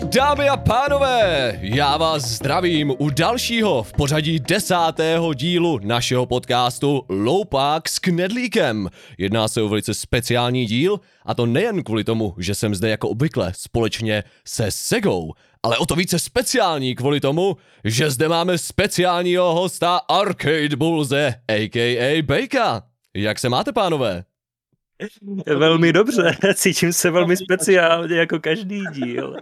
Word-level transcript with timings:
Dámy 0.00 0.48
a 0.48 0.56
pánové, 0.56 1.58
já 1.62 1.96
vás 1.96 2.22
zdravím 2.22 2.94
u 2.98 3.10
dalšího 3.10 3.82
v 3.82 3.92
pořadí 3.92 4.40
desátého 4.40 5.34
dílu 5.34 5.78
našeho 5.82 6.26
podcastu 6.26 7.02
Loupák 7.08 7.88
s 7.88 7.98
Knedlíkem. 7.98 8.88
Jedná 9.18 9.48
se 9.48 9.62
o 9.62 9.68
velice 9.68 9.94
speciální 9.94 10.66
díl 10.66 11.00
a 11.26 11.34
to 11.34 11.46
nejen 11.46 11.82
kvůli 11.82 12.04
tomu, 12.04 12.34
že 12.38 12.54
jsem 12.54 12.74
zde 12.74 12.88
jako 12.88 13.08
obvykle 13.08 13.52
společně 13.56 14.24
se 14.46 14.70
Segou, 14.70 15.32
ale 15.62 15.78
o 15.78 15.86
to 15.86 15.94
více 15.94 16.18
speciální 16.18 16.94
kvůli 16.94 17.20
tomu, 17.20 17.56
že 17.84 18.10
zde 18.10 18.28
máme 18.28 18.58
speciálního 18.58 19.54
hosta 19.54 19.96
Arcade 19.96 20.76
Bulze, 20.76 21.34
a.k.a. 21.48 22.22
Bejka. 22.22 22.82
Jak 23.14 23.38
se 23.38 23.48
máte, 23.48 23.72
pánové? 23.72 24.24
Velmi 25.46 25.92
dobře, 25.92 26.36
cítím 26.54 26.92
se 26.92 27.10
velmi 27.10 27.36
speciálně 27.36 28.16
jako 28.16 28.40
každý 28.40 28.84
díl. 28.92 29.36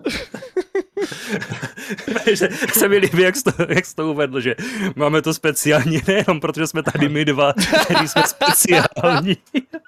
že 2.35 2.49
se 2.73 2.89
mi 2.89 2.97
líbí, 2.99 3.23
jak 3.23 3.37
jsi, 3.37 3.43
to, 3.43 3.53
jak 3.69 3.87
jsi 3.87 3.95
to 3.95 4.11
uvedl, 4.11 4.41
že 4.41 4.55
máme 4.97 5.23
to 5.23 5.35
speciálně 5.35 6.01
nejenom 6.07 6.41
protože 6.41 6.67
jsme 6.67 6.83
tady 6.83 7.09
my 7.09 7.25
dva, 7.25 7.53
který 7.85 8.09
jsme 8.09 8.23
speciální. 8.27 9.37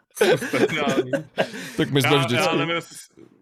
speciální. 0.05 1.11
Tak 1.77 1.91
my 1.91 2.03
jsme 2.03 2.15
Já, 2.15 2.19
vždycky... 2.19 2.47
já 2.47 2.55
nevím, 2.55 2.83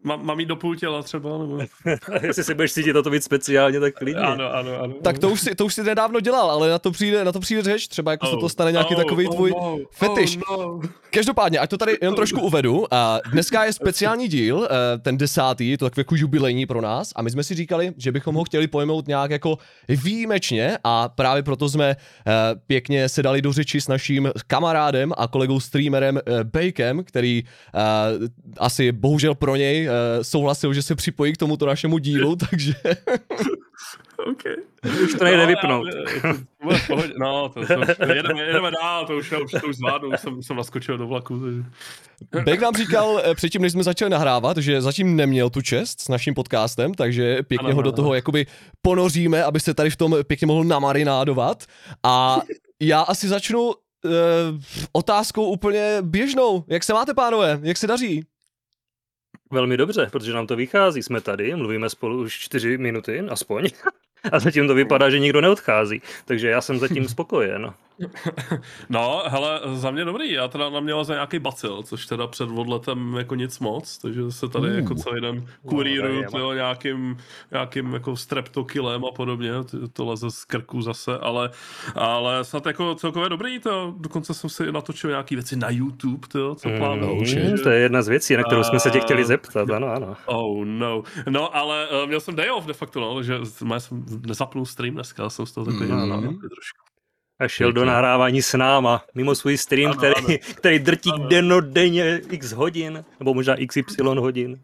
mám, 0.02 0.26
mám 0.26 0.40
jít 0.40 0.46
do 0.46 0.56
půl 0.56 0.76
těla 0.76 1.02
třeba, 1.02 1.38
nebo... 1.38 1.58
Jestli 2.22 2.44
se 2.44 2.54
budeš 2.54 2.72
cítit 2.72 2.96
o 2.96 3.02
to 3.02 3.10
víc 3.10 3.24
speciálně, 3.24 3.80
tak 3.80 3.94
klidně. 3.94 4.22
Ano, 4.22 4.54
ano, 4.54 4.70
ano. 4.82 4.94
Tak 5.02 5.18
to 5.18 5.30
už, 5.30 5.40
si, 5.40 5.54
to 5.54 5.66
už 5.66 5.74
si 5.74 5.82
nedávno 5.82 6.20
dělal, 6.20 6.50
ale 6.50 6.70
na 6.70 6.78
to 6.78 6.90
přijde, 6.90 7.24
na 7.24 7.32
to 7.32 7.40
přijde 7.40 7.62
řeč, 7.62 7.88
třeba 7.88 8.10
jako 8.10 8.26
se 8.26 8.36
to 8.36 8.40
Oh, 8.40 8.48
stane 8.48 8.72
nějaký 8.72 8.94
oh, 8.94 9.02
takový 9.02 9.26
oh 9.26 9.34
tvůj 9.34 9.50
no, 9.50 9.78
fetiš. 9.90 10.38
Oh 10.48 10.58
no. 10.58 10.80
Každopádně, 11.10 11.58
ať 11.58 11.70
to 11.70 11.78
tady 11.78 11.98
jen 12.02 12.14
trošku 12.14 12.40
uvedu, 12.40 12.94
a 12.94 13.20
dneska 13.32 13.64
je 13.64 13.72
speciální 13.72 14.28
díl, 14.28 14.68
eh, 14.70 14.98
ten 14.98 15.18
desátý, 15.18 15.76
to 15.76 15.84
takový 15.84 16.00
jako 16.00 16.14
jubilejní 16.16 16.66
pro 16.66 16.80
nás 16.80 17.12
a 17.16 17.22
my 17.22 17.30
jsme 17.30 17.42
si 17.42 17.54
říkali, 17.54 17.92
že 17.96 18.12
bychom 18.12 18.34
ho 18.34 18.44
chtěli 18.44 18.66
pojmout 18.66 19.08
nějak 19.08 19.30
jako 19.30 19.58
výjimečně 19.88 20.78
a 20.84 21.08
právě 21.08 21.42
proto 21.42 21.68
jsme 21.68 21.90
eh, 21.90 22.32
pěkně 22.66 23.08
se 23.08 23.22
dali 23.22 23.42
do 23.42 23.52
řeči 23.52 23.80
s 23.80 23.88
naším 23.88 24.30
kamarádem 24.46 25.12
a 25.16 25.26
kolegou 25.26 25.60
streamerem 25.60 26.18
eh, 26.18 26.44
Bakem, 26.44 27.04
který 27.04 27.44
asi 28.58 28.92
bohužel 28.92 29.34
pro 29.34 29.56
něj 29.56 29.88
souhlasil, 30.22 30.74
že 30.74 30.82
se 30.82 30.94
připojí 30.94 31.32
k 31.32 31.36
tomuto 31.36 31.66
našemu 31.66 31.98
dílu, 31.98 32.36
takže 32.50 32.74
Okay. 34.32 34.56
Už 35.04 35.14
to 35.14 35.24
nejde 35.24 35.46
vypnout. 35.46 35.86
já- 36.24 36.32
to 36.32 36.78
pohodě. 36.86 37.12
No, 37.20 37.48
to, 37.48 37.66
to, 37.66 38.12
jedeme, 38.12 38.42
jedeme 38.42 38.70
dál, 38.70 39.06
to 39.06 39.16
už, 39.16 39.32
už 39.32 39.52
to 39.60 39.66
už 39.68 39.76
zvládnu, 39.76 40.08
už 40.08 40.20
jsem, 40.20 40.42
jsem 40.42 40.56
naskočil 40.56 40.98
do 40.98 41.06
vlaku. 41.06 41.40
Takže... 42.30 42.44
Bek 42.44 42.60
nám 42.60 42.74
říkal 42.74 43.22
eh, 43.24 43.34
předtím, 43.34 43.62
než 43.62 43.72
jsme 43.72 43.82
začali 43.82 44.10
nahrávat, 44.10 44.56
že 44.56 44.82
zatím 44.82 45.16
neměl 45.16 45.50
tu 45.50 45.62
čest 45.62 46.00
s 46.00 46.08
naším 46.08 46.34
podcastem, 46.34 46.94
takže 46.94 47.42
pěkně 47.42 47.66
Ano, 47.66 47.76
ho 47.76 47.82
do 47.82 47.92
toho 47.92 48.14
jakoby 48.14 48.46
ponoříme, 48.82 49.44
aby 49.44 49.60
se 49.60 49.74
tady 49.74 49.90
v 49.90 49.96
tom 49.96 50.16
pěkně 50.26 50.46
mohl 50.46 50.64
namarinádovat. 50.64 51.64
A 52.02 52.40
já 52.80 53.00
asi 53.00 53.28
začnu 53.28 53.62
uh, 53.62 53.72
otázkou 54.92 55.44
úplně 55.44 55.96
běžnou. 56.02 56.64
Jak 56.68 56.84
se 56.84 56.92
máte, 56.92 57.14
pánové? 57.14 57.60
Jak 57.62 57.76
se 57.76 57.86
daří? 57.86 58.24
Velmi 59.52 59.76
dobře, 59.76 60.08
protože 60.12 60.32
nám 60.32 60.46
to 60.46 60.56
vychází. 60.56 61.02
Jsme 61.02 61.20
tady, 61.20 61.56
mluvíme 61.56 61.90
spolu 61.90 62.20
už 62.20 62.38
čtyři 62.38 62.78
minuty, 62.78 63.20
aspoň. 63.20 63.68
A 64.32 64.38
zatím 64.38 64.66
to 64.68 64.74
vypadá, 64.74 65.10
že 65.10 65.18
nikdo 65.18 65.40
neodchází. 65.40 66.02
Takže 66.24 66.48
já 66.48 66.60
jsem 66.60 66.78
zatím 66.78 67.08
spokojen. 67.08 67.72
No, 68.88 69.22
hele, 69.26 69.60
za 69.74 69.90
mě 69.90 70.04
dobrý, 70.04 70.32
já 70.32 70.48
teda 70.48 70.70
na 70.70 70.80
mě 70.80 70.92
za 71.02 71.14
nějaký 71.14 71.38
bacil, 71.38 71.82
což 71.82 72.06
teda 72.06 72.26
před 72.26 72.48
odletem 72.54 73.14
jako 73.18 73.34
nic 73.34 73.58
moc, 73.58 73.98
takže 73.98 74.32
se 74.32 74.48
tady 74.48 74.68
Uh. 74.70 74.76
jako 74.76 74.94
celý 74.94 75.20
den 75.20 75.46
kuríruju 75.68 76.20
je, 76.20 76.26
no, 76.34 76.54
nějakým, 76.54 77.16
nějakým 77.50 77.94
jako 77.94 78.16
streptokilem 78.16 79.04
a 79.04 79.10
podobně, 79.10 79.50
to, 79.92 80.06
leze 80.06 80.30
z 80.30 80.44
krku 80.44 80.82
zase, 80.82 81.18
ale, 81.18 81.50
ale 81.94 82.44
snad 82.44 82.66
jako 82.66 82.94
celkově 82.94 83.28
dobrý, 83.28 83.58
to 83.58 83.94
dokonce 83.98 84.34
jsem 84.34 84.50
si 84.50 84.72
natočil 84.72 85.10
nějaký 85.10 85.34
věci 85.34 85.56
na 85.56 85.70
YouTube, 85.70 86.28
to, 86.28 86.54
co 86.54 86.68
plánuju. 86.78 87.14
Mm, 87.14 87.58
to 87.62 87.70
je 87.70 87.80
jedna 87.80 88.02
z 88.02 88.08
věcí, 88.08 88.36
na 88.36 88.42
kterou 88.42 88.64
jsme 88.64 88.80
se 88.80 88.90
tě 88.90 89.00
chtěli 89.00 89.24
zeptat, 89.24 89.70
ano, 89.70 89.86
ano. 89.86 90.16
Oh 90.26 90.64
no. 90.64 91.02
No, 91.28 91.56
ale 91.56 91.88
uh, 91.88 92.06
měl 92.06 92.20
jsem 92.20 92.36
day 92.36 92.50
off 92.50 92.66
de 92.66 92.72
facto, 92.72 93.00
no, 93.00 93.22
že 93.22 93.38
jsem 93.44 93.68
nezapnul 94.26 94.66
stream 94.66 94.94
dneska, 94.94 95.30
jsem 95.30 95.46
z 95.46 95.52
toho 95.52 95.64
takový 95.64 95.90
Mhm. 95.90 96.20
mm. 96.20 96.38
trošku. 96.38 96.80
A 97.40 97.48
šel 97.48 97.72
do 97.72 97.84
nahrávání 97.84 98.42
s 98.42 98.56
náma, 98.56 99.04
mimo 99.14 99.34
svůj 99.34 99.56
stream, 99.56 99.90
Ano, 99.90 99.98
který, 99.98 100.14
ano. 100.14 100.36
který 100.54 100.78
drtí 100.78 101.10
Ano. 101.14 101.28
denodenně 101.28 102.20
x 102.30 102.52
hodin, 102.52 103.04
nebo 103.20 103.34
možná 103.34 103.56
xy 103.68 103.84
hodin. 104.02 104.60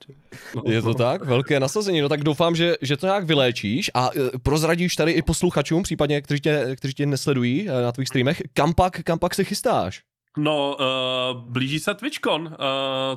No, 0.56 0.62
Je 0.66 0.82
to 0.82 0.94
tak? 0.94 1.24
Velké 1.24 1.60
nasazení. 1.60 2.00
No 2.00 2.08
tak 2.08 2.24
doufám, 2.24 2.56
že, 2.56 2.74
že 2.82 2.96
to 2.96 3.06
nějak 3.06 3.24
vyléčíš 3.24 3.90
a 3.94 4.10
eh, 4.16 4.38
prozradíš 4.42 4.96
tady 4.96 5.12
i 5.12 5.22
posluchačům, 5.22 5.82
případně 5.82 6.22
kteří 6.22 6.40
tě, 6.40 6.76
kteří 6.76 6.94
tě 6.94 7.06
nesledují 7.06 7.68
eh, 7.68 7.82
na 7.82 7.92
tvých 7.92 8.08
streamech, 8.08 8.42
kam 8.54 8.74
pak, 8.74 9.00
kam 9.02 9.18
pak 9.18 9.34
se 9.34 9.44
chystáš? 9.44 10.02
No, 10.36 10.76
uh, 10.76 11.40
blíží 11.40 11.78
se 11.78 11.94
TwitchCon, 11.94 12.46
uh, 12.46 12.52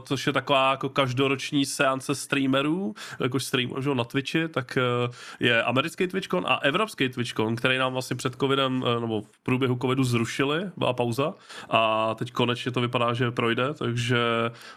což 0.04 0.28
je 0.28 0.34
taková 0.34 0.72
jako 0.72 0.90
každoroční 0.90 1.66
seance 1.66 2.16
streamerů, 2.16 2.94
jakož 3.20 3.46
streamují 3.46 3.96
na 3.96 4.04
Twitchi, 4.04 4.48
tak 4.48 4.78
uh, 5.08 5.14
je 5.40 5.64
americký 5.64 6.08
TwitchCon 6.08 6.46
a 6.48 6.56
evropský 6.56 7.10
TwitchCon, 7.10 7.56
který 7.56 7.78
nám 7.78 7.94
vlastně 7.94 8.16
před 8.16 8.36
covidem, 8.36 8.82
uh, 8.82 9.02
nebo 9.02 9.22
v 9.22 9.40
průběhu 9.44 9.78
covidu 9.82 10.04
zrušili, 10.04 10.72
byla 10.78 10.94
pauza 10.94 11.34
a 11.70 12.16
teď 12.16 12.32
konečně 12.32 12.72
to 12.72 12.82
vypadá, 12.82 13.14
že 13.14 13.32
projde, 13.32 13.74
takže 13.74 14.18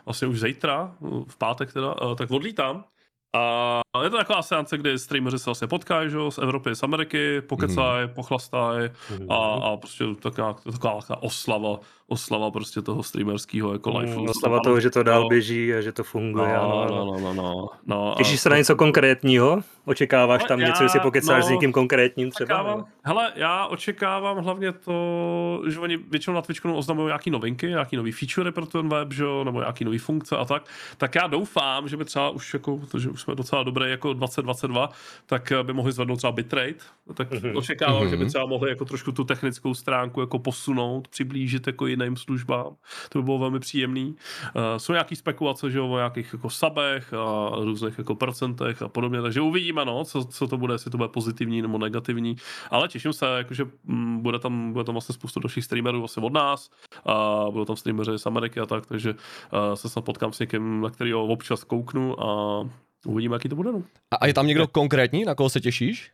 vlastně 0.05 0.29
už 0.29 0.41
zítra, 0.41 0.93
v 1.29 1.37
pátek 1.39 1.73
teda, 1.73 2.01
uh, 2.01 2.15
tak 2.15 2.31
odlítám. 2.31 2.85
A 3.37 3.81
je 4.05 4.11
to 4.11 4.17
taková 4.17 4.43
seance, 4.43 4.79
kdy 4.79 4.99
streameři 4.99 5.39
se 5.39 5.45
vlastně 5.45 5.69
potkají, 5.69 6.11
že 6.11 6.17
z 6.29 6.39
Evropy, 6.39 6.75
z 6.77 6.83
Ameriky, 6.83 7.41
pokecají, 7.41 8.09
pochlastají 8.15 8.91
a, 9.29 9.35
a 9.37 9.77
prostě 9.77 10.05
taková, 10.23 10.53
taková, 10.73 11.01
taková 11.01 11.23
oslava, 11.23 11.79
oslava 12.09 12.51
prostě 12.51 12.83
toho 12.83 13.03
streamerského 13.03 13.73
jako 13.73 13.99
life. 13.99 14.17
Mm, 14.19 14.29
Oslava 14.29 14.61
toho, 14.61 14.81
že 14.81 14.91
to 14.91 15.03
dál 15.03 15.29
běží 15.29 15.75
a 15.75 15.81
že 15.81 15.93
to 15.93 16.03
No, 16.03 16.05
funguje. 16.05 16.57
ano, 16.57 16.69
no, 16.69 16.83
ano. 16.83 17.05
no, 17.05 17.21
no, 17.21 17.35
no, 17.35 17.69
no. 17.87 18.15
Těšíš 18.19 18.41
se 18.41 18.51
na 18.51 18.57
něco 18.57 18.77
konkrétního? 18.77 19.61
Očekáváš 19.85 20.43
No, 20.43 20.49
tam 20.49 20.61
já- 20.61 20.67
něco, 20.69 20.83
jestli 20.83 21.01
pokecáš 21.01 21.45
s 21.45 21.49
no, 21.49 21.53
někým 21.55 21.73
konkrétním 21.73 22.31
třeba? 22.31 22.55
Očekávám, 22.61 22.85
hele, 23.05 23.33
já 23.35 23.67
očekávám 23.67 24.37
hlavně 24.45 24.73
to, 24.73 25.63
že 25.69 25.79
oni 25.81 25.97
většinou 25.97 26.35
na 26.35 26.43
Twitchu 26.43 26.73
oznamují 26.75 27.07
nějaký 27.07 27.31
novinky, 27.31 27.67
nějaký 27.67 27.97
nový 27.97 28.13
feature 28.13 28.53
pro 28.53 28.67
ten 28.67 28.89
web, 28.89 29.13
že 29.13 29.23
jo, 29.25 29.45
nebo 29.45 29.61
nějaký 29.61 29.85
nový 29.85 29.99
funkce 29.99 30.37
a 30.37 30.45
tak. 30.45 30.63
Tak 30.97 31.15
já 31.15 31.27
doufám, 31.27 31.89
že 31.89 31.97
by 31.97 32.05
třeba 32.05 32.31
už 32.31 32.55
jako, 32.55 32.79
protože 32.79 33.11
už 33.11 33.21
jsme 33.21 33.35
docela 33.35 33.63
dobré 33.63 33.91
jako 33.91 34.13
2022, 34.13 34.89
tak 35.27 35.53
eh, 35.53 35.63
by 35.63 35.73
mohli 35.73 35.93
zvednout 35.93 36.17
třeba 36.17 36.33
bitrate. 36.33 36.75
Tak 37.15 37.31
Mhm. 37.31 37.57
očekávám, 37.57 38.09
že 38.09 38.17
by 38.17 38.23
Mhm. 38.23 38.29
třeba 38.29 38.47
mohli 38.47 38.71
jako 38.71 38.85
trošku 38.85 39.13
tu 39.13 39.25
technickou 39.25 39.75
stránku 39.75 40.21
jako 40.21 40.39
posunout, 40.39 41.09
přiblížit 41.09 41.67
jako 41.67 41.87
jiným 41.87 42.17
službám. 42.17 42.67
To 43.09 43.19
by 43.19 43.23
bylo 43.25 43.39
velmi 43.39 43.61
příjemný. 43.61 44.17
Uh, 44.57 44.63
jsou 44.77 44.93
nějaký 44.93 45.17
spekulace, 45.17 45.71
že 45.71 45.81
o 45.81 45.97
nějakých 45.97 46.33
jako 46.33 46.51
sabech 46.51 47.15
a 47.15 47.51
různých 47.65 47.99
jako 47.99 48.15
procentech 48.15 48.83
a 48.83 48.89
podobně, 48.89 49.23
takže 49.23 49.41
uvidíme, 49.41 49.72
no, 49.73 50.05
co, 50.05 50.25
co 50.25 50.49
to 50.49 50.57
bude, 50.57 50.75
jestli 50.75 50.91
to 50.91 50.97
bude 50.97 51.09
pozitivní 51.09 51.63
nebo 51.63 51.79
negativní, 51.79 52.37
ale 52.71 52.89
těším 52.89 53.13
se, 53.13 53.27
jakože 53.27 53.65
mm, 53.85 54.23
bude 54.23 54.39
tam, 54.39 54.73
bude 54.73 54.85
tam 54.85 54.95
vlastně 54.95 55.13
spoustu 55.13 55.41
dalších 55.41 55.65
streamerů 55.65 55.99
vlastně 55.99 56.23
od 56.23 56.33
nás 56.33 56.71
a 57.07 57.45
budou 57.51 57.65
tam 57.65 57.77
streameři 57.77 58.11
z 58.17 58.27
Ameriky 58.27 58.61
a 58.61 58.67
tak, 58.67 58.87
takže 58.87 59.11
uh, 59.13 59.75
se 59.75 59.89
snad 59.89 60.05
potkám 60.05 60.33
s 60.33 60.39
někým, 60.39 60.81
na 60.81 60.91
kterého 60.91 61.27
občas 61.27 61.65
kouknu 61.65 62.25
a 62.25 62.61
uvidíme, 63.07 63.37
jaký 63.37 63.49
to 63.49 63.57
bude, 63.57 63.73
no. 63.73 63.83
A 64.21 64.27
je 64.27 64.35
tam 64.35 64.47
někdo 64.47 64.67
konkrétní, 64.67 65.25
na 65.25 65.35
koho 65.35 65.51
se 65.51 65.61
těšíš? 65.61 66.11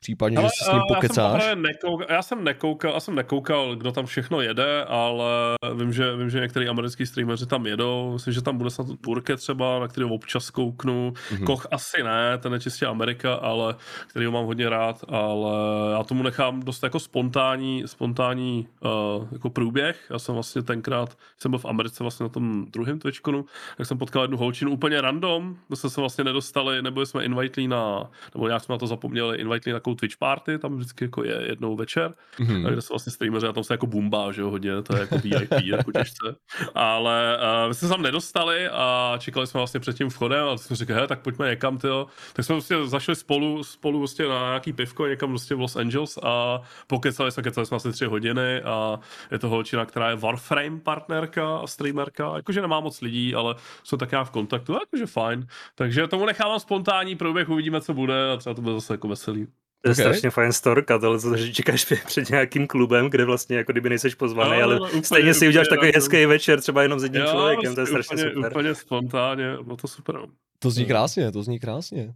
Případně, 0.00 0.36
že 0.36 0.40
Ale, 0.40 0.50
si 0.50 0.64
s 0.64 0.72
ním 0.72 0.76
eh, 0.76 0.78
Já 0.78 0.82
jsem, 0.82 0.94
pokecáš? 0.94 1.56
nekoukal, 1.56 2.06
já 2.10 2.22
jsem 2.22 2.44
nekoukal, 2.44 2.92
já 2.94 3.00
jsem 3.00 3.14
nekoukal, 3.14 3.76
kdo 3.76 3.92
tam 3.92 4.06
všechno 4.06 4.40
jede, 4.40 4.84
ale 4.84 5.26
vím, 5.74 5.92
že, 5.92 6.16
vím, 6.16 6.30
že 6.30 6.40
některý 6.40 6.68
americký 6.68 7.06
streameři 7.06 7.46
tam 7.46 7.66
jedou. 7.66 8.12
Myslím, 8.12 8.34
že 8.34 8.42
tam 8.42 8.58
bude 8.58 8.70
snad 8.70 8.86
Burke 9.06 9.36
třeba, 9.36 9.78
na 9.80 9.88
kterého 9.88 10.14
občas 10.14 10.50
kouknu. 10.50 11.12
Mhm. 11.32 11.44
Koch 11.44 11.66
asi 11.70 12.02
ne, 12.02 12.38
ten 12.38 12.52
je 12.52 12.60
čistě 12.60 12.86
Amerika, 12.86 13.34
ale 13.34 13.74
který 14.06 14.30
mám 14.30 14.44
hodně 14.44 14.68
rád, 14.68 15.04
ale 15.08 15.52
já 15.92 16.02
tomu 16.04 16.22
nechám 16.22 16.60
dost 16.60 16.82
jako 16.82 17.00
spontánní, 17.00 17.82
spontánní 17.86 18.68
uh, 18.84 19.28
jako 19.32 19.50
průběh. 19.50 20.06
Já 20.10 20.18
jsem 20.18 20.34
vlastně 20.34 20.62
tenkrát, 20.62 21.16
jsem 21.38 21.50
byl 21.50 21.58
v 21.58 21.64
Americe 21.64 22.04
vlastně 22.04 22.24
na 22.24 22.28
tom 22.28 22.66
druhém 22.70 22.98
Twitchconu, 22.98 23.44
tak 23.76 23.86
jsem 23.86 23.98
potkal 23.98 24.22
jednu 24.22 24.36
holčinu 24.36 24.70
úplně 24.70 25.00
random, 25.00 25.56
my 25.68 25.76
jsme 25.76 25.90
se 25.90 26.00
vlastně 26.00 26.24
nedostali, 26.24 26.82
nebyli 26.82 27.06
jsme 27.06 27.24
invitelí 27.24 27.68
na, 27.68 28.10
nebo 28.34 28.46
nějak 28.46 28.62
jsme 28.62 28.72
na 28.72 28.78
to 28.78 28.86
zapomněli, 28.86 29.38
invitelí 29.38 29.72
na 29.74 29.80
takovou 29.86 29.94
Twitch 29.94 30.16
party, 30.16 30.58
tam 30.58 30.76
vždycky 30.76 31.04
jako 31.04 31.24
je 31.24 31.42
jednou 31.48 31.76
večer, 31.76 32.14
Mhm. 32.38 32.62
kde 32.64 32.82
se 32.82 32.88
vlastně 32.90 33.12
streameři 33.12 33.46
a 33.46 33.52
tam 33.52 33.64
se 33.64 33.74
jako 33.74 33.86
bumbá, 33.86 34.32
že 34.32 34.40
jo, 34.42 34.50
hodně, 34.50 34.82
to 34.82 34.94
je 34.96 35.00
jako 35.00 35.18
VIP, 35.18 35.50
jako 35.64 35.92
těžce. 35.92 36.36
Ale 36.74 37.38
uh, 37.38 37.68
my 37.68 37.74
jsme 37.74 37.88
se 37.88 37.94
tam 37.94 38.02
nedostali 38.02 38.68
a 38.68 39.14
čekali 39.18 39.46
jsme 39.46 39.58
vlastně 39.58 39.80
před 39.80 39.96
tím 39.96 40.10
vchodem 40.10 40.48
a 40.48 40.56
jsme 40.56 40.76
řekli, 40.76 40.94
hele, 40.94 41.06
tak 41.08 41.20
pojďme 41.20 41.48
někam, 41.50 41.78
tyjo. 41.78 42.06
Tak 42.32 42.44
jsme 42.44 42.54
prostě 42.54 42.76
zašli 42.84 43.16
spolu, 43.16 43.64
spolu 43.64 43.98
prostě 43.98 44.28
na 44.28 44.46
nějaký 44.48 44.72
pivko 44.72 45.06
někam 45.06 45.28
prostě 45.30 45.54
v 45.54 45.60
Los 45.60 45.76
Angeles 45.76 46.18
a 46.22 46.60
pokecali 46.86 47.32
jsme, 47.32 47.42
kecali 47.42 47.66
jsme 47.66 47.76
asi 47.76 47.92
tři 47.92 48.04
hodiny 48.04 48.62
a 48.62 49.00
je 49.30 49.38
to 49.38 49.48
holčina, 49.48 49.84
která 49.86 50.10
je 50.10 50.16
Warframe 50.16 50.80
partnerka 50.80 51.56
a 51.56 51.66
streamerka, 51.66 52.32
jakože 52.36 52.60
nemá 52.60 52.80
moc 52.80 53.00
lidí, 53.00 53.34
ale 53.34 53.54
jsou 53.84 53.96
tak 53.96 54.12
v 54.24 54.30
kontaktu, 54.30 54.72
jakože 54.72 55.06
fajn. 55.06 55.46
Takže 55.74 56.06
tomu 56.08 56.26
nechávám 56.26 56.60
spontánní 56.60 57.16
průběh, 57.16 57.48
uvidíme, 57.48 57.80
co 57.80 57.94
bude 57.94 58.32
a 58.32 58.36
třeba 58.36 58.54
to 58.54 58.62
bude 58.62 58.74
zase 58.74 58.94
jako 58.94 59.08
veselý. 59.08 59.46
To 59.82 59.90
je 59.90 59.92
Ok. 59.92 59.98
strašně 60.00 60.30
fajn 60.30 60.52
storka, 60.52 60.98
tohle, 60.98 61.20
co- 61.20 61.36
že 61.36 61.52
čekáš 61.52 61.84
před- 62.06 62.30
nějakým 62.30 62.66
klubem, 62.66 63.10
kde 63.10 63.24
vlastně 63.24 63.56
jako 63.56 63.72
kdyby 63.72 63.88
nejseš 63.88 64.14
pozvaný, 64.14 64.50
No, 64.58 64.64
ale 64.64 64.74
no, 64.78 64.86
úplně, 64.86 65.02
stejně 65.02 65.34
si 65.34 65.48
uděláš 65.48 65.66
úplně 65.66 65.76
takový 65.76 65.90
random. 65.92 66.02
hezký 66.02 66.26
večer, 66.26 66.60
třeba 66.60 66.82
jenom 66.82 67.00
s 67.00 67.02
jedním 67.02 67.22
Jo, 67.22 67.28
člověkem, 67.30 67.74
to 67.74 67.80
je 67.80 67.86
prostě 67.86 68.04
strašně 68.04 68.24
úplně, 68.24 68.34
super. 68.34 68.52
Úplně 68.52 68.74
spontánně, 68.74 69.56
no 69.66 69.76
to 69.76 69.88
super. 69.88 70.14
no. 70.14 70.26
To 70.58 70.70
zní 70.70 70.82
Hmm. 70.82 70.88
krásně, 70.88 71.32
to 71.32 71.42
zní 71.42 71.58
krásně. 71.60 72.14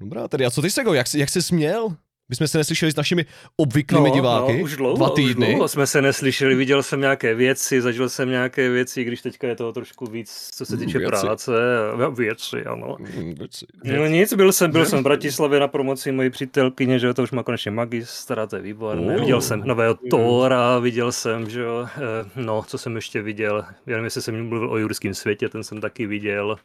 Dobrá, 0.00 0.28
tedy 0.28 0.46
a 0.46 0.50
co 0.50 0.62
ty 0.62 0.70
Sego, 0.70 0.94
jak, 0.94 1.06
jsi- 1.06 1.18
jak 1.18 1.28
jsi 1.28 1.42
směl? 1.42 1.96
My 2.28 2.36
jsme 2.36 2.48
se 2.48 2.58
neslyšeli 2.58 2.92
s 2.92 2.96
našimi 2.96 3.26
obvyklými 3.56 4.10
diváky. 4.10 4.58
No, 4.58 4.64
už 4.64 4.76
dlouho, 4.76 4.96
Dva 4.96 5.10
týdny. 5.10 5.46
Už 5.46 5.52
dlouho 5.54 5.68
jsme 5.68 5.86
se 5.86 6.02
neslyšeli, 6.02 6.54
viděl 6.54 6.82
jsem 6.82 7.00
nějaké 7.00 7.34
věci, 7.34 7.80
zažil 7.80 8.08
jsem 8.08 8.30
nějaké 8.30 8.70
věci, 8.70 9.04
když 9.04 9.22
teďka 9.22 9.46
je 9.48 9.56
toho 9.56 9.72
trošku 9.72 10.06
víc, 10.06 10.50
co 10.54 10.66
se 10.66 10.76
týče 10.76 10.98
věci. 10.98 11.08
práce. 11.26 11.52
a- 12.04 12.08
Věci, 12.08 12.64
ano. 12.64 12.96
Mm, 12.98 13.34
věci. 13.34 13.66
No 13.84 14.06
nic, 14.06 14.34
byl 14.34 14.52
jsem, 14.52 14.70
byl 14.70 14.86
jsem 14.86 14.98
v 15.00 15.02
Bratislavě 15.02 15.60
na 15.60 15.68
promoci 15.68 16.12
mojí 16.12 16.30
přítelkyně, 16.30 16.98
že 16.98 17.14
to 17.14 17.22
už 17.22 17.30
má 17.30 17.42
konečně 17.42 17.70
magistra, 17.70 18.46
to 18.46 18.56
je 18.56 18.62
výborné. 18.62 19.14
Oh. 19.14 19.20
Viděl 19.20 19.40
jsem 19.40 19.60
nového 19.64 19.98
Tóra, 20.10 20.78
viděl 20.78 21.12
jsem, 21.12 21.50
že 21.50 21.60
jo, 21.60 21.86
eh, 21.96 22.30
no, 22.36 22.62
co 22.66 22.78
jsem 22.78 22.96
ještě 22.96 23.22
viděl, 23.22 23.56
já 23.86 23.90
nevím, 23.92 24.04
jestli 24.04 24.22
jsem 24.22 24.48
mluvil 24.48 24.70
o 24.70 24.78
jurském 24.78 25.14
světě, 25.14 25.48
ten 25.48 25.64
jsem 25.64 25.80
taky 25.80 26.06
viděl. 26.06 26.56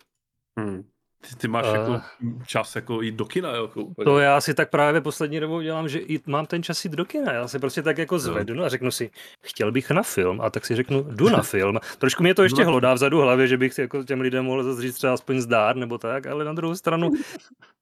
Hmm. 0.59 0.83
Ty, 1.29 1.35
ty 1.35 1.47
máš 1.47 1.65
A- 1.65 1.75
jako 1.77 2.01
čas 2.47 2.75
jako 2.75 3.01
jít 3.01 3.15
do 3.15 3.25
kina, 3.25 3.51
jako 3.51 3.81
úplně. 3.83 4.05
To 4.05 4.19
já 4.19 4.41
si 4.41 4.53
tak 4.53 4.69
právě 4.69 5.01
poslední 5.01 5.39
dobou 5.39 5.61
dělám, 5.61 5.89
že 5.89 5.99
i 5.99 6.19
mám 6.25 6.45
ten 6.45 6.63
čas 6.63 6.85
jít 6.85 6.93
do 6.93 7.05
kina. 7.05 7.33
Já 7.33 7.47
se 7.47 7.59
prostě 7.59 7.81
tak 7.81 7.97
jako 7.97 8.19
zvednu 8.19 8.63
a 8.63 8.69
řeknu 8.69 8.91
si, 8.91 9.09
chtěl 9.41 9.71
bych 9.71 9.91
na 9.91 10.03
film, 10.03 10.41
a 10.41 10.49
tak 10.49 10.65
si 10.65 10.75
řeknu, 10.75 11.03
jdu 11.11 11.29
na 11.29 11.41
film. 11.43 11.77
Trošku 11.97 12.23
mě 12.23 12.35
to 12.35 12.43
ještě 12.43 12.63
No. 12.63 12.69
hlodá 12.69 12.93
vzadu 12.93 13.17
v 13.17 13.21
hlavě, 13.21 13.47
že 13.47 13.57
bych 13.57 13.77
jako 13.77 14.03
těm 14.03 14.21
lidem 14.21 14.45
mohl 14.45 14.63
zase 14.63 14.81
říct 14.81 14.95
třeba 14.95 15.13
aspoň 15.13 15.41
zdár 15.41 15.75
nebo 15.75 15.97
tak, 15.97 16.27
ale 16.27 16.45
na 16.45 16.53
druhou 16.53 16.75
stranu 16.75 17.11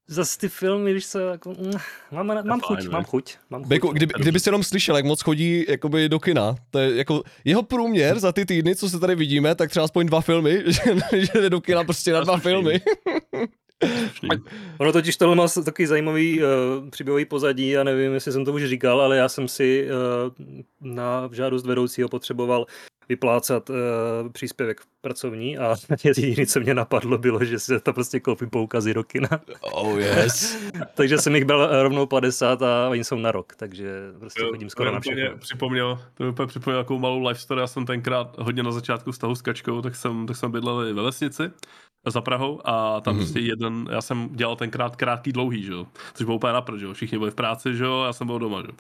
zase 0.08 0.40
ty 0.40 0.50
filmy, 0.50 0.94
víš 0.94 1.08
co, 1.08 1.20
jako, 1.20 1.50
mm, 1.50 1.72
mám, 2.12 2.28
mám 2.48 2.60
chuť, 2.62 2.78
fajn, 2.78 2.92
mám 2.92 3.04
chuť, 3.04 3.36
mám 3.50 3.62
chuť. 3.62 3.70
Bejku, 3.70 3.88
kdyby, 3.92 4.14
kdyby 4.18 4.40
si 4.40 4.48
jenom 4.50 4.64
slyšel, 4.64 4.96
jak 4.96 5.06
moc 5.06 5.22
chodí 5.22 5.66
jakoby 5.70 6.10
do 6.10 6.20
kina, 6.20 6.56
to 6.72 6.80
je 6.80 6.96
jako 6.96 7.24
jeho 7.46 7.64
průměr 7.64 8.20
za 8.20 8.32
ty 8.32 8.46
týdny, 8.46 8.76
co 8.76 8.90
se 8.90 9.00
tady 9.00 9.16
vidíme, 9.16 9.56
tak 9.56 9.70
třeba 9.70 9.84
aspoň 9.84 10.06
dva 10.06 10.22
filmy, 10.22 10.64
že, 10.66 10.82
že 11.18 11.42
jde 11.42 11.50
do 11.50 11.62
kina 11.62 11.84
prostě 11.84 12.14
na 12.14 12.22
dva 12.22 12.38
filmy. 12.38 12.82
Ono 14.80 14.92
totiž 14.92 15.18
tohle 15.18 15.36
má 15.36 15.48
takový 15.66 15.86
zajímavý 15.86 16.44
uh, 16.44 16.90
příběhový 16.90 17.26
pozadí, 17.26 17.70
já 17.70 17.84
nevím, 17.84 18.14
jestli 18.14 18.32
jsem 18.32 18.46
to 18.46 18.54
už 18.54 18.66
říkal, 18.66 19.02
ale 19.02 19.18
já 19.18 19.30
jsem 19.30 19.48
si 19.48 19.88
uh, 19.88 20.56
na 20.82 21.30
žádost 21.32 21.66
vedoucího 21.66 22.10
potřeboval 22.10 22.66
vyplácat 23.10 23.70
uh, 23.70 23.76
příspěvek 24.32 24.82
pracovní 25.02 25.58
a 25.58 25.76
jediné, 26.04 26.46
co 26.46 26.60
mě 26.60 26.74
napadlo, 26.74 27.18
bylo, 27.18 27.46
že 27.46 27.60
si 27.60 27.80
to 27.80 27.94
prostě 27.94 28.20
koupím 28.20 28.50
poukazy 28.50 28.94
do 28.94 29.04
kina. 29.04 29.30
Oh 29.62 30.00
yes. 30.00 30.58
takže 30.96 31.18
jsem 31.18 31.36
jich 31.36 31.44
eh, 31.44 31.84
rovnou 31.84 32.06
50 32.06 32.62
a 32.62 32.90
oni 32.90 33.04
jsou 33.04 33.16
na 33.16 33.32
rok, 33.32 33.56
takže 33.56 33.90
prostě 34.20 34.42
Jo, 34.42 34.50
chodím 34.50 34.70
skoro 34.70 34.90
to 34.90 34.94
na 34.94 35.00
všechno. 35.00 35.38
Připomněl, 35.38 36.00
to 36.14 36.24
mi 36.24 36.30
úplně 36.30 36.48
připomněl 36.48 36.84
takovou 36.84 37.00
malou 37.00 37.28
life 37.28 37.40
story. 37.40 37.62
Já 37.62 37.68
jsem 37.68 37.86
tenkrát 37.86 38.38
hodně 38.38 38.64
na 38.64 38.72
začátku 38.72 39.12
vztahu 39.12 39.36
s 39.36 39.42
Kačkou, 39.42 39.82
tak 39.82 39.96
jsem, 39.96 40.28
tak 40.28 40.38
jsme 40.38 40.50
bydleli 40.50 40.94
ve 40.94 41.04
vesnici 41.04 41.44
za 42.12 42.22
Prahou 42.22 42.62
a 42.66 43.02
tam 43.02 43.14
Mhm. 43.16 43.24
mm-hmm. 43.24 43.26
prostě 43.26 43.40
jeden, 43.40 43.88
já 43.92 44.02
jsem 44.02 44.30
dělal 44.32 44.56
tenkrát 44.56 44.96
krátký 44.96 45.32
dlouhý, 45.32 45.64
že 45.64 45.72
jo, 45.72 45.86
což 46.14 46.26
bylo 46.26 46.36
úplně 46.36 46.54
napřed, 46.54 46.80
že 46.80 46.86
jo, 46.86 46.94
všichni 46.94 47.18
byli 47.18 47.32
v 47.32 47.36
práci, 47.36 47.76
že 47.76 47.84
jo, 47.84 48.04
já 48.06 48.14
jsem 48.14 48.28
byl 48.28 48.40
doma, 48.40 48.62
že 48.62 48.68
jo. 48.68 48.74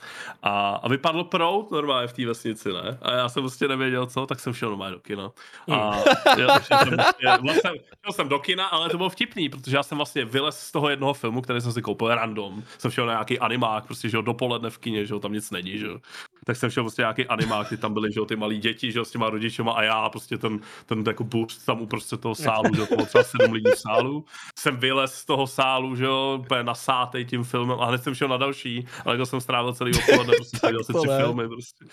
A, 0.44 0.76
a 0.76 0.88
vypadl 0.90 1.24
prout 1.24 1.72
normálně 1.72 2.08
v 2.08 2.14
té 2.14 2.26
vesnici, 2.26 2.74
ne? 2.74 2.98
A 3.02 3.12
já 3.12 3.30
jsem 3.30 3.44
prostě 3.44 3.68
nevěděl 3.68 4.06
co, 4.06 4.26
tak 4.26 4.40
jsem 4.40 4.54
šel 4.54 4.70
normálně 4.70 4.96
do 4.96 5.00
kina. 5.00 5.32
A 5.72 5.96
já, 6.40 6.60
šel, 6.60 6.78
jsem, 6.78 6.90
prostě, 6.90 7.28
vlastně, 7.42 7.72
šel 8.04 8.12
jsem 8.12 8.30
do 8.30 8.40
kina, 8.40 8.66
ale 8.66 8.90
to 8.90 8.98
bylo 8.98 9.10
vtipný, 9.10 9.50
protože 9.50 9.76
já 9.78 9.84
jsem 9.84 9.98
vlastně 9.98 10.26
vylez 10.26 10.60
z 10.60 10.72
toho 10.72 10.90
jednoho 10.90 11.14
filmu, 11.14 11.42
který 11.42 11.62
jsem 11.62 11.72
si 11.72 11.82
koupil 11.82 12.08
random. 12.08 12.64
Jsem 12.78 12.92
šel 12.92 13.06
na 13.06 13.14
nějaký 13.14 13.40
animák, 13.40 13.86
prostě, 13.86 14.10
že 14.10 14.18
jo, 14.18 14.22
dopoledne 14.22 14.70
v 14.70 14.78
kině, 14.78 15.06
že 15.06 15.14
jo, 15.14 15.20
tam 15.20 15.34
nic 15.34 15.52
není, 15.52 15.78
že 15.78 15.86
jo. 15.88 15.98
Tak 16.46 16.56
jsem 16.58 16.70
šel 16.70 16.84
prostě 16.84 17.02
nějaký 17.02 17.26
animák, 17.26 17.70
ty 17.70 17.78
tam 17.78 17.94
byly, 17.94 18.14
že 18.14 18.20
jo, 18.20 18.26
ty 18.26 18.36
malí 18.36 18.58
děti, 18.58 18.92
že 18.92 19.00
jo, 19.00 19.06
s 19.06 19.12
těma 19.12 19.30
rodičema 19.30 19.74
a 19.74 19.84
já 19.84 20.10
prostě 20.10 20.38
ten, 20.38 20.60
ten 20.86 21.04
jako 21.08 21.24
boost 21.24 21.66
tam 21.66 21.82
uprostřed 21.82 22.22
toho 22.22 22.36
sálu, 22.36 22.76
že 22.76 22.82
jo, 22.82 22.88
třeba 23.24 23.24
sedm 23.44 23.54
lidí 23.54 23.72
v 23.76 23.80
sálu. 23.80 24.26
Jsem 24.60 24.78
vylez 24.78 25.14
z 25.14 25.26
toho 25.26 25.48
sálu, 25.48 25.96
že 25.96 26.06
jo, 26.06 26.38
úplně 26.44 26.64
nasátej 26.64 27.26
tím 27.26 27.44
filmem 27.44 27.80
a 27.80 27.86
hned 27.86 28.04
jsem 28.04 28.16
šel 28.16 28.28
na 28.28 28.38
další, 28.38 28.88
ale 29.06 29.16
jako 29.16 29.26
jsem 29.26 29.42
strávil 29.42 29.74
celý 29.74 29.92
odpoledne, 30.00 30.34
prostě 30.38 30.58
Tak 30.62 30.70
viděl 30.72 30.84
si 30.84 30.94
to 30.94 31.00
tři 31.00 31.08
ne. 31.10 31.18
filmy, 31.18 31.48
prostě. 31.48 31.86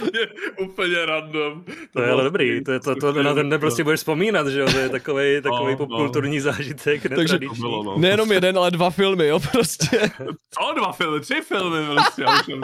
úplně, 0.00 0.20
úplně 0.60 1.06
random. 1.06 1.64
To 1.64 2.00
je 2.00 2.06
bylo 2.06 2.12
ale 2.12 2.24
dobrý, 2.24 2.64
to, 2.64 2.72
je, 2.72 2.80
to, 2.80 2.94
to, 2.94 3.08
skvělý, 3.08 3.24
na 3.24 3.34
ten 3.34 3.48
den 3.50 3.58
no. 3.58 3.58
prostě 3.58 3.84
budeš 3.84 4.00
vzpomínat, 4.00 4.46
že 4.46 4.60
jo, 4.60 4.66
to 4.72 4.78
je 4.78 4.88
takový, 4.88 5.40
takový 5.42 5.70
no. 5.72 5.76
popkulturní 5.76 6.40
zážitek, 6.40 7.02
netradiční. 7.04 7.48
To 7.48 7.54
bylo, 7.54 7.82
no. 7.82 7.98
Nejenom 7.98 8.32
jeden, 8.32 8.58
ale 8.58 8.70
dva 8.70 8.90
filmy, 8.90 9.26
jo, 9.26 9.40
prostě. 9.52 9.98
Co, 10.58 10.74
dva 10.76 10.92
filmy, 10.92 11.20
tři 11.20 11.34
filmy, 11.34 11.86
prostě. 11.94 12.22
Já 12.22 12.34
už 12.40 12.44
jsem, 12.46 12.60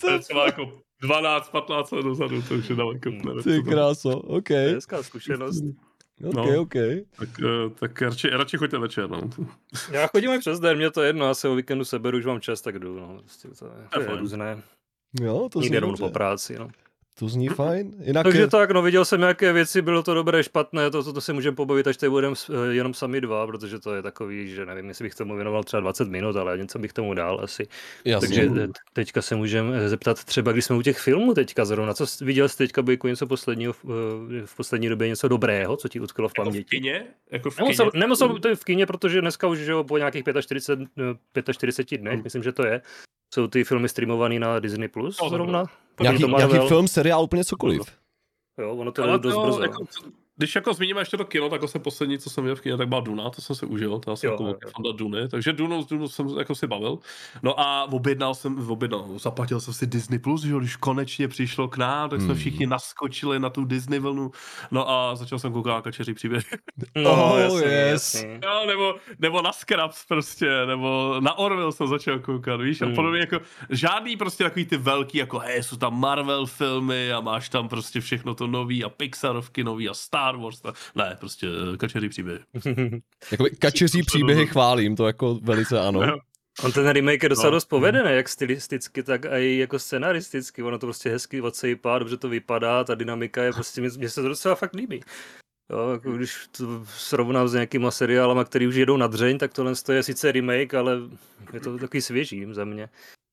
to 0.00 0.10
je 0.10 0.18
třeba 0.18 0.46
jako 0.46 0.72
12-15 1.04 1.96
let 1.96 2.02
dozadu, 2.04 2.42
to 2.42 2.54
už 2.54 2.70
je 2.70 2.76
daleko. 2.76 3.10
nevím, 3.10 3.42
Ty 3.42 3.62
to- 3.62 3.70
kráso, 3.70 4.10
OK, 4.18 4.48
To 4.48 4.52
je 4.54 4.74
hezká 4.74 5.02
zkušenost. 5.02 5.62
OK, 6.24 6.34
No. 6.34 6.60
OK. 6.60 6.74
Tak, 7.18 7.28
eh, 7.40 7.70
tak 7.78 8.02
radši, 8.02 8.30
radši 8.30 8.56
choďte 8.56 8.78
večer, 8.78 9.10
no. 9.10 9.30
Já 9.90 10.06
chodím 10.06 10.30
i 10.32 10.38
přes 10.38 10.60
den, 10.60 10.76
mě 10.76 10.90
to 10.90 11.02
je 11.02 11.08
jedno, 11.08 11.26
já 11.26 11.34
se 11.34 11.48
o 11.48 11.54
víkendu 11.54 11.84
seberu, 11.84 12.18
už 12.18 12.26
mám 12.26 12.40
čas, 12.40 12.60
tak 12.60 12.78
jdu, 12.78 12.96
no. 12.96 13.18
Prostě 13.18 13.48
to 13.48 13.66
je, 13.66 13.72
to 13.94 14.00
je 14.00 14.16
různé. 14.16 14.62
Jo, 15.20 15.48
to 15.52 15.60
Nikde 15.60 15.80
rovnou 15.80 15.96
po 15.96 16.10
práci, 16.10 16.58
no. 16.58 16.70
To 17.18 17.28
zní 17.28 17.48
fajn. 17.48 17.92
Jinak, 18.04 18.24
Takže 18.24 18.46
tak, 18.46 18.70
no 18.70 18.82
viděl 18.82 19.04
jsem 19.04 19.20
nějaké 19.20 19.52
věci, 19.52 19.82
bylo 19.82 20.02
to 20.02 20.14
dobré, 20.14 20.42
špatné, 20.42 20.90
to, 20.90 21.04
to, 21.04 21.12
to 21.12 21.20
se 21.20 21.32
můžeme 21.32 21.56
pobavit, 21.56 21.86
až 21.86 21.96
tady 21.96 22.10
budeme 22.10 22.34
eh, 22.50 22.74
jenom 22.74 22.94
sami 22.94 23.20
dva, 23.20 23.46
protože 23.46 23.78
to 23.78 23.94
je 23.94 24.02
takový, 24.02 24.54
že 24.54 24.66
nevím, 24.66 24.88
jestli 24.88 25.02
bych 25.04 25.14
tomu 25.14 25.34
věnoval 25.36 25.64
třeba 25.64 25.80
20 25.80 26.08
minut, 26.08 26.36
ale 26.36 26.58
něco 26.58 26.78
bych 26.78 26.92
tomu 26.92 27.14
dal 27.14 27.40
asi. 27.42 27.68
jasně. 28.04 28.28
Takže 28.28 28.50
eh, 28.64 28.68
teďka 28.92 29.22
se 29.22 29.36
můžeme 29.36 29.88
zeptat 29.88 30.24
třeba, 30.24 30.52
když 30.52 30.64
jsme 30.64 30.76
u 30.76 30.82
těch 30.82 30.98
filmů 30.98 31.34
teďka 31.34 31.64
zrovna, 31.64 31.94
co 31.94 32.06
jsi 32.06 32.24
viděl 32.24 32.48
jsi 32.48 32.56
teďka 32.58 32.82
Bojku 32.82 33.08
něco 33.08 33.26
posledního, 33.26 33.72
v, 33.72 33.84
eh, 34.42 34.46
v 34.46 34.56
poslední 34.56 34.88
době 34.88 35.08
něco 35.08 35.28
dobrého, 35.28 35.76
co 35.76 35.88
ti 35.88 36.00
utkalo 36.00 36.28
v 36.28 36.32
Jako 36.38 36.42
v 36.42 36.44
paměti? 36.44 36.76
kině? 36.76 37.04
Jako 37.30 37.50
v 37.50 37.58
Nemusel, 37.58 37.90
kině? 37.90 38.00
nemusel 38.00 38.38
to 38.38 38.48
je 38.48 38.56
v 38.56 38.64
kině, 38.64 38.86
protože 38.86 39.20
dneska 39.20 39.46
už 39.46 39.58
že 39.58 39.72
po 39.88 39.98
nějakých 39.98 40.24
45, 40.40 41.48
eh, 41.48 41.52
45 41.52 41.98
dnech, 41.98 42.14
Hmm. 42.14 42.22
myslím, 42.24 42.42
že 42.42 42.52
to 42.52 42.66
je, 42.66 42.82
jsou 43.34 43.46
ty 43.46 43.64
filmy 43.64 43.88
streamované 43.88 44.38
na 44.38 44.58
Disney+, 44.58 44.88
Plus 44.88 45.18
No, 45.22 45.28
zrovna. 45.28 45.64
Nějaký, 46.00 46.26
nějaký 46.26 46.68
film, 46.68 46.88
seriál, 46.88 47.24
úplně 47.24 47.44
cokoliv. 47.44 47.82
Jo, 48.58 48.76
ono 48.76 48.92
to 48.92 49.02
je 49.02 49.08
Ale 49.08 49.18
dost 49.18 49.38
brzo. 49.38 49.62
jako, 49.62 49.84
když 50.42 50.54
jako 50.54 50.74
zmíníme 50.74 51.00
ještě 51.00 51.16
to 51.16 51.24
kino, 51.24 51.48
tak 51.48 51.60
vlastně 51.60 51.80
poslední, 51.80 52.18
co 52.18 52.30
jsem 52.30 52.44
viděl 52.44 52.56
v 52.56 52.60
kině, 52.60 52.76
tak 52.76 52.88
byla 52.88 53.00
Duna, 53.00 53.30
to 53.30 53.42
jsem 53.42 53.56
si 53.56 53.66
užil, 53.66 53.98
to 53.98 54.10
já 54.10 54.16
jsem 54.16 54.28
Jo, 54.28 54.32
jako 54.32 54.44
velký 54.44 54.60
fanda 54.76 54.92
Duny, 54.92 55.28
takže 55.28 55.52
Dunu, 55.52 55.84
Dunu 55.90 56.08
jsem 56.08 56.28
jako 56.38 56.54
si 56.54 56.66
bavil. 56.66 56.98
No 57.42 57.60
a 57.60 57.84
objednal 57.92 58.34
jsem, 58.34 58.70
objednal, 58.70 59.04
zaplatil 59.18 59.60
jsem 59.60 59.74
si 59.74 59.86
Disney+, 59.86 60.18
Plus, 60.18 60.42
že 60.42 60.52
jo, 60.52 60.58
když 60.58 60.76
konečně 60.76 61.28
přišlo 61.28 61.68
k 61.68 61.76
nám, 61.76 62.10
tak 62.10 62.20
jsme 62.20 62.28
Hmm. 62.28 62.36
všichni 62.38 62.66
naskočili 62.66 63.40
na 63.40 63.50
tu 63.50 63.64
Disney 63.64 63.98
vlnu, 63.98 64.30
no 64.70 64.90
a 64.90 65.16
začal 65.16 65.38
jsem 65.38 65.52
koukat 65.52 65.74
na 65.74 65.80
kačeří 65.82 66.14
příběh. 66.14 66.44
No, 66.96 67.32
Oh, 67.32 67.38
jasně, 67.40 67.66
yes. 67.68 68.14
jasně. 68.14 68.40
Jo, 68.44 68.64
nebo, 68.66 68.94
nebo 69.18 69.42
na 69.42 69.52
Scraps 69.52 70.04
prostě, 70.08 70.66
nebo 70.66 71.16
na 71.20 71.38
Orville 71.38 71.72
jsem 71.72 71.86
začal 71.86 72.18
koukat, 72.18 72.60
víš, 72.60 72.82
a 72.82 72.86
Hmm. 72.86 72.94
podobně 72.94 73.20
jako 73.20 73.38
žádný 73.70 74.16
prostě 74.16 74.44
takový 74.44 74.64
ty 74.64 74.76
velký, 74.76 75.18
jako 75.18 75.38
hej, 75.38 75.62
jsou 75.62 75.76
tam 75.76 76.00
Marvel 76.00 76.46
filmy 76.46 77.12
a 77.12 77.20
máš 77.20 77.48
tam 77.48 77.68
prostě 77.68 78.00
všechno 78.00 78.34
to 78.34 78.46
nový 78.46 78.84
a 78.84 78.88
Pixarovky 78.88 79.64
nový 79.64 79.88
a 79.88 79.94
Star 79.94 80.31
Wars, 80.36 80.60
a... 80.64 80.72
ne, 80.94 81.16
prostě 81.20 81.46
eh, 81.74 81.76
kačerý 81.76 82.08
příběh. 82.08 82.42
Jakoby 83.32 83.50
kačeří 83.50 84.02
příběhy 84.02 84.46
chválím, 84.46 84.96
to 84.96 85.06
jako 85.06 85.34
velice 85.42 85.80
ano. 85.80 86.00
On 86.64 86.72
ten 86.72 86.88
remake 86.88 87.22
je 87.22 87.28
docela 87.28 87.46
No. 87.46 87.50
dost 87.50 87.64
povedený, 87.64 88.10
jak 88.10 88.28
stylisticky, 88.28 89.02
tak 89.02 89.24
i 89.24 89.58
jako 89.58 89.78
scenaristicky. 89.78 90.62
Ono 90.62 90.78
to 90.78 90.86
prostě 90.86 91.10
hezky 91.10 91.40
odsejpá, 91.40 91.98
dobře 91.98 92.16
to 92.16 92.28
vypadá, 92.28 92.84
ta 92.84 92.94
dynamika 92.94 93.42
je 93.42 93.52
prostě, 93.52 93.80
mně 93.80 94.08
se 94.08 94.22
to 94.22 94.28
docela 94.28 94.54
fakt 94.54 94.74
líbí. 94.74 95.00
Jo, 95.70 95.90
jako 95.90 96.12
když 96.12 96.36
to 96.56 96.84
srovnám 96.84 97.48
s 97.48 97.52
nějakýma 97.52 97.90
seriálama, 97.90 98.44
který 98.44 98.66
už 98.66 98.74
jedou 98.74 98.96
na 98.96 99.06
dřeň, 99.06 99.38
tak 99.38 99.52
tohle 99.52 99.72
je 99.92 100.02
sice 100.02 100.32
remake, 100.32 100.74
ale 100.74 100.98
je 101.52 101.60
to 101.60 101.78
takový 101.78 102.00
svěží 102.00 102.46
za 102.50 102.64
mě. 102.64 102.88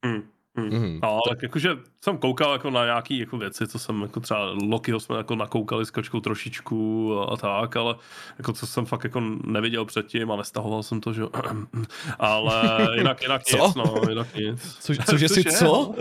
Hmm. 0.06 0.29
Mhm. 0.58 1.00
No, 1.03 1.20
tak 1.29 1.41
jakože 1.41 1.77
jsem 2.03 2.18
koukal 2.18 2.51
jako 2.53 2.70
na 2.70 2.86
nějaký 2.86 3.20
jako 3.20 3.38
věci, 3.38 3.68
co 3.68 3.79
jsem 3.79 4.01
jako 4.01 4.20
třeba 4.20 4.51
Lokiho 4.70 5.00
jsme 5.00 5.18
jako 5.18 5.36
nakoukali 5.36 5.86
s 5.86 5.91
kočkou 5.91 6.20
trošičku 6.20 7.13
a, 7.20 7.25
a 7.34 7.38
tak, 7.38 7.75
ale 7.75 7.96
jako 8.38 8.53
co 8.53 8.68
jsem 8.68 8.86
fakt 8.86 9.03
jako 9.03 9.20
neviděl 9.44 9.86
předtím 9.86 10.32
a 10.32 10.36
nestahoval 10.36 10.84
jsem 10.84 11.01
to, 11.01 11.13
že 11.13 11.22
jo. 11.22 11.29
ale 12.20 12.88
jinak, 12.98 13.22
jinak 13.22 13.44
Co? 13.44 13.58
nic, 13.68 13.75
no, 13.75 13.96
jinak 14.10 14.36
nic. 14.36 14.77
Co, 14.79 14.94
cože 15.10 15.29
si 15.29 15.44
co? 15.44 15.96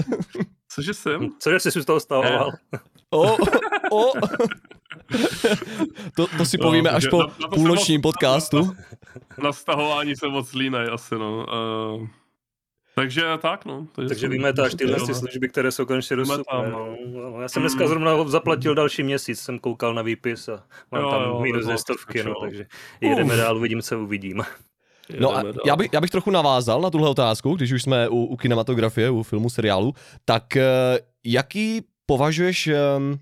Cože 0.74 0.94
jsem? 0.94 1.28
Cože 1.38 1.60
jsi 1.60 1.70
z 1.82 1.84
toho 1.84 2.00
stavoval? 2.00 2.50
O, 3.10 3.36
o. 3.92 4.12
To, 6.16 6.26
to 6.38 6.44
si 6.44 6.56
No, 6.58 6.62
povíme 6.62 6.90
až 6.90 6.94
takže 6.94 7.08
po 7.10 7.18
na- 7.22 7.26
na 7.40 7.48
půlnočním 7.48 8.00
podcastu. 8.02 8.72
Na 9.42 9.52
stahování 9.52 10.16
jsem 10.16 10.30
moc 10.30 10.52
línej 10.54 10.88
asi, 10.92 11.14
no. 11.14 11.46
Uh, 12.00 12.08
takže 12.98 13.22
tak, 13.42 13.64
no. 13.64 13.86
Takže 14.08 14.28
to 14.56 14.62
až 14.62 14.74
tyhle 14.74 14.96
ty 14.96 15.08
no. 15.08 15.14
služby, 15.14 15.48
které 15.48 15.70
jsou 15.70 15.86
konečně 15.86 16.16
dostupné. 16.16 16.70
No. 16.70 16.96
no. 17.06 17.42
Já 17.42 17.48
jsem 17.48 17.62
dneska 17.62 17.86
zrovna 17.86 18.24
zaplatil 18.24 18.74
další 18.74 19.02
měsíc, 19.02 19.40
jsem 19.40 19.58
koukal 19.58 19.94
na 19.94 20.02
výpis 20.02 20.48
a 20.48 20.62
mám 20.92 21.02
Jo, 21.02 21.10
tam 21.10 21.22
jo, 21.22 21.40
minus 21.40 21.64
dvě 21.64 21.78
stovky, 21.78 22.24
no, 22.24 22.34
takže 22.40 22.66
jedeme 23.00 23.36
dál, 23.36 23.56
uvidím, 23.56 23.82
co 23.82 24.00
uvidím. 24.00 24.42
No 25.20 25.36
a 25.36 25.42
já 25.66 25.76
bych, 25.76 25.88
já 25.92 26.00
bych 26.00 26.10
trochu 26.10 26.30
navázal 26.30 26.80
na 26.80 26.90
tuhle 26.90 27.08
otázku, 27.08 27.54
když 27.54 27.72
už 27.72 27.82
jsme 27.82 28.08
u, 28.08 28.24
u 28.24 28.36
kinematografie, 28.36 29.10
u 29.10 29.22
filmu, 29.22 29.50
seriálu, 29.50 29.94
tak 30.24 30.56
eh, 30.56 30.64
jaký 31.24 31.82
považuješ 32.06 32.68
um, 32.96 33.18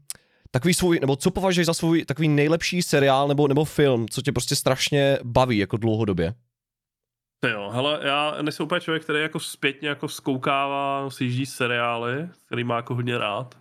takový 0.51 0.75
svůj, 0.75 0.99
nebo 1.01 1.17
co 1.17 1.31
považuješ 1.31 1.67
za 1.67 1.75
svůj 1.75 2.05
takový 2.05 2.29
nejlepší 2.29 2.83
seriál 2.83 3.29
nebo, 3.29 3.49
nebo 3.49 3.65
film, 3.65 4.09
co 4.09 4.23
tě 4.23 4.33
prostě 4.33 4.57
strašně 4.57 5.19
baví 5.23 5.59
jako 5.59 5.77
dlouhodobě? 5.77 6.35
Ty 7.41 7.51
jo, 7.51 7.71
hele, 7.71 8.01
já 8.03 8.43
nejsem 8.43 8.67
úplně 8.67 8.81
člověk, 8.81 9.03
který 9.03 9.21
jako 9.21 9.41
zpětně 9.41 9.89
jako 9.89 10.09
zkoukává, 10.09 11.11
sjíždí 11.11 11.47
seriály, 11.47 12.29
který 12.47 12.65
má 12.65 12.77
jako 12.77 12.95
hodně 12.95 13.19
rád. 13.19 13.59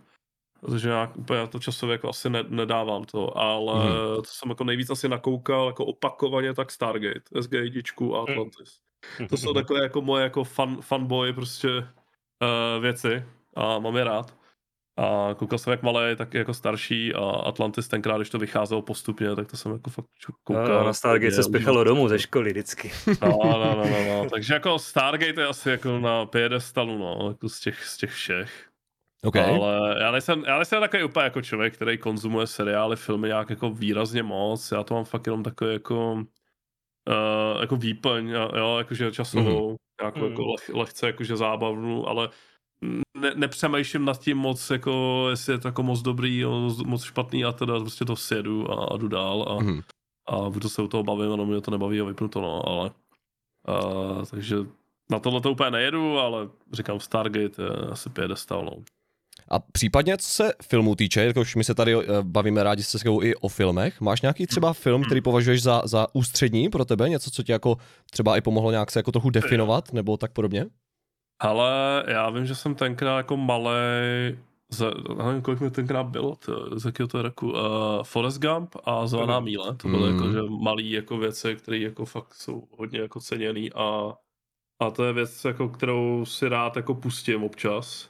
Protože 0.61 0.89
já 0.89 1.11
úplně 1.15 1.47
to 1.47 1.59
časově 1.59 1.93
jako 1.93 2.09
asi 2.09 2.29
ne, 2.29 2.43
nedávám 2.47 3.03
to, 3.03 3.37
ale 3.37 3.73
Mhm. 3.79 3.87
hmm. 3.87 4.15
to 4.15 4.23
jsem 4.25 4.49
jako 4.49 4.63
nejvíc 4.63 4.89
asi 4.89 5.09
nakoukal 5.09 5.67
jako 5.67 5.85
opakovaně 5.85 6.53
tak 6.53 6.71
Stargate, 6.71 7.19
SG1 7.35 8.15
a 8.15 8.21
Atlantis. 8.21 8.79
To 9.29 9.37
jsou 9.37 9.53
takové 9.53 9.81
jako 9.83 10.01
moje 10.01 10.23
jako 10.23 10.43
fan, 10.43 10.81
fanboy 10.81 11.33
prostě 11.33 11.69
uh, 11.77 12.81
věci 12.81 13.25
a 13.55 13.79
mám 13.79 13.95
je 13.97 14.03
rád. 14.03 14.37
A 14.97 15.33
koukal 15.37 15.59
jsem 15.59 15.71
jak 15.71 15.83
malý, 15.83 16.15
tak 16.15 16.33
jako 16.33 16.53
starší 16.53 17.13
a 17.13 17.19
Atlantis 17.19 17.87
tenkrát, 17.87 18.17
když 18.17 18.29
to 18.29 18.39
vycházelo 18.39 18.81
postupně, 18.81 19.35
tak 19.35 19.51
to 19.51 19.57
jsem 19.57 19.71
jako 19.71 19.89
fakt 19.89 20.07
koukal. 20.43 20.67
No, 20.67 20.83
na 20.83 20.93
Stargate 20.93 21.31
se 21.35 21.43
spěchalo 21.43 21.83
domů 21.83 22.07
ze 22.07 22.19
školy 22.19 22.49
vždycky. 22.51 22.91
No, 23.21 23.39
no, 23.43 23.75
no, 23.75 23.85
no, 23.89 24.05
no. 24.07 24.29
Takže 24.29 24.53
jako 24.53 24.79
Stargate 24.79 25.41
je 25.41 25.47
asi 25.47 25.69
jako 25.69 25.99
na 25.99 26.25
piedestalu, 26.25 26.97
no, 26.97 27.27
jako 27.27 27.49
z 27.49 27.59
těch, 27.59 27.85
z 27.85 27.97
těch 27.97 28.11
všech. 28.11 28.69
OK. 29.23 29.35
Ale 29.35 29.95
já 30.01 30.11
nejsem, 30.11 30.43
já 30.47 30.55
nejsem 30.57 30.81
takový 30.81 31.03
úplně 31.03 31.23
jako 31.23 31.41
člověk, 31.41 31.73
který 31.73 31.97
konzumuje 31.97 32.47
seriály, 32.47 32.95
filmy 32.95 33.27
nějak 33.27 33.49
jako 33.49 33.69
výrazně 33.69 34.23
moc. 34.23 34.71
Já 34.71 34.83
to 34.83 34.93
mám 34.93 35.05
fakt 35.05 35.27
jenom 35.27 35.43
takový 35.43 35.73
jako 35.73 36.13
uh, 36.13 37.61
jako 37.61 37.75
výplň, 37.75 38.29
jo, 38.29 38.77
jakože 38.77 39.11
časovou, 39.11 39.69
mm. 39.69 39.75
nějakou 40.01 40.19
Mhm. 40.19 40.29
jako 40.29 40.45
leh, 40.45 40.69
lehce 40.73 41.07
jakože 41.07 41.37
zábavnou, 41.37 42.07
ale 42.07 42.29
ne, 43.17 43.31
nepřemýšlím 43.35 44.05
nad 44.05 44.19
tím 44.19 44.37
moc, 44.37 44.69
jako 44.69 45.25
jestli 45.29 45.53
je 45.53 45.57
to 45.59 45.67
jako 45.67 45.83
moc 45.83 46.01
dobrý, 46.01 46.43
moc 46.85 47.03
špatný 47.03 47.45
a 47.45 47.51
teda 47.51 47.79
prostě 47.79 48.05
to 48.05 48.15
sjedu 48.15 48.71
a, 48.71 48.85
a 48.93 48.97
jdu 48.97 49.07
dál 49.07 49.45
a, 49.49 49.63
Mhm. 49.63 49.81
a 50.29 50.49
budu 50.49 50.69
se 50.69 50.81
u 50.81 50.87
toho 50.87 51.03
bavit, 51.03 51.27
ono 51.27 51.45
mě 51.45 51.61
to 51.61 51.71
nebaví 51.71 52.01
a 52.01 52.03
vypnu 52.03 52.27
to, 52.27 52.41
no, 52.41 52.69
ale 52.69 52.91
uh, 53.67 54.25
takže 54.25 54.55
na 55.11 55.19
tohle 55.19 55.41
to 55.41 55.51
úplně 55.51 55.71
nejedu, 55.71 56.17
ale 56.19 56.49
říkám 56.73 56.99
Stargate 56.99 57.61
je 57.63 57.69
asi 57.91 58.09
piedestal, 58.09 58.65
no. 58.65 58.71
A 59.49 59.59
případně, 59.59 60.17
co 60.17 60.29
se 60.29 60.53
filmů 60.63 60.95
týče, 60.95 61.23
jakož 61.25 61.55
my 61.55 61.63
se 61.63 61.75
tady 61.75 61.95
eh, 61.95 62.03
bavíme 62.21 62.63
rádi 62.63 62.83
se 62.83 62.99
sebou 62.99 63.23
i 63.23 63.35
o 63.35 63.47
filmech, 63.47 64.01
máš 64.01 64.21
nějaký 64.21 64.47
třeba 64.47 64.73
film, 64.73 65.03
který 65.03 65.21
považuješ 65.21 65.63
za, 65.63 65.81
za 65.85 66.07
ústřední 66.13 66.69
pro 66.69 66.85
tebe, 66.85 67.09
něco, 67.09 67.31
co 67.31 67.43
ti 67.43 67.51
jako 67.51 67.77
třeba 68.11 68.37
i 68.37 68.41
pomohlo 68.41 68.71
nějak 68.71 68.91
se 68.91 68.99
jako 68.99 69.11
trochu 69.11 69.29
definovat, 69.29 69.93
nebo 69.93 70.17
tak 70.17 70.31
podobně? 70.31 70.65
Ale 71.39 72.03
já 72.07 72.29
vím, 72.29 72.45
že 72.45 72.55
jsem 72.55 72.75
tenkrát 72.75 73.17
jako 73.17 73.37
malý, 73.37 73.69
za, 74.69 74.91
nevím, 75.25 75.41
kolik 75.41 75.59
mi 75.61 75.71
tenkrát 75.71 76.03
bylo, 76.03 76.35
to, 76.35 76.79
z 76.79 76.85
jakého 76.85 77.07
to 77.07 77.17
je 77.17 77.21
roku, 77.21 77.51
uh, 77.51 77.57
Forrest 78.03 78.41
Gump 78.41 78.75
a 78.83 79.07
Zvaná 79.07 79.35
Mhm. 79.39 79.45
míle, 79.45 79.75
to 79.75 79.87
byly 79.87 80.03
Mhm. 80.03 80.13
jako, 80.23 80.31
že 80.33 80.39
malý 80.63 80.91
jako 80.91 81.17
věci, 81.17 81.55
které 81.55 81.77
jako 81.77 82.05
fakt 82.05 82.33
jsou 82.33 82.67
hodně 82.77 82.99
jako 82.99 83.19
ceněný 83.19 83.73
a, 83.73 84.13
a 84.79 84.89
to 84.91 85.03
je 85.05 85.13
věc, 85.13 85.45
jako, 85.45 85.69
kterou 85.69 86.25
si 86.25 86.49
rád 86.49 86.75
jako 86.75 86.95
pustím 86.95 87.43
občas 87.43 88.09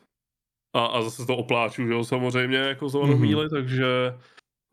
a, 0.76 0.86
a 0.86 1.02
zase 1.02 1.26
to 1.26 1.38
opláču, 1.38 1.88
že 1.88 1.94
jo, 1.94 2.04
samozřejmě 2.04 2.58
jako 2.58 2.90
Zvanou 2.90 3.14
Mhm. 3.14 3.22
míli, 3.22 3.50
takže 3.50 3.86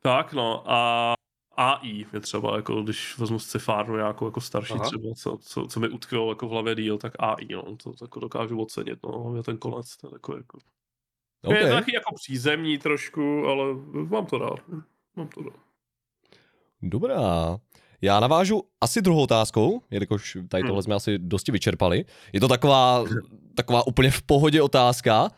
tak 0.03 0.33
no 0.33 0.65
a 0.67 1.15
AI 1.57 2.07
je 2.13 2.21
třeba, 2.21 2.57
jako 2.57 2.83
když 2.83 3.19
vezmu 3.19 3.39
scifárnu 3.39 3.97
nějakou 3.97 4.25
jako 4.25 4.41
starší 4.41 4.75
Aha. 4.75 4.85
třeba, 4.85 5.15
co, 5.15 5.39
co, 5.41 5.67
co 5.67 5.81
mi 5.81 5.89
utkvělo 5.89 6.29
jako 6.29 6.49
v 6.49 6.51
hlavě 6.51 6.75
díl, 6.75 6.99
tak 6.99 7.13
AI, 7.19 7.49
no, 7.51 7.77
to 7.77 7.93
jako 8.01 8.21
dokážu 8.21 8.63
ocenit, 8.63 8.99
no, 9.07 9.23
hlavně 9.23 9.43
ten 9.43 9.57
konec, 9.59 9.97
to 9.97 10.07
je 10.07 10.11
takový 10.11 10.39
jako, 10.39 10.59
OK. 11.45 11.55
je 11.55 11.69
taky 11.69 11.95
jako 11.95 12.15
přízemní 12.15 12.79
trošku, 12.79 13.47
ale 13.47 13.65
mám 13.93 14.27
to 14.27 14.39
rád, 14.39 14.61
mám 15.17 15.29
to 15.29 15.43
rád. 15.43 15.61
Dobrá. 16.83 17.59
Já 18.01 18.21
navážu 18.21 18.63
asi 18.81 19.03
druhou 19.03 19.23
otázkou, 19.23 19.83
jelikož 19.91 20.37
tady 20.49 20.63
tohle 20.63 20.75
Hmm. 20.75 20.83
jsme 20.83 20.95
asi 20.95 21.19
dosti 21.19 21.53
vyčerpali. 21.53 22.05
Je 22.33 22.41
to 22.41 22.49
taková, 22.49 23.05
taková 23.55 23.87
úplně 23.87 24.11
v 24.11 24.23
pohodě 24.23 24.63
otázka. 24.63 25.23
Uh, 25.23 25.29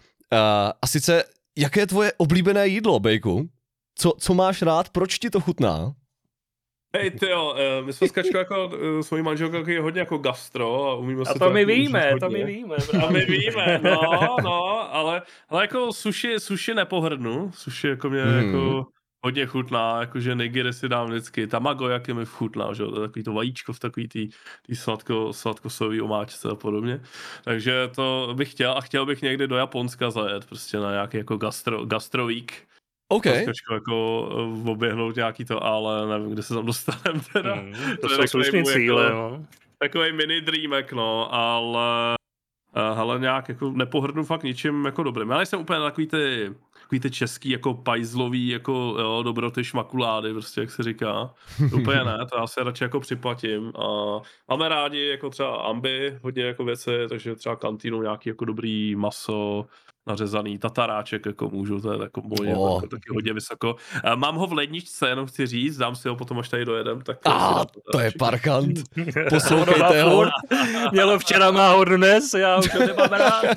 a 0.82 0.86
sice, 0.86 1.24
jaké 1.58 1.80
je 1.80 1.86
tvoje 1.86 2.12
oblíbené 2.16 2.68
jídlo, 2.68 3.00
Bejku? 3.00 3.48
Co, 3.94 4.12
co 4.18 4.34
máš 4.34 4.62
rád, 4.62 4.90
proč 4.90 5.18
ti 5.18 5.30
to 5.30 5.40
chutná? 5.40 5.94
Hej, 6.96 7.10
ty 7.10 7.30
jo, 7.30 7.54
my 7.84 7.92
jsme 7.92 8.08
s 8.08 8.12
Kačkou 8.12 8.38
jako, 8.38 8.70
eh, 8.98 9.02
s 9.02 9.10
mojí 9.10 9.22
manželkou 9.22 9.58
taky 9.58 9.78
hodně 9.78 10.00
jako 10.00 10.18
gastro 10.18 10.90
a 10.90 10.94
umíme 10.94 11.22
A 11.22 11.32
si 11.32 11.38
to 11.38 11.50
my 11.50 11.60
jako 11.60 11.72
víme, 11.72 12.12
to 12.20 12.30
my 12.30 12.44
víme. 12.44 12.76
To 13.00 13.10
my 13.10 13.24
víme, 13.24 13.80
no, 13.82 14.36
no, 14.42 14.94
ale, 14.94 15.22
ale 15.48 15.62
jako 15.62 15.92
sushi, 15.92 16.40
sushi 16.40 16.74
nepohrdnu, 16.74 17.50
sushi 17.54 17.88
jako 17.88 18.10
mě 18.10 18.22
Hmm. 18.22 18.46
jako 18.46 18.86
hodně 19.24 19.46
chutná, 19.46 20.00
jakože 20.00 20.34
nigiri 20.34 20.72
si 20.72 20.88
dám 20.88 21.06
vždycky, 21.06 21.46
tamago 21.46 21.88
jak 21.88 22.08
je 22.08 22.14
mi 22.14 22.26
chutná, 22.26 22.72
že 22.72 22.82
jo, 22.82 22.90
to 22.90 23.02
je 23.02 23.08
takový 23.08 23.22
to 23.22 23.32
vajíčko 23.32 23.72
v 23.72 23.78
takový 23.78 24.08
tý, 24.08 24.28
tý 24.66 24.76
sladko, 24.76 25.32
sladkosový 25.32 26.00
omáčce 26.00 26.48
a 26.48 26.54
podobně, 26.54 27.00
takže 27.44 27.88
to 27.94 28.32
bych 28.36 28.50
chtěl 28.50 28.72
a 28.72 28.80
chtěl 28.80 29.06
bych 29.06 29.22
někdy 29.22 29.46
do 29.48 29.56
Japonska 29.56 30.10
zajet, 30.10 30.46
prostě 30.46 30.76
na 30.76 30.90
nějaký 30.90 31.16
jako 31.16 31.36
gastro, 31.36 31.84
gastro 31.84 32.26
week, 33.12 33.26
OK. 33.26 33.44
Trošku 33.44 33.72
jako 33.74 34.28
eh, 34.66 34.70
oběhnout 34.70 35.16
nějaký 35.16 35.44
to, 35.44 35.64
ale 35.64 36.06
nevím, 36.06 36.30
kde 36.32 36.42
se 36.42 36.54
tam 36.54 36.66
dostaneme 36.66 37.20
teda. 37.32 37.54
Hmm, 37.54 37.72
To 38.00 38.08
to 38.08 38.14
jsou 38.14 38.26
slušný 38.26 38.60
můj 38.62 38.72
cíle, 38.72 39.04
jako- 39.04 39.16
no. 39.16 39.46
Takový 39.78 40.12
mini 40.12 40.40
dreamek, 40.40 40.92
no, 40.92 41.34
ale 41.34 42.16
uh, 42.76 42.96
hele, 42.98 43.18
nějak 43.18 43.48
jako 43.48 43.70
nepohrdnu 43.70 44.24
fakt 44.24 44.42
ničím 44.42 44.84
jako 44.84 45.02
dobrým. 45.02 45.30
Já 45.30 45.36
nejsem 45.36 45.60
úplně 45.60 45.78
takový 45.80 46.06
ty, 46.06 46.50
takový 46.82 47.00
ty 47.00 47.10
český 47.10 47.50
jako 47.50 47.74
pajzlový 47.74 48.48
jako 48.48 48.72
jo, 48.98 49.22
dobroty 49.22 49.64
šmakulády, 49.64 50.32
prostě 50.32 50.60
jak 50.60 50.70
se 50.70 50.82
říká. 50.82 51.30
Úplně 51.74 52.04
ne, 52.04 52.18
to 52.32 52.38
já 52.38 52.46
se 52.46 52.64
radši 52.64 52.84
jako 52.84 53.00
připlatím. 53.00 53.72
A 53.78 54.20
máme 54.48 54.68
rádi 54.68 55.06
jako 55.06 55.30
třeba 55.30 55.56
amby, 55.56 56.18
hodně 56.22 56.44
jako 56.44 56.64
věci, 56.64 56.90
takže 57.08 57.34
třeba 57.34 57.56
kantýnu 57.56 58.02
nějaký 58.02 58.28
jako 58.28 58.44
dobrý 58.44 58.96
maso, 58.96 59.66
nařezaný 60.06 60.58
tataráček, 60.58 61.26
jako 61.26 61.48
můžu, 61.50 61.80
to 61.80 61.92
je 61.92 61.98
jako 62.02 62.22
moje, 62.24 62.56
O. 62.56 62.74
jako 62.74 62.86
taky 62.88 63.10
hodně 63.14 63.32
vysoko. 63.32 63.76
A 64.04 64.14
mám 64.14 64.36
ho 64.36 64.46
v 64.46 64.52
ledničce, 64.52 65.08
jenom 65.08 65.26
chci 65.26 65.46
říct, 65.46 65.76
dám 65.76 65.96
si 65.96 66.08
ho 66.08 66.16
potom, 66.16 66.38
až 66.38 66.48
tady 66.48 66.64
dojedem. 66.64 67.02
Tak 67.02 67.18
A 67.24 67.48
si 67.48 67.54
dám 67.54 67.66
to 67.92 68.00
je 68.00 68.10
parkant. 68.18 68.78
Poslouchejte 69.28 70.02
ho. 70.02 70.24
Mělo 70.92 71.18
včera, 71.18 71.50
má 71.50 71.72
ho 71.72 71.84
dnes, 71.84 72.34
já 72.34 72.58
už 72.58 72.68
to 72.72 72.78
nemám 72.78 73.08
rád. 73.10 73.44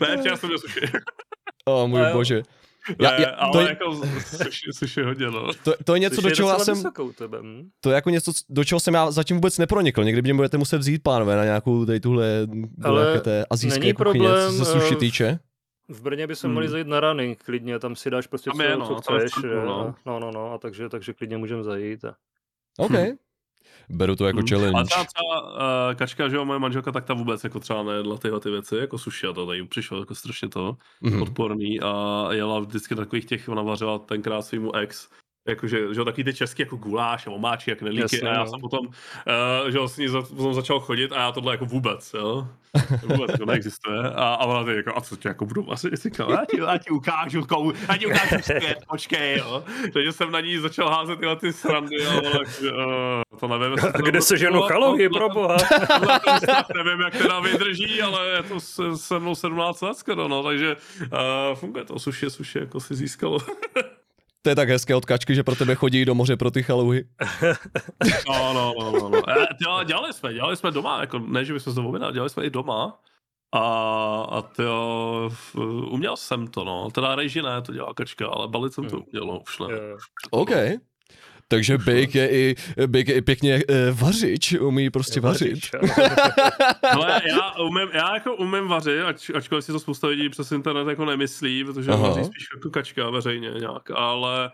ne, 0.00 0.16
včera 0.20 0.36
jsem 0.36 0.48
měl 0.48 0.58
suši. 0.58 0.80
O 1.64 1.88
můj 1.88 2.02
A 2.02 2.08
jo. 2.08 2.14
bože. 2.16 2.42
Já, 3.00 3.10
Ne, 3.10 3.16
já, 3.22 3.28
ale 3.30 3.52
to, 3.52 3.60
je, 3.60 3.68
jako 3.68 4.00
suši 4.72 5.02
hodně, 5.02 5.26
no. 5.26 5.52
to, 5.64 5.74
to 5.84 5.94
je 5.94 6.00
něco, 6.00 6.20
do 6.20 6.30
čeho 6.30 6.48
já 6.48 6.58
jsem, 6.58 6.82
tebe. 7.14 7.38
hm? 7.42 7.68
to 7.80 7.90
je 7.90 7.94
jako 7.94 8.10
něco, 8.10 8.32
do 8.48 8.64
čeho 8.64 8.80
jsem 8.80 8.94
já 8.94 9.10
zatím 9.10 9.36
vůbec 9.36 9.58
nepronikl. 9.58 10.04
Někdy 10.04 10.22
mě 10.22 10.34
budete 10.34 10.58
muset 10.58 10.78
vzít, 10.78 11.02
pánové, 11.02 11.36
na 11.36 11.44
nějakou 11.44 11.86
tady 11.86 12.00
tuhle, 12.00 12.46
Ale 12.84 13.02
nějaké 13.02 13.20
té 13.20 13.44
azijské 13.50 13.80
není 13.80 13.92
kuchyně, 13.92 14.12
problém, 14.28 14.58
co 14.58 14.64
se 14.64 14.72
sushi 14.72 14.94
eh, 14.94 14.96
týče. 14.98 15.38
V 15.88 16.02
Brně 16.02 16.26
by 16.26 16.36
se 16.36 16.46
Hmm. 16.46 16.54
mohli 16.54 16.68
zajít 16.68 16.86
na 16.86 17.00
running 17.00 17.42
klidně, 17.42 17.78
tam 17.78 17.96
si 17.96 18.10
dáš 18.10 18.26
prostě 18.26 18.50
co, 18.56 18.62
je, 18.62 18.76
no, 18.76 18.86
co 18.86 18.94
chceš. 18.94 19.32
fakt, 19.34 19.44
jo. 19.44 19.64
no. 19.64 19.94
No, 20.06 20.20
no, 20.20 20.30
no, 20.30 20.52
a 20.52 20.58
takže, 20.58 20.88
takže 20.88 21.12
klidně 21.12 21.36
můžeme 21.38 21.62
zajít. 21.64 22.04
A... 22.04 22.14
OK. 22.78 22.92
Beru 23.90 24.16
to 24.16 24.26
jako 24.26 24.38
Hmm. 24.38 24.46
A 24.46 24.48
challenge. 24.48 24.84
třeba, 24.84 25.04
třeba 25.04 25.52
uh, 25.88 25.94
Kačka, 25.94 26.28
že 26.28 26.36
jo, 26.36 26.44
moje 26.44 26.58
manželka, 26.58 26.92
tak 26.92 27.04
ta 27.04 27.14
vůbec 27.14 27.44
jako 27.44 27.60
třeba 27.60 27.82
nejedla 27.82 28.18
tyhle 28.18 28.40
ty 28.40 28.50
věci, 28.50 28.76
jako 28.76 28.98
sushi 28.98 29.26
a 29.26 29.32
to 29.32 29.46
tady 29.46 29.66
přišlo 29.66 29.98
jako 29.98 30.14
strašně 30.14 30.48
to 30.48 30.76
Mhm. 31.00 31.22
odporný 31.22 31.80
a 31.80 32.26
jela 32.30 32.60
vždycky 32.60 32.94
takových 32.94 33.24
těch, 33.24 33.48
ona 33.48 33.62
vařila 33.62 33.98
tenkrát 33.98 34.42
svýmu 34.42 34.74
ex, 34.76 35.08
jakože, 35.50 35.94
že 35.94 36.00
jo, 36.00 36.04
taky 36.04 36.24
ty 36.24 36.34
český 36.34 36.62
jako 36.62 36.76
guláš 36.76 37.26
a 37.26 37.30
omáčky 37.30 37.72
a 37.72 37.74
knedlíky 37.74 38.02
Jasně, 38.02 38.30
a 38.30 38.32
já 38.32 38.44
no. 38.44 38.46
jsem 38.46 38.60
potom, 38.60 38.86
uh, 38.86 39.70
že 39.70 39.78
jo, 39.78 39.88
s 39.88 39.96
ní 39.96 40.08
za, 40.08 40.22
potom 40.22 40.54
začal 40.54 40.80
chodit 40.80 41.12
a 41.12 41.20
já 41.20 41.32
tohle 41.32 41.54
jako 41.54 41.66
vůbec, 41.66 42.14
jo. 42.14 42.48
Vůbec 43.02 43.38
to 43.38 43.46
neexistuje. 43.46 43.98
A, 43.98 44.34
a 44.34 44.44
ona 44.46 44.64
ty 44.64 44.76
jako, 44.76 44.92
a 44.96 45.00
co 45.00 45.16
tě 45.16 45.28
jako 45.28 45.46
budu 45.46 45.72
asi 45.72 45.90
říkal, 45.96 46.30
já 46.30 46.44
ti, 46.44 46.58
já 46.58 46.78
ti 46.78 46.90
ukážu, 46.90 47.46
kou, 47.46 47.72
já 47.88 47.96
ti 47.96 48.06
ukážu 48.06 48.42
svět, 48.42 48.78
počkej, 48.90 49.38
jo. 49.38 49.64
Takže 49.92 50.12
jsem 50.12 50.30
na 50.32 50.40
ní 50.40 50.58
začal 50.58 50.90
házet 50.90 51.18
tyhle 51.18 51.36
ty 51.36 51.52
srandy 51.52 52.06
a 52.06 52.10
ona, 52.10 52.30
uh, 52.30 53.38
to 53.40 53.48
nevím. 53.48 53.78
A 53.94 53.98
kde 53.98 54.20
se 54.20 54.36
ženu 54.36 54.60
tohle- 54.68 55.08
pro 55.08 55.28
boha? 55.28 55.56
nevím, 56.76 57.00
jak 57.00 57.16
teda 57.16 57.40
vydrží, 57.40 58.02
ale 58.02 58.28
je 58.28 58.42
to 58.42 58.60
se, 58.60 58.96
se 58.96 59.18
mnou 59.18 59.34
17 59.34 59.80
let 59.80 59.96
skoro, 59.96 60.28
no, 60.28 60.42
takže 60.42 60.76
uh, 61.00 61.54
funguje 61.54 61.84
to, 61.84 61.98
suši, 61.98 62.30
suši, 62.30 62.58
jako 62.58 62.80
si 62.80 62.94
získalo. 62.94 63.38
To 64.42 64.50
je 64.50 64.56
tak 64.56 64.68
hezké 64.68 64.94
od 64.94 65.04
kačky, 65.04 65.34
že 65.34 65.42
pro 65.42 65.54
tebe 65.56 65.74
chodí 65.74 66.04
do 66.04 66.14
moře 66.14 66.36
pro 66.36 66.50
ty 66.50 66.62
chalouhy. 66.62 67.04
No, 68.28 68.52
no, 68.54 68.74
no, 68.78 68.90
no. 68.92 69.08
no. 69.08 69.30
E, 69.30 69.46
tyjo, 69.58 69.84
dělali 69.84 70.12
jsme, 70.12 70.34
dělali 70.34 70.56
jsme 70.56 70.70
doma, 70.70 71.00
jako 71.00 71.18
ne, 71.18 71.44
že 71.44 71.52
bychom 71.52 71.74
to 71.74 71.88
objednali, 71.88 72.12
dělali 72.14 72.30
jsme 72.30 72.44
i 72.44 72.50
doma. 72.50 73.00
A, 73.54 73.60
a 74.30 74.42
tyjo, 74.42 75.30
uměl 75.90 76.16
jsem 76.16 76.46
to, 76.46 76.64
no. 76.64 76.90
Teda 76.90 77.14
reži 77.14 77.42
ne, 77.42 77.62
to 77.62 77.72
dělá 77.72 77.94
kačka, 77.94 78.28
ale 78.28 78.48
balit 78.48 78.72
jsem 78.72 78.84
to 78.84 78.96
Hmm. 78.96 79.04
uměl, 79.08 79.26
no, 79.26 79.40
už 79.40 79.58
ne. 79.58 79.66
OK. 80.30 80.50
Takže 81.50 81.78
Bake 81.78 82.14
je 82.14 82.30
i, 82.30 82.56
Bake 82.86 83.12
je 83.12 83.18
i 83.18 83.22
pěkně 83.22 83.62
uh, 83.64 84.00
vařič, 84.00 84.52
umí 84.52 84.90
prostě 84.90 85.20
vařit. 85.20 85.58
Ale 86.90 87.20
já, 87.28 87.52
umím, 87.58 87.88
já 87.92 88.14
jako 88.14 88.36
umím 88.36 88.68
vařit, 88.68 89.02
ač, 89.02 89.30
ačkoliv 89.30 89.64
si 89.64 89.72
to 89.72 89.80
spousta 89.80 90.06
lidí 90.06 90.28
přes 90.28 90.52
internet 90.52 90.88
jako 90.88 91.04
nemyslí, 91.04 91.64
protože 91.64 91.90
Aha. 91.90 92.08
vaří 92.08 92.24
spíš 92.24 92.48
jako 92.54 92.70
kačka 92.70 93.10
veřejně 93.10 93.50
nějak, 93.50 93.90
ale 93.90 94.50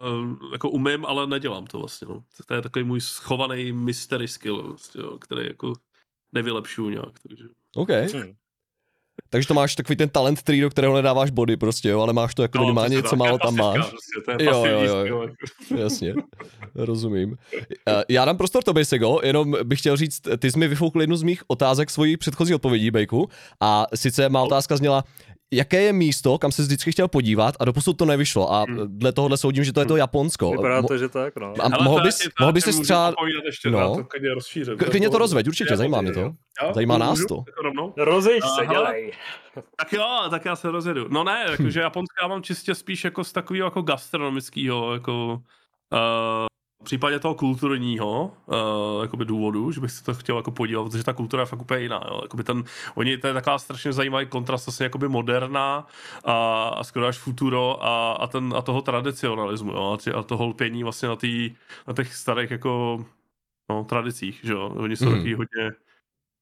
uh, 0.00 0.12
uh, 0.12 0.52
jako 0.52 0.70
umím, 0.70 1.06
ale 1.06 1.26
nedělám 1.26 1.66
to 1.66 1.78
vlastně, 1.78 2.08
no. 2.10 2.24
To 2.46 2.54
je 2.54 2.62
takový 2.62 2.84
můj 2.84 3.00
schovaný 3.00 3.72
mystery 3.72 4.28
skill, 4.28 4.62
vlastně, 4.62 5.02
jo, 5.02 5.18
který 5.18 5.46
jako 5.46 5.72
nevylepšuju 6.32 6.90
nějak, 6.90 7.18
takže. 7.28 7.44
OK. 7.76 7.90
Hm. 7.90 8.32
Takže 9.30 9.48
to 9.48 9.54
máš 9.54 9.74
takový 9.74 9.96
ten 9.96 10.08
talent 10.08 10.42
tree, 10.42 10.60
do 10.60 10.70
kterého 10.70 10.94
nedáváš 10.96 11.30
body 11.30 11.56
prostě, 11.56 11.88
jo, 11.88 12.00
ale 12.00 12.12
máš 12.12 12.34
to 12.34 12.42
jako 12.42 12.58
minimálně 12.58 12.88
přesně 12.88 12.96
něco 12.96 13.10
tak, 13.10 13.18
málo 13.18 13.38
tam 13.38 13.56
máš. 13.56 13.76
Prostě, 13.90 14.20
to 14.24 14.30
je 14.30 14.44
Jo, 14.44 14.64
jo, 14.64 14.80
jo. 14.80 15.22
jako. 15.22 15.34
Jasně, 15.76 16.14
rozumím. 16.74 17.36
Eh, 17.88 18.04
Já 18.08 18.24
dám 18.24 18.36
prostor 18.36 18.62
tobě, 18.62 18.84
Sego, 18.84 19.20
jenom 19.22 19.54
bych 19.64 19.78
chtěl 19.78 19.96
říct, 19.96 20.22
ty 20.38 20.50
jsi 20.52 20.58
mi 20.58 20.68
vyfoukl 20.68 21.00
jednu 21.00 21.16
z 21.16 21.22
mých 21.22 21.42
otázek 21.46 21.90
svojí 21.90 22.16
předchozí 22.16 22.54
odpovědí, 22.54 22.90
Bejku, 22.90 23.28
a 23.60 23.86
sice 23.94 24.28
má 24.28 24.42
otázka 24.42 24.76
zněla, 24.76 25.04
jaké 25.52 25.82
je 25.82 25.92
místo, 25.92 26.38
kam 26.38 26.52
se 26.52 26.62
vždycky 26.62 26.92
chtěl 26.92 27.08
podívat 27.08 27.54
a 27.60 27.64
doposud 27.64 27.98
to 27.98 28.04
nevyšlo 28.04 28.52
a 28.52 28.64
Hmm. 28.68 28.78
dle 28.98 29.12
tohohle 29.12 29.36
soudím, 29.36 29.64
že 29.64 29.72
to 29.72 29.80
je 29.80 29.86
to 29.86 29.96
Japonsko. 29.96 30.50
Vypadá 30.50 30.82
to, 30.82 30.98
že 30.98 31.08
tak, 31.08 31.36
no. 31.36 31.54
A 31.60 31.68
Hele, 31.68 31.84
mohl 31.84 31.98
to 31.98 32.04
bys, 32.04 32.24
je- 32.24 32.30
mohl 32.40 32.52
bys 32.52 32.64
si 32.64 32.82
třeba, 32.82 33.14
ještě, 33.44 33.70
no. 33.70 33.96
to 34.76 34.84
klidně 34.84 35.10
to 35.10 35.18
rozveď, 35.18 35.48
určitě, 35.48 35.76
zajímá 35.76 36.00
mě 36.00 36.12
to. 36.12 36.20
Jo? 36.20 36.32
Zajímá 36.74 36.98
nás 36.98 37.18
to. 37.28 37.44
Rozejď 37.96 38.42
se, 38.42 38.62
Aha. 38.62 38.72
dělej. 38.72 39.12
Tak 39.76 39.92
jo, 39.92 40.06
tak 40.30 40.44
já 40.44 40.56
se 40.56 40.70
rozjedu. 40.70 41.06
No 41.08 41.24
ne, 41.24 41.44
jakože 41.50 41.80
Japonska 41.80 42.14
já 42.22 42.28
mám 42.28 42.42
čistě 42.42 42.74
spíš 42.74 43.04
jako 43.04 43.24
z 43.24 43.32
takového 43.32 43.66
jako 43.66 43.82
gastronomického, 43.82 44.92
jako 44.92 45.26
uh, 45.92 45.98
případě 46.86 47.18
toho 47.18 47.34
kulturního 47.34 48.32
uh, 48.46 49.02
jakoby 49.02 49.24
důvodu, 49.24 49.72
že 49.72 49.80
bych 49.80 49.90
si 49.90 50.04
to 50.04 50.14
chtěl 50.14 50.36
jako 50.36 50.50
podívat, 50.50 50.84
protože 50.84 51.04
ta 51.04 51.12
kultura 51.12 51.42
je 51.42 51.46
fakt 51.46 51.60
úplně 51.60 51.80
jiná. 51.80 52.00
Jo. 52.08 52.20
Jakoby 52.22 52.44
ten, 52.44 52.64
oni, 52.94 53.18
to 53.18 53.26
je 53.26 53.34
taková 53.34 53.58
strašně 53.58 53.92
zajímavý 53.92 54.26
kontrast, 54.26 54.66
vlastně 54.66 54.84
jakoby 54.84 55.08
moderná 55.08 55.86
a, 56.24 56.68
a 56.68 56.84
skoro 56.84 57.06
až 57.06 57.18
futuro 57.18 57.84
a, 57.84 58.12
a, 58.12 58.26
ten, 58.26 58.54
a 58.56 58.62
toho 58.62 58.82
tradicionalismu 58.82 59.72
jo, 59.72 59.92
a, 59.92 60.02
tě, 60.02 60.12
a 60.12 60.22
toho 60.22 60.46
lpění 60.46 60.82
vlastně 60.82 61.08
na, 61.08 61.16
tý, 61.16 61.54
na 61.86 61.94
těch 61.94 62.14
starých 62.14 62.50
jako 62.50 63.04
no, 63.70 63.84
tradicích, 63.84 64.40
že 64.44 64.52
jo. 64.52 64.72
Oni 64.76 64.96
jsou 64.96 65.04
mm. 65.04 65.12
takový 65.12 65.34
hodně 65.34 65.72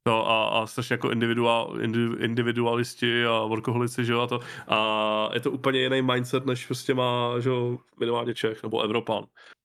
No 0.07 0.31
a, 0.31 0.49
a 0.49 0.67
strašně 0.67 0.95
jako 0.95 1.11
individual, 1.11 1.79
indi, 1.81 2.25
individualisti 2.25 3.27
a 3.27 3.45
workoholici, 3.45 4.05
že 4.05 4.13
jo, 4.13 4.21
a 4.21 4.27
to. 4.27 4.41
A 4.69 5.31
je 5.35 5.41
to 5.41 5.51
úplně 5.51 5.81
jiný 5.81 6.03
mindset, 6.03 6.47
než 6.47 6.67
prostě 6.67 6.95
má, 6.95 7.41
že 7.41 7.49
jo, 7.49 7.79
minimálně 8.01 8.35
Čech 8.35 8.63
nebo 8.63 8.83
Evropan. 8.83 9.25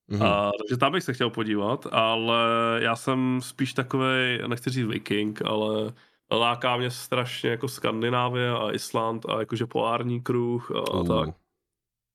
Mhm. 0.10 0.24
A, 0.24 0.51
takže 0.60 0.78
tam 0.78 0.92
bych 0.92 1.04
se 1.04 1.13
chtěl 1.13 1.30
podívat, 1.30 1.88
ale 1.92 2.39
já 2.82 2.96
jsem 2.96 3.39
spíš 3.42 3.74
takový, 3.74 4.39
nechci 4.48 4.70
říct 4.70 4.88
viking, 4.88 5.42
ale 5.46 5.94
láká 6.32 6.78
mě 6.78 6.92
strašně 6.92 7.50
jako 7.50 7.68
Skandinávie 7.68 8.51
a 8.51 8.72
Island 8.72 9.25
a 9.30 9.39
jakože 9.39 9.66
polární 9.66 10.22
kruh 10.22 10.72
a, 10.72 10.94
Uh, 10.94 11.08
tak. 11.08 11.36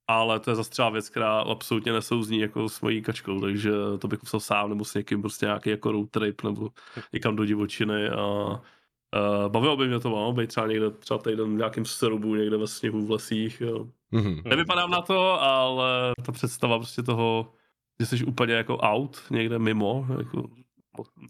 Ale 0.08 0.40
to 0.40 0.50
je 0.50 0.54
zase 0.54 0.70
třeba 0.70 0.90
věc, 0.90 1.08
která 1.08 1.40
absolutně 1.40 1.92
nesouzní 1.92 2.38
jako 2.38 2.68
s 2.68 2.80
mojí 2.80 3.02
kačkou, 3.02 3.40
takže 3.40 3.70
to 3.98 4.08
bych 4.08 4.22
musel 4.22 4.40
sám 4.40 4.68
nebo 4.68 4.84
s 4.84 4.94
někým 4.94 5.20
prostě 5.20 5.46
nějaký 5.46 5.70
jako 5.70 5.92
road 5.92 6.10
trip 6.10 6.42
nebo 6.42 6.70
někam 7.12 7.36
do 7.36 7.44
divočiny 7.44 8.08
a 8.08 8.24
uh, 8.24 9.48
bavilo 9.48 9.76
by 9.76 9.88
mě 9.88 10.00
to, 10.00 10.10
mám 10.10 10.34
být 10.34 10.46
třeba 10.46 10.66
někde, 10.66 10.90
třeba 10.90 11.18
týden 11.18 11.54
v 11.54 11.58
nějakém 11.58 11.84
srubu, 11.84 12.34
někde 12.34 12.56
ve 12.56 12.66
sněhu, 12.66 13.06
v 13.06 13.10
lesích, 13.10 13.60
jo. 13.60 13.86
mhm. 14.10 14.42
Nevypadám 14.44 14.90
na 14.90 15.02
to, 15.02 15.42
ale 15.42 16.12
ta 16.26 16.32
představa 16.32 16.78
prostě 16.78 17.02
toho, 17.02 17.52
že 18.00 18.06
jsi 18.06 18.24
úplně 18.24 18.54
jako 18.54 18.76
out, 18.82 19.22
někde 19.30 19.58
mimo, 19.58 20.06
jako 20.18 20.48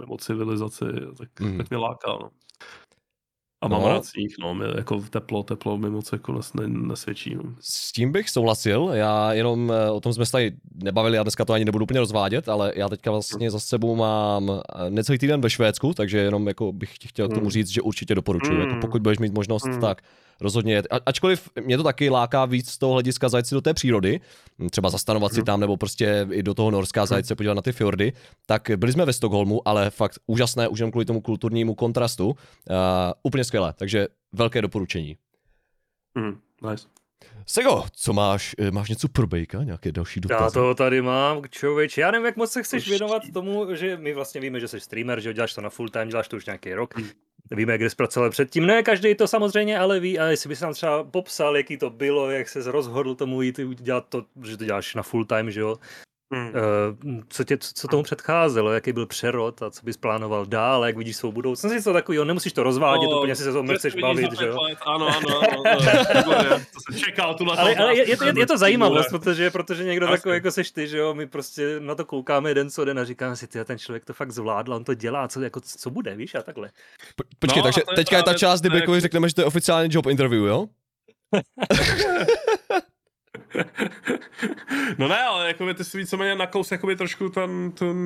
mimo 0.00 0.16
civilizaci, 0.16 0.84
tak, 1.18 1.40
mm. 1.40 1.58
tak 1.58 1.70
mě 1.70 1.78
láká, 1.78 2.08
no. 2.22 2.30
A 3.62 3.68
No. 3.68 3.78
mám 3.80 3.88
rád 3.88 4.04
sníh, 4.04 4.34
no, 4.40 4.54
mě 4.54 4.66
jako 4.76 5.00
teplo, 5.10 5.42
teplo 5.42 5.78
mi 5.78 5.90
moc 5.90 6.12
jako 6.12 6.32
nes, 6.32 6.54
ne, 6.54 6.68
nesvědčí, 6.68 7.34
no. 7.34 7.42
S 7.60 7.92
tím 7.92 8.12
bych 8.12 8.30
souhlasil, 8.30 8.90
já 8.92 9.32
jenom 9.32 9.72
eh, 9.72 9.90
o 9.90 10.00
tom 10.00 10.12
jsme 10.12 10.26
se 10.26 10.32
tady 10.32 10.52
nebavili, 10.74 11.16
já 11.16 11.22
dneska 11.22 11.44
to 11.44 11.52
ani 11.52 11.64
nebudu 11.64 11.82
úplně 11.82 12.00
rozvádět, 12.00 12.48
ale 12.48 12.72
já 12.76 12.88
teďka 12.88 13.10
vlastně 13.10 13.50
za 13.50 13.60
sebou 13.60 13.96
mám 13.96 14.50
eh, 14.50 14.90
necelý 14.90 15.18
týden 15.18 15.40
ve 15.40 15.50
Švédsku, 15.50 15.94
takže 15.94 16.18
jenom 16.18 16.46
jako 16.48 16.72
bych 16.72 16.98
ti 16.98 17.08
chtěl 17.08 17.26
k 17.28 17.30
tomu 17.30 17.40
Hmm. 17.40 17.50
říct, 17.50 17.68
že 17.68 17.82
určitě 17.82 18.14
doporučuji, 18.14 18.52
Hmm. 18.60 18.68
jako 18.68 18.80
pokud 18.80 19.02
budeš 19.02 19.18
mít 19.18 19.34
možnost, 19.34 19.64
Hmm. 19.66 19.80
tak 19.80 20.02
rozhodně. 20.40 20.78
A, 20.90 21.00
ačkoliv 21.06 21.48
mě 21.64 21.76
to 21.76 21.82
taky 21.82 22.10
láká 22.10 22.44
víc 22.44 22.70
z 22.70 22.78
toho 22.78 22.92
hlediska 22.92 23.28
zajet 23.28 23.46
si 23.46 23.54
do 23.54 23.60
té 23.60 23.74
přírody, 23.74 24.20
třeba 24.70 24.90
zastanovat 24.90 25.32
si 25.32 25.38
Hmm. 25.38 25.44
tam, 25.44 25.60
nebo 25.60 25.76
prostě 25.76 26.26
i 26.30 26.42
do 26.42 26.54
toho 26.54 26.70
Norska 26.70 27.06
zajet 27.06 27.26
se 27.26 27.34
podívat 27.34 27.54
na 27.54 27.62
ty 27.62 27.72
fjordy, 27.72 28.12
tak 28.46 28.70
byli 28.76 28.92
jsme 28.92 29.04
ve 29.04 29.12
Stockholmu, 29.12 29.68
ale 29.68 29.90
fakt 29.90 30.18
úžasné, 30.26 30.68
už 30.68 30.78
jenom 30.78 30.90
kvůli 30.90 31.04
tomu 31.04 31.20
kulturnímu 31.20 31.74
kontrastu, 31.74 32.26
uh, 32.26 32.34
úplně 33.22 33.44
skvělé, 33.44 33.72
takže 33.76 34.08
velké 34.32 34.62
doporučení. 34.62 35.16
Mm, 36.14 36.38
nice. 36.70 36.86
Sego, 37.46 37.84
co 37.92 38.12
máš? 38.12 38.54
Eh, 38.58 38.70
Máš 38.70 38.88
něco 38.88 39.08
pro 39.08 39.26
Bejka? 39.26 39.62
Nějaké 39.62 39.92
další 39.92 40.20
Já 40.20 40.28
dotazy? 40.38 40.54
toho 40.54 40.74
tady 40.74 41.02
mám, 41.02 41.42
člověč. 41.50 41.98
Já 41.98 42.10
nevím, 42.10 42.26
jak 42.26 42.36
moc 42.36 42.52
se 42.52 42.62
chceš 42.62 42.88
věnovat 42.88 43.22
tomu, 43.32 43.74
že 43.74 43.96
my 43.96 44.14
vlastně 44.14 44.40
víme, 44.40 44.60
že 44.60 44.68
jsi 44.68 44.80
streamer, 44.80 45.20
že 45.20 45.28
jo, 45.28 45.32
děláš 45.32 45.54
to 45.54 45.60
na 45.60 45.70
full 45.70 45.88
time, 45.88 46.08
děláš 46.08 46.28
to 46.28 46.36
už 46.36 46.46
nějaký 46.46 46.74
rok. 46.74 46.96
Hmm. 46.96 47.08
Víme, 47.50 47.78
kde 47.78 47.90
jsi 47.90 47.96
pracoval 47.96 48.30
předtím. 48.30 48.66
Ne, 48.66 48.82
každý 48.82 49.14
to 49.14 49.28
samozřejmě 49.28 49.78
ale 49.78 50.00
ví. 50.00 50.18
A 50.18 50.26
jestli 50.26 50.48
bys 50.48 50.60
nám 50.60 50.72
třeba 50.72 51.04
popsal, 51.04 51.56
jaký 51.56 51.76
to 51.76 51.90
bylo, 51.90 52.30
jak 52.30 52.48
se 52.48 52.72
rozhodl 52.72 53.14
tomu 53.14 53.42
jít 53.42 53.60
dělat 53.80 54.06
to, 54.08 54.24
že 54.44 54.56
to 54.56 54.64
děláš 54.64 54.94
na 54.94 55.02
full 55.02 55.24
time, 55.24 55.50
že 55.50 55.60
jo. 55.60 55.76
Mm. 56.34 56.48
Uh, 57.14 57.20
co, 57.28 57.44
tě, 57.44 57.58
co 57.60 57.88
tomu 57.88 58.02
předcházelo, 58.02 58.72
jaký 58.72 58.92
byl 58.92 59.06
přerod 59.06 59.62
a 59.62 59.70
co 59.70 59.80
bys 59.84 59.96
plánoval 59.96 60.46
dál, 60.46 60.84
jak 60.84 60.96
vidíš 60.96 61.16
svou 61.16 61.32
budoucnost. 61.32 61.72
Něco 61.72 61.92
takového, 61.92 62.24
nemusíš 62.24 62.52
to 62.52 62.62
rozvádět, 62.62 63.10
No, 63.10 63.18
úplně 63.18 63.36
si 63.36 63.42
se 63.42 63.50
o 63.50 63.52
tom 63.52 63.66
že 63.66 63.72
nechceš 63.72 63.92
to 63.94 63.96
vidíš 63.96 64.22
bavit, 64.24 64.38
že 64.40 64.46
jo. 64.46 64.56
Ano, 64.86 65.08
ano, 65.08 65.42
ano. 65.50 65.62
výborně. 66.14 66.48
to 66.48 66.80
jsem 66.92 67.00
čekal, 67.04 67.34
tuhle 67.34 67.56
Ale, 67.56 67.74
ale 67.76 67.96
je, 67.96 68.10
je, 68.10 68.16
to, 68.16 68.24
je, 68.24 68.32
je 68.36 68.46
to 68.46 68.58
zajímavost, 68.58 69.08
protože, 69.10 69.50
protože 69.50 69.84
někdo 69.84 70.06
Jasně. 70.06 70.16
takový 70.16 70.34
jako 70.34 70.50
seš 70.50 70.70
ty, 70.70 70.88
že 70.88 70.98
jo, 70.98 71.14
my 71.14 71.26
prostě 71.26 71.76
na 71.80 71.94
to 71.94 72.04
koukáme 72.04 72.54
den 72.54 72.70
co 72.70 72.84
den 72.84 72.98
a 72.98 73.04
říkáme 73.04 73.36
si, 73.36 73.46
ty 73.46 73.64
ten 73.64 73.78
člověk 73.78 74.04
to 74.04 74.12
fakt 74.12 74.30
zvládl, 74.30 74.74
on 74.74 74.84
to 74.84 74.94
dělá, 74.94 75.28
co, 75.28 75.40
jako, 75.40 75.60
co 75.60 75.90
bude, 75.90 76.16
víš, 76.16 76.34
a 76.34 76.42
takhle. 76.42 76.70
Po- 77.16 77.24
Počkej, 77.38 77.60
No, 77.60 77.64
takže 77.64 77.80
to 77.80 77.92
je 77.92 77.96
teďka 77.96 78.16
je 78.16 78.22
ta 78.22 78.34
část, 78.34 78.60
kdy 78.60 78.82
to 78.82 78.94
je 78.94 79.00
řekneme, 79.00 79.28
že 79.28 79.34
to 79.34 79.40
je 79.40 79.44
oficiální 79.44 79.88
job 79.92 80.06
interview, 80.06 80.44
jo? 80.44 80.66
No 84.98 85.08
ne, 85.08 85.22
ale 85.22 85.48
jako 85.48 85.74
ty 85.74 85.84
si 85.84 85.98
víceméně 85.98 86.34
nakous 86.34 86.72
jakoby 86.72 86.96
trošku 86.96 87.28
ten, 87.28 87.72
ten, 87.72 87.96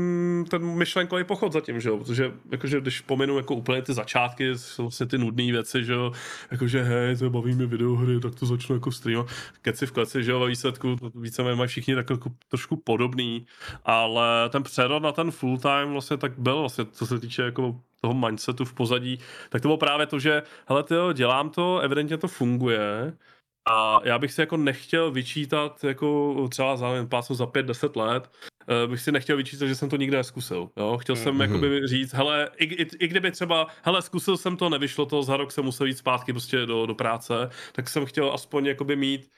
ten 0.50 0.64
myšlenkový 0.66 1.24
pochod 1.24 1.52
zatím, 1.52 1.80
že 1.80 1.88
jo, 1.88 1.98
protože 1.98 2.32
jakože 2.50 2.80
když 2.80 3.00
pominu 3.00 3.36
jako 3.36 3.54
úplně 3.54 3.82
ty 3.82 3.92
začátky, 3.92 4.58
jsou 4.58 4.82
vlastně 4.82 5.06
ty 5.06 5.18
nudné 5.18 5.52
věci, 5.52 5.84
že 5.84 5.92
jo, 5.92 6.12
jakože 6.50 6.82
hej, 6.82 7.16
to 7.16 7.30
baví 7.30 7.54
mě 7.54 7.66
videohry, 7.66 8.20
tak 8.20 8.34
to 8.34 8.46
začnu 8.46 8.76
jako 8.76 8.92
stream, 8.92 9.26
keci 9.62 9.86
v 9.86 9.92
kleci, 9.92 10.24
že 10.24 10.30
jo, 10.30 10.40
ve 10.40 10.46
výsledku 10.46 10.96
víceméně 11.14 11.56
mají 11.56 11.68
všichni 11.68 11.94
tak 11.94 12.10
jako 12.10 12.30
trošku 12.48 12.76
podobný, 12.76 13.46
ale 13.84 14.48
ten 14.50 14.62
přerod 14.62 15.02
na 15.02 15.12
ten 15.12 15.30
full 15.30 15.58
time 15.58 15.92
vlastně 15.92 16.16
tak 16.16 16.38
byl 16.38 16.60
vlastně, 16.60 16.84
co 16.92 17.06
se 17.06 17.20
týče 17.20 17.42
jako 17.42 17.80
toho 18.00 18.14
mindsetu 18.14 18.64
v 18.64 18.74
pozadí, 18.74 19.18
tak 19.48 19.62
to 19.62 19.68
bylo 19.68 19.76
právě 19.76 20.06
to, 20.06 20.18
že 20.18 20.42
hele 20.66 20.82
tyjo, 20.82 21.12
dělám 21.12 21.50
to, 21.50 21.78
evidentně 21.78 22.16
to 22.16 22.28
funguje, 22.28 23.12
a 23.70 24.00
já 24.04 24.18
bych 24.18 24.32
si 24.32 24.40
jako 24.40 24.56
nechtěl 24.56 25.10
vyčítat, 25.10 25.84
jako 25.84 26.34
třeba 26.48 26.76
za, 26.76 26.92
nevím, 26.92 27.08
pásnu 27.08 27.36
za 27.36 27.46
5-10 27.46 27.96
let, 27.96 28.30
eh, 28.68 28.86
bych 28.86 29.00
si 29.00 29.12
nechtěl 29.12 29.36
vyčítat, 29.36 29.66
že 29.66 29.74
jsem 29.74 29.88
to 29.88 29.96
nikdy 29.96 30.16
neskusil. 30.16 30.70
Jo? 30.76 30.98
Chtěl 30.98 31.16
jsem 31.16 31.34
Mhm. 31.34 31.42
jakoby 31.42 31.86
říct, 31.86 32.12
hele, 32.14 32.50
i, 32.56 32.64
i, 32.64 32.86
i, 33.04 33.08
kdyby 33.08 33.30
třeba, 33.30 33.66
hele, 33.82 34.02
zkusil 34.02 34.36
jsem 34.36 34.56
to, 34.56 34.68
nevyšlo 34.68 35.06
to, 35.06 35.22
za 35.22 35.36
rok 35.36 35.52
jsem 35.52 35.64
musel 35.64 35.86
jít 35.86 35.98
zpátky 35.98 36.32
prostě 36.32 36.66
do, 36.66 36.86
do 36.86 36.94
práce, 36.94 37.50
tak 37.72 37.88
jsem 37.88 38.06
chtěl 38.06 38.32
aspoň 38.34 38.66
jakoby 38.66 38.96
mít 38.96 39.30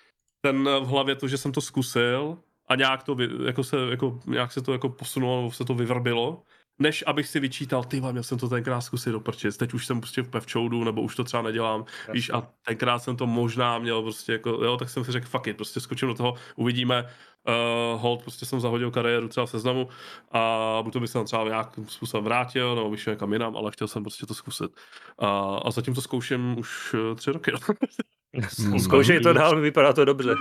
ten 0.44 0.64
v 0.64 0.86
hlavě 0.86 1.14
to, 1.14 1.28
že 1.28 1.38
jsem 1.38 1.52
to 1.52 1.60
zkusil 1.60 2.38
a 2.68 2.74
nějak 2.76 3.02
to, 3.02 3.16
jako 3.46 3.64
se, 3.64 3.76
jako, 3.90 4.20
nějak 4.26 4.52
se 4.52 4.62
to 4.62 4.72
jako 4.72 4.88
posunulo, 4.88 5.50
se 5.52 5.64
to 5.64 5.74
vyvrbilo, 5.74 6.42
než 6.80 7.04
abych 7.06 7.28
si 7.28 7.40
vyčítal, 7.40 7.84
ty 7.84 8.00
měl 8.00 8.22
jsem 8.22 8.38
to 8.38 8.48
tenkrát 8.48 8.80
zkusit 8.80 9.10
doprčit, 9.10 9.56
teď 9.56 9.74
už 9.74 9.86
jsem 9.86 10.00
prostě 10.00 10.22
v 10.22 10.28
pevčoudu, 10.28 10.84
nebo 10.84 11.02
už 11.02 11.16
to 11.16 11.24
třeba 11.24 11.42
nedělám, 11.42 11.84
Jasně. 11.98 12.12
víš, 12.12 12.30
a 12.30 12.48
tenkrát 12.66 12.98
jsem 12.98 13.16
to 13.16 13.26
možná 13.26 13.78
měl 13.78 14.02
prostě 14.02 14.32
jako, 14.32 14.50
jo, 14.50 14.76
tak 14.76 14.90
jsem 14.90 15.04
si 15.04 15.12
řekl, 15.12 15.26
fuck 15.26 15.46
it, 15.46 15.56
prostě 15.56 15.80
skočím 15.80 16.08
do 16.08 16.14
toho, 16.14 16.34
uvidíme, 16.56 17.08
uh, 17.48 18.00
hold, 18.00 18.22
prostě 18.22 18.46
jsem 18.46 18.60
zahodil 18.60 18.90
kariéru 18.90 19.28
třeba 19.28 19.46
v 19.46 19.50
seznamu 19.50 19.88
a 20.32 20.78
buď 20.82 20.92
to 20.92 21.00
by 21.00 21.08
se 21.08 21.12
tam 21.12 21.24
třeba 21.24 21.44
nějakým 21.44 21.88
způsobem 21.88 22.24
vrátil, 22.24 22.74
nebo 22.76 22.90
vyšel 22.90 23.12
někam 23.12 23.32
jinam, 23.32 23.56
ale 23.56 23.72
chtěl 23.72 23.88
jsem 23.88 24.02
prostě 24.02 24.26
to 24.26 24.34
zkusit. 24.34 24.70
A, 25.18 25.60
a 25.64 25.70
zatím 25.70 25.94
to 25.94 26.00
zkouším 26.00 26.58
už 26.58 26.94
uh, 26.94 27.16
tři 27.16 27.30
roky. 27.32 27.52
Zkoušej 28.82 29.20
to 29.20 29.32
dál, 29.32 29.60
vypadá 29.60 29.92
to 29.92 30.04
dobře. 30.04 30.34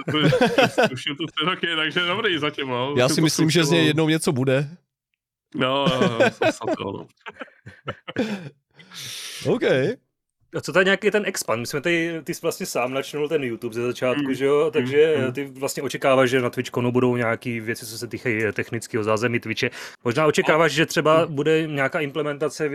Zkouším 0.85 1.15
to 1.15 1.25
tři 1.25 1.45
roky, 1.45 1.67
takže 1.75 1.99
dobrý 1.99 2.37
zatím. 2.37 2.67
No. 2.67 2.93
Já 2.97 3.09
si 3.09 3.21
myslím, 3.21 3.49
že 3.49 3.63
z 3.63 3.69
něj 3.69 3.85
jednou 3.85 4.09
něco 4.09 4.31
bude. 4.31 4.69
No, 5.55 5.85
no, 5.87 6.75
to, 6.77 6.91
no. 6.91 7.07
OK. 9.53 9.63
A 10.55 10.61
co 10.61 10.73
tady 10.73 10.85
nějaký 10.85 11.11
ten 11.11 11.25
expand? 11.25 11.59
My 11.59 11.67
jsme 11.67 11.81
tady, 11.81 12.21
ty 12.23 12.33
jsi 12.33 12.41
vlastně 12.41 12.65
sám 12.65 12.93
načnul 12.93 13.29
ten 13.29 13.43
YouTube 13.43 13.75
ze 13.75 13.81
začátku, 13.81 14.27
mm. 14.27 14.33
že 14.33 14.45
jo? 14.45 14.71
Takže 14.71 15.15
mm. 15.25 15.33
ty 15.33 15.45
vlastně 15.45 15.83
očekáváš, 15.83 16.29
že 16.29 16.41
na 16.41 16.49
TwitchConu 16.49 16.91
budou 16.91 17.15
nějaké 17.15 17.61
věci, 17.61 17.85
co 17.85 17.97
se 17.97 18.07
týkají 18.07 18.43
technického 18.53 19.03
zázemí 19.03 19.39
Twitche. 19.39 19.69
Možná 20.03 20.25
očekáváš, 20.25 20.71
že 20.71 20.85
třeba 20.85 21.25
bude 21.25 21.67
nějaká 21.67 21.99
implementace 21.99 22.69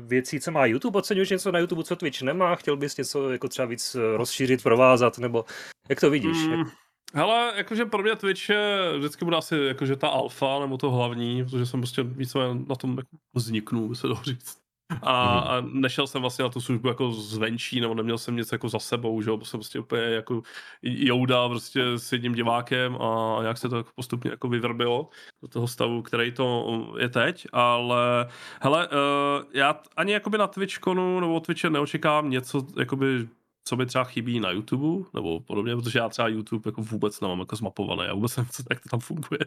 věcí, 0.00 0.40
co 0.40 0.50
má 0.50 0.66
YouTube. 0.66 0.98
Oceňuješ 0.98 1.30
něco 1.30 1.52
na 1.52 1.58
YouTube, 1.58 1.84
co 1.84 1.96
Twitch 1.96 2.22
nemá? 2.22 2.54
Chtěl 2.54 2.76
bys 2.76 2.96
něco 2.96 3.30
jako 3.30 3.48
třeba 3.48 3.66
víc 3.66 3.96
rozšířit, 4.16 4.62
provázat, 4.62 5.18
nebo 5.18 5.44
jak 5.88 6.00
to 6.00 6.10
vidíš? 6.10 6.36
Mm. 6.46 6.64
Hele, 7.16 7.52
jakože 7.56 7.84
pro 7.84 8.02
mě 8.02 8.16
Twitch 8.16 8.48
je, 8.48 8.98
vždycky 8.98 9.24
bude 9.24 9.36
asi 9.36 9.56
jakože 9.56 9.96
ta 9.96 10.08
alfa 10.08 10.60
nebo 10.60 10.78
to 10.78 10.90
hlavní, 10.90 11.44
protože 11.44 11.66
jsem 11.66 11.80
prostě 11.80 12.02
víc 12.02 12.34
na 12.68 12.76
tom 12.76 12.96
jako 12.96 13.16
vzniknu, 13.34 13.88
by 13.88 13.96
se 13.96 14.06
dalo 14.06 14.20
říct. 14.22 14.64
A, 15.02 15.34
mhm. 15.34 15.48
a, 15.48 15.60
nešel 15.80 16.06
jsem 16.06 16.20
vlastně 16.20 16.42
na 16.42 16.48
tu 16.48 16.60
službu 16.60 16.88
jako 16.88 17.12
zvenčí, 17.12 17.80
nebo 17.80 17.94
neměl 17.94 18.18
jsem 18.18 18.36
nic 18.36 18.52
jako 18.52 18.68
za 18.68 18.78
sebou, 18.78 19.22
že 19.22 19.30
jo, 19.30 19.40
jsem 19.44 19.60
prostě 19.60 19.78
úplně 19.78 20.02
jako 20.02 20.42
jouda 20.82 21.48
prostě 21.48 21.82
s 21.96 22.12
jedním 22.12 22.34
divákem 22.34 22.96
a 22.96 23.38
jak 23.42 23.58
se 23.58 23.68
to 23.68 23.76
jako 23.76 23.90
postupně 23.94 24.30
jako 24.30 24.48
vyvrbilo 24.48 25.08
do 25.42 25.48
toho 25.48 25.68
stavu, 25.68 26.02
který 26.02 26.32
to 26.32 26.94
je 26.98 27.08
teď, 27.08 27.46
ale 27.52 28.28
hele, 28.60 28.88
uh, 28.88 29.44
já 29.52 29.80
ani 29.96 30.12
jakoby 30.12 30.38
na 30.38 30.46
Twitchkonu 30.46 31.20
nebo 31.20 31.40
Twitche 31.40 31.70
neočekávám 31.70 32.30
něco 32.30 32.66
jakoby 32.78 33.28
co 33.64 33.76
mi 33.76 33.86
třeba 33.86 34.04
chybí 34.04 34.40
na 34.40 34.50
YouTube, 34.50 35.08
nebo 35.14 35.40
podobně, 35.40 35.76
protože 35.76 35.98
já 35.98 36.08
třeba 36.08 36.28
YouTube 36.28 36.68
jako 36.68 36.82
vůbec 36.82 37.20
nemám 37.20 37.38
jako 37.38 37.56
zmapované, 37.56 38.04
já 38.04 38.14
vůbec 38.14 38.36
nevím, 38.36 38.50
jak 38.70 38.80
to 38.80 38.88
tam 38.88 39.00
funguje. 39.00 39.40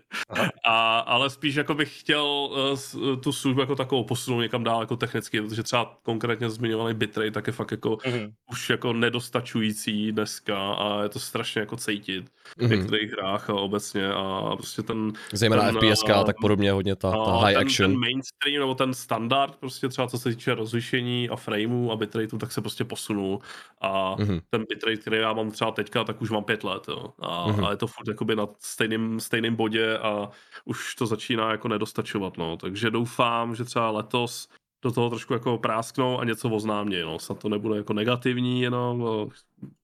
A, 0.66 1.00
ale 1.00 1.30
spíš 1.30 1.56
jako 1.56 1.74
bych 1.74 2.00
chtěl 2.00 2.26
uh, 2.26 3.20
tu 3.20 3.32
službu 3.32 3.62
jako 3.62 3.76
takovou 3.76 4.04
posunout 4.04 4.42
někam 4.42 4.64
dál 4.64 4.82
jako 4.82 4.96
technicky, 4.96 5.42
protože 5.42 5.64
třeba 5.64 5.98
konkrétně 6.04 6.50
zmiňovaný 6.50 6.96
bitrate 6.96 7.32
tak 7.32 7.48
je 7.48 7.54
fakt 7.54 7.72
jako 7.72 7.90
mm-hmm. 7.90 8.32
už 8.52 8.70
jako 8.70 8.94
nedostačující 8.94 10.12
dneska 10.12 10.74
a 10.74 11.04
je 11.04 11.10
to 11.10 11.20
strašně 11.20 11.60
jako 11.60 11.78
cítit 11.78 12.26
mm-hmm. 12.26 12.58
v 12.58 12.62
mhm. 12.62 12.72
některých 12.72 13.12
hrách 13.12 13.50
a 13.50 13.54
obecně 13.54 14.08
a 14.08 14.56
prostě 14.56 14.84
ten... 14.84 15.14
Zejména 15.34 15.64
ten, 15.64 15.76
FPSK 15.76 16.10
a 16.10 16.24
tak 16.24 16.36
podobně 16.42 16.72
hodně 16.72 16.96
ta, 16.96 17.12
ta 17.12 17.38
high 17.38 17.54
ten, 17.54 17.68
action. 17.68 17.92
Ten 17.92 18.00
mainstream 18.00 18.60
nebo 18.60 18.76
ten 18.76 18.94
standard 18.94 19.56
prostě 19.56 19.90
třeba 19.90 20.08
co 20.08 20.20
se 20.20 20.30
týče 20.30 20.56
rozlišení 20.56 21.30
a 21.30 21.36
frameu 21.36 21.92
a 21.92 21.96
bitrateu, 21.96 22.38
tak 22.38 22.52
se 22.52 22.62
prostě 22.62 22.84
posunul 22.84 23.40
a 23.82 24.07
mm-hmm. 24.16 24.42
ten 24.50 24.66
bitrate, 24.70 24.98
který 24.98 25.18
já 25.18 25.34
mám 25.34 25.52
třeba 25.52 25.72
teďka, 25.72 26.04
tak 26.04 26.22
už 26.22 26.30
mám 26.30 26.44
pět 26.44 26.64
let, 26.64 26.84
jo. 26.88 27.14
A, 27.20 27.48
mm-hmm. 27.48 27.66
a 27.66 27.72
je 27.72 27.78
to 27.78 27.88
furt 27.88 28.08
jakoby 28.08 28.36
na 28.36 28.48
stejným, 28.60 29.20
stejným 29.20 29.56
bodě 29.56 29.98
a 29.98 30.30
už 30.66 30.96
to 30.96 31.06
začíná 31.06 31.52
jako 31.52 31.68
nedostačovat, 31.68 32.38
no. 32.38 32.58
Takže 32.58 32.92
doufám, 32.92 33.56
že 33.56 33.64
třeba 33.64 33.92
letos 33.92 34.50
do 34.84 34.92
toho 34.92 35.10
trošku 35.10 35.34
jako 35.34 35.58
prásknou 35.58 36.20
a 36.20 36.26
něco 36.26 36.50
oznámě, 36.50 37.04
no. 37.04 37.20
Snad 37.20 37.40
to 37.40 37.50
nebude 37.50 37.78
jako 37.78 37.94
negativní 37.94 38.62
jenom, 38.62 39.00
no. 39.00 39.30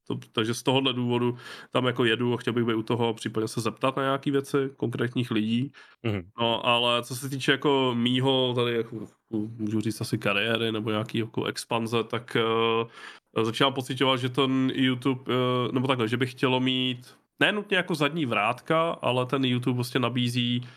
To, 0.07 0.15
takže 0.31 0.53
z 0.53 0.63
tohohle 0.63 0.93
důvodu 0.93 1.37
tam 1.71 1.85
jako 1.85 2.05
jedu 2.05 2.33
a 2.33 2.37
chtěl 2.37 2.53
bych 2.53 2.65
být 2.65 2.73
u 2.73 2.83
toho 2.83 3.13
případně 3.13 3.47
se 3.47 3.61
zeptat 3.61 3.97
na 3.97 4.03
nějaké 4.03 4.31
věci 4.31 4.57
konkrétních 4.77 5.31
lidí. 5.31 5.71
Mm-hmm. 6.05 6.23
No, 6.39 6.65
ale 6.65 7.03
co 7.03 7.15
se 7.15 7.29
týče 7.29 7.51
jako 7.51 7.91
mýho 7.97 8.53
tady 8.55 8.73
jako 8.73 9.07
můžu 9.57 9.81
říct 9.81 10.01
asi 10.01 10.17
kariéry 10.17 10.71
nebo 10.71 10.89
nějaký 10.89 11.17
jako 11.17 11.45
expanze, 11.45 12.03
tak 12.03 12.37
uh, 13.35 13.43
začínám 13.43 13.73
pocitovat, 13.73 14.19
že 14.19 14.29
ten 14.29 14.71
YouTube, 14.75 15.33
eh, 15.33 15.71
nebo 15.71 15.87
takhle, 15.87 16.07
že 16.07 16.17
bych 16.17 16.31
chtělo 16.31 16.59
mít 16.59 17.15
ne 17.39 17.51
nutně 17.51 17.77
jako 17.77 17.95
zadní 17.95 18.25
vrátka, 18.25 18.91
ale 18.91 19.25
ten 19.25 19.45
YouTube 19.45 19.75
prostě 19.75 19.99
nabízí 19.99 20.67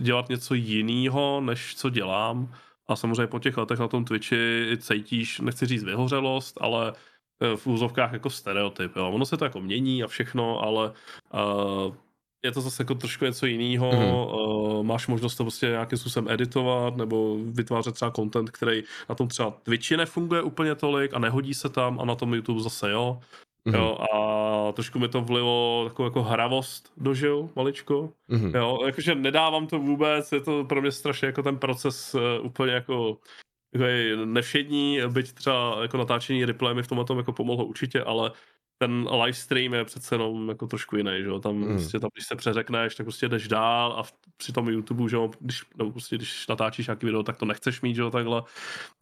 dělat 0.00 0.28
něco 0.28 0.54
jiného, 0.54 1.40
než 1.40 1.76
co 1.76 1.90
dělám. 1.90 2.54
A 2.88 2.96
samozřejmě 2.96 3.26
po 3.26 3.38
těch 3.38 3.56
letech 3.56 3.78
na 3.78 3.88
tom 3.88 4.04
Twitchi 4.04 4.66
cítíš, 4.78 5.40
nechci 5.40 5.66
říct 5.66 5.84
vyhořelost, 5.84 6.58
ale 6.60 6.92
v 7.56 7.66
úzovkách 7.66 8.12
jako 8.12 8.30
stereotyp. 8.30 8.96
Jo. 8.96 9.10
Ono 9.10 9.26
se 9.26 9.36
to 9.36 9.44
jako 9.44 9.60
mění 9.60 10.02
a 10.02 10.06
všechno, 10.06 10.62
ale 10.62 10.92
uh, 11.34 11.94
je 12.44 12.52
to 12.52 12.60
zase 12.60 12.82
jako 12.82 12.94
trošku 12.94 13.24
něco 13.24 13.46
jiného. 13.46 13.90
Mm-hmm. 13.90 14.34
Uh, 14.34 14.82
máš 14.82 15.06
možnost 15.06 15.36
to 15.36 15.44
prostě 15.44 15.66
nějakým 15.66 15.98
způsobem 15.98 16.32
editovat 16.32 16.96
nebo 16.96 17.36
vytvářet 17.44 17.94
třeba 17.94 18.10
content, 18.10 18.50
který 18.50 18.82
na 19.08 19.14
tom 19.14 19.28
třeba 19.28 19.50
Twitchi 19.50 19.96
nefunguje 19.96 20.42
úplně 20.42 20.74
tolik 20.74 21.14
a 21.14 21.18
nehodí 21.18 21.54
se 21.54 21.68
tam 21.68 22.00
a 22.00 22.04
na 22.04 22.14
tom 22.14 22.34
YouTube 22.34 22.60
zase 22.60 22.90
jo. 22.90 23.20
Mm-hmm. 23.66 23.78
jo 23.78 23.98
a 24.12 24.72
trošku 24.72 24.98
mi 24.98 25.08
to 25.08 25.20
vlilo 25.20 25.84
takovou 25.88 26.06
jako 26.06 26.22
hravost 26.22 26.92
do 26.96 27.14
žil, 27.14 27.48
maličko. 27.56 28.10
Mm-hmm. 28.30 28.56
Jo, 28.56 28.78
jakože 28.86 29.14
nedávám 29.14 29.66
to 29.66 29.78
vůbec, 29.78 30.32
je 30.32 30.40
to 30.40 30.64
pro 30.64 30.80
mě 30.80 30.92
strašně 30.92 31.26
jako 31.26 31.42
ten 31.42 31.58
proces 31.58 32.14
uh, 32.14 32.46
úplně 32.46 32.72
jako 32.72 33.16
nevšední, 34.24 35.00
byť 35.08 35.32
třeba 35.32 35.82
jako 35.82 35.96
natáčení 35.96 36.44
replay 36.44 36.74
mi 36.74 36.82
v 36.82 36.86
tomhle 36.86 37.04
tom 37.04 37.18
jako 37.18 37.32
pomohlo 37.32 37.64
určitě, 37.64 38.02
ale 38.02 38.32
ten 38.78 39.08
live 39.22 39.32
stream 39.32 39.74
je 39.74 39.84
přece 39.84 40.14
jenom 40.14 40.48
jako 40.48 40.66
trošku 40.66 40.96
jiný, 40.96 41.12
že 41.18 41.28
jo, 41.28 41.40
tam 41.40 41.56
mm. 41.56 41.66
prostě 41.66 42.00
tam, 42.00 42.10
když 42.14 42.26
se 42.26 42.36
přeřekneš, 42.36 42.94
tak 42.94 43.06
prostě 43.06 43.28
jdeš 43.28 43.48
dál 43.48 43.94
a 43.98 44.02
v, 44.02 44.12
při 44.36 44.52
tom 44.52 44.68
YouTube, 44.68 45.08
že 45.08 45.16
jo, 45.16 45.30
když, 45.40 45.62
no, 45.76 45.90
prostě, 45.90 46.16
když 46.16 46.48
natáčíš 46.48 46.86
nějaký 46.86 47.06
video, 47.06 47.22
tak 47.22 47.36
to 47.36 47.44
nechceš 47.44 47.80
mít, 47.80 47.94
že 47.94 48.02
jo, 48.02 48.10
takhle, 48.10 48.42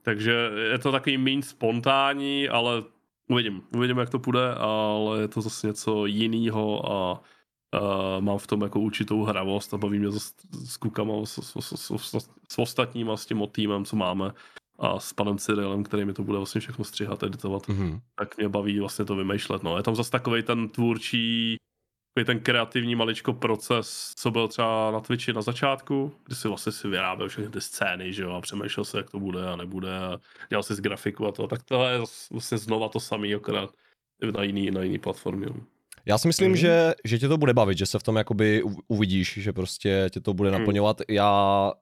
takže 0.02 0.50
je 0.72 0.78
to 0.78 0.92
takový 0.92 1.18
méně 1.18 1.42
spontánní, 1.42 2.48
ale 2.48 2.82
uvidím, 3.28 3.62
uvidím, 3.74 3.98
jak 3.98 4.10
to 4.10 4.18
půjde, 4.18 4.54
ale 4.54 5.20
je 5.20 5.28
to 5.28 5.40
zase 5.40 5.66
něco 5.66 6.06
jiného 6.06 6.92
a 6.92 7.20
Uh, 7.74 8.24
mám 8.24 8.38
v 8.38 8.46
tom 8.46 8.62
jako 8.62 8.80
určitou 8.80 9.24
hravost 9.24 9.74
a 9.74 9.76
baví 9.76 9.98
mě 9.98 10.12
s, 10.12 10.34
s 10.66 10.76
kukama, 10.76 11.26
s, 11.26 11.38
s, 11.38 11.56
s, 11.60 11.96
s, 11.96 12.28
s 12.48 12.58
ostatníma, 12.58 13.16
s 13.16 13.26
tím 13.26 13.42
týmem, 13.52 13.84
co 13.84 13.96
máme 13.96 14.32
a 14.78 15.00
s 15.00 15.12
panem 15.12 15.38
Cyrilem, 15.38 15.84
který 15.84 16.04
mi 16.04 16.12
to 16.12 16.22
bude 16.22 16.38
vlastně 16.38 16.60
všechno 16.60 16.84
stříhat, 16.84 17.22
editovat, 17.22 17.62
mm-hmm. 17.62 18.00
tak 18.14 18.36
mě 18.36 18.48
baví 18.48 18.80
vlastně 18.80 19.04
to 19.04 19.16
vymýšlet. 19.16 19.62
No. 19.62 19.76
Je 19.76 19.82
tam 19.82 19.96
zase 19.96 20.10
takový 20.10 20.42
ten 20.42 20.68
tvůrčí, 20.68 21.56
takový 22.14 22.26
ten 22.26 22.40
kreativní 22.40 22.94
maličko 22.94 23.32
proces, 23.32 24.12
co 24.16 24.30
byl 24.30 24.48
třeba 24.48 24.90
na 24.90 25.00
Twitchi 25.00 25.32
na 25.32 25.42
začátku, 25.42 26.12
kdy 26.24 26.34
si 26.34 26.48
vlastně 26.48 26.72
si 26.72 26.88
vyráběl 26.88 27.28
všechny 27.28 27.50
ty 27.50 27.60
scény, 27.60 28.12
že 28.12 28.22
jo, 28.22 28.30
a 28.30 28.40
přemýšlel 28.40 28.84
se, 28.84 28.98
jak 28.98 29.10
to 29.10 29.20
bude 29.20 29.48
a 29.48 29.56
nebude 29.56 29.98
a 29.98 30.18
dělal 30.48 30.62
si 30.62 30.74
z 30.74 30.80
grafiku 30.80 31.26
a 31.26 31.32
to, 31.32 31.46
tak 31.46 31.62
to 31.62 31.84
je 31.84 31.98
vlastně 32.30 32.58
znova 32.58 32.88
to 32.88 33.00
samé, 33.00 33.34
akorát 33.34 33.70
na 34.36 34.42
jiný, 34.42 34.70
na 34.70 34.82
jiný 34.82 34.98
platformě. 34.98 35.46
Já 36.06 36.18
si 36.18 36.28
myslím, 36.28 36.50
mm. 36.50 36.56
že, 36.56 36.94
že 37.04 37.18
tě 37.18 37.28
to 37.28 37.38
bude 37.38 37.54
bavit, 37.54 37.78
že 37.78 37.86
se 37.86 37.98
v 37.98 38.02
tom 38.02 38.16
jakoby 38.16 38.62
uvidíš, 38.88 39.38
že 39.42 39.52
prostě 39.52 40.06
tě 40.10 40.20
to 40.20 40.34
bude 40.34 40.50
naplňovat. 40.50 41.00
Mm. 41.00 41.14
Já 41.14 41.72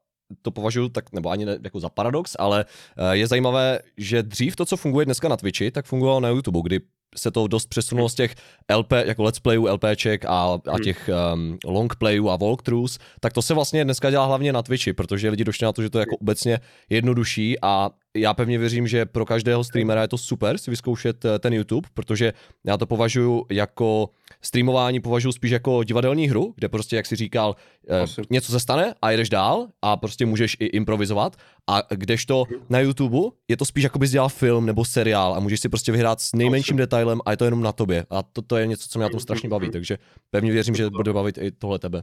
to 0.43 0.51
považuji 0.51 0.89
tak, 0.89 1.13
nebo 1.13 1.31
ani 1.31 1.45
ne, 1.45 1.59
jako 1.65 1.81
za 1.81 1.89
paradox, 1.89 2.37
ale 2.39 2.65
eh, 2.97 3.17
je 3.17 3.27
zajímavé, 3.27 3.79
že 3.97 4.23
dřív 4.23 4.57
to, 4.57 4.67
co 4.67 4.77
funguje 4.77 5.05
dneska 5.05 5.29
na 5.29 5.37
Twitchi, 5.37 5.71
tak 5.71 5.87
fungovalo 5.87 6.21
na 6.21 6.29
YouTube, 6.29 6.61
kdy 6.63 6.81
se 7.17 7.31
to 7.31 7.47
dost 7.47 7.67
přesunulo 7.67 8.09
z 8.09 8.15
těch 8.15 8.35
LP, 8.77 8.93
jako 8.93 9.23
let's 9.23 9.41
playů, 9.41 9.67
LPček 9.67 10.25
a, 10.25 10.29
a 10.29 10.61
hmm. 10.67 10.85
těch 10.85 11.11
um, 11.35 11.59
long 11.65 11.97
playů 11.97 12.31
a 12.31 12.37
walkthroughs, 12.37 12.99
tak 13.21 13.33
to 13.33 13.43
se 13.43 13.55
vlastně 13.55 13.85
dneska 13.85 14.11
dělá 14.11 14.27
hlavně 14.27 14.53
na 14.53 14.63
Twitchi, 14.63 14.93
protože 14.93 15.31
lidi 15.31 15.45
došli 15.45 15.65
na 15.65 15.73
to, 15.73 15.83
že 15.83 15.91
to 15.91 15.99
je 15.99 16.03
jako 16.03 16.17
obecně 16.17 16.61
jednodušší 16.91 17.57
a 17.63 17.91
já 18.17 18.35
pevně 18.35 18.59
věřím, 18.59 18.87
že 18.87 19.07
pro 19.07 19.27
každého 19.27 19.65
streamera 19.65 20.03
je 20.03 20.09
to 20.09 20.19
super 20.19 20.59
si 20.59 20.71
vyzkoušet 20.71 21.25
eh, 21.25 21.39
ten 21.39 21.53
YouTube, 21.53 21.89
protože 21.95 22.33
já 22.67 22.77
to 22.77 22.87
považuji 22.87 23.45
jako 23.51 24.11
streamování 24.43 25.01
považuji 25.01 25.33
spíš 25.33 25.51
jako 25.51 25.85
divadelní 25.85 26.29
hru, 26.29 26.55
kde 26.57 26.69
prostě, 26.69 26.97
jak 26.97 27.07
si 27.07 27.17
říkal, 27.17 27.57
eh, 27.89 28.07
něco 28.31 28.53
se 28.53 28.61
stane 28.61 28.95
a 29.03 29.11
jdeš 29.11 29.31
dál 29.31 29.67
a 29.83 29.97
prostě 29.97 30.27
můžeš 30.27 30.57
i 30.61 30.67
improvizovat. 30.67 31.37
A 31.67 31.83
kdežto 31.91 32.45
na 32.69 32.81
YouTube 32.81 33.19
je 33.49 33.57
to 33.57 33.65
spíš 33.65 33.85
jako 33.85 33.99
bys 33.99 34.11
dělal 34.11 34.29
film 34.29 34.67
nebo 34.67 34.85
seriál 34.85 35.35
a 35.35 35.41
můžeš 35.41 35.61
si 35.61 35.69
prostě 35.69 35.93
vyhrát 35.93 36.21
s 36.21 36.33
nejmenším 36.33 36.77
detailem 36.77 37.04
a 37.25 37.31
je 37.31 37.37
to 37.37 37.45
jenom 37.45 37.63
na 37.63 37.73
tobě. 37.73 38.07
A 38.11 38.23
to, 38.23 38.43
to 38.43 38.57
je 38.57 38.67
něco, 38.67 38.89
co 38.89 38.99
mě 38.99 39.03
na 39.05 39.11
tom 39.11 39.21
strašně 39.21 39.49
baví, 39.49 39.71
takže 39.73 39.99
pevně 40.31 40.53
věřím, 40.53 40.75
že 40.75 40.91
bude 40.91 41.13
bavit 41.13 41.39
i 41.39 41.51
tohle 41.51 41.79
tebe. 41.79 42.03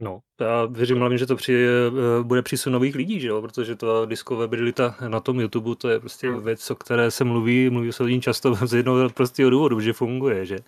No, 0.00 0.20
já 0.40 0.66
věřím 0.66 0.98
hlavně, 0.98 1.18
že 1.18 1.26
to 1.26 1.36
při, 1.36 1.66
eh, 1.66 2.22
bude 2.22 2.42
přísun 2.42 2.72
nových 2.72 2.94
lidí, 2.94 3.20
že 3.20 3.28
jo? 3.28 3.42
protože 3.42 3.76
to 3.76 4.06
discoverabilita 4.06 4.96
na 5.08 5.20
tom 5.20 5.40
YouTube, 5.40 5.76
to 5.76 5.88
je 5.88 6.00
prostě 6.00 6.30
věc, 6.30 6.70
o 6.70 6.74
které 6.74 7.10
se 7.10 7.24
mluví, 7.24 7.70
mluví 7.70 7.92
se 7.92 8.02
o 8.02 8.06
ní 8.06 8.20
často 8.20 8.54
z 8.66 8.74
jednoho 8.74 9.10
prostého 9.10 9.50
důvodu, 9.50 9.80
že 9.80 9.92
funguje, 9.92 10.46
že 10.46 10.58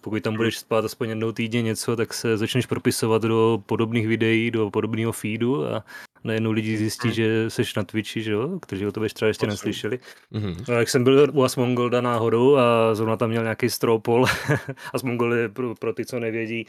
pokud 0.00 0.22
tam 0.22 0.36
budeš 0.36 0.58
spát 0.58 0.84
aspoň 0.84 1.08
jednou 1.08 1.32
týdně 1.32 1.62
něco, 1.62 1.96
tak 1.96 2.14
se 2.14 2.36
začneš 2.36 2.66
propisovat 2.66 3.22
do 3.22 3.62
podobných 3.66 4.08
videí, 4.08 4.50
do 4.50 4.70
podobného 4.70 5.12
feedu 5.12 5.66
a 5.66 5.84
najednou 6.26 6.52
lidi 6.52 6.76
zjistí, 6.76 7.12
že 7.12 7.50
jsi 7.50 7.62
na 7.76 7.84
Twitchi, 7.84 8.22
že 8.22 8.32
jo, 8.32 8.58
kteří 8.62 8.86
o 8.86 8.92
tobě 8.92 9.08
třeba 9.08 9.28
ještě 9.28 9.46
neslyšeli. 9.46 9.98
Mm-hmm. 10.32 10.72
Jak 10.72 10.88
jsem 10.88 11.04
byl 11.04 11.30
u 11.32 11.42
Asmongolda 11.42 12.00
náhodou 12.00 12.56
a 12.56 12.94
zrovna 12.94 13.16
tam 13.16 13.30
měl 13.30 13.42
nějaký 13.42 13.70
stropol. 13.70 14.26
Asmongold 14.92 15.34
je 15.34 15.48
pro, 15.48 15.74
pro, 15.74 15.92
ty, 15.92 16.04
co 16.04 16.20
nevědí, 16.20 16.66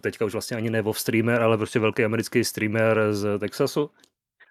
teďka 0.00 0.24
už 0.24 0.32
vlastně 0.32 0.56
ani 0.56 0.70
ne 0.70 0.82
streamer, 0.92 1.42
ale 1.42 1.55
prostě 1.58 1.78
velký 1.78 2.04
americký 2.04 2.44
streamer 2.44 3.00
z 3.10 3.38
Texasu. 3.38 3.90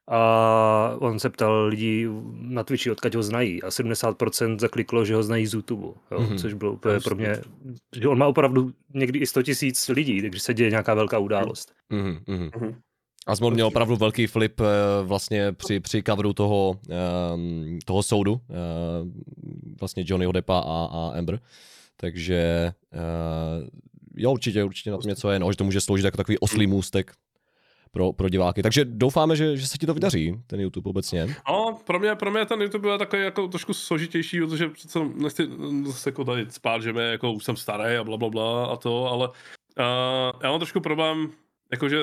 A 0.07 0.97
on 0.99 1.19
se 1.19 1.29
ptal 1.29 1.65
lidí 1.65 2.05
na 2.31 2.63
Twitchi, 2.63 2.91
odkud 2.91 3.15
ho 3.15 3.23
znají. 3.23 3.63
A 3.63 3.69
70% 3.69 4.59
zakliklo, 4.59 5.05
že 5.05 5.15
ho 5.15 5.23
znají 5.23 5.47
z 5.47 5.53
YouTube. 5.53 5.83
Jo? 5.85 5.97
Mm-hmm. 6.11 6.37
Což 6.37 6.53
bylo 6.53 6.71
úplně 6.71 6.99
pro 6.99 7.15
mě, 7.15 7.41
že 7.95 8.07
on 8.07 8.17
má 8.17 8.27
opravdu 8.27 8.71
někdy 8.93 9.19
i 9.19 9.27
100 9.27 9.43
tisíc 9.43 9.87
lidí, 9.87 10.21
takže 10.21 10.39
se 10.39 10.53
děje 10.53 10.69
nějaká 10.69 10.93
velká 10.93 11.19
událost. 11.19 11.73
Mm-hmm. 11.91 12.19
Mm-hmm. 12.27 12.75
Asmon 13.27 13.53
měl 13.53 13.67
opravdu 13.67 13.95
velký 13.95 14.27
flip 14.27 14.61
eh, 14.61 14.65
vlastně 15.03 15.51
při, 15.51 15.79
při 15.79 16.03
coveru 16.03 16.33
toho, 16.33 16.79
um, 17.33 17.79
toho 17.85 18.03
soudu, 18.03 18.31
uh, 18.31 18.39
vlastně 19.79 20.03
Johnnyho 20.07 20.31
Deppa 20.31 20.59
a, 20.59 20.89
a 20.91 21.17
Amber. 21.17 21.39
Takže 21.97 22.71
uh, 22.93 23.67
jo, 24.17 24.31
určitě, 24.31 24.63
určitě 24.63 24.91
na 24.91 24.97
tom 24.97 25.09
něco 25.09 25.29
je, 25.29 25.39
no, 25.39 25.51
že 25.51 25.57
to 25.57 25.63
může 25.63 25.81
sloužit 25.81 26.05
jako 26.05 26.17
takový 26.17 26.39
oslý 26.39 26.67
můstek 26.67 27.11
pro, 27.91 28.13
pro 28.13 28.29
diváky. 28.29 28.63
Takže 28.63 28.85
doufáme, 28.85 29.35
že, 29.35 29.57
že 29.57 29.67
se 29.67 29.77
ti 29.77 29.85
to 29.85 29.93
vydaří, 29.93 30.35
ten 30.47 30.59
YouTube 30.59 30.89
obecně. 30.89 31.35
No, 31.49 31.77
pro 31.85 31.99
mě, 31.99 32.15
pro 32.15 32.31
mě 32.31 32.45
ten 32.45 32.61
YouTube 32.61 32.89
je 32.89 32.97
takový 32.97 33.21
jako 33.21 33.47
trošku 33.47 33.73
složitější, 33.73 34.39
protože 34.39 34.69
přece 34.69 34.99
nechci 35.15 35.47
zase 35.85 36.09
jako 36.09 36.23
tady 36.23 36.45
spát, 36.49 36.81
že 36.81 36.93
mě, 36.93 37.01
jako 37.01 37.33
už 37.33 37.43
jsem 37.43 37.55
starý 37.55 37.95
a 37.95 38.03
bla, 38.03 38.17
bla, 38.17 38.29
bla 38.29 38.65
a 38.65 38.75
to, 38.75 39.05
ale 39.05 39.27
uh, 39.27 40.39
já 40.43 40.51
mám 40.51 40.59
trošku 40.59 40.79
problém, 40.79 41.31
jakože 41.71 41.97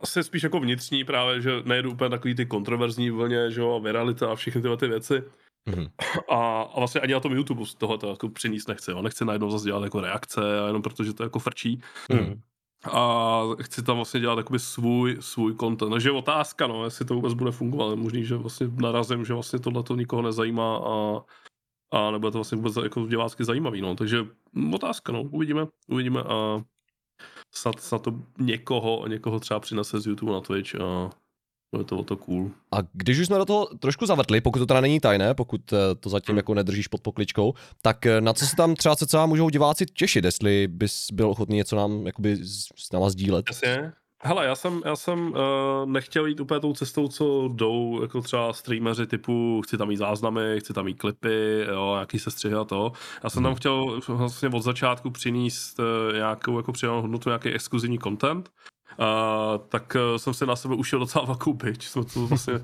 asi 0.00 0.24
spíš 0.24 0.42
jako 0.42 0.60
vnitřní 0.60 1.04
právě, 1.04 1.40
že 1.40 1.50
nejedu 1.64 1.92
úplně 1.92 2.10
takový 2.10 2.34
ty 2.34 2.46
kontroverzní 2.46 3.10
vlně, 3.10 3.50
že 3.50 3.60
jo, 3.60 3.74
a 3.74 3.78
viralita 3.78 4.32
a 4.32 4.34
všechny 4.34 4.62
tyhle 4.62 4.76
ty 4.76 4.88
věci. 4.88 5.22
Mm-hmm. 5.68 5.90
A, 6.30 6.62
a 6.62 6.78
vlastně 6.78 7.00
ani 7.00 7.12
na 7.12 7.20
tom 7.20 7.32
YouTube 7.32 7.66
z 7.66 7.74
toho 7.74 7.98
to 7.98 8.10
jako 8.10 8.28
přinést 8.28 8.68
nechci. 8.68 8.90
Jo. 8.90 9.02
Nechci 9.02 9.24
najednou 9.24 9.50
zase 9.50 9.64
dělat 9.64 9.82
jako 9.82 10.00
reakce, 10.00 10.60
a 10.60 10.66
jenom 10.66 10.82
protože 10.82 11.12
to 11.12 11.22
jako 11.22 11.38
frčí. 11.38 11.80
Mm-hmm. 12.10 12.40
A 12.92 13.42
chci 13.62 13.82
tam 13.82 13.96
vlastně 13.96 14.20
dělat 14.20 14.38
jakoby 14.38 14.58
svůj, 14.58 15.16
svůj 15.20 15.56
content. 15.56 15.92
Takže 15.92 16.08
je 16.08 16.12
otázka, 16.12 16.66
no, 16.66 16.84
jestli 16.84 17.04
to 17.04 17.14
vůbec 17.14 17.34
bude 17.34 17.50
fungovat. 17.50 17.94
Možný, 17.94 18.24
že 18.24 18.36
vlastně 18.36 18.68
narazím, 18.68 19.24
že 19.24 19.34
vlastně 19.34 19.58
tohle 19.58 19.82
to 19.82 19.96
nikoho 19.96 20.22
nezajímá 20.22 20.76
a, 20.76 21.20
a 21.90 22.10
nebude 22.10 22.30
to 22.30 22.38
vlastně 22.38 22.56
vůbec 22.56 22.76
jako 22.76 23.06
divácky 23.06 23.44
zajímavý, 23.44 23.80
no. 23.80 23.94
Takže 23.94 24.26
otázka, 24.74 25.12
no, 25.12 25.22
uvidíme, 25.22 25.66
uvidíme 25.88 26.22
a 26.22 26.62
snad, 27.54 27.80
snad 27.80 28.02
to 28.02 28.12
někoho, 28.38 29.08
někoho 29.08 29.40
třeba 29.40 29.60
přinese 29.60 30.00
z 30.00 30.06
YouTube 30.06 30.32
na 30.32 30.40
Twitch 30.40 30.74
a 30.74 31.10
bude 31.72 31.84
to 31.84 31.98
o 31.98 32.02
to 32.02 32.16
cool. 32.16 32.50
A 32.72 32.76
když 32.92 33.18
už 33.18 33.26
jsme 33.26 33.38
do 33.38 33.44
toho 33.44 33.66
trošku 33.78 34.06
zavrtli, 34.06 34.40
pokud 34.40 34.58
to 34.58 34.66
teda 34.66 34.80
není 34.80 35.00
tajné, 35.00 35.34
pokud 35.34 35.72
eh, 35.72 35.94
to 36.00 36.08
zatím 36.08 36.32
hmm. 36.32 36.36
jako 36.36 36.54
nedržíš 36.54 36.88
pod 36.88 37.00
pokličkou, 37.00 37.54
tak 37.82 38.06
eh, 38.06 38.20
na 38.20 38.32
co 38.32 38.46
se 38.46 38.56
tam 38.56 38.74
třeba 38.74 38.96
se 38.96 39.26
můžou 39.26 39.48
diváci 39.48 39.86
těšit, 39.86 40.24
jestli 40.24 40.68
bys 40.68 41.06
byl 41.12 41.30
ochotný 41.30 41.56
něco 41.56 41.76
nám 41.76 42.06
jakoby 42.06 42.36
s 42.76 42.92
náma 42.92 43.10
sdílet? 43.10 43.44
Jasně. 43.48 43.92
Hele, 44.22 44.46
já 44.46 44.54
jsem, 44.54 44.82
já 44.84 44.96
jsem 44.96 45.32
uh, 45.32 45.36
nechtěl 45.90 46.26
jít 46.26 46.40
úplně 46.40 46.60
tou 46.60 46.72
cestou, 46.72 47.08
co 47.08 47.48
jdou 47.48 48.02
jako 48.02 48.20
třeba 48.20 48.52
streameři 48.52 49.06
typu 49.06 49.62
chci 49.64 49.78
tam 49.78 49.88
mít 49.88 49.96
záznamy, 49.96 50.56
chci 50.58 50.72
tam 50.72 50.84
mít 50.84 50.98
klipy, 50.98 51.64
jo, 51.68 51.92
nějaký 51.94 52.18
sestřihy 52.18 52.54
a 52.54 52.64
to. 52.64 52.92
Já 53.24 53.30
jsem 53.30 53.42
tam 53.42 53.50
hmm. 53.50 53.56
chtěl 53.56 54.00
vlastně 54.08 54.48
od 54.48 54.62
začátku 54.62 55.10
přinést 55.10 55.78
uh, 55.78 56.16
nějakou 56.16 56.56
jako 56.56 56.72
přidanou 56.72 57.00
hodnotu, 57.00 57.28
nějaký 57.28 57.48
exkluzivní 57.48 57.98
content. 57.98 58.50
Uh, 58.98 59.66
tak 59.68 59.96
uh, 59.96 60.16
jsem 60.16 60.34
se 60.34 60.46
na 60.46 60.56
sebe 60.56 60.74
ušel 60.74 60.98
docela 60.98 61.24
velkou 61.24 61.52
byč. 61.52 61.88
Jsme 61.88 62.04
to 62.04 62.26
vlastně 62.26 62.54
uh, 62.54 62.60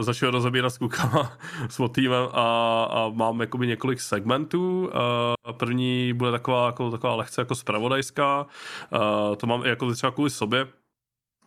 začal 0.00 0.30
rozebírat 0.30 0.72
s 0.72 0.78
klukama, 0.78 1.32
s 1.68 1.88
týmem 1.92 2.28
a, 2.32 2.84
a 2.84 3.08
mám 3.08 3.40
jakoby 3.40 3.66
několik 3.66 4.00
segmentů. 4.00 4.86
Uh, 4.86 5.52
první 5.52 6.12
bude 6.12 6.30
taková, 6.30 6.66
jako, 6.66 6.90
taková 6.90 7.14
lehce 7.14 7.40
jako 7.40 7.54
spravodajská. 7.54 8.46
Uh, 8.92 9.36
to 9.36 9.46
mám 9.46 9.64
jako 9.64 9.94
třeba 9.94 10.12
kvůli 10.12 10.30
sobě, 10.30 10.66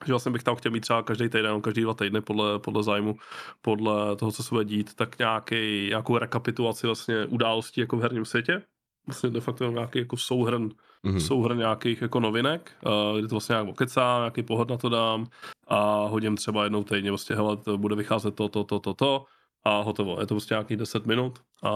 že 0.06 0.14
vlastně 0.14 0.32
bych 0.32 0.44
tam 0.44 0.56
chtěl 0.56 0.72
mít 0.72 0.82
třeba 0.82 1.04
každý 1.04 1.30
týden, 1.30 1.62
každý 1.62 1.82
dva 1.82 1.94
týdny 1.94 2.22
podle, 2.22 2.60
podle 2.60 2.84
zájmu, 2.84 3.18
podle 3.62 4.16
toho, 4.16 4.32
co 4.32 4.44
se 4.44 4.50
bude 4.50 4.66
dít, 4.66 4.96
tak 4.96 5.20
nějaký, 5.20 5.88
nějakou 5.90 6.18
rekapitulaci 6.18 6.88
vlastně 6.88 7.26
událostí 7.26 7.82
jako 7.82 7.98
v 7.98 8.02
herním 8.02 8.26
světě. 8.26 8.62
Vlastně 9.08 9.30
de 9.30 9.42
facto 9.42 9.72
nějaký 9.72 10.00
jako 10.00 10.18
souhrn 10.18 10.70
mm-hmm. 11.06 11.20
souhrn 11.20 11.58
nějakých 11.58 12.02
jako 12.02 12.20
novinek, 12.20 12.72
uh, 12.86 13.20
kdy 13.20 13.28
to 13.28 13.36
vlastně 13.36 13.54
nějak 13.54 13.68
okecám, 13.68 14.22
nějaký 14.22 14.44
pohled 14.44 14.70
na 14.70 14.78
to 14.78 14.90
dám 14.90 15.28
a 15.68 16.06
hodím 16.06 16.38
třeba 16.38 16.64
jednou 16.64 16.84
týdně, 16.84 17.12
vlastně 17.12 17.36
hele, 17.36 17.58
to 17.58 17.78
bude 17.78 17.96
vycházet 17.96 18.36
to, 18.36 18.50
to, 18.50 18.64
to, 18.64 18.80
to, 18.80 18.94
to 18.94 19.26
a 19.64 19.82
hotovo. 19.82 20.18
Je 20.20 20.28
to 20.28 20.34
prostě 20.34 20.54
nějakých 20.54 20.78
10 20.78 21.06
minut 21.06 21.40
a 21.64 21.72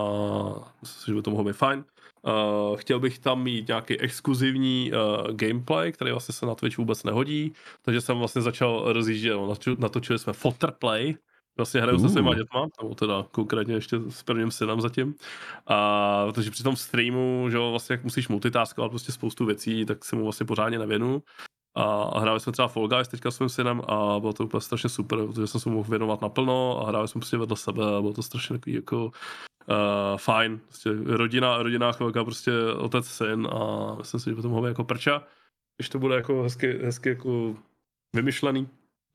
myslím, 0.81 1.13
že 1.13 1.15
by 1.15 1.21
to 1.21 1.31
mohlo 1.31 1.45
být 1.45 1.55
fajn. 1.55 1.85
Uh, 2.21 2.77
chtěl 2.77 2.99
bych 2.99 3.19
tam 3.19 3.43
mít 3.43 3.67
nějaký 3.67 3.99
exkluzivní 3.99 4.91
uh, 4.91 5.31
gameplay, 5.31 5.91
který 5.91 6.11
vlastně 6.11 6.33
se 6.33 6.45
na 6.45 6.55
Twitch 6.55 6.77
vůbec 6.77 7.03
nehodí, 7.03 7.53
takže 7.81 8.01
jsem 8.01 8.17
vlastně 8.17 8.41
začal 8.41 8.93
rozjíždět, 8.93 9.33
no, 9.33 9.53
natočili 9.77 10.19
jsme 10.19 10.33
Fotterplay, 10.33 11.15
Vlastně 11.57 11.81
hraju 11.81 11.97
uh. 11.97 12.07
se 12.07 12.13
svýma 12.13 12.35
dětma, 12.35 12.67
nebo 12.81 12.95
teda 12.95 13.25
konkrétně 13.31 13.73
ještě 13.73 13.99
s 14.09 14.23
prvním 14.23 14.51
synem 14.51 14.81
zatím. 14.81 15.15
A 15.67 16.25
protože 16.25 16.51
při 16.51 16.63
tom 16.63 16.75
streamu, 16.75 17.47
že 17.49 17.57
jo, 17.57 17.71
vlastně 17.71 17.93
jak 17.93 18.03
musíš 18.03 18.27
multitaskovat 18.27 18.91
prostě 18.91 19.11
spoustu 19.11 19.45
věcí, 19.45 19.85
tak 19.85 20.05
se 20.05 20.15
mu 20.15 20.23
vlastně 20.23 20.45
pořádně 20.45 20.79
nevěnu. 20.79 21.23
A, 21.75 21.83
a 21.83 22.19
hráli 22.19 22.39
jsme 22.39 22.51
třeba 22.51 22.67
Fall 22.67 22.87
Guys 22.87 23.07
teďka 23.07 23.31
s 23.31 23.35
svým 23.35 23.49
synem 23.49 23.81
a 23.87 24.19
bylo 24.19 24.33
to 24.33 24.43
úplně 24.43 24.61
strašně 24.61 24.89
super, 24.89 25.27
protože 25.27 25.47
jsem 25.47 25.61
se 25.61 25.69
mohl 25.69 25.89
věnovat 25.89 26.21
naplno 26.21 26.81
a 26.81 26.87
hráli 26.87 27.07
jsme 27.07 27.19
prostě 27.19 27.37
vedle 27.37 27.57
sebe 27.57 27.83
a 27.97 28.01
bylo 28.01 28.13
to 28.13 28.23
strašně 28.23 28.57
takový 28.57 28.75
jako 28.75 29.05
uh, 29.05 29.11
fajn. 30.17 30.59
Prostě 30.67 30.89
rodina, 31.05 31.63
rodina 31.63 31.91
chvilka, 31.91 32.23
prostě 32.23 32.51
otec, 32.77 33.07
syn 33.07 33.47
a 33.51 33.95
myslím 33.95 34.19
si, 34.19 34.29
že 34.29 34.47
mohlo 34.47 34.61
být 34.61 34.67
jako 34.67 34.83
prča, 34.83 35.23
když 35.77 35.89
to 35.89 35.99
bude 35.99 36.15
jako 36.15 36.43
hezky, 36.43 36.79
hezky 36.83 37.09
jako 37.09 37.55
vymyšlený. 38.15 38.67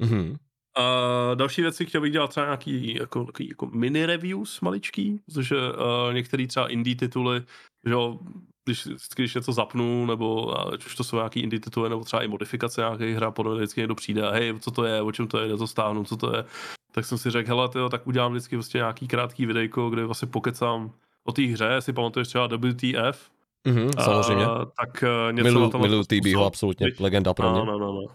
Mm-hmm. 0.02 0.36
Uh, 0.78 1.36
další 1.36 1.62
věci 1.62 1.86
chtěl 1.86 2.00
bych 2.00 2.12
dělat 2.12 2.30
třeba 2.30 2.46
nějaký 2.46 2.94
jako, 2.94 3.24
takový, 3.24 3.48
jako 3.48 3.66
mini 3.66 4.06
reviews 4.06 4.60
maličký, 4.60 5.20
protože 5.26 5.56
uh, 5.56 6.14
některé 6.14 6.46
třeba 6.46 6.68
indie 6.68 6.96
tituly, 6.96 7.42
že 7.86 7.92
jo, 7.92 8.18
když, 8.64 8.88
když 9.16 9.34
něco 9.34 9.52
zapnu, 9.52 10.06
nebo 10.06 10.58
ať 10.72 10.86
už 10.86 10.94
to 10.94 11.04
jsou 11.04 11.16
nějaký 11.16 11.40
indie 11.40 11.60
tituly, 11.60 11.90
nebo 11.90 12.04
třeba 12.04 12.22
i 12.22 12.28
modifikace 12.28 12.80
nějaké 12.80 13.14
hra, 13.14 13.30
podle 13.30 13.56
vždycky 13.56 13.80
někdo 13.80 13.94
přijde 13.94 14.22
a 14.22 14.32
hej, 14.32 14.54
co 14.60 14.70
to 14.70 14.84
je, 14.84 15.02
o 15.02 15.12
čem 15.12 15.26
to 15.26 15.38
je, 15.38 15.56
to 15.56 15.66
stáhnu, 15.66 16.04
co 16.04 16.16
to 16.16 16.36
je, 16.36 16.44
tak 16.92 17.04
jsem 17.04 17.18
si 17.18 17.30
řekl, 17.30 17.48
hele, 17.48 17.68
tyjo, 17.68 17.88
tak 17.88 18.06
udělám 18.06 18.32
vždycky 18.32 18.56
vlastně 18.56 18.78
nějaký 18.78 19.08
krátký 19.08 19.46
videjko, 19.46 19.90
kde 19.90 20.04
vlastně 20.04 20.28
pokecám 20.28 20.90
o 21.24 21.32
té 21.32 21.42
hře, 21.42 21.80
si 21.80 21.92
pamatuješ 21.92 22.28
třeba 22.28 22.46
WTF, 22.46 23.30
Mm-hmm, 23.66 24.04
samozřejmě. 24.04 24.46
Uh, 24.46 24.52
tak 24.80 25.02
uh, 25.02 25.32
něco 25.32 25.44
milu, 25.44 25.60
na 25.60 25.68
tom... 25.70 25.80
Milu 25.80 26.04
TB, 26.04 26.26
absolutně, 26.46 26.86
legenda 27.00 27.34
pro 27.34 27.50
mě. 27.50 27.58
No, 27.58 27.78
no, 27.78 27.78
no 27.78 28.06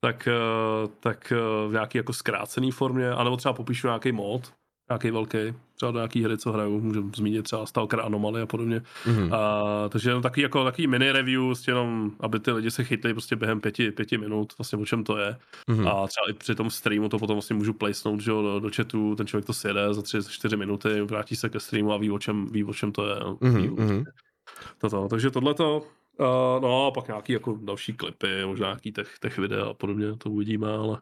tak, 0.00 0.28
eh, 0.28 0.88
tak 1.00 1.32
eh, 1.32 1.68
v 1.68 1.72
nějaký 1.72 1.98
jako 1.98 2.12
zkrácený 2.12 2.70
formě, 2.70 3.10
anebo 3.10 3.36
třeba 3.36 3.52
popíšu 3.52 3.86
nějaký 3.86 4.12
mod, 4.12 4.52
nějaký 4.90 5.10
velký, 5.10 5.38
třeba 5.74 5.92
do 5.92 5.98
nějaký 5.98 6.24
hry, 6.24 6.38
co 6.38 6.52
hraju, 6.52 6.80
můžu 6.80 7.10
zmínit 7.16 7.42
třeba 7.42 7.66
Stalker 7.66 8.00
Anomaly 8.00 8.42
a 8.42 8.46
podobně. 8.46 8.82
Mm-hmm. 9.04 9.34
A, 9.34 9.88
takže 9.88 10.10
jenom 10.10 10.22
takový, 10.22 10.42
jako, 10.42 10.64
takový 10.64 10.86
mini 10.86 11.12
review, 11.12 11.44
prostě 11.44 11.70
jenom, 11.70 12.12
aby 12.20 12.40
ty 12.40 12.52
lidi 12.52 12.70
se 12.70 12.84
chytli 12.84 13.14
prostě 13.14 13.36
během 13.36 13.60
pěti, 13.60 13.90
pěti 13.90 14.18
minut, 14.18 14.52
vlastně 14.58 14.78
o 14.78 14.86
čem 14.86 15.04
to 15.04 15.16
je. 15.18 15.36
Mm-hmm. 15.68 15.88
A 15.88 16.06
třeba 16.06 16.30
i 16.30 16.32
při 16.32 16.54
tom 16.54 16.70
streamu 16.70 17.08
to 17.08 17.18
potom 17.18 17.36
vlastně 17.36 17.56
můžu 17.56 17.72
placenout 17.72 18.20
že 18.20 18.30
jo, 18.30 18.42
do, 18.42 18.60
do 18.60 18.70
chatu, 18.76 19.14
ten 19.14 19.26
člověk 19.26 19.46
to 19.46 19.52
sjede 19.52 19.94
za 19.94 20.02
tři, 20.02 20.18
čtyři 20.28 20.56
minuty, 20.56 21.00
vrátí 21.00 21.36
se 21.36 21.48
ke 21.48 21.60
streamu 21.60 21.92
a 21.92 21.96
ví, 21.96 22.10
o 22.10 22.18
čem, 22.18 22.46
ví, 22.46 22.64
o 22.64 22.74
čem 22.74 22.92
to 22.92 23.06
je. 23.06 23.14
Mm-hmm. 23.14 23.62
Ví, 23.62 23.68
mm-hmm. 23.68 24.04
Toto. 24.78 25.08
Takže 25.08 25.30
tohleto, 25.30 25.82
Uh, 26.20 26.62
no 26.62 26.86
a 26.86 26.90
pak 26.90 27.08
nějaký 27.08 27.32
jako 27.32 27.58
další 27.62 27.92
klipy, 27.92 28.44
možná 28.46 28.66
nějaký 28.66 28.92
tech, 28.92 29.18
tech 29.20 29.38
videa 29.38 29.64
a 29.64 29.74
podobně, 29.74 30.16
to 30.16 30.30
uvidíme, 30.30 30.72
ale 30.72 30.98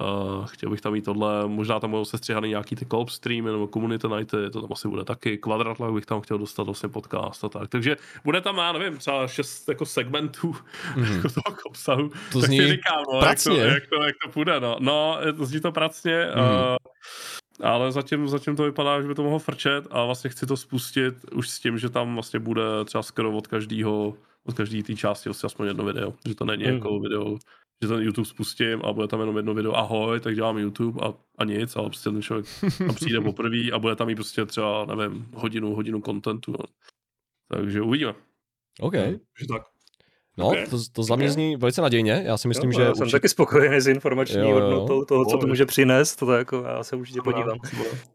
uh, 0.00 0.46
chtěl 0.46 0.70
bych 0.70 0.80
tam 0.80 0.92
mít 0.92 1.04
tohle, 1.04 1.48
možná 1.48 1.80
tam 1.80 1.90
budou 1.90 2.04
sestřihaný 2.04 2.48
nějaký 2.48 2.76
ty 2.76 2.86
co 2.86 3.06
streamy 3.08 3.50
nebo 3.50 3.68
community 3.68 4.08
nighty, 4.08 4.36
to 4.52 4.60
tam 4.60 4.72
asi 4.72 4.88
bude 4.88 5.04
taky, 5.04 5.38
Quadratlag 5.38 5.92
bych 5.92 6.06
tam 6.06 6.20
chtěl 6.20 6.38
dostat 6.38 6.62
vlastně 6.62 6.88
podcast 6.88 7.44
a 7.44 7.48
tak, 7.48 7.68
takže 7.68 7.96
bude 8.24 8.40
tam, 8.40 8.56
já 8.56 8.72
nevím, 8.72 8.98
třeba 8.98 9.26
šest 9.26 9.68
jako 9.68 9.86
segmentů 9.86 10.56
mm. 10.96 11.04
jako 11.04 11.28
toho 11.28 11.56
obsahu, 11.64 12.08
to 12.32 12.40
tak 12.40 12.48
zní 12.48 12.58
si 12.58 12.68
říkám, 12.68 13.04
no, 13.12 13.20
jak, 13.26 13.42
to, 13.44 13.56
jak, 13.56 13.86
to, 13.86 14.02
jak 14.02 14.14
to 14.24 14.30
půjde, 14.30 14.60
no, 14.60 14.76
no 14.80 15.18
to 15.36 15.46
zní 15.46 15.60
to 15.60 15.72
pracně, 15.72 16.28
mm. 16.34 16.42
uh, 16.42 16.76
ale 17.60 17.92
zatím, 17.92 18.28
zatím 18.28 18.56
to 18.56 18.62
vypadá, 18.62 19.02
že 19.02 19.08
by 19.08 19.14
to 19.14 19.22
mohlo 19.22 19.38
frčet 19.38 19.86
a 19.90 20.04
vlastně 20.04 20.30
chci 20.30 20.46
to 20.46 20.56
spustit 20.56 21.14
už 21.32 21.48
s 21.48 21.60
tím, 21.60 21.78
že 21.78 21.90
tam 21.90 22.14
vlastně 22.14 22.40
bude 22.40 22.62
třeba 22.84 23.02
skoro 23.02 23.32
od 23.32 23.46
každého 23.46 24.14
od 24.46 24.54
každé 24.54 24.82
té 24.82 24.94
části 24.94 25.28
vlastně 25.28 25.46
aspoň 25.46 25.66
jedno 25.66 25.84
video, 25.84 26.14
že 26.28 26.34
to 26.34 26.44
není 26.44 26.64
mm. 26.64 26.72
jako 26.72 27.00
video 27.00 27.38
že 27.82 27.88
ten 27.88 28.02
YouTube 28.02 28.28
spustím 28.28 28.82
a 28.84 28.92
bude 28.92 29.08
tam 29.08 29.20
jenom 29.20 29.36
jedno 29.36 29.54
video 29.54 29.74
ahoj, 29.74 30.20
tak 30.20 30.34
dělám 30.34 30.58
YouTube 30.58 31.06
a, 31.06 31.14
a 31.38 31.44
nic, 31.44 31.76
ale 31.76 31.88
prostě 31.88 32.10
ten 32.10 32.22
člověk 32.22 32.46
tam 32.78 32.94
přijde 32.94 33.20
poprvé 33.20 33.70
a 33.72 33.78
bude 33.78 33.96
tam 33.96 34.08
i 34.08 34.14
prostě 34.14 34.46
třeba, 34.46 34.86
nevím, 34.94 35.26
hodinu, 35.34 35.74
hodinu 35.74 36.00
kontentu. 36.00 36.52
No. 36.52 36.64
Takže 37.48 37.82
uvidíme. 37.82 38.14
OK. 38.80 38.92
Takže 38.92 39.46
tak. 39.48 39.73
No, 40.38 40.46
Okay. 40.48 40.66
to, 40.66 40.76
to 40.92 41.02
za 41.02 41.16
mě 41.16 41.30
zní 41.30 41.56
velice 41.56 41.82
nadějně. 41.82 42.22
Já 42.26 42.36
si 42.36 42.48
myslím, 42.48 42.70
jo, 42.72 42.76
že 42.78 42.82
já 42.84 42.94
jsem 42.94 43.02
určitě, 43.02 43.16
taky 43.16 43.28
spokojený 43.28 43.80
s 43.80 43.86
informační 43.86 44.38
Jo, 44.40 44.48
jo. 44.48 44.54
hodnotou 44.54 45.04
toho, 45.04 45.24
co 45.24 45.38
to 45.38 45.46
může 45.46 45.66
přinést, 45.66 46.16
to 46.16 46.32
jako 46.32 46.64
já 46.68 46.84
se 46.84 46.96
určitě 46.96 47.20
podívám. 47.24 47.58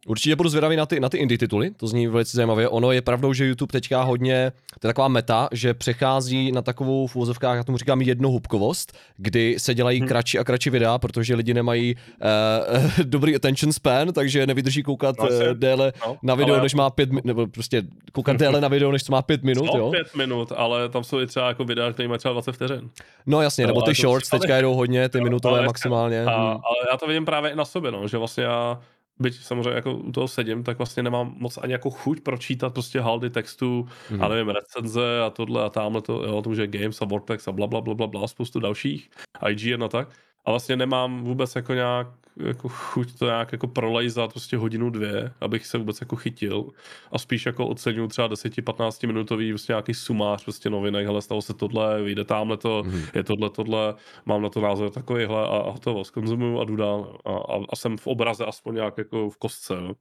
určitě 0.08 0.36
budu 0.36 0.50
zvědavý 0.50 0.76
na 0.76 0.86
ty, 0.86 1.00
na 1.00 1.10
ty 1.10 1.18
indie 1.18 1.38
tituly, 1.38 1.72
to 1.72 1.88
zní 1.88 2.08
velice 2.08 2.38
zajímavě. 2.38 2.68
Ono 2.70 2.92
je 2.92 3.02
pravdou, 3.02 3.34
že 3.34 3.46
YouTube 3.46 3.72
teďka 3.72 4.04
hodně, 4.04 4.52
to 4.80 4.88
je 4.88 4.94
taková 4.94 5.08
meta, 5.08 5.50
že 5.52 5.74
přechází 5.74 6.52
na 6.52 6.62
takovou 6.62 7.08
v 7.08 7.16
úvozovkách, 7.16 7.58
já 7.58 7.64
tomu 7.64 7.78
říkám 7.78 8.02
jednohubkovost, 8.02 8.98
kdy 9.18 9.56
se 9.58 9.74
dělají 9.74 10.02
Hm. 10.02 10.08
kratší 10.08 10.40
a 10.40 10.44
kratší 10.44 10.70
videa, 10.70 10.98
protože 10.98 11.36
lidi 11.36 11.54
nemají 11.54 11.96
uh, 11.96 13.00
dobrý 13.04 13.36
attention 13.36 13.74
span, 13.74 14.14
takže 14.14 14.48
nevydrží 14.48 14.84
koukat 14.84 15.16
No, 15.20 15.28
uh, 15.30 15.54
déle 15.54 15.94
No, 16.08 16.18
na 16.24 16.36
video, 16.36 16.54
ale- 16.56 16.64
než 16.64 16.74
má 16.74 16.90
pět 16.90 17.10
minut, 17.10 17.26
nebo 17.26 17.48
prostě 17.48 17.84
koukat 18.12 18.38
déle 18.38 18.62
na 18.62 18.68
video, 18.68 18.92
než 18.92 19.04
co 19.04 19.12
má 19.12 19.22
pět 19.22 19.44
minut, 19.44 19.66
No, 19.74 19.80
jo? 19.80 19.92
pět 19.92 20.16
minut, 20.16 20.52
ale 20.56 20.90
tam 20.90 21.04
jsou 21.04 21.20
i 21.20 21.28
třeba 21.28 21.48
jako 21.48 21.64
videa, 21.64 21.94
které 21.94 22.09
mají 22.10 22.20
třeba 22.20 22.34
20 22.34 22.52
vteřin. 22.52 22.90
No 23.26 23.42
jasně, 23.42 23.68
nebo 23.68 23.84
Ale 23.86 23.94
ty 23.94 24.02
shorts 24.02 24.30
teďka 24.30 24.56
jedou 24.56 24.74
hodně, 24.74 25.10
ty 25.10 25.18
Jo, 25.18 25.24
minutové 25.24 25.58
ale- 25.58 25.66
maximálně. 25.68 26.22
A, 26.26 26.32
Hmm. 26.38 26.50
ale 26.50 26.76
já 26.92 26.98
to 26.98 27.08
vidím 27.08 27.26
právě 27.26 27.52
i 27.52 27.56
na 27.56 27.66
sobě, 27.66 27.92
no, 27.92 28.08
že 28.08 28.18
vlastně 28.18 28.44
já, 28.44 28.80
byť 29.22 29.36
samozřejmě 29.44 29.70
jako 29.70 29.94
u 29.94 30.12
toho 30.12 30.28
sedím, 30.28 30.64
tak 30.64 30.78
vlastně 30.78 31.04
nemám 31.04 31.34
moc 31.38 31.58
ani 31.58 31.72
jako 31.74 31.90
chuť 31.90 32.20
pročítat 32.22 32.74
prostě 32.74 33.00
haldy 33.02 33.30
textu, 33.30 33.88
Mhm. 34.12 34.24
a 34.24 34.28
nevím, 34.28 34.50
recenze 34.50 35.22
a 35.26 35.30
tohle 35.30 35.64
a 35.64 35.70
tamhle 35.70 36.02
to, 36.02 36.24
jo, 36.24 36.42
to 36.42 36.54
je 36.54 36.68
Games 36.68 37.02
a 37.02 37.06
Vortex 37.06 37.48
a 37.48 37.52
bla, 37.52 37.68
bla, 37.68 37.82
bla, 37.82 37.94
bla, 37.96 38.08
bla 38.08 38.28
spoustu 38.28 38.60
dalších, 38.60 39.10
IGN 39.50 39.84
a 39.84 39.88
tak. 39.88 40.08
A 40.46 40.52
vlastně 40.52 40.76
nemám 40.76 41.24
vůbec 41.24 41.56
jako 41.56 41.74
nějak 41.74 42.08
jako 42.40 42.70
chuť 42.70 43.20
to 43.20 43.26
nějak 43.26 43.52
jako 43.52 43.68
prolejzat 43.68 44.32
prostě 44.32 44.58
hodinu 44.58 44.90
dvě, 44.90 45.34
abych 45.42 45.66
se 45.66 45.78
vůbec 45.78 46.02
jako 46.02 46.16
chytil. 46.16 46.70
A 47.12 47.20
spíš 47.20 47.46
jako 47.46 47.68
oceňuju 47.68 48.08
třeba 48.08 48.30
10-15 48.30 49.08
minutový 49.08 49.52
prostě 49.52 49.74
nějaký 49.74 49.94
sumář 49.94 50.44
prostě 50.44 50.70
novinek, 50.70 51.06
hele 51.06 51.22
stalo 51.22 51.42
se 51.42 51.54
tohle, 51.54 52.02
vyjde 52.04 52.24
tamhle 52.26 52.58
to, 52.58 52.84
Mhm. 52.86 53.02
je 53.14 53.24
tohle, 53.24 53.50
tohle, 53.50 53.96
mám 54.26 54.42
na 54.42 54.50
to 54.50 54.62
názor 54.62 54.90
takovýhle 54.90 55.44
a, 55.44 55.46
a 55.58 55.72
hotovo, 55.72 56.04
skonzumuju 56.04 56.60
a 56.60 56.64
jdu 56.64 56.76
dál. 56.76 57.18
A, 57.26 57.32
a, 57.32 57.60
a, 57.70 57.76
jsem 57.76 57.98
v 57.98 58.08
obraze 58.08 58.46
aspoň 58.46 58.76
nějak 58.76 58.98
jako 58.98 59.30
v 59.30 59.38
kostce. 59.38 59.74
Jo. 59.74 59.94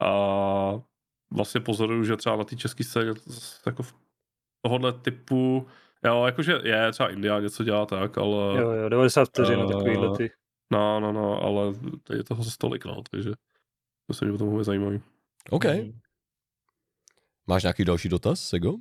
A 0.00 0.80
vlastně 1.34 1.60
pozoruju, 1.60 2.04
že 2.04 2.16
třeba 2.16 2.36
na 2.36 2.44
té 2.44 2.56
české 2.56 2.84
scéně 2.84 3.12
jako 3.66 3.82
v 3.82 3.94
tohohle 4.64 4.92
typu, 4.92 5.66
jo, 6.04 6.22
jakože 6.26 6.60
je 6.62 6.92
třeba 6.92 7.08
India 7.10 7.40
něco 7.40 7.64
dělá 7.64 7.86
tak, 7.86 8.18
ale 8.18 8.60
Jo, 8.60 8.70
jo, 8.70 8.88
90 8.88 9.24
vteřin 9.24 9.58
na 9.58 9.64
Eh, 9.64 9.68
takovýhle 9.68 10.16
ty. 10.16 10.30
No, 10.72 11.00
no, 11.00 11.12
no, 11.12 11.42
ale 11.42 11.74
je 12.16 12.24
toho 12.24 12.42
zase 12.42 12.56
tolik, 12.58 12.84
no, 12.84 13.02
takže 13.10 13.30
myslím, 14.08 14.32
že 14.32 14.38
to 14.38 14.44
bude 14.44 14.64
zajímavý. 14.64 15.00
OK. 15.50 15.64
Mhm. 15.64 15.98
Máš 17.46 17.62
nějaký 17.62 17.84
další 17.84 18.08
dotaz, 18.08 18.40
Sego? 18.40 18.74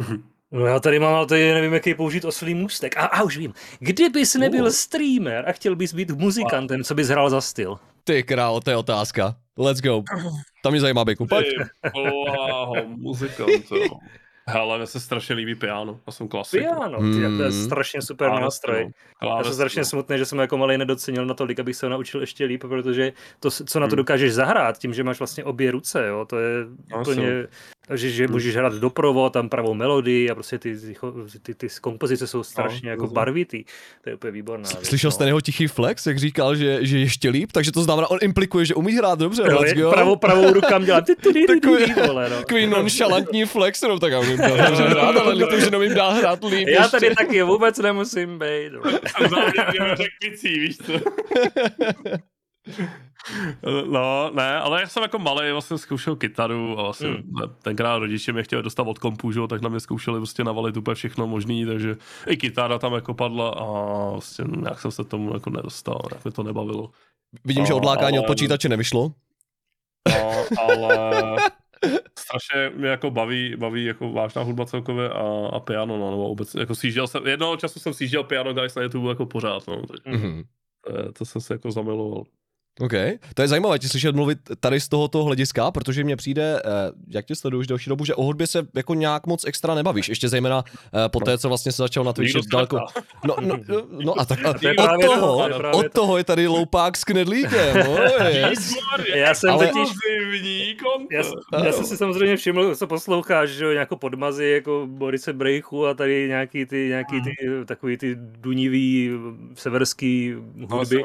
No 0.50 0.66
já 0.66 0.80
tady 0.80 0.98
mám, 0.98 1.14
ale 1.14 1.26
tady 1.26 1.54
nevím, 1.54 1.72
jaký 1.72 1.94
použít 1.94 2.24
oslý 2.24 2.54
můstek. 2.54 2.96
A, 2.96 3.06
a 3.06 3.22
už 3.22 3.36
vím. 3.36 3.52
Kdybys 3.78 4.34
nebyl 4.34 4.64
Uh. 4.64 4.70
streamer 4.70 5.48
a 5.48 5.52
chtěl 5.52 5.76
bys 5.76 5.94
být 5.94 6.10
muzikantem, 6.10 6.84
co 6.84 6.94
bys 6.94 7.08
hrál 7.08 7.30
za 7.30 7.40
styl? 7.40 7.78
Ty 8.04 8.22
král, 8.22 8.60
to 8.60 8.70
je 8.70 8.76
otázka. 8.76 9.36
Let's 9.58 9.80
go. 9.80 10.02
Tam 10.62 10.72
mě 10.72 10.80
zajímá 10.80 11.04
Bejku, 11.04 11.26
pojď. 11.26 11.46
Muzikant, 12.86 13.70
jo. 13.70 13.98
Hele, 14.50 14.78
mně 14.78 14.86
se 14.86 15.00
strašně 15.00 15.34
líbí 15.34 15.54
piano, 15.54 16.00
já 16.06 16.12
jsem 16.12 16.28
klasik. 16.28 16.60
Piano, 16.60 16.98
ty, 17.00 17.20
to 17.36 17.42
je 17.42 17.48
Hmm. 17.50 17.64
strašně 17.64 18.02
super 18.02 18.30
nástroj. 18.32 18.90
Já 19.22 19.44
jsem 19.44 19.52
strašně 19.54 19.84
smutný, 19.84 20.18
že 20.18 20.24
jsem 20.24 20.38
jako 20.38 20.58
malý 20.58 20.78
nedocenil 20.78 21.26
natolik, 21.26 21.60
abych 21.60 21.76
se 21.76 21.86
ho 21.86 21.90
naučil 21.90 22.20
ještě 22.20 22.44
líp, 22.44 22.64
protože 22.68 23.12
to, 23.40 23.50
co 23.50 23.80
na 23.80 23.86
to 23.86 23.90
Hmm. 23.90 23.96
dokážeš 23.96 24.32
zahrát, 24.34 24.78
tím, 24.78 24.94
že 24.94 25.04
máš 25.04 25.18
vlastně 25.18 25.44
obě 25.44 25.70
ruce, 25.70 26.06
jo, 26.06 26.24
to 26.24 26.38
je 26.38 26.66
úplně, 27.00 27.46
takže 27.88 28.10
že 28.10 28.24
Hmm. 28.24 28.32
můžeš 28.32 28.56
hrát 28.56 28.74
doprovod, 28.74 29.32
tam 29.32 29.48
pravou 29.48 29.74
melodii 29.74 30.30
a 30.30 30.34
prostě 30.34 30.58
ty, 30.58 30.76
ty, 31.32 31.38
ty, 31.42 31.54
ty 31.54 31.68
kompozice 31.80 32.26
jsou 32.26 32.42
strašně 32.42 32.86
No, 32.86 32.90
jako 32.90 33.06
barvitý. 33.06 33.64
To 34.04 34.10
je 34.10 34.14
úplně 34.14 34.30
výborná 34.30 34.68
věc, 34.68 34.88
Slyšel 34.88 35.08
no. 35.08 35.12
jste 35.12 35.26
jeho 35.26 35.40
tichý 35.40 35.66
flex, 35.66 36.06
jak 36.06 36.18
říkal, 36.18 36.56
že, 36.56 36.78
že 36.86 36.98
ještě 36.98 37.28
líp, 37.30 37.52
takže 37.52 37.72
to 37.72 37.82
znamená, 37.82 38.10
on 38.10 38.18
implikuje, 38.22 38.64
že 38.64 38.74
umí 38.74 38.92
hrát 38.92 39.18
dobře, 39.18 39.42
let's 39.42 39.72
je- 39.72 39.74
go. 39.82 39.90
pravou, 39.90 40.16
pravou 40.16 40.52
rukám 40.52 40.84
dělám 40.84 41.04
ty, 41.04 41.16
ty, 41.16 41.22
ty, 41.32 41.32
ty, 41.32 41.60
Takový- 41.60 41.92
no. 42.06 42.36
Takový 42.38 42.66
nonšalantní 42.66 43.44
flex, 43.44 43.82
no 43.82 43.98
tak 43.98 44.12
já 44.12 44.20
umím 44.20 44.36
dobře 44.66 44.82
hrát, 44.82 45.16
ale 45.16 45.34
litu, 45.34 45.60
že 45.60 45.70
neumím 45.70 45.94
dát 45.94 46.10
hrát 46.10 46.44
líp 46.44 46.68
Já 46.68 46.88
tady 46.88 47.14
taky 47.14 47.42
vůbec 47.42 47.78
nemusím 47.78 48.38
být. 48.38 48.70
no. 48.72 48.80
Řekvicí, 49.96 50.58
víš 50.60 50.76
co? 50.78 50.92
No, 53.90 54.30
ne, 54.34 54.56
ale 54.60 54.80
já 54.80 54.88
jsem 54.88 55.02
jako 55.02 55.18
malý 55.18 55.52
vlastně 55.52 55.78
zkoušel 55.78 56.16
kytaru 56.16 56.78
a 56.78 56.82
vlastně 56.82 57.08
hmm. 57.08 57.22
tenkrát 57.62 57.98
rodiče 57.98 58.32
mě 58.32 58.42
chtěli 58.42 58.62
dostat 58.62 58.82
od 58.86 58.98
kompu, 58.98 59.32
že 59.32 59.40
tak 59.48 59.60
na 59.62 59.68
mě 59.68 59.80
zkoušeli 59.80 60.18
prostě 60.18 60.44
navalit 60.44 60.76
úplně 60.76 60.94
všechno 60.94 61.26
možný, 61.26 61.66
takže 61.66 61.96
i 62.26 62.36
kytára 62.36 62.78
tam 62.78 62.92
jako 62.94 63.14
padla 63.14 63.48
a 63.50 63.64
vlastně 64.10 64.44
nějak 64.56 64.80
jsem 64.80 64.90
se 64.90 65.04
tomu 65.04 65.34
jako 65.34 65.50
nedostal, 65.50 66.00
jak 66.12 66.24
mě 66.24 66.32
to 66.32 66.42
nebavilo. 66.42 66.90
Vidím, 67.44 67.66
že 67.66 67.72
No, 67.72 67.76
odlákání 67.76 68.18
od 68.18 68.22
ale- 68.22 68.26
počítače 68.26 68.68
nevyšlo. 68.68 69.12
No, 70.08 70.44
ale 70.60 71.36
strašně 72.18 72.70
mě 72.76 72.88
jako 72.88 73.10
baví, 73.10 73.56
baví 73.56 73.84
jako 73.84 74.12
vážná 74.12 74.42
hudba 74.42 74.66
celkově 74.66 75.10
a, 75.10 75.46
a 75.52 75.60
piano, 75.60 75.98
no, 75.98 76.10
nebo 76.10 76.28
vůbec, 76.28 76.54
jako 76.54 76.74
sjížděl 76.74 77.06
jsem, 77.06 77.26
jednoho 77.26 77.56
času 77.56 77.80
jsem 77.80 77.94
sjížděl 77.94 78.24
piano 78.24 78.54
guys 78.54 78.74
na 78.74 78.82
YouTube 78.82 79.08
jako 79.08 79.26
pořád, 79.26 79.66
no, 79.68 79.82
takže 79.86 80.18
Mhm. 80.18 80.42
to, 80.86 81.12
to 81.12 81.24
jsem 81.24 81.40
se 81.40 81.54
jako 81.54 81.72
zamiloval. 81.72 82.22
OK, 82.80 82.92
to 83.34 83.42
je 83.42 83.48
zajímavé 83.48 83.78
ti 83.78 83.88
slyšet 83.88 84.14
mluvit 84.14 84.38
tady 84.60 84.80
z 84.80 84.88
tohoto 84.88 85.24
hlediska, 85.24 85.70
protože 85.70 86.04
mně 86.04 86.16
přijde, 86.16 86.62
eh, 86.64 86.70
jak 87.08 87.26
tě 87.26 87.34
sleduju 87.34 87.60
už 87.60 87.66
delší 87.66 87.90
dobu, 87.90 88.04
že 88.04 88.14
o 88.14 88.22
hudbě 88.22 88.46
se 88.46 88.66
jako 88.76 88.94
nějak 88.94 89.26
moc 89.26 89.44
extra 89.46 89.74
nebavíš, 89.74 90.08
ještě 90.08 90.28
zejména 90.28 90.64
eh, 91.04 91.08
po 91.08 91.20
té, 91.20 91.38
co 91.38 91.48
vlastně 91.48 91.72
se 91.72 91.82
začal 91.82 92.04
na 92.04 92.12
Twitchi 92.12 92.40
daleko. 92.52 92.76
neptá. 92.76 93.00
No, 93.24 93.36
no, 93.68 93.82
no 94.04 94.20
a 94.20 94.24
tak 94.24 94.44
a 94.44 94.50
od 94.50 95.04
toho, 95.04 95.48
od 95.72 95.82
to. 95.82 95.88
toho 95.88 96.18
je 96.18 96.24
tady 96.24 96.46
loupák 96.46 96.96
s 96.96 97.04
knedlíkem. 97.04 97.76
oh. 97.88 97.98
Já 99.14 99.34
jsem 99.34 99.50
Ale- 99.50 99.68
totiž. 99.68 99.88
Já, 101.12 101.22
já 101.64 101.72
jsem 101.72 101.84
si 101.84 101.96
samozřejmě 101.96 102.36
všiml, 102.36 102.74
co 102.76 102.86
posloucháš, 102.86 103.50
že 103.50 103.64
jo, 103.64 103.72
nějakou 103.72 103.96
podmazy 103.96 104.50
jako 104.50 104.86
Borise 104.90 105.32
Brejchu 105.32 105.86
a 105.86 105.94
tady 105.94 106.28
nějaký 106.28 106.66
ty, 106.66 106.88
nějaký 106.88 107.22
ty, 107.22 107.34
takový 107.66 107.96
ty 107.96 108.16
dunivý 108.18 109.10
severský 109.54 110.34
hudby. 110.70 111.04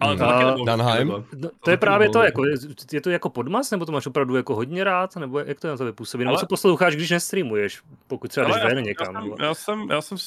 Ale 0.00 0.16
to 0.16 0.24
A- 0.24 0.42
taky. 0.42 0.64
Danheim? 0.64 1.08
No, 1.08 1.24
to 1.64 1.70
je 1.70 1.76
právě 1.76 2.08
to, 2.10 2.22
jako, 2.22 2.46
je, 2.46 2.54
je 2.92 3.00
to 3.00 3.10
jako 3.10 3.30
podmaz, 3.30 3.70
nebo 3.70 3.86
to 3.86 3.92
máš 3.92 4.06
opravdu 4.06 4.36
jako 4.36 4.54
hodně 4.54 4.84
rád, 4.84 5.16
nebo 5.16 5.38
jak 5.38 5.60
to 5.60 5.68
na 5.68 5.76
to 5.76 5.92
působí, 5.92 6.24
nebo 6.24 6.30
Ale- 6.30 6.40
co 6.40 6.46
posloucháš, 6.46 6.96
když 6.96 7.10
nestreamuješ, 7.10 7.80
pokud 8.06 8.28
třeba 8.30 8.46
jdeš 8.46 8.62
ven 8.64 8.78
já, 8.78 8.84
někam. 8.84 9.14
já, 9.14 9.20
nebo- 9.20 9.36
jsem, 9.36 9.44
já, 9.46 9.54
jsem, 9.54 9.90
já 9.90 10.00
jsem 10.02 10.18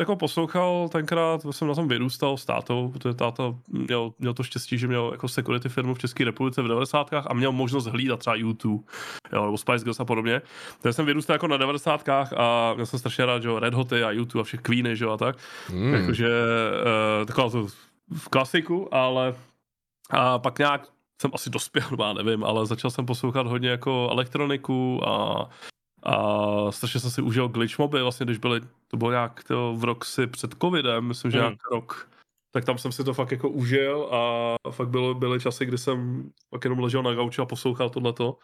jako 0.00 0.16
poslouchal 0.16 0.88
tenkrát, 0.92 1.40
jsem 1.50 1.68
na 1.68 1.74
tom 1.74 1.88
vyrůstal 1.88 2.36
s 2.36 2.44
tátou, 2.44 2.88
protože 2.88 3.14
táta 3.14 3.54
měl, 3.68 4.12
měl 4.18 4.34
to 4.34 4.42
štěstí, 4.42 4.78
že 4.78 4.86
měl 4.88 5.08
jako 5.12 5.28
security 5.28 5.68
firmu 5.68 5.94
v 5.94 5.98
České 5.98 6.24
republice 6.24 6.62
v 6.62 6.68
90. 6.68 7.12
a 7.26 7.34
měl 7.34 7.52
možnost 7.52 7.86
hlídat 7.86 8.18
třeba 8.20 8.36
YouTube, 8.36 8.84
jo, 9.32 9.44
nebo 9.44 9.58
Spice 9.58 9.84
Girls 9.84 10.00
a 10.00 10.04
podobně. 10.04 10.42
Takže 10.82 10.92
jsem 10.92 11.06
vyrůstal 11.06 11.34
jako 11.34 11.46
na 11.46 11.56
90. 11.56 12.08
a 12.36 12.72
měl 12.74 12.86
jsem 12.86 12.98
strašně 12.98 13.26
rád, 13.26 13.42
že 13.42 13.48
jo, 13.48 13.58
Red 13.58 13.74
Hoty 13.74 14.04
a 14.04 14.10
YouTube 14.10 14.40
a 14.40 14.44
všech 14.44 14.60
Queeny, 14.60 14.96
že 14.96 15.04
jo, 15.04 15.10
a 15.10 15.16
tak. 15.16 15.36
Hmm. 15.68 15.94
Jakože 15.94 16.28
uh, 17.20 17.26
taková 17.26 17.50
to 17.50 17.66
v 18.14 18.28
klasiku, 18.28 18.94
ale 18.94 19.34
a 20.10 20.38
pak 20.38 20.58
nějak 20.58 20.88
jsem 21.22 21.30
asi 21.34 21.50
dospěl, 21.50 21.88
já 22.00 22.12
nevím, 22.12 22.44
ale 22.44 22.66
začal 22.66 22.90
jsem 22.90 23.06
poslouchat 23.06 23.46
hodně 23.46 23.68
jako 23.68 24.08
elektroniku 24.10 25.08
a, 25.08 25.48
a 26.02 26.72
strašně 26.72 27.00
jsem 27.00 27.10
si 27.10 27.22
užil 27.22 27.48
glitch 27.48 27.78
moby, 27.78 28.02
vlastně 28.02 28.26
když 28.26 28.38
byly, 28.38 28.60
to 28.88 28.96
bylo 28.96 29.10
nějak 29.10 29.44
to 29.44 29.74
v 29.76 29.84
rok 29.84 30.04
si 30.04 30.26
před 30.26 30.54
covidem, 30.62 31.04
myslím, 31.04 31.30
že 31.30 31.38
Hmm. 31.38 31.46
nějak 31.46 31.70
rok, 31.70 32.08
tak 32.52 32.64
tam 32.64 32.78
jsem 32.78 32.92
si 32.92 33.04
to 33.04 33.14
fakt 33.14 33.30
jako 33.30 33.48
užil 33.50 34.08
a 34.14 34.54
fakt 34.70 34.88
bylo, 34.88 35.14
byly 35.14 35.40
časy, 35.40 35.66
kdy 35.66 35.78
jsem 35.78 36.30
fakt 36.50 36.64
jenom 36.64 36.78
ležel 36.78 37.02
na 37.02 37.14
gauči 37.14 37.42
a 37.42 37.46
poslouchal 37.46 37.90
tohleto. 37.90 38.38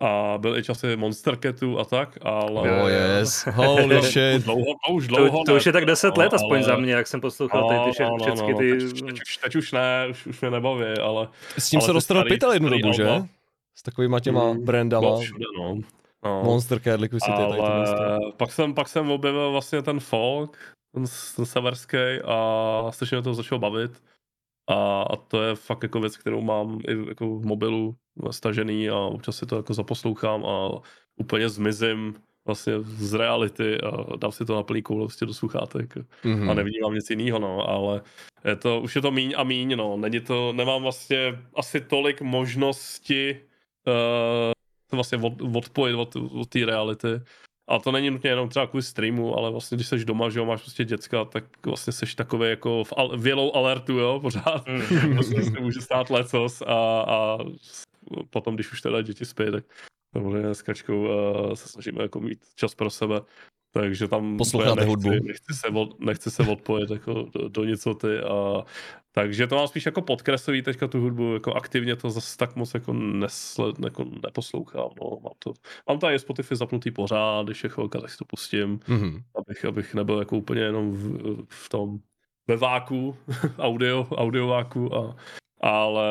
A 0.00 0.38
byly 0.38 0.60
i 0.60 0.62
časy 0.62 0.96
Monster 0.96 1.36
Catu 1.36 1.78
a 1.78 1.84
tak, 1.84 2.18
ale... 2.22 2.82
Oh 2.82 2.88
yes, 2.88 3.46
holy 3.54 4.02
shit. 4.02 4.42
Dlouho, 4.44 4.64
to 4.86 4.92
už 4.92 5.08
To, 5.08 5.16
dlouho 5.16 5.44
to 5.44 5.52
ne, 5.52 5.56
už 5.56 5.66
je 5.66 5.72
tak 5.72 5.84
10 5.84 6.16
no, 6.16 6.22
let 6.22 6.34
aspoň 6.34 6.56
ale- 6.58 6.62
za 6.62 6.76
mě, 6.76 6.92
jak 6.92 7.06
jsem 7.06 7.20
poslouchal 7.20 7.68
ty, 7.68 7.74
ty 7.84 7.92
vše, 7.92 8.02
No, 8.04 8.10
no, 8.10 8.24
všechny 8.24 8.52
no, 8.52 8.58
ty... 8.58 8.70
Teď, 8.78 8.92
teď, 9.06 9.20
už, 9.22 9.36
teď 9.36 9.56
už 9.56 9.72
ne, 9.72 10.06
už, 10.10 10.26
už 10.26 10.40
mě 10.40 10.50
nebaví, 10.50 10.84
ale... 11.02 11.28
S 11.58 11.70
tím 11.70 11.80
ale 11.80 12.00
se 12.00 12.12
starý- 12.14 12.28
pytel 12.28 12.52
jednu 12.52 12.68
dobu, 12.68 12.92
že? 12.92 13.08
S 13.74 13.82
takovýma 13.82 14.20
těma 14.20 14.52
Mm, 14.52 14.64
brandama. 14.64 15.00
Bylo 15.08 15.20
všude, 15.20 15.44
no. 15.58 15.74
no. 16.24 16.42
Monster 16.44 16.80
Cat, 16.80 17.00
Liquid 17.00 17.22
City, 17.22 17.32
tady 17.36 17.44
ale 17.60 17.86
tohle. 17.86 18.18
pak 18.36 18.52
jsem, 18.52 18.74
pak 18.74 18.88
jsem 18.88 19.10
objevil 19.10 19.52
vlastně 19.52 19.82
ten 19.82 20.00
folk, 20.00 20.56
ten, 20.94 21.04
ten 21.36 21.46
severský 21.46 21.96
a 22.24 22.86
strašně 22.90 23.16
mě 23.16 23.22
to 23.22 23.34
začalo 23.34 23.58
bavit. 23.58 24.02
A, 24.70 25.02
a 25.02 25.16
to 25.16 25.42
je 25.42 25.54
fakt 25.54 25.82
jako 25.82 26.00
věc, 26.00 26.16
kterou 26.16 26.40
mám 26.40 26.80
i 26.88 27.08
jako 27.08 27.26
v 27.38 27.46
mobilu 27.46 27.94
stažený 28.30 28.88
a 28.90 28.96
občas 28.96 29.36
si 29.36 29.46
to 29.46 29.56
jako 29.56 29.74
zaposlouchám 29.74 30.44
a 30.46 30.68
úplně 31.16 31.48
zmizím 31.48 32.14
vlastně 32.46 32.72
z 32.80 33.14
reality 33.14 33.78
a 33.80 34.16
dám 34.16 34.32
si 34.32 34.44
to 34.44 34.54
na 34.54 34.62
plný 34.62 34.82
koule 34.82 35.00
vlastně 35.00 35.26
do 35.26 35.34
sluchátek 35.34 35.94
Mhm. 36.24 36.50
a 36.50 36.54
nevnímám 36.54 36.94
nic 36.94 37.10
jiného, 37.10 37.38
no, 37.38 37.68
ale 37.68 38.02
je 38.44 38.56
to, 38.56 38.80
už 38.80 38.96
je 38.96 39.02
to 39.02 39.10
míň 39.10 39.34
a 39.36 39.44
míň, 39.44 39.76
no, 39.76 39.96
není 39.96 40.20
to, 40.20 40.52
nemám 40.52 40.82
vlastně 40.82 41.38
asi 41.54 41.80
tolik 41.80 42.22
možnosti 42.22 43.40
uh, 43.86 44.52
vlastně 44.96 45.18
od, 45.18 45.32
odpojit 45.56 45.96
od, 45.96 46.16
od 46.16 46.48
té 46.48 46.66
reality. 46.66 47.08
A 47.68 47.78
to 47.78 47.92
není 47.92 48.10
nutně 48.10 48.30
jenom 48.30 48.48
třeba 48.48 48.66
kvůli 48.66 48.82
streamu, 48.82 49.38
ale 49.38 49.50
vlastně 49.50 49.76
když 49.76 49.86
jsi 49.86 50.04
doma, 50.04 50.30
že 50.30 50.38
jo, 50.38 50.44
máš 50.44 50.60
prostě 50.60 50.84
děcka, 50.84 51.24
tak 51.24 51.44
vlastně 51.66 51.92
jsi 51.92 52.16
takový 52.16 52.48
jako 52.48 52.84
v, 52.84 52.92
al- 52.92 53.16
v 53.16 53.26
yellow 53.26 53.50
alertu, 53.56 53.92
jo, 53.92 54.18
pořád. 54.22 54.68
Mm. 54.68 55.12
prostě 55.14 55.42
se 55.42 55.60
může 55.60 55.80
stát 55.80 56.10
lecos 56.10 56.62
a, 56.62 57.00
a 57.00 57.38
potom, 58.30 58.54
když 58.54 58.72
už 58.72 58.80
teda 58.80 59.02
děti 59.02 59.24
spí, 59.24 59.44
tak 59.52 59.64
samozřejmě 60.12 60.54
s 60.54 60.62
kačkou 60.62 61.04
uh, 61.04 61.54
se 61.54 61.68
snažíme 61.68 62.02
jako 62.02 62.20
mít 62.20 62.38
čas 62.54 62.74
pro 62.74 62.90
sebe. 62.90 63.20
Takže 63.72 64.08
tam 64.08 64.36
Posloucháte 64.36 64.70
úplně 64.72 64.86
hudbu. 64.86 65.10
Nechci 65.26 65.54
se, 65.54 65.68
od, 65.68 66.00
nechci 66.00 66.30
se 66.30 66.42
odpojit 66.42 66.90
jako 66.90 67.12
do, 67.34 67.48
do 67.48 67.64
nicoty 67.64 68.18
a 68.18 68.64
takže 69.12 69.46
to 69.46 69.56
mám 69.56 69.68
spíš 69.68 69.86
jako 69.86 70.02
podkreslový 70.02 70.62
teďka 70.62 70.88
tu 70.88 71.00
hudbu, 71.00 71.34
jako 71.34 71.54
aktivně 71.54 71.96
to 71.96 72.10
zase 72.10 72.36
tak 72.36 72.56
moc 72.56 72.74
jako, 72.74 72.92
nesled, 72.92 73.76
jako 73.84 74.04
neposlouchám, 74.26 74.88
no, 75.02 75.18
mám 75.22 75.32
to, 75.38 75.52
mám 75.88 75.98
tady 75.98 76.18
Spotify 76.18 76.56
zapnutý 76.56 76.90
pořád, 76.90 77.46
když 77.46 77.64
je 77.64 77.70
chvilka, 77.70 78.00
tak 78.00 78.10
si 78.10 78.16
to 78.16 78.24
pustím, 78.24 78.80
Mhm. 78.88 79.22
abych, 79.36 79.64
abych 79.64 79.94
nebyl 79.94 80.18
jako 80.18 80.36
úplně 80.36 80.60
jenom 80.60 80.92
v, 80.92 81.44
v 81.48 81.68
tom 81.68 81.98
ve 82.48 82.56
váku, 82.56 83.16
audio, 83.58 84.04
audio 84.10 84.46
váku 84.46 84.94
a 84.96 85.16
ale 85.60 86.04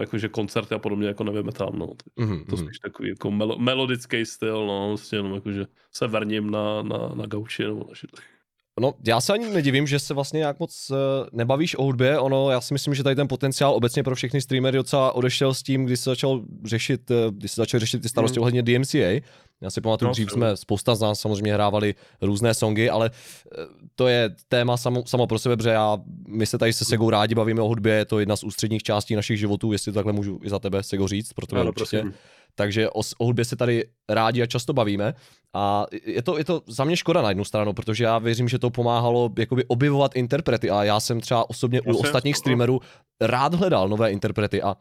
jakože 0.00 0.28
koncerty 0.28 0.74
a 0.74 0.78
podobně 0.78 1.06
jako 1.06 1.24
nevíme 1.24 1.52
tam, 1.52 1.78
no. 1.78 1.88
Mhm. 2.16 2.44
To 2.44 2.56
mhm. 2.56 2.64
spíš 2.66 2.78
takový 2.78 3.08
jako 3.08 3.30
melo, 3.30 3.58
melodický 3.58 4.26
styl, 4.26 4.66
no, 4.66 4.88
prostě 4.88 5.16
jenom 5.16 5.34
jakože 5.34 5.66
se 5.90 6.06
vrním 6.06 6.50
na, 6.50 6.82
na, 6.82 6.98
na 7.14 7.26
gauči 7.26 7.64
nebo 7.64 7.78
na 7.88 7.94
židli. 7.94 8.35
No, 8.80 8.94
já 9.06 9.20
se 9.20 9.32
ani 9.32 9.50
nedivím, 9.50 9.86
že 9.86 9.98
se 9.98 10.14
vlastně 10.14 10.38
nějak 10.38 10.58
moc 10.60 10.90
uh, 10.90 10.96
nebavíš 11.32 11.78
o 11.78 11.82
hudbě. 11.82 12.18
Ono, 12.18 12.50
já 12.50 12.60
si 12.60 12.74
myslím, 12.74 12.94
že 12.94 13.02
tady 13.02 13.16
ten 13.16 13.28
potenciál 13.28 13.74
obecně 13.74 14.02
pro 14.02 14.14
všechny 14.14 14.40
streamery 14.40 14.76
docela 14.76 15.12
odešel 15.12 15.54
s 15.54 15.62
tím, 15.62 15.84
když 15.86 16.00
se 16.00 16.10
začal 16.10 16.42
řešit, 16.64 17.10
uh, 17.10 17.16
když 17.34 17.50
se 17.52 17.60
začal 17.60 17.80
řešit 17.80 18.02
ty 18.02 18.08
starosti 18.08 18.38
Mm. 18.38 18.42
ohledně 18.42 18.62
DMCA. 18.62 19.20
Já 19.60 19.70
si 19.70 19.80
pamatuju, 19.80 20.06
No, 20.08 20.12
dřív 20.12 20.30
jsme 20.30 20.56
spousta 20.56 20.94
z 20.94 21.00
nás 21.00 21.20
samozřejmě 21.20 21.54
hrávali 21.54 21.94
různé 22.22 22.54
songy, 22.54 22.90
ale 22.90 23.10
eh, 23.58 23.64
to 23.94 24.08
je 24.08 24.30
téma 24.48 24.76
samo, 24.76 25.02
samo 25.06 25.26
pro 25.26 25.38
sebe, 25.38 25.56
protože 25.56 25.70
já, 25.70 25.98
my 26.28 26.46
se 26.46 26.58
tady 26.58 26.72
se 26.72 26.84
Segou 26.84 27.10
rádi 27.10 27.34
bavíme 27.34 27.62
o 27.62 27.68
hudbě, 27.68 27.94
je 27.94 28.04
to 28.04 28.20
jedna 28.20 28.36
z 28.36 28.44
ústředních 28.44 28.82
částí 28.82 29.14
našich 29.14 29.38
životů, 29.38 29.72
jestli 29.72 29.92
to 29.92 29.96
takhle 29.98 30.12
můžu 30.12 30.40
i 30.42 30.50
za 30.50 30.58
tebe, 30.58 30.82
Sego, 30.82 31.08
říct, 31.08 31.32
pro 31.32 31.46
tebe 31.46 31.60
Ano, 31.60 31.68
určitě. 31.68 32.00
prosím. 32.00 32.14
Takže 32.56 32.90
o, 32.90 33.00
o 33.18 33.24
hudbě 33.24 33.44
se 33.44 33.56
tady 33.56 33.84
rádi 34.08 34.42
a 34.42 34.46
často 34.46 34.72
bavíme. 34.72 35.14
A 35.54 35.86
je 36.06 36.22
to, 36.22 36.38
je 36.38 36.44
to 36.44 36.62
za 36.66 36.84
mě 36.84 36.96
škoda 36.96 37.22
na 37.22 37.28
jednu 37.28 37.44
stranu, 37.44 37.72
protože 37.72 38.04
já 38.04 38.18
věřím, 38.18 38.48
že 38.48 38.58
to 38.58 38.70
pomáhalo 38.70 39.30
jakoby 39.38 39.64
objevovat 39.64 40.16
interprety 40.16 40.70
a 40.70 40.84
já 40.84 41.00
jsem 41.00 41.20
třeba 41.20 41.50
osobně 41.50 41.80
u 41.80 41.96
ostatních 41.96 42.36
streamerů 42.36 42.80
rád 43.20 43.54
hledal 43.54 43.88
nové 43.88 44.10
interprety 44.12 44.62
a 44.62 44.74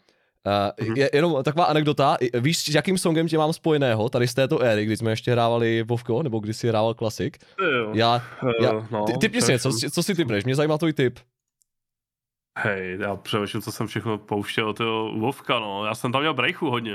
Uh, 0.79 0.87
Mhm. 0.87 0.97
je 0.97 1.09
jenom 1.13 1.43
taková 1.43 1.65
anekdota, 1.65 2.17
víš, 2.39 2.57
s 2.57 2.75
jakým 2.75 2.97
songem 2.97 3.27
tě 3.27 3.37
mám 3.37 3.53
spojeného, 3.53 4.09
tady 4.09 4.27
z 4.27 4.33
této 4.33 4.59
éry, 4.59 4.85
kdy 4.85 4.97
jsme 4.97 5.11
ještě 5.11 5.31
hrávali 5.31 5.83
Vovko, 5.83 6.23
nebo 6.23 6.39
když 6.39 6.57
si 6.57 6.67
hrával 6.67 6.93
klasik. 6.93 7.37
Já, 7.93 8.21
já, 8.61 8.71
Eh, 8.73 8.87
no, 8.91 9.05
ty, 9.05 9.13
typni 9.17 9.41
si 9.41 9.51
něco, 9.51 9.71
co, 9.91 10.03
si 10.03 10.15
typneš, 10.15 10.43
mě 10.45 10.55
zajímá 10.55 10.77
tvůj 10.77 10.93
tip. 10.93 11.19
Hej, 12.59 12.97
já 13.01 13.15
přemýšlím, 13.15 13.61
co 13.61 13.71
jsem 13.71 13.87
všechno 13.87 14.17
pouštěl 14.17 14.69
od 14.69 14.77
toho 14.77 15.11
Vovka, 15.19 15.59
no. 15.59 15.85
Já 15.85 15.95
jsem 15.95 16.11
tam 16.11 16.21
měl 16.21 16.33
breaku 16.33 16.69
hodně. 16.69 16.93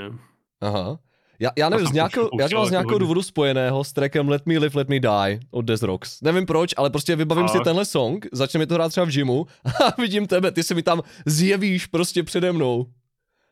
Aha. 0.61 0.99
Já, 1.39 1.49
já 1.57 1.69
nevím, 1.69 1.87
z 1.87 1.91
pouštěl 1.99 2.29
já 2.39 2.49
to 2.49 2.55
mám 2.55 2.65
z 2.65 2.71
nějakého 2.71 2.97
důvodu 2.99 3.23
spojeného 3.23 3.83
s 3.83 3.93
trackem 3.93 4.29
Let 4.29 4.45
Me 4.45 4.57
Live, 4.57 4.77
Let 4.79 4.89
Me 4.89 4.99
Die 4.99 5.39
od 5.51 5.61
Death 5.61 5.83
Rocks. 5.83 6.21
Nevím 6.21 6.45
proč, 6.45 6.73
ale 6.77 6.89
prostě 6.89 7.15
vybavím 7.15 7.47
si 7.47 7.57
Fakt? 7.57 7.63
tenhle 7.63 7.85
song, 7.85 8.25
začne 8.31 8.57
mi 8.57 8.67
to 8.67 8.73
hrát 8.73 8.89
třeba 8.89 9.05
v 9.05 9.09
gymu 9.09 9.45
a 9.85 10.01
vidím 10.01 10.27
tebe, 10.27 10.51
ty 10.51 10.63
se 10.63 10.73
mi 10.73 10.83
tam 10.83 11.01
zjevíš 11.25 11.85
prostě 11.85 12.23
přede 12.23 12.51
mnou. 12.51 12.85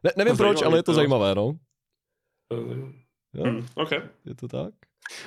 Ne, 0.03 0.12
nevím 0.18 0.34
To 0.34 0.43
proč, 0.43 0.62
ale 0.62 0.78
je 0.78 0.84
to 0.84 0.91
to. 0.91 0.95
zajímavé, 0.95 1.36
no. 1.36 1.53
Jo, 3.36 3.43
Hm, 3.45 3.66
OK. 3.76 3.91
je 4.26 4.36
to 4.36 4.47
tak? 4.47 4.74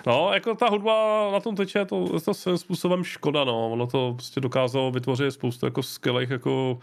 No, 0.06 0.30
jako 0.34 0.54
ta 0.54 0.68
hudba 0.68 1.28
na 1.32 1.40
tom 1.40 1.56
teče 1.56 1.84
to, 1.84 2.08
je 2.14 2.20
to 2.20 2.34
svým 2.34 2.58
způsobem 2.58 3.04
škoda, 3.04 3.44
no. 3.44 3.70
Ono 3.72 3.86
to 3.86 4.12
prostě 4.14 4.40
dokázalo 4.40 4.90
vytvořit 4.90 5.32
spoustu 5.32 5.66
jako 5.66 5.82
skvělých 5.82 6.30
jako, 6.30 6.78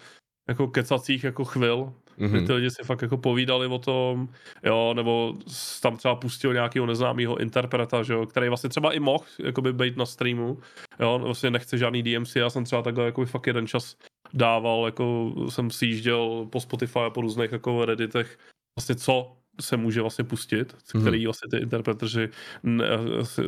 jako 0.48 0.68
kecacích 0.68 1.24
jako 1.24 1.46
chvil, 1.46 1.94
Mhm. 2.20 2.46
ty 2.48 2.54
lidi 2.54 2.70
si 2.72 2.84
fakt 2.84 3.02
jako 3.02 3.18
povídali 3.18 3.68
o 3.68 3.80
tom, 3.80 4.30
jo, 4.64 4.94
nebo 4.96 5.36
tam 5.82 5.98
třeba 5.98 6.16
pustil 6.16 6.54
nějakého 6.54 6.86
neznámého 6.86 7.38
interpreta, 7.38 8.04
že 8.04 8.14
jo, 8.14 8.26
který 8.26 8.48
vlastně 8.48 8.70
třeba 8.70 8.94
i 8.94 9.00
mohl 9.00 9.24
jakoby 9.44 9.74
být 9.74 9.98
na 9.98 10.06
streamu, 10.06 10.58
jo, 11.00 11.20
vlastně 11.24 11.52
nechce 11.52 11.78
žádný 11.78 12.04
DMC, 12.04 12.36
já 12.36 12.50
jsem 12.50 12.64
třeba 12.64 12.82
takhle 12.82 13.06
jako 13.06 13.26
fakt 13.26 13.48
jeden 13.48 13.68
čas 13.68 13.96
dával, 14.34 14.86
jako 14.86 15.34
jsem 15.50 15.72
si 15.72 15.86
jížděl 15.86 16.48
po 16.52 16.60
Spotify 16.60 17.00
a 17.00 17.10
po 17.10 17.22
různých 17.22 17.52
jako 17.52 17.86
redditech, 17.86 18.38
vlastně 18.80 18.96
co 18.96 19.32
se 19.62 19.78
může 19.78 20.02
vlastně 20.02 20.24
pustit, 20.26 20.76
Mhm. 20.96 21.04
který 21.04 21.26
vlastně 21.26 21.48
ty 21.52 21.64
interpreteři 21.64 22.30
ne, 22.64 22.86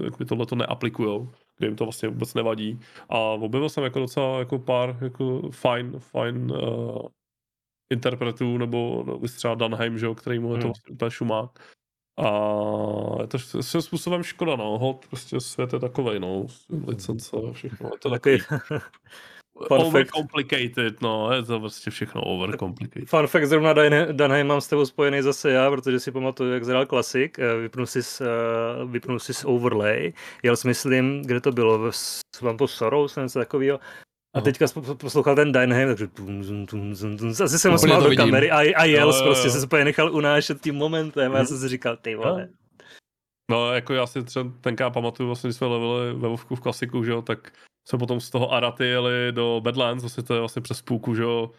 jakoby 0.04 0.26
tohleto 0.26 0.56
neaplikujou, 0.56 1.32
kde 1.58 1.68
jim 1.68 1.76
to 1.76 1.86
vlastně 1.86 2.10
vůbec 2.10 2.34
nevadí. 2.34 2.80
A 3.10 3.18
objevil 3.20 3.70
jsem 3.70 3.84
jako 3.84 4.00
docela 4.00 4.40
jako 4.40 4.60
pár 4.60 4.98
jako 5.02 5.42
fajn, 5.52 5.94
fajn 6.00 6.52
uh, 6.52 6.98
interpretů, 7.92 8.58
nebo 8.58 9.04
no, 9.08 9.20
třeba 9.36 9.56
Dunheim, 9.56 9.98
že 10.00 10.06
jo, 10.06 10.16
který 10.16 10.40
mu 10.40 10.54
je 10.56 10.62
to 10.62 10.68
vlastně 10.68 10.94
úplně 10.94 11.12
šumák. 11.12 11.60
A 12.20 12.30
je 13.22 13.28
to 13.28 13.40
svým 13.40 13.82
způsobem 13.82 14.24
škoda, 14.24 14.56
no, 14.56 14.78
hod, 14.78 15.06
prostě 15.10 15.40
svět 15.40 15.74
je 15.74 15.80
takovej, 15.80 16.20
no, 16.20 16.46
licence 16.88 17.38
a 17.50 17.54
všechno, 17.54 17.90
je 17.94 18.00
to 18.00 18.10
Takový 18.10 18.38
overcomplicated, 19.88 21.02
no, 21.02 21.32
je 21.34 21.44
to 21.44 21.60
prostě 21.60 21.92
všechno 21.92 22.22
overcomplicated. 22.22 23.10
Fun 23.10 23.28
fact, 23.28 23.46
zrovna 23.48 23.74
Dan- 23.74 24.08
Danheim 24.12 24.48
mám 24.48 24.62
s 24.62 24.68
tebou 24.68 24.86
spojený 24.86 25.22
zase 25.22 25.52
já, 25.52 25.72
protože 25.72 26.00
si 26.00 26.12
pamatuju, 26.12 26.54
jak 26.54 26.66
zhrál 26.66 26.86
klasik, 26.86 27.40
eh, 27.40 27.56
vypnul 27.56 27.86
si, 27.86 28.04
s, 28.04 28.22
eh, 28.22 28.86
vypnul 28.86 29.20
si 29.20 29.34
s 29.34 29.48
overlay, 29.48 30.14
jel 30.44 30.56
jsi 30.56 30.68
myslím, 30.68 31.22
kde 31.22 31.42
to 31.42 31.52
bylo, 31.52 31.80
v 31.80 31.92
s- 31.96 32.22
vám 32.42 32.58
to 32.58 32.68
Sorrows, 32.68 33.16
něco 33.16 33.40
takového, 33.40 33.80
a 34.34 34.38
Aha. 34.38 34.44
teďka 34.44 34.66
poslouchal 34.98 35.36
ten 35.36 35.52
Danheim, 35.52 35.88
takže 35.88 36.08
tum, 36.08 36.44
zum, 36.44 36.66
tum, 36.66 36.96
zum, 36.96 37.18
tum, 37.18 37.30
asi 37.30 37.60
jsem 37.60 37.72
ho 37.72 37.78
Úplně 37.78 37.94
smál 37.94 38.04
to 38.04 38.10
do 38.10 38.16
kamery 38.16 38.52
a, 38.52 38.58
a 38.58 38.84
jel, 38.84 39.12
jo, 39.14 39.24
prostě 39.24 39.48
jo. 39.48 39.54
se 39.54 39.66
úplně 39.66 39.86
nechal 39.86 40.14
unášet 40.14 40.62
tím 40.62 40.76
momentem 40.76 41.36
a 41.36 41.38
já 41.38 41.46
jsem 41.46 41.58
si 41.58 41.68
říkal, 41.68 41.98
ty 41.98 42.16
vole. 42.16 42.50
No, 43.52 43.74
jako 43.74 43.94
já 43.94 44.08
si 44.08 44.24
třeba 44.24 44.52
tenkrát 44.62 44.90
pamatuju, 44.90 45.28
vlastně, 45.28 45.48
když 45.48 45.58
jsme 45.58 45.68
levili 45.68 46.14
ve 46.14 46.28
Vovku 46.28 46.56
v 46.56 46.60
klasiku, 46.60 47.04
že 47.04 47.12
jo, 47.12 47.22
tak 47.22 47.52
jsme 47.88 48.00
potom 48.00 48.20
z 48.20 48.30
toho 48.30 48.54
Araty 48.54 48.86
jeli 48.86 49.32
do 49.32 49.62
Badlands, 49.64 50.04
vlastně 50.04 50.24
to 50.24 50.34
je 50.34 50.40
vlastně 50.40 50.62
přes 50.62 50.82
půlku, 50.82 51.16
že 51.16 51.24
jo, 51.24 51.52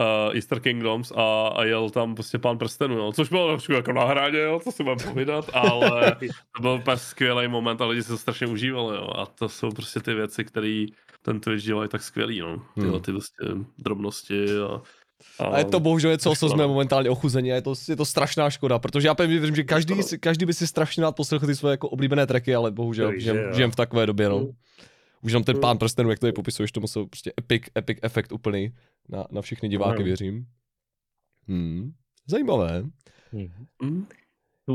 uh, 0.00 0.34
Easter 0.34 0.60
Kingdoms 0.60 1.12
a, 1.16 1.48
a 1.48 1.64
jel 1.64 1.90
tam 1.90 2.14
prostě 2.14 2.38
pán 2.38 2.58
prstenu, 2.58 2.98
jo, 2.98 3.12
což 3.12 3.28
bylo 3.28 3.48
trošku 3.48 3.72
jako 3.72 3.92
na 3.92 4.04
hraně, 4.04 4.38
jo, 4.38 4.60
co 4.64 4.72
si 4.72 4.84
mám 4.84 4.98
povídat, 4.98 5.50
ale 5.52 6.16
to 6.56 6.62
byl 6.62 6.70
úplně 6.70 6.96
skvělý 6.96 7.48
moment 7.48 7.80
a 7.80 7.86
lidi 7.86 8.02
si 8.02 8.08
to 8.08 8.18
strašně 8.18 8.46
užívali, 8.46 8.96
jo, 8.96 9.10
a 9.16 9.26
to 9.26 9.48
jsou 9.48 9.70
prostě 9.70 10.00
ty 10.00 10.14
věci, 10.14 10.44
které 10.44 10.86
ten 11.22 11.40
Twitch 11.40 11.64
dělají 11.64 11.88
tak 11.88 12.02
skvělý, 12.02 12.40
no, 12.40 12.62
tyhle 12.74 12.90
Hmm. 12.90 13.00
ty 13.00 13.12
prostě 13.12 13.44
drobnosti 13.78 14.44
a, 14.68 14.82
A 15.44 15.58
je 15.58 15.64
to 15.64 15.80
bohužel 15.80 16.10
něco, 16.10 16.34
co 16.38 16.48
jsme 16.48 16.66
momentálně 16.66 17.10
ochuzeni 17.10 17.52
a 17.52 17.54
je 17.54 17.62
to, 17.62 17.74
je 17.88 17.96
to 17.96 18.04
strašná 18.04 18.50
škoda, 18.50 18.78
protože 18.78 19.08
já 19.08 19.14
pevně 19.14 19.38
věřím, 19.38 19.56
že 19.56 19.64
každý, 19.64 19.94
každý 20.20 20.46
by 20.46 20.54
si 20.54 20.66
strašně 20.66 21.02
rád 21.02 21.12
poslechl 21.16 21.46
ty 21.46 21.56
své 21.56 21.70
jako 21.70 21.88
oblíbené 21.88 22.26
tracky, 22.26 22.54
ale 22.54 22.70
bohužel 22.70 23.12
žijem, 23.18 23.36
žijem 23.54 23.70
v 23.70 23.76
takové 23.76 24.06
době, 24.06 24.28
no. 24.28 24.38
Mm. 24.38 24.50
Už 25.22 25.32
jenom 25.32 25.44
ten 25.44 25.54
Mm. 25.56 25.60
pán 25.60 25.78
prstenů, 25.78 26.10
jak 26.10 26.18
to 26.18 26.26
je 26.26 26.32
popisuješ, 26.32 26.72
to 26.72 26.80
musel 26.80 27.06
prostě 27.06 27.32
epic, 27.40 27.62
epic 27.78 27.98
efekt 28.02 28.32
úplný 28.32 28.74
na, 29.08 29.24
na 29.30 29.42
všechny 29.42 29.68
diváky, 29.68 29.96
Ano. 29.96 30.04
věřím. 30.04 30.46
Hmm. 31.48 31.92
Zajímavé. 32.26 32.82
Hm? 33.82 34.06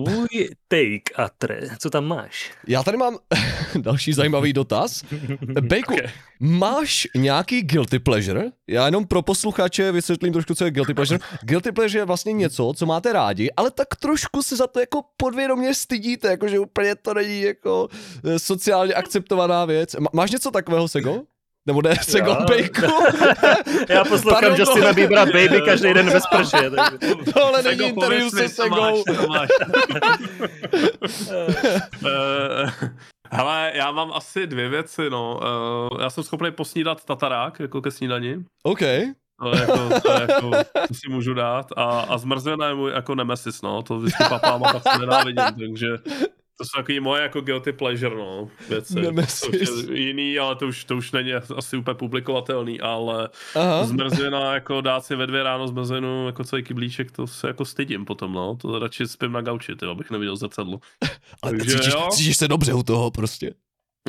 Tvůj 0.03 0.49
take, 0.67 1.15
Atre, 1.23 1.59
co 1.79 1.89
tam 1.89 2.05
máš? 2.05 2.51
Já 2.67 2.83
tady 2.83 2.97
mám 2.97 3.17
další 3.81 4.13
zajímavý 4.13 4.53
dotaz. 4.53 5.03
Bejku, 5.61 5.93
Okay. 5.93 6.07
máš 6.39 7.07
nějaký 7.15 7.61
guilty 7.61 7.99
pleasure? 7.99 8.43
Já 8.67 8.85
jenom 8.85 9.07
pro 9.07 9.21
posluchače 9.21 9.91
vysvětlím 9.91 10.33
trošku, 10.33 10.55
co 10.55 10.65
je 10.65 10.71
guilty 10.71 10.93
pleasure. 10.93 11.19
Guilty 11.41 11.71
pleasure 11.71 12.01
je 12.01 12.05
vlastně 12.05 12.33
něco, 12.33 12.73
co 12.75 12.85
máte 12.85 13.13
rádi, 13.13 13.51
ale 13.57 13.71
tak 13.71 13.87
trošku 13.99 14.43
se 14.43 14.55
za 14.55 14.67
to 14.67 14.79
jako 14.79 15.01
podvědomě 15.17 15.73
stydíte, 15.73 16.27
jakože 16.27 16.59
úplně 16.59 16.95
to 16.95 17.13
není 17.13 17.41
jako 17.41 17.87
eh, 18.23 18.39
sociálně 18.39 18.93
akceptovaná 18.93 19.65
věc. 19.65 19.95
Má- 19.95 20.09
Máš 20.13 20.31
něco 20.31 20.51
takového, 20.51 20.87
Sego? 20.87 21.21
Nebo 21.67 21.81
ne, 21.81 21.95
Já- 22.17 22.35
Bejku? 22.49 22.81
Já 23.89 24.03
poslouchám 24.03 24.41
Pardon, 24.41 24.59
Justina 24.59 24.87
to- 24.87 24.93
Biebera 24.93 25.25
Baby 25.25 25.61
každý 25.65 25.93
den 25.93 26.11
bez 26.11 26.23
prše. 26.27 26.69
Takže... 26.69 26.97
Tohle 27.33 27.63
není 27.63 27.77
Sego, 27.77 27.83
interview 27.89 28.29
se 28.29 28.49
Segou. 28.49 29.03
Hele, 33.31 33.71
já 33.75 33.91
mám 33.91 34.11
asi 34.13 34.47
dvě 34.47 34.69
věci, 34.69 35.09
no. 35.09 35.39
Eh, 35.43 36.03
Já 36.03 36.09
jsem 36.09 36.23
schopný 36.23 36.51
posnídat 36.51 37.05
tatarák, 37.05 37.59
jako 37.59 37.81
ke 37.81 37.91
snídani. 37.91 38.37
OK. 38.63 38.79
To, 39.41 39.55
jako, 39.55 39.99
to, 40.01 40.11
je 40.11 40.21
jako, 40.29 40.49
to 40.87 40.93
si 40.93 41.09
můžu 41.09 41.33
dát. 41.33 41.65
A, 41.77 41.83
a 42.01 42.17
zmrzlina 42.17 42.67
je 42.67 42.75
můj 42.75 42.91
jako 42.91 43.15
nemesis, 43.15 43.61
no. 43.61 43.81
To 43.83 43.99
vždycky 43.99 44.23
papám 44.29 44.63
a 44.63 44.73
pak 44.73 44.83
se 44.93 44.99
nenávidím, 44.99 45.43
takže 45.59 45.87
To 46.57 46.65
jsou 46.65 46.77
takový 46.77 46.99
moje 46.99 47.21
jako 47.21 47.41
guilty 47.41 47.73
pleasure, 47.73 48.15
no, 48.15 48.49
věci. 48.69 49.01
Nemesis. 49.01 49.39
To 49.39 49.47
už 49.47 49.89
je 49.89 49.99
jiný, 49.99 50.39
ale 50.39 50.55
to 50.55 50.67
už, 50.67 50.85
to 50.85 50.97
už 50.97 51.11
není 51.11 51.33
asi 51.33 51.77
úplně 51.77 51.95
publikovatelný, 51.95 52.81
ale 52.81 53.29
Aha. 53.55 53.85
zmrzlina, 53.85 54.53
jako 54.53 54.81
dát 54.81 55.05
si 55.05 55.15
ve 55.15 55.27
dvě 55.27 55.43
ráno 55.43 55.67
zmrzlinu, 55.67 56.25
jako 56.25 56.43
celý 56.43 56.63
kyblíček, 56.63 57.11
to 57.11 57.27
se 57.27 57.47
jako 57.47 57.65
stydím 57.65 58.05
potom, 58.05 58.33
no. 58.33 58.55
To 58.55 58.79
radši 58.79 59.07
spím 59.07 59.31
na 59.31 59.41
gauči, 59.41 59.75
ty, 59.75 59.85
abych 59.85 60.11
neviděl 60.11 60.35
zrcadlo. 60.35 60.79
Ale 61.41 61.57
Takže 61.57 61.77
cítíš, 61.77 61.93
jo. 61.93 62.07
cítíš 62.11 62.37
se 62.37 62.47
dobře 62.47 62.73
u 62.73 62.83
toho 62.83 63.11
prostě. 63.11 63.51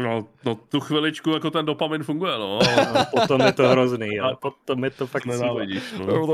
No, 0.01 0.27
no, 0.45 0.55
tu 0.55 0.81
chviličku 0.81 1.31
jako 1.31 1.51
ten 1.51 1.67
dopamin 1.67 2.03
funguje, 2.03 2.33
no, 2.39 2.59
A 2.99 3.05
potom 3.05 3.41
je 3.41 3.53
to 3.53 3.69
hrozný, 3.69 4.21
ale 4.21 4.37
potom 4.37 4.85
je 4.85 4.91
to 4.91 5.07
fakt 5.07 5.27
nenávidíš, 5.27 5.83
no. 5.99 6.27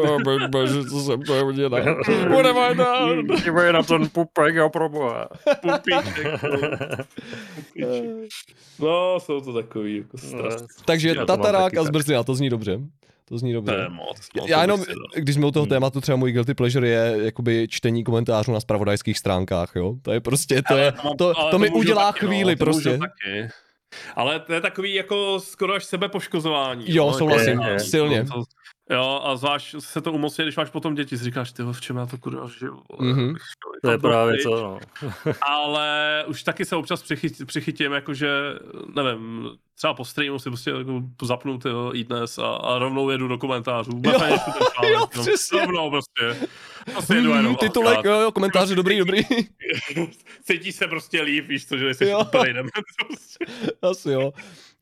Bože, 0.49 0.85
co 0.85 1.01
jsem 1.01 1.23
to. 1.23 1.33
What 2.29 2.47
have 2.47 2.73
I 2.73 2.75
done? 2.75 3.37
Dívej 3.45 3.73
na 3.73 3.83
ten 3.83 4.09
pupek, 4.09 4.55
jo, 4.55 4.71
proboha. 4.71 5.29
Pupíček, 5.61 6.43
no. 6.43 6.59
Pupíček. 7.55 8.11
No, 8.79 9.21
jsou 9.21 9.41
to 9.41 9.53
takový 9.53 9.97
jako. 9.97 10.17
Takže 10.85 11.09
Já 11.09 11.15
to 11.15 11.19
mám 11.19 11.27
tatarák 11.27 11.75
a 11.75 11.83
tak. 11.83 11.87
zmrzlina, 11.87 12.23
to 12.23 12.35
zní 12.35 12.51
dobře. 12.51 12.81
To 13.33 13.39
zní 13.39 13.51
To 13.53 13.57
je 13.57 13.61
dobře. 13.61 13.87
moc. 13.89 14.29
No, 14.37 14.45
Já 14.47 14.57
to 14.57 14.63
jenom, 14.63 14.85
když 15.15 15.35
jsme 15.35 15.47
u 15.47 15.51
toho 15.51 15.63
Hmm. 15.65 15.69
tématu, 15.71 16.01
třeba 16.01 16.17
můj 16.17 16.33
guilty 16.33 16.55
pleasure 16.55 16.89
je 16.89 17.17
jakoby 17.25 17.67
čtení 17.71 18.05
komentářů 18.05 18.53
na 18.53 18.61
spravodajských 18.61 19.19
stránkách, 19.19 19.73
jo. 19.77 19.95
To 20.03 20.13
je 20.13 20.21
prostě, 20.21 20.63
to, 20.69 20.77
je, 20.77 20.93
to, 21.19 21.39
ale 21.39 21.51
to 21.51 21.59
mi 21.59 21.71
udělá 21.71 22.13
taky, 22.13 22.25
no, 22.25 22.29
chvíli 22.31 22.57
to 22.57 22.65
můžu 22.65 22.73
prostě. 22.83 22.99
Taky. 22.99 23.49
Ale 24.17 24.41
to 24.41 24.53
je 24.53 24.61
takový 24.61 24.95
jako 24.95 25.41
skoro 25.41 25.75
až 25.75 25.85
sebepoškozování. 25.85 26.85
Jo, 26.89 27.07
no, 27.07 27.19
souhlasím, 27.19 27.61
jako- 27.61 27.79
silně. 27.85 28.25
To, 28.25 28.43
jo, 28.91 29.21
a 29.25 29.37
zvlášť 29.37 29.75
se 29.79 30.01
to 30.01 30.13
umocňuje, 30.13 30.47
když 30.47 30.57
máš 30.57 30.71
potom 30.71 30.95
děti, 30.95 31.19
si 31.19 31.25
říkáš, 31.25 31.53
ty 31.53 31.63
v 31.63 31.81
čem 31.81 31.97
já 31.97 32.07
to 32.07 32.19
kurva 32.19 32.49
žiju. 32.59 32.83
Mhm. 33.01 33.27
šel 33.37 33.73
To 33.83 33.91
je 33.91 33.99
právě 33.99 34.39
to, 34.43 34.63
no. 34.63 34.79
Ale 35.43 36.25
už 36.27 36.43
taky 36.43 36.65
se 36.65 36.77
občas 36.77 37.03
přichyt, 37.03 37.47
přichytím, 37.47 37.93
jakože, 37.93 38.29
nevím, 38.95 39.51
třeba 39.75 39.95
po 39.95 40.05
streamu 40.05 40.39
si 40.39 40.51
prostě 40.51 40.71
jako 40.71 41.03
zapnu 41.23 41.59
tyho 41.59 41.97
i 41.97 42.05
dnes 42.05 42.39
a, 42.39 42.47
a 42.47 42.79
rovnou 42.79 43.11
jedu 43.11 43.29
do 43.29 43.39
komentářů. 43.39 43.91
Vůbec 43.91 44.15
Jo, 44.15 44.89
jo, 44.89 44.99
no. 45.17 45.23
přesně. 45.23 45.61
Rovnou 45.61 45.91
prostě. 45.91 46.49
Prostě 46.93 47.15
jedu 47.15 47.31
Mm, 47.31 47.37
jenom. 47.37 47.57
titulek, 47.57 48.05
jo, 48.05 48.21
jo, 48.21 48.33
komentáře, 48.33 48.75
dobrý, 48.75 48.99
dobrý. 48.99 49.23
Cítí 50.43 50.73
se 50.73 50.87
prostě 50.87 51.23
líp, 51.23 51.49
víš 51.49 51.67
co, 51.69 51.77
že 51.77 51.91
Jo. 52.01 52.19
úplně. 52.21 52.55
Prostě. 53.09 53.45
Asi 53.83 54.11
jo. 54.11 54.33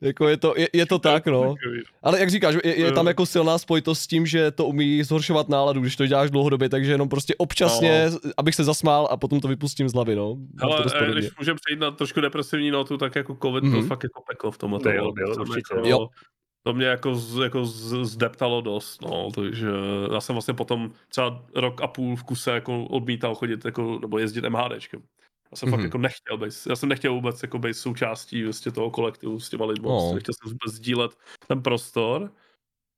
Jako 0.01 0.27
je 0.27 0.37
to, 0.37 0.53
je, 0.57 0.69
je 0.73 0.85
to 0.85 0.99
tak, 0.99 1.25
no. 1.25 1.55
Ale 2.03 2.19
jak 2.19 2.29
říkáš, 2.29 2.55
je, 2.63 2.79
je 2.79 2.85
Jo. 2.85 2.91
tam 2.91 3.07
jako 3.07 3.25
silná 3.25 3.57
spojitost 3.57 4.01
s 4.01 4.07
tím, 4.07 4.25
že 4.25 4.51
to 4.51 4.65
umí 4.65 5.03
zhoršovat 5.03 5.49
náladu, 5.49 5.81
když 5.81 5.95
to 5.95 6.07
děláš 6.07 6.31
dlouhodobě, 6.31 6.69
takže 6.69 6.91
jenom 6.91 7.09
prostě 7.09 7.35
občasně, 7.37 8.05
abych 8.37 8.55
se 8.55 8.63
zasmál 8.63 9.07
a 9.11 9.17
potom 9.17 9.39
to 9.39 9.47
vypustím 9.47 9.89
z 9.89 9.93
hlavy, 9.93 10.15
no. 10.15 10.37
To 10.59 10.65
Ale 10.65 10.85
eh, 11.07 11.11
když 11.11 11.37
můžeme 11.39 11.57
přejít 11.65 11.79
na 11.79 11.91
trošku 11.91 12.21
depresivní 12.21 12.71
notu, 12.71 12.97
tak 12.97 13.15
jako 13.15 13.37
covid 13.41 13.63
Mhm. 13.63 13.71
byl 13.73 13.83
fakt 13.83 14.03
jako 14.03 14.23
peklo 14.31 14.51
v 14.51 14.57
tomhle. 14.57 14.79
Byl, 14.79 15.13
To 15.35 15.41
určitě. 15.41 15.75
Jako, 15.75 15.87
Jo. 15.87 16.07
To 16.63 16.73
mě 16.73 16.85
jako, 16.85 17.15
z, 17.15 17.43
jako 17.43 17.65
z, 17.65 18.05
zdeptalo 18.05 18.61
dost, 18.61 19.01
no, 19.01 19.29
takže 19.35 19.67
já 20.13 20.21
jsem 20.21 20.33
vlastně 20.35 20.53
potom 20.53 20.91
třeba 21.09 21.45
rok 21.55 21.81
a 21.81 21.87
půl 21.87 22.15
v 22.15 22.23
kuse 22.23 22.51
jako 22.51 22.85
odmítal 22.85 23.35
chodit 23.35 23.65
jako, 23.65 23.97
nebo 24.01 24.17
jezdit 24.19 24.45
MHDčkem. 24.49 25.01
Já 25.51 25.55
jsem 25.57 25.69
mm-hmm. 25.69 25.71
Mhm. 25.71 25.79
fakt 25.79 25.83
jako 25.83 25.97
nechtěl 25.97 26.37
být, 26.37 26.53
já 26.69 26.75
jsem 26.75 26.89
nechtěl 26.89 27.13
vůbec 27.13 27.43
jako 27.43 27.59
být 27.59 27.73
součástí 27.73 28.43
vlastně 28.43 28.71
toho 28.71 28.91
kolektivu 28.91 29.39
s 29.39 29.49
těma 29.49 29.65
lidmi, 29.65 29.87
No. 29.87 30.11
nechtěl 30.13 30.33
jsem 30.33 30.51
vůbec 30.51 30.73
sdílet 30.75 31.11
ten 31.47 31.61
prostor. 31.61 32.31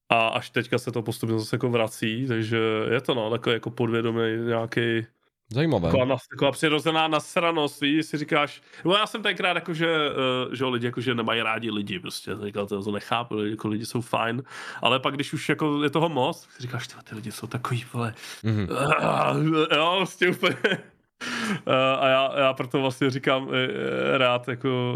A 0.09 0.27
až 0.27 0.49
teďka 0.49 0.77
se 0.77 0.91
to 0.91 1.01
postupně 1.01 1.39
zase 1.39 1.55
jako 1.55 1.69
vrací, 1.69 2.27
takže 2.27 2.59
je 2.91 3.01
to 3.01 3.13
no, 3.15 3.29
takový 3.29 3.53
jako 3.53 3.69
podvědomý 3.69 4.21
nějaký 4.47 5.05
Zajímavé. 5.51 5.87
Taková, 5.87 6.05
nas, 6.05 6.27
taková 6.27 6.51
přirozená 6.51 7.07
nasranost, 7.07 7.81
víš, 7.81 8.05
si 8.05 8.17
říkáš, 8.17 8.61
no 8.85 8.93
já 8.93 9.07
jsem 9.07 9.23
tenkrát 9.23 9.55
jako, 9.55 9.73
že, 9.73 9.87
uh, 10.47 10.53
že 10.53 10.65
lidi 10.65 10.85
jako, 10.85 11.01
že 11.01 11.15
nemají 11.15 11.41
rádi 11.41 11.71
lidi, 11.71 11.99
prostě, 11.99 12.31
říkal, 12.45 12.67
to, 12.67 12.83
to 12.83 12.91
nechápu, 12.91 13.35
lidi, 13.35 13.51
jako 13.51 13.67
lidi 13.67 13.85
jsou 13.85 14.01
fajn, 14.01 14.43
ale 14.81 14.99
pak 14.99 15.13
když 15.15 15.33
už 15.33 15.49
jako 15.49 15.83
je 15.83 15.89
toho 15.89 16.09
moc, 16.09 16.41
tak 16.41 16.51
si 16.51 16.61
říkáš, 16.61 16.87
tyhle, 16.87 17.03
ty 17.03 17.15
lidi 17.15 17.31
jsou 17.31 17.47
takový, 17.47 17.85
vole, 17.93 18.13
Mhm. 18.43 18.67
uh, 18.69 19.65
jo, 19.75 19.93
prostě 19.97 20.29
úplně, 20.29 20.55
a 21.99 22.07
já, 22.07 22.39
já 22.39 22.53
proto 22.53 22.81
vlastně 22.81 23.09
říkám 23.09 23.43
uh, 23.47 23.53
rád 24.17 24.47
jako, 24.47 24.95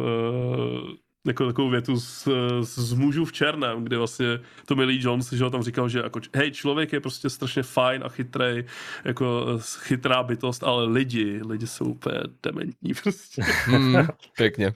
jako 1.28 1.46
takovou 1.48 1.70
větu 1.70 1.96
z, 2.00 2.28
z, 2.62 2.94
mužů 2.94 3.26
v 3.26 3.32
černém, 3.32 3.84
kde 3.84 3.98
vlastně 3.98 4.26
Tommy 4.66 4.84
Lee 4.84 5.00
Jones, 5.02 5.34
že 5.34 5.44
ho 5.44 5.50
tam 5.50 5.64
říkal, 5.64 5.90
že 5.90 6.00
jako, 6.00 6.20
hej, 6.36 6.52
člověk 6.52 6.94
je 6.94 7.00
prostě 7.00 7.30
strašně 7.30 7.64
fajn 7.64 8.04
a 8.06 8.10
chytrej, 8.10 8.64
jako 9.06 9.46
eh, 9.56 9.62
chytrá 9.80 10.24
bytost, 10.24 10.64
ale 10.64 10.86
lidi, 10.86 11.42
lidi 11.50 11.68
jsou 11.68 11.86
úplně 11.86 12.20
dementní 12.44 12.94
prostě. 13.04 13.42
Mm, 13.68 13.96
pěkně. 14.38 14.74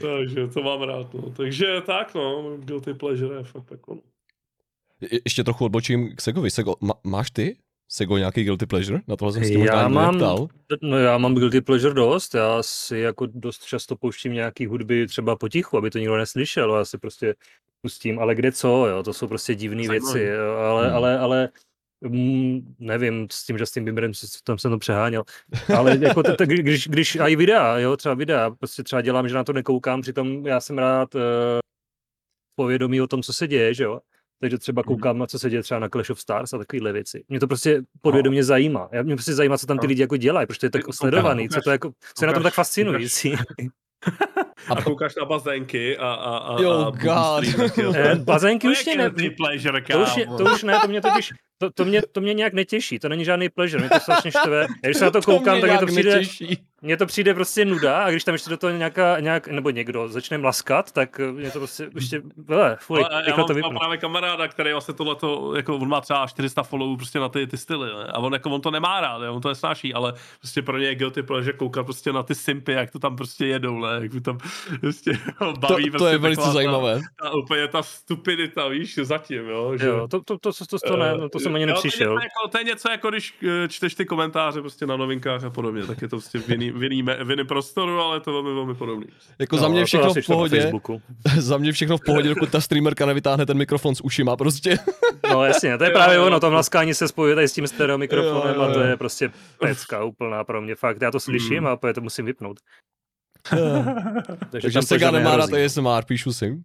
Takže 0.00 0.46
to 0.46 0.62
mám 0.62 0.82
rád, 0.82 1.14
no. 1.14 1.22
Takže 1.36 1.80
tak, 1.86 2.14
no, 2.14 2.56
guilty 2.58 2.94
pleasure 2.94 3.36
je 3.36 3.44
fakt 3.44 3.70
jako, 3.70 3.94
no. 3.94 4.00
Je- 5.00 5.20
Ještě 5.24 5.44
trochu 5.44 5.64
odbočím 5.64 6.16
k 6.16 6.20
Segovi. 6.20 6.50
Sego, 6.50 6.74
má, 6.80 6.94
máš 7.04 7.30
ty? 7.30 7.56
Sego 7.96 8.18
nějaký 8.18 8.44
guilty 8.44 8.66
pleasure? 8.66 9.00
Na 9.08 9.16
tohle 9.16 9.32
jsem 9.32 9.44
si 9.44 9.52
tě 9.52 9.58
možná 9.58 9.88
mám, 9.88 10.14
neptal. 10.14 10.48
no 10.82 10.98
já 10.98 11.18
mám 11.18 11.34
guilty 11.34 11.60
pleasure 11.60 11.94
dost, 11.94 12.34
já 12.34 12.62
si 12.62 12.98
jako 12.98 13.26
dost 13.26 13.64
často 13.64 13.96
pouštím 13.96 14.32
nějaký 14.32 14.66
hudby 14.66 15.06
třeba 15.06 15.36
potichu, 15.36 15.78
aby 15.78 15.90
to 15.90 15.98
nikdo 15.98 16.16
neslyšel, 16.16 16.76
já 16.76 16.84
si 16.84 16.98
prostě 16.98 17.34
pustím, 17.82 18.18
ale 18.18 18.34
kde 18.34 18.52
co, 18.52 18.86
jo, 18.86 19.02
to 19.02 19.12
jsou 19.12 19.26
prostě 19.26 19.54
divné 19.54 19.88
věci, 19.88 20.20
jo, 20.20 20.54
ale, 20.54 20.86
Hmm. 20.86 20.96
ale, 20.96 21.18
ale 21.18 21.48
mm, 22.00 22.74
nevím, 22.78 23.26
s 23.32 23.46
tím 23.46 23.56
Justin 23.56 23.84
Bieberem 23.84 24.12
tam 24.44 24.58
jsem 24.58 24.70
to 24.70 24.78
přeháněl, 24.78 25.24
ale 25.76 25.98
jako 26.00 26.22
t- 26.22 26.32
t- 26.32 26.46
když, 26.46 26.88
když 26.88 27.16
a 27.16 27.28
i 27.28 27.36
videa, 27.36 27.78
jo, 27.78 27.96
třeba 27.96 28.14
videa, 28.14 28.50
prostě 28.50 28.82
třeba 28.82 29.02
dělám, 29.02 29.28
že 29.28 29.34
na 29.34 29.44
to 29.44 29.52
nekoukám, 29.52 30.02
přitom 30.02 30.46
já 30.46 30.60
jsem 30.60 30.78
rád 30.78 31.14
uh, 31.14 31.20
povědomí 32.60 33.00
o 33.00 33.06
tom, 33.06 33.22
co 33.22 33.32
se 33.32 33.48
děje, 33.48 33.74
že 33.74 33.84
jo, 33.84 34.00
takže 34.40 34.58
třeba 34.58 34.82
Mhm. 34.82 34.86
koukám 34.86 35.18
na 35.18 35.26
co 35.26 35.38
se 35.38 35.50
děje 35.50 35.62
třeba 35.62 35.80
na 35.80 35.88
Clash 35.88 36.10
of 36.10 36.20
Stars 36.20 36.52
a 36.52 36.58
takovéhle 36.58 36.92
věci. 36.92 37.24
Mě 37.28 37.40
to 37.40 37.46
prostě 37.46 37.82
podvědomě 38.00 38.44
zajímá. 38.44 38.88
Já 38.92 39.02
mě 39.02 39.14
prostě 39.16 39.34
zajímá, 39.34 39.58
co 39.58 39.66
tam 39.66 39.78
ty 39.78 39.86
No. 39.86 39.88
lidi 39.88 40.00
jako 40.02 40.16
dělají, 40.16 40.46
protože 40.46 40.60
to 40.60 40.66
je 40.66 40.70
tak 40.70 40.80
Ty 40.82 40.84
koukáš- 40.84 40.96
sledovaný, 40.96 41.48
co 41.48 41.60
to 41.60 41.70
jako, 41.70 41.90
co 42.16 42.24
je 42.24 42.26
na 42.26 42.32
tom 42.32 42.42
tak 42.42 42.54
fascinující. 42.54 43.34
A 44.68 44.82
koukáš 44.82 45.14
na 45.16 45.24
bazénky 45.24 45.98
a, 45.98 46.12
a, 46.12 46.36
a, 46.36 46.62
Jo, 46.62 46.70
a 46.72 46.90
God. 46.90 47.44
Eh. 47.94 48.14
Bazénky 48.14 48.66
To 48.66 48.72
už 48.72 48.86
je 48.86 48.94
mě 48.94 49.04
ne, 49.04 49.30
pleasure, 49.36 49.82
to 49.82 50.02
už, 50.02 50.16
je, 50.16 50.26
to 50.26 50.44
už 50.44 50.62
ne, 50.62 50.78
to 50.82 50.88
mě 50.88 51.00
totiž, 51.00 51.32
to, 51.58 51.70
to, 51.70 51.84
mě, 51.84 52.02
to 52.12 52.20
mě 52.20 52.34
nějak 52.34 52.52
netěší, 52.52 52.98
to 52.98 53.08
není 53.08 53.24
žádný 53.24 53.48
pleasure, 53.48 53.80
mě 53.80 53.88
to 53.90 54.00
strašně 54.00 54.30
štve. 54.30 54.60
Já 54.60 54.66
když 54.88 54.96
se 54.96 55.04
na 55.04 55.10
to 55.10 55.22
koukám, 55.22 55.54
mě 55.54 55.60
tak 55.60 55.70
mě 55.70 55.78
to 55.78 55.86
přijde, 55.86 56.14
netěší. 56.14 56.58
Mně 56.84 56.96
to 56.96 57.06
přijde 57.06 57.34
prostě 57.34 57.64
nuda 57.64 58.02
a 58.04 58.10
když 58.10 58.24
tam 58.24 58.32
ještě 58.34 58.50
do 58.50 58.56
toho 58.56 58.70
nějaká, 58.72 59.20
nějak, 59.20 59.48
nebo 59.48 59.70
někdo 59.70 60.08
začne 60.08 60.38
mlaskat, 60.38 60.92
tak 60.92 61.20
eh, 61.20 61.32
mě 61.32 61.50
to 61.50 61.58
prostě 61.58 61.88
ještě, 61.94 62.22
hele, 62.48 62.76
fuj, 62.80 63.04
Ale 63.10 63.24
já 63.28 63.36
mám 63.36 63.46
to 63.46 63.54
vypnu. 63.54 63.78
právě 63.78 63.98
kamaráda, 63.98 64.48
který 64.48 64.72
vlastně 64.72 64.94
tohleto, 64.94 65.52
jako 65.56 65.76
on 65.76 65.88
má 65.88 66.00
třeba 66.00 66.26
400 66.26 66.62
followů 66.62 66.96
prostě 66.96 67.18
na 67.20 67.28
ty, 67.28 67.46
ty 67.46 67.56
styly, 67.56 67.86
ne? 67.86 68.04
a 68.12 68.18
on 68.18 68.32
jako 68.32 68.50
on 68.50 68.60
to 68.60 68.70
nemá 68.70 69.00
rád, 69.00 69.18
ne? 69.18 69.30
on 69.30 69.40
to 69.42 69.48
nesnáší, 69.48 69.94
ale 69.94 70.12
prostě 70.40 70.62
pro 70.62 70.78
ně 70.78 70.86
je 70.86 70.94
guilty 70.94 71.22
pleasure 71.22 71.52
koukat 71.56 71.86
prostě 71.86 72.12
na 72.12 72.22
ty 72.22 72.34
simpy, 72.34 72.72
jak 72.72 72.90
to 72.90 72.98
tam 72.98 73.16
prostě 73.16 73.46
jedou, 73.46 73.78
ne? 73.80 73.88
jak 74.02 74.12
tam 74.24 74.38
prostě 74.80 75.18
ho 75.38 75.52
To, 75.52 75.58
baví. 75.60 75.84
to 75.84 75.90
prostě 75.90 76.14
je 76.14 76.18
velice 76.18 76.50
zajímavé. 76.52 77.00
Ta, 77.22 77.24
ta, 77.24 77.34
úplně 77.34 77.68
ta 77.68 77.82
stupidita, 77.82 78.68
víš, 78.68 78.98
zatím, 79.02 79.48
jo. 79.48 79.76
Že, 79.76 79.86
Jo, 79.86 80.08
to, 80.08 80.20
to, 80.22 80.38
to, 80.38 80.52
to, 80.52 80.66
to, 80.66 80.78
to, 80.88 80.96
ne, 80.96 81.14
no, 81.18 81.28
to 81.28 81.38
jsem 81.40 81.54
ani 81.54 81.62
Jo, 81.64 81.66
nepřišel. 81.68 82.14
To 82.14 82.20
je, 82.20 82.24
něco 82.24 82.24
jako, 82.24 82.48
to 82.50 82.58
je 82.58 82.64
něco 82.64 82.90
jako 82.90 83.10
když 83.10 83.34
eh, 83.64 83.68
čteš 83.68 83.94
ty 83.94 84.04
komentáře 84.04 84.60
prostě 84.60 84.86
na 84.86 84.96
novinkách 84.96 85.44
a 85.44 85.50
podobně, 85.50 85.86
tak 85.86 86.02
je 86.02 86.08
to 86.08 86.16
prostě 86.16 86.38
v 86.38 86.48
jiný, 86.50 86.70
v 86.74 86.82
jiný, 86.82 87.02
me- 87.02 87.24
v 87.24 87.30
jiném 87.30 87.46
prostoru, 87.46 88.00
ale 88.00 88.16
je 88.16 88.20
to 88.20 88.32
velmi, 88.32 88.54
velmi 88.54 88.74
podobný. 88.74 89.06
Jako 89.38 89.56
za 89.56 89.62
No, 89.62 89.68
mě 89.68 89.80
to 89.80 89.86
všechno 89.86 90.14
v 90.14 90.26
pohodě. 90.26 90.72
Za 91.38 91.56
mě 91.58 91.72
všechno 91.72 91.98
v 91.98 92.00
pohodě, 92.06 92.28
dokud 92.28 92.50
ta 92.50 92.60
streamerka 92.60 93.06
nevytáhne 93.06 93.46
ten 93.46 93.56
mikrofon 93.56 93.94
s 93.94 94.00
ušima 94.04 94.36
prostě. 94.36 94.78
No 95.30 95.44
jasně, 95.44 95.78
to 95.78 95.84
je 95.84 95.90
Jo, 95.90 95.94
právě 95.94 96.16
jo, 96.16 96.26
ono, 96.26 96.40
to 96.40 96.50
mlaskání 96.50 96.94
se 96.94 97.08
spojuje 97.08 97.34
tady 97.34 97.48
s 97.48 97.52
tím 97.52 97.66
stereo 97.66 97.98
mikrofonem 97.98 98.60
a 98.60 98.72
to 98.72 98.80
je 98.80 98.96
prostě 98.96 99.30
pecka 99.60 100.04
úplná 100.04 100.44
pro 100.44 100.62
mě, 100.62 100.74
fakt, 100.74 101.02
já 101.02 101.10
to 101.10 101.20
slyším 101.20 101.60
Mm. 101.60 101.66
a 101.66 101.72
opět 101.72 101.94
to 101.94 102.00
musím 102.00 102.24
vypnout. 102.26 102.56
Takže 104.50 104.70
tam 104.72 104.82
Sega 104.82 105.10
nemá 105.10 105.36
rád. 105.36 105.50
ASMR, 105.52 106.04
píšu 106.04 106.32
si. 106.32 106.56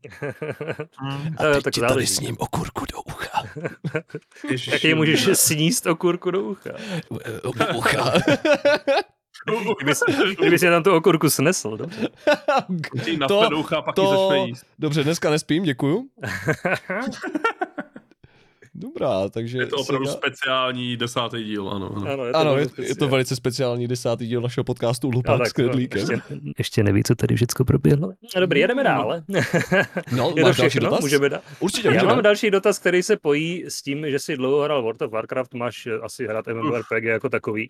Eh, 1.57 1.61
tak 1.61 1.75
záleží. 1.77 2.07
sním 2.07 2.35
okurku 2.39 2.85
do 2.93 3.01
ucha. 3.01 3.43
Jak 4.71 4.83
jej 4.83 4.93
můžeš 4.95 5.29
sníst 5.33 5.87
okurku 5.87 6.31
do 6.31 6.41
ucha? 6.43 6.69
Do 7.41 7.77
ucha. 7.77 8.13
Kdyby, 9.45 9.93
kdyby 10.39 10.59
si 10.59 10.65
tam 10.69 10.83
tu 10.83 10.91
okurku 10.95 11.29
snesl, 11.29 11.77
dobře. 11.77 12.07
Ti 13.05 13.17
na 13.17 13.27
To- 13.27 13.49
to, 13.49 13.81
pak 13.81 13.95
to- 13.95 14.29
to... 14.29 14.45
jíst. 14.45 14.65
Dobře, 14.79 15.03
dneska 15.03 15.29
nespím, 15.29 15.63
děkuju. 15.63 16.07
Dobrá, 18.79 19.29
takže... 19.29 19.57
Je 19.57 19.65
to 19.65 19.75
opravdu 19.77 20.05
Sega... 20.05 20.17
speciální 20.17 20.97
desátý 20.97 21.43
díl, 21.43 21.69
ano. 21.69 21.91
ano. 21.95 22.11
Ano, 22.11 22.25
je 22.25 22.31
to, 22.31 22.37
Ano, 22.37 22.57
je, 22.57 22.65
velmi 22.65 22.89
je 22.89 22.95
to 22.95 23.07
velice 23.07 23.35
speciální 23.35 23.87
desátý 23.87 24.27
díl 24.27 24.41
našeho 24.41 24.63
podcastu 24.63 25.09
Lupák 25.09 25.37
tak, 25.37 25.47
s 25.49 25.53
Knedlíkem. 25.53 25.99
ještě, 25.99 26.21
ještě 26.57 26.83
neví, 26.83 27.03
co 27.03 27.15
tady 27.15 27.35
všechno 27.35 27.65
proběhlo. 27.65 28.07
No 28.35 28.41
dobrý, 28.41 28.59
jedeme 28.59 28.83
dál. 28.83 29.21
No, 30.17 30.33
Je 30.35 30.43
to 30.43 30.47
máš 30.47 30.57
další 30.57 30.69
všechno? 30.69 30.89
dotaz? 30.89 31.01
Můžeme 31.01 31.29
dát? 31.29 31.43
Určitě, 31.59 31.87
Já 31.87 31.93
můžeme. 31.93 32.13
mám 32.13 32.21
další 32.23 32.51
dotaz, 32.51 32.79
který 32.79 33.03
se 33.03 33.17
pojí 33.17 33.65
s 33.67 33.81
tím, 33.81 34.05
že 34.09 34.19
si 34.19 34.37
dlouho 34.37 34.63
hrál 34.63 34.81
World 34.83 35.01
of 35.01 35.11
Warcraft, 35.11 35.53
máš 35.53 35.85
eh, 35.87 35.99
asi 35.99 36.27
hrát 36.27 36.47
MMORPG 36.47 37.03
jako 37.03 37.29
takový. 37.29 37.69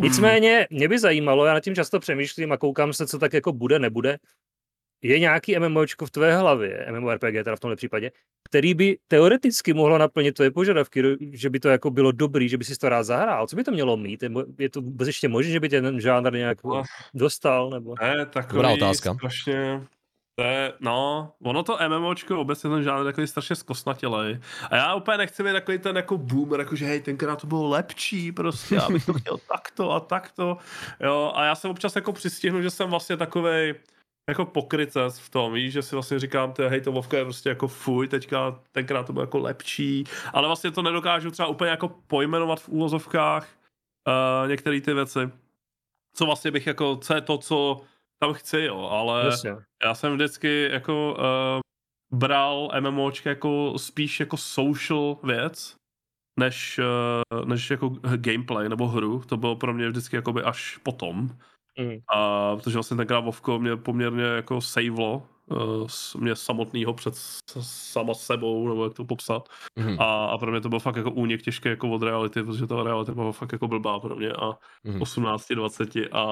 Nicméně, 0.00 0.66
mě 0.70 0.88
by 0.88 0.98
zajímalo, 0.98 1.44
já 1.44 1.54
nad 1.54 1.60
tím 1.60 1.74
často 1.74 2.00
přemýšlím 2.00 2.52
a 2.52 2.56
koukám 2.56 2.92
se, 2.92 3.06
co 3.06 3.18
tak 3.18 3.32
jako 3.32 3.52
bude, 3.52 3.78
nebude. 3.78 4.18
Je 5.02 5.18
nějaký 5.18 5.58
MMOčko 5.58 6.06
v 6.06 6.10
tvé 6.10 6.36
hlavě, 6.36 6.86
MMORPG 6.90 7.20
teda 7.44 7.56
v 7.56 7.60
tomhle 7.60 7.76
případě, 7.76 8.10
který 8.48 8.74
by 8.74 8.98
teoreticky 9.08 9.72
mohlo 9.74 9.98
naplnit 9.98 10.32
tvoje 10.32 10.50
požadavky, 10.50 11.02
že 11.32 11.50
by 11.50 11.60
to 11.60 11.68
jako 11.68 11.90
bylo 11.90 12.12
dobrý, 12.12 12.48
že 12.48 12.58
by 12.58 12.64
si 12.64 12.76
to 12.78 12.88
rád 12.88 13.02
zahrál. 13.02 13.46
Co 13.46 13.56
by 13.56 13.64
to 13.64 13.70
mělo 13.72 13.96
mít? 13.96 14.24
Je 14.58 14.70
to 14.70 14.80
vůbec 14.80 15.06
ještě 15.06 15.28
možné, 15.28 15.52
že 15.52 15.60
by 15.60 15.68
tě 15.68 15.82
ten 15.82 16.00
žánr 16.00 16.32
nějak 16.32 16.64
No. 16.64 16.82
dostal? 17.14 17.70
Nebo... 17.70 17.94
Ne, 18.02 18.26
takový 18.26 18.54
Dobrá 18.54 18.70
otázka. 18.70 19.14
strašně... 19.14 19.86
To 20.38 20.44
je, 20.44 20.72
no, 20.80 21.32
ono 21.44 21.62
to 21.62 21.78
MMOčko, 21.88 22.40
obecně 22.40 22.70
ten 22.70 22.82
žánr 22.82 23.04
takový 23.04 23.26
strašně 23.26 23.56
zkosnatělej. 23.56 24.38
A 24.70 24.76
já 24.76 24.94
úplně 24.94 25.18
nechci 25.18 25.42
být 25.42 25.52
takový 25.52 25.78
ten 25.78 25.96
jako 25.96 26.18
boomer, 26.18 26.60
jako 26.60 26.76
že 26.76 26.86
hej, 26.86 27.00
tenkrát 27.00 27.40
to 27.40 27.46
bylo 27.46 27.68
lepší 27.68 28.32
prostě, 28.32 28.74
já 28.74 28.88
bych 28.88 29.06
to 29.06 29.12
chtěl 29.12 29.38
takto 29.52 29.90
a 29.92 30.00
takto. 30.00 30.56
Jo, 31.00 31.32
a 31.34 31.44
já 31.44 31.54
jsem 31.54 31.70
občas 31.70 31.96
jako 31.96 32.12
přistihnu, 32.12 32.62
že 32.62 32.70
jsem 32.70 32.90
vlastně 32.90 33.16
takovej 33.16 33.74
jako 34.30 34.44
pokrytec 34.44 35.18
v 35.18 35.30
tom, 35.30 35.52
víš, 35.52 35.72
že 35.72 35.82
si 35.82 35.96
vlastně 35.96 36.18
říkám, 36.18 36.52
ty, 36.52 36.62
hej, 36.62 36.80
to 36.80 36.92
Vovka 36.92 37.18
je 37.18 37.24
prostě 37.24 37.48
jako 37.48 37.68
fuj, 37.68 38.08
teďka 38.08 38.60
tenkrát 38.72 39.06
to 39.06 39.12
bylo 39.12 39.22
jako 39.22 39.38
lepší, 39.38 40.04
ale 40.32 40.46
vlastně 40.46 40.70
to 40.70 40.82
nedokážu 40.82 41.30
třeba 41.30 41.48
úplně 41.48 41.70
jako 41.70 41.88
pojmenovat 41.88 42.60
v 42.60 42.68
úvozovkách 42.68 43.48
uh, 44.08 44.48
některé 44.48 44.80
ty 44.80 44.94
věci. 44.94 45.30
Co 46.14 46.26
vlastně 46.26 46.50
bych 46.50 46.66
jako, 46.66 46.96
co 46.96 47.14
je 47.14 47.20
to, 47.20 47.38
co 47.38 47.80
tam 48.22 48.32
chci, 48.32 48.60
jo, 48.60 48.88
ale 48.90 49.24
Jasně. 49.24 49.56
já 49.84 49.94
jsem 49.94 50.14
vždycky 50.14 50.68
jako 50.72 51.16
uh, 51.18 52.18
bral 52.18 52.70
MMOčka 52.80 53.30
jako 53.30 53.74
spíš 53.76 54.20
jako 54.20 54.36
social 54.36 55.16
věc, 55.22 55.74
než, 56.38 56.80
uh, 57.32 57.44
než 57.44 57.70
jako 57.70 57.88
gameplay 58.16 58.68
nebo 58.68 58.88
hru. 58.88 59.22
To 59.26 59.36
bylo 59.36 59.56
pro 59.56 59.74
mě 59.74 59.88
vždycky 59.88 60.16
jakoby 60.16 60.42
až 60.42 60.76
potom. 60.76 61.28
Mm. 61.78 61.98
A 62.08 62.56
protože 62.56 62.76
vlastně 62.76 62.96
tenkrát 62.96 63.20
Vovko 63.20 63.58
mě 63.58 63.76
poměrně 63.76 64.22
jako 64.22 64.60
savelo 64.60 65.22
uh, 65.46 65.88
mě 66.18 66.36
samotného 66.36 66.94
před 66.94 67.14
sama 67.60 68.14
sebou, 68.14 68.68
nebo 68.68 68.84
jak 68.84 68.94
to 68.94 69.04
popsat. 69.04 69.48
Mhm, 69.78 69.96
A, 70.00 70.24
a 70.24 70.38
pro 70.38 70.50
mě 70.50 70.60
to 70.60 70.68
byl 70.68 70.78
fakt 70.78 70.96
jako 70.96 71.10
únik 71.10 71.42
těžký 71.42 71.68
jako 71.68 71.90
od 71.90 72.02
reality, 72.02 72.42
protože 72.42 72.66
ta 72.66 72.82
realita 72.82 73.14
byla 73.14 73.32
fakt 73.32 73.52
jako 73.52 73.68
blbá 73.68 74.00
pro 74.00 74.16
mě 74.16 74.32
a 74.32 74.58
mhm. 74.84 75.02
18, 75.02 75.48
20 75.52 75.96
a, 76.12 76.24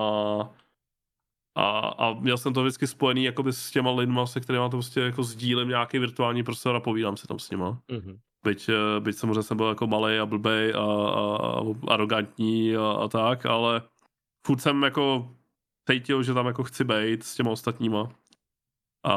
a, 1.57 1.79
a 1.79 2.15
měl 2.15 2.37
jsem 2.39 2.53
to 2.53 2.63
vždycky 2.63 2.87
spojený 2.87 3.25
jakoby 3.25 3.53
s 3.53 3.71
těma 3.71 3.91
lidma, 3.91 4.27
se 4.27 4.41
kterými 4.41 4.65
to 4.65 4.77
prostě 4.77 5.01
jako 5.01 5.23
sdílím 5.23 5.69
nějaký 5.69 5.99
virtuální 5.99 6.43
prostor 6.43 6.77
a 6.77 6.81
povídám 6.81 7.17
si 7.17 7.27
tam 7.27 7.39
s 7.39 7.51
nima. 7.51 7.81
Mhm. 7.93 8.19
Byť, 8.45 8.69
eh, 8.69 9.01
byť 9.01 9.17
samozřejmě 9.17 9.43
jsem 9.43 9.57
byl 9.57 9.67
jako 9.67 9.87
malý 9.87 10.19
a 10.19 10.27
blbej 10.27 10.73
a, 10.75 10.79
a, 10.79 11.37
a 11.37 11.63
arrogantní 11.89 12.77
a, 12.77 12.91
a, 12.91 13.09
tak, 13.09 13.47
ale 13.47 13.83
furt 14.49 14.61
jsem 14.61 14.83
jako 14.83 15.29
cítil, 15.91 16.23
že 16.23 16.35
tam 16.35 16.47
jako 16.47 16.65
chci 16.65 16.85
být 16.85 17.25
s 17.25 17.35
těma 17.35 17.51
ostatníma. 17.51 18.09
A, 19.05 19.17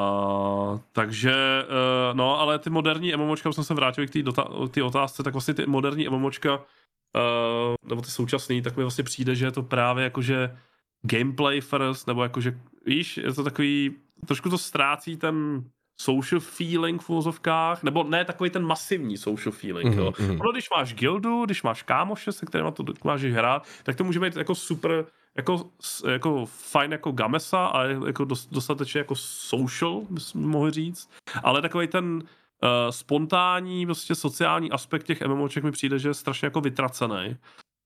takže, 0.92 1.64
uh, 1.64 2.18
no, 2.18 2.40
ale 2.40 2.60
ty 2.60 2.70
moderní 2.70 3.16
MMOčka, 3.16 3.50
už 3.50 3.56
jsem 3.56 3.64
se 3.64 3.74
vrátil 3.74 4.08
k 4.08 4.10
té 4.10 4.20
dota- 4.20 4.86
otázce, 4.86 5.24
tak 5.24 5.34
vlastně 5.34 5.54
ty 5.54 5.66
moderní 5.66 6.10
MMOčka, 6.10 6.56
uh, 6.56 7.76
nebo 7.86 8.02
ty 8.02 8.12
současný, 8.12 8.62
tak 8.62 8.78
mi 8.78 8.84
vlastně 8.84 9.04
přijde, 9.04 9.36
že 9.36 9.46
je 9.46 9.52
to 9.52 9.64
právě 9.64 10.04
jakože 10.04 10.58
gameplay 11.02 11.62
first, 11.62 12.08
nebo 12.08 12.24
jakože, 12.24 12.60
víš, 12.86 13.18
je 13.18 13.34
to 13.34 13.44
takový, 13.44 13.96
trošku 14.28 14.50
to 14.50 14.58
ztrácí 14.58 15.18
ten 15.18 15.64
social 16.02 16.40
feeling 16.40 17.02
v 17.02 17.10
uvozovkách, 17.10 17.84
nebo 17.84 18.04
ne 18.04 18.26
takový 18.26 18.50
ten 18.50 18.66
masivní 18.66 19.18
social 19.18 19.52
feeling, 19.52 19.96
jo. 19.96 20.14
Mhm, 20.20 20.28
mhm. 20.30 20.42
Ono, 20.42 20.52
když 20.52 20.70
máš 20.70 20.94
guildu, 20.94 21.46
když 21.46 21.64
máš 21.64 21.84
kámoše, 21.84 22.32
se 22.32 22.46
kterými 22.46 22.72
to 22.72 22.84
dokážeš 22.84 23.34
hrát, 23.34 23.68
tak 23.84 23.96
to 23.96 24.04
může 24.04 24.20
být 24.20 24.36
jako 24.36 24.56
super, 24.56 25.06
jako, 25.38 25.70
jako 26.12 26.46
fajn 26.46 26.92
jako 26.92 27.12
gamesa 27.12 27.66
a 27.66 27.84
jako 27.84 28.26
dos- 28.26 28.48
dostatečně 28.52 28.98
jako 28.98 29.16
social, 29.16 30.02
bychom 30.10 30.50
mohli 30.50 30.72
říct. 30.72 31.10
Ale 31.44 31.62
takový 31.62 31.88
ten 31.88 32.06
uh, 32.14 32.70
spontánní, 32.90 33.86
prostě 33.86 34.16
sociální 34.16 34.72
aspekt 34.72 35.04
těch 35.04 35.22
MMOček 35.22 35.64
mi 35.64 35.72
přijde, 35.72 36.00
že 36.00 36.10
je 36.10 36.14
strašně 36.14 36.46
jako 36.46 36.62
vytracený. 36.62 37.38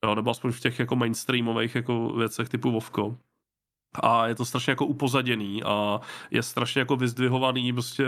Jo, 0.05 0.15
nebo 0.15 0.31
aspoň 0.31 0.51
v 0.51 0.59
těch 0.59 0.79
jako 0.79 0.95
mainstreamových 0.95 1.75
jako 1.75 2.09
věcech 2.09 2.49
typu 2.49 2.71
Vovko. 2.71 3.17
A 4.03 4.27
je 4.27 4.35
to 4.35 4.45
strašně 4.45 4.71
jako 4.71 4.85
upozaděný 4.85 5.63
a 5.63 5.99
je 6.31 6.43
strašně 6.43 6.79
jako 6.79 6.95
vyzdvihovaný 6.95 7.73
prostě 7.73 8.05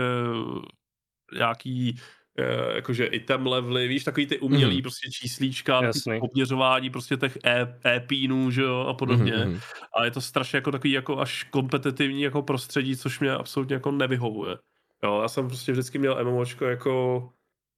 nějaký 1.34 2.00
eh, 2.38 2.74
jakože 2.74 3.06
item 3.06 3.46
levely, 3.46 3.88
víš, 3.88 4.04
takový 4.04 4.26
ty 4.26 4.38
umělý 4.38 4.74
Mhm. 4.74 4.82
prostě 4.82 5.10
číslíčka, 5.10 5.80
obměřování 6.20 6.90
prostě 6.90 7.16
těch 7.16 7.38
e- 7.44 7.78
epínů, 7.96 8.50
že 8.50 8.62
jo, 8.62 8.78
a 8.88 8.94
podobně. 8.94 9.32
Mhm. 9.36 9.60
A 9.98 10.04
je 10.04 10.10
to 10.10 10.20
strašně 10.20 10.56
jako 10.56 10.70
takový 10.72 10.92
jako 10.92 11.18
až 11.20 11.42
kompetitivní 11.44 12.22
jako 12.22 12.42
prostředí, 12.42 12.96
což 12.96 13.20
mě 13.20 13.30
absolutně 13.32 13.74
jako 13.74 13.90
nevyhovuje. 13.90 14.56
Jo, 15.04 15.18
já 15.22 15.28
jsem 15.28 15.48
prostě 15.48 15.72
vždycky 15.72 15.98
měl 15.98 16.24
MMOčko 16.24 16.64
jako 16.64 17.28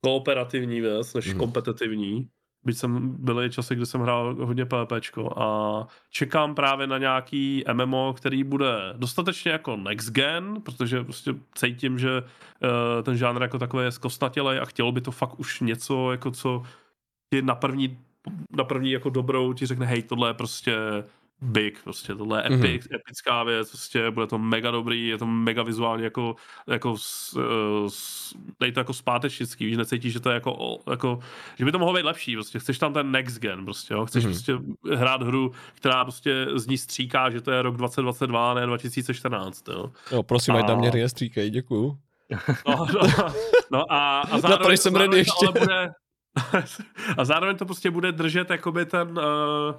kooperativní 0.04 0.80
věc, 0.80 1.14
než 1.14 1.28
Mhm. 1.28 1.38
kompetitivní. 1.38 2.28
Byť 2.64 2.76
jsem 2.76 3.16
byly 3.18 3.50
časy, 3.50 3.74
kdy 3.74 3.86
jsem 3.86 4.00
hrál 4.00 4.36
hodně 4.40 4.66
PvPčko 4.66 5.38
a 5.38 5.86
čekám 6.10 6.54
právě 6.54 6.86
na 6.86 6.98
nějaký 6.98 7.64
MMO, 7.72 8.14
který 8.16 8.44
bude 8.44 8.94
dostatečně 8.96 9.52
jako 9.52 9.76
next 9.76 10.10
gen, 10.10 10.60
protože 10.62 11.04
prostě 11.04 11.34
cítím, 11.54 11.98
že 11.98 12.20
uh, 12.20 13.02
ten 13.02 13.16
žánr 13.16 13.42
jako 13.42 13.58
takový 13.58 13.84
je 13.84 13.92
zkostnatělej 13.92 14.58
a 14.60 14.64
chtělo 14.64 14.92
by 14.92 15.00
to 15.00 15.10
fakt 15.10 15.40
už 15.40 15.60
něco, 15.60 16.10
jako 16.10 16.30
co 16.30 16.62
ti 17.34 17.42
na 17.42 17.54
první, 17.54 17.98
na 18.56 18.64
první 18.64 18.90
jako 18.90 19.10
dobrou 19.10 19.52
ti 19.52 19.66
řekne, 19.66 19.86
hej, 19.86 20.02
tohle 20.02 20.30
je 20.30 20.34
prostě 20.34 20.76
big, 21.42 21.82
prostě 21.84 22.14
tohle 22.14 22.42
je 22.44 22.50
Mhm. 22.50 22.64
epic, 22.64 22.84
mm-hmm. 22.86 22.96
epická 22.96 23.42
věc, 23.44 23.68
prostě 23.70 24.10
bude 24.10 24.26
to 24.26 24.38
mega 24.38 24.70
dobrý, 24.70 25.06
je 25.08 25.18
to 25.18 25.26
mega 25.26 25.62
vizuálně 25.62 26.04
jako, 26.04 26.36
jako 26.66 26.94
s, 26.96 27.36
eh, 27.40 27.90
s, 27.90 28.34
dej 28.60 28.72
to 28.72 28.80
jako 28.80 28.92
zpátečnický, 28.94 29.64
víš, 29.66 29.76
necítíš, 29.76 30.12
že 30.12 30.20
to 30.20 30.30
je 30.30 30.34
jako, 30.34 30.78
jako, 30.90 31.18
že 31.58 31.64
by 31.64 31.72
to 31.72 31.78
mohlo 31.78 31.94
být 31.94 32.02
lepší, 32.04 32.34
prostě 32.36 32.58
chceš 32.58 32.78
tam 32.78 32.92
ten 32.92 33.10
next 33.10 33.38
gen, 33.38 33.64
prostě, 33.64 33.94
jo? 33.94 34.06
chceš 34.06 34.24
Mhm. 34.24 34.32
mm-hmm. 34.32 34.56
prostě 34.76 34.96
hrát 34.96 35.22
hru, 35.22 35.52
která 35.74 36.04
prostě 36.04 36.46
z 36.54 36.66
ní 36.66 36.78
stříká, 36.78 37.30
že 37.30 37.40
to 37.40 37.50
je 37.50 37.62
rok 37.62 37.76
2022, 37.76 38.54
ne 38.54 38.66
2014, 38.66 39.68
jo. 39.68 39.90
Jo, 40.12 40.22
prosím, 40.22 40.56
ať 40.56 40.64
A- 40.64 40.68
na 40.68 40.74
mě 40.74 40.90
rije 40.90 41.08
stříkej, 41.08 41.50
děkuju. 41.50 41.98
No, 42.68 42.86
no, 42.94 43.32
no 43.72 43.92
a, 43.92 44.20
a 44.20 44.26
to 44.36 44.38
zároveň, 44.40 44.68
nejsem 44.68 44.94
ready 44.96 45.24
zároveň 45.24 45.24
to 45.24 45.30
ještě. 45.30 45.46
ale 45.46 45.60
bude, 45.60 45.90
a 47.18 47.24
zároveň 47.24 47.56
to 47.56 47.64
prostě 47.66 47.90
bude 47.90 48.12
držet 48.12 48.50
jakoby 48.50 48.86
ten, 48.86 49.08
uh, 49.18 49.74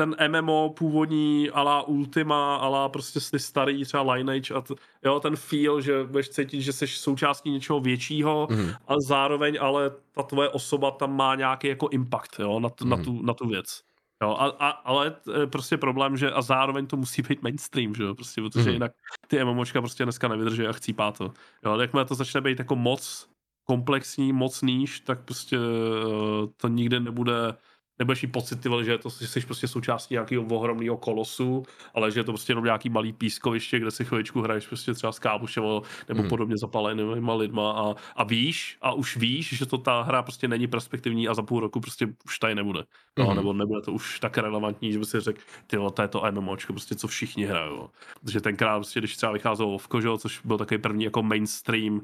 ten 0.00 0.16
MMO 0.40 0.74
původní 0.78 1.50
ala 1.50 1.82
Ultima, 1.82 2.56
ala 2.56 2.88
prostě 2.88 3.20
ty 3.30 3.38
starý 3.38 3.84
třeba 3.84 4.12
Lineage 4.12 4.54
a 4.54 4.60
t, 4.60 4.74
jo, 5.04 5.20
ten 5.20 5.36
feel, 5.36 5.80
že 5.80 6.04
budeš 6.04 6.28
cítit, 6.28 6.60
že 6.62 6.72
jsi 6.72 6.86
součástí 6.86 7.50
něčeho 7.50 7.80
většího 7.80 8.48
Mhm. 8.50 8.70
a 8.88 8.94
zároveň 9.06 9.58
ale 9.60 9.90
ta 10.12 10.22
tvoje 10.22 10.48
osoba 10.48 10.90
tam 10.90 11.16
má 11.16 11.34
nějaký 11.34 11.68
jako 11.68 11.88
impact, 11.88 12.38
jo, 12.38 12.60
na, 12.60 12.68
tu, 12.68 12.86
na, 12.88 12.96
Mhm. 12.96 13.04
tu, 13.04 13.22
na 13.22 13.34
tu 13.34 13.48
věc. 13.48 13.82
Jo, 14.22 14.30
a, 14.38 14.46
a, 14.46 14.68
ale 14.68 15.10
t- 15.10 15.46
prostě 15.46 15.76
problém, 15.76 16.16
že 16.16 16.30
a 16.30 16.42
zároveň 16.42 16.86
to 16.86 16.96
musí 16.96 17.22
být 17.22 17.42
mainstream, 17.42 17.94
že 17.94 18.02
jo, 18.02 18.14
prostě, 18.14 18.40
protože 18.42 18.60
Mhm. 18.64 18.72
jinak 18.72 18.92
ty 19.28 19.44
MMOčka 19.44 19.80
prostě 19.80 20.04
dneska 20.04 20.28
nevydrží 20.28 20.66
a 20.66 20.72
chcípá 20.72 21.12
to. 21.12 21.24
Jo, 21.64 21.72
ale 21.72 21.84
jakmile 21.84 22.04
to 22.04 22.14
začne 22.14 22.40
být 22.40 22.58
jako 22.58 22.76
moc 22.76 23.28
komplexní, 23.64 24.32
moc 24.32 24.62
níž, 24.62 25.00
tak 25.00 25.24
prostě 25.24 25.56
eh, 25.56 26.46
to 26.56 26.68
nikdy 26.68 27.00
nebude, 27.00 27.32
nebudeš 28.00 28.22
mít 28.22 28.32
pocit, 28.32 28.64
vole, 28.64 28.84
že, 28.84 28.90
je 28.92 28.98
to, 28.98 29.08
že 29.20 29.28
jsi 29.28 29.40
prostě 29.40 29.68
součástí 29.68 30.14
nějakého 30.14 30.44
ohromného 30.44 30.96
kolosu, 30.96 31.62
ale 31.94 32.10
že 32.10 32.20
je 32.20 32.24
to 32.24 32.32
prostě 32.32 32.50
jenom 32.50 32.64
nějaký 32.64 32.88
malý 32.88 33.12
pískoviště, 33.12 33.78
kde 33.78 33.90
si 33.90 34.04
chviličku 34.04 34.40
hraješ 34.40 34.66
prostě 34.66 34.94
třeba 34.94 35.12
s 35.12 35.18
kámošem 35.18 35.64
nebo 36.08 36.20
Mhm. 36.20 36.28
podobně 36.28 36.56
zapalenýma 36.56 37.34
lidma 37.34 37.72
a, 37.72 37.94
a 38.16 38.24
víš, 38.24 38.78
a 38.80 38.92
už 38.92 39.16
víš, 39.16 39.52
že 39.58 39.66
to 39.66 39.78
ta 39.78 40.02
hra 40.02 40.22
prostě 40.22 40.48
není 40.48 40.66
perspektivní 40.66 41.28
a 41.28 41.34
za 41.34 41.42
půl 41.42 41.60
roku 41.60 41.80
prostě 41.80 42.06
už 42.24 42.38
tady 42.38 42.54
nebude. 42.54 42.84
No, 43.18 43.24
Mhm. 43.26 43.36
nebo 43.36 43.52
nebude 43.52 43.80
to 43.80 43.92
už 43.92 44.20
tak 44.20 44.38
relevantní, 44.38 44.92
že 44.92 44.98
by 44.98 45.04
si 45.04 45.20
řekl, 45.20 45.40
ty 45.66 45.76
to 45.94 46.02
je 46.02 46.08
to 46.08 46.22
MMOčko, 46.30 46.72
prostě 46.72 46.94
co 46.94 47.08
všichni 47.08 47.44
hrajou. 47.44 47.90
Protože 48.20 48.40
tenkrát, 48.40 48.78
prostě, 48.78 49.00
když 49.00 49.16
třeba 49.16 49.32
vycházelo 49.32 49.70
Vovko, 49.70 49.98
jo, 49.98 50.18
což 50.18 50.40
byl 50.44 50.58
takový 50.58 50.78
první 50.80 51.04
jako 51.04 51.22
mainstream, 51.22 52.00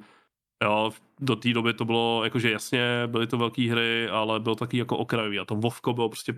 jo, 0.64 0.90
do 1.20 1.36
té 1.36 1.52
doby 1.52 1.74
to 1.74 1.84
bylo, 1.84 2.24
jakože 2.24 2.50
jasně, 2.50 3.02
byly 3.06 3.26
to 3.26 3.38
velké 3.38 3.70
hry, 3.70 4.08
ale 4.08 4.40
bylo 4.40 4.54
taky 4.54 4.78
jako 4.78 4.96
okrajový 4.96 5.38
a 5.38 5.44
to 5.44 5.54
Vovko 5.54 5.92
bylo 5.92 6.08
prostě 6.08 6.34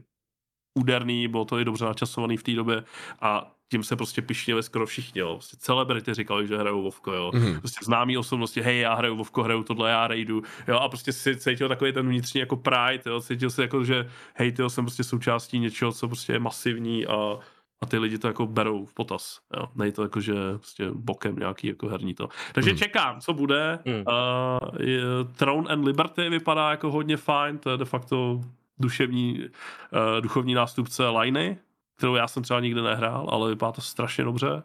úderný, 0.78 1.28
bylo 1.28 1.44
to 1.44 1.58
i 1.58 1.64
dobře 1.64 1.84
načasovaný 1.84 2.36
v 2.36 2.42
té 2.42 2.52
době 2.52 2.84
a 3.20 3.54
tím 3.70 3.82
se 3.84 3.96
prostě 3.96 4.22
pišnili 4.22 4.62
skoro 4.62 4.86
všichni, 4.86 5.20
jo. 5.20 5.34
Prostě 5.34 5.56
celebrity 5.60 6.14
říkali, 6.14 6.46
že 6.46 6.58
hrajou 6.58 6.82
Vovko, 6.82 7.12
jo. 7.12 7.30
Mhm. 7.34 7.60
Prostě 7.60 7.84
známí 7.84 8.18
osobnosti, 8.18 8.60
hej, 8.60 8.80
já 8.80 8.94
hraju 8.94 9.16
Vovko, 9.16 9.42
hraju 9.42 9.62
tohle, 9.62 9.90
já 9.90 10.08
rejdu, 10.08 10.42
jo. 10.68 10.76
A 10.76 10.88
prostě 10.88 11.12
si 11.12 11.36
cítil 11.36 11.68
takový 11.68 11.92
ten 11.92 12.08
vnitřní 12.08 12.40
jako 12.40 12.56
pride, 12.56 13.02
jo. 13.06 13.20
Cítil 13.20 13.50
si 13.50 13.60
jako, 13.60 13.84
že 13.84 14.10
hej, 14.34 14.52
tyjo, 14.52 14.70
jsem 14.70 14.84
prostě 14.84 15.04
součástí 15.04 15.58
něčeho, 15.58 15.92
co 15.92 16.08
prostě 16.08 16.32
je 16.32 16.38
masivní 16.38 17.06
a 17.06 17.38
a 17.82 17.86
ty 17.86 17.98
lidi 17.98 18.18
to 18.18 18.26
jako 18.28 18.46
berou 18.46 18.84
v 18.86 18.94
potaz. 18.94 19.38
Jo. 19.56 19.64
Nej 19.74 19.92
to 19.92 20.02
jako, 20.02 20.20
že 20.20 20.34
prostě 20.54 20.90
bokem 20.94 21.36
nějaký 21.36 21.66
jako 21.66 21.88
herní 21.88 22.14
to. 22.14 22.28
Takže 22.54 22.70
Hmm. 22.70 22.78
čekám, 22.78 23.20
co 23.20 23.32
bude. 23.34 23.78
Hmm. 23.86 23.96
Uh, 23.96 24.80
je, 24.80 25.00
Throne 25.36 25.68
and 25.72 25.84
Liberty 25.84 26.28
vypadá 26.28 26.70
jako 26.70 26.90
hodně 26.90 27.16
fajn, 27.16 27.58
to 27.58 27.70
je 27.70 27.76
de 27.76 27.84
facto 27.84 28.40
duševní, 28.78 29.38
uh, 29.40 30.20
duchovní 30.20 30.54
nástupce 30.54 31.08
Liny, 31.08 31.58
kterou 31.96 32.14
já 32.14 32.28
jsem 32.28 32.42
třeba 32.42 32.60
nikdy 32.60 32.82
nehrál, 32.82 33.26
ale 33.30 33.48
vypadá 33.50 33.72
to 33.72 33.80
strašně 33.80 34.24
dobře. 34.24 34.62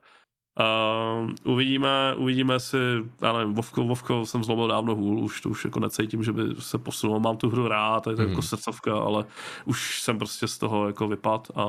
Uh, 0.60 1.30
uvidíme, 1.44 2.14
uvidíme 2.18 2.60
si, 2.60 2.78
já 3.22 3.34
nevím, 3.34 3.54
Vovko, 3.54 3.84
Vovko 3.84 4.26
jsem 4.26 4.44
zlomil 4.44 4.68
dávno 4.68 4.96
hůl, 4.96 5.20
už 5.20 5.42
to 5.42 5.50
už 5.50 5.66
jako 5.66 5.80
necítím, 5.80 6.24
že 6.24 6.32
by 6.34 6.44
se 6.60 6.78
posunul, 6.78 7.20
mám 7.20 7.38
tu 7.38 7.50
hru 7.50 7.68
rád, 7.68 8.08
je 8.08 8.16
to 8.16 8.22
Mhm. 8.22 8.30
jako 8.32 8.42
srdcovka, 8.42 8.98
ale 9.00 9.26
už 9.66 10.02
jsem 10.02 10.18
prostě 10.18 10.48
z 10.48 10.58
toho 10.58 10.88
jako 10.88 11.08
vypad 11.08 11.48
a 11.56 11.64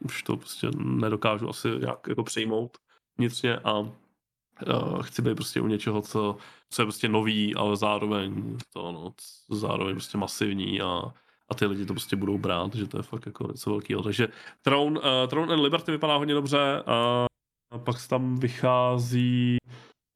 už 0.00 0.22
to 0.22 0.36
prostě 0.36 0.68
nedokážu 0.76 1.48
asi 1.48 1.68
nějak 1.68 1.98
jako 2.08 2.22
přijmout 2.22 2.78
vnitřně 3.18 3.56
a 3.56 3.78
uh, 3.78 5.02
chci 5.02 5.22
být 5.22 5.34
prostě 5.34 5.60
u 5.60 5.66
něčeho, 5.66 6.02
co, 6.02 6.36
co 6.70 6.82
je 6.82 6.86
prostě 6.86 7.08
nový, 7.08 7.54
ale 7.54 7.76
zároveň 7.76 8.58
to, 8.72 8.92
no, 8.92 9.12
zároveň 9.50 9.94
prostě 9.94 10.18
masivní 10.18 10.80
a, 10.80 11.02
a 11.48 11.54
ty 11.54 11.66
lidi 11.66 11.86
to 11.86 11.92
prostě 11.92 12.16
budou 12.16 12.38
brát, 12.38 12.74
že 12.74 12.86
to 12.86 12.96
je 12.96 13.02
fakt 13.02 13.26
jako 13.26 13.46
něco 13.46 13.70
velkého. 13.70 14.02
Takže 14.02 14.28
Throne, 14.62 15.00
uh, 15.00 15.06
Throne 15.28 15.52
and 15.52 15.60
Liberty 15.60 15.92
vypadá 15.92 16.16
hodně 16.16 16.34
dobře 16.34 16.82
a, 16.86 17.26
a 17.70 17.78
pak 17.78 18.08
tam 18.08 18.36
vychází 18.36 19.58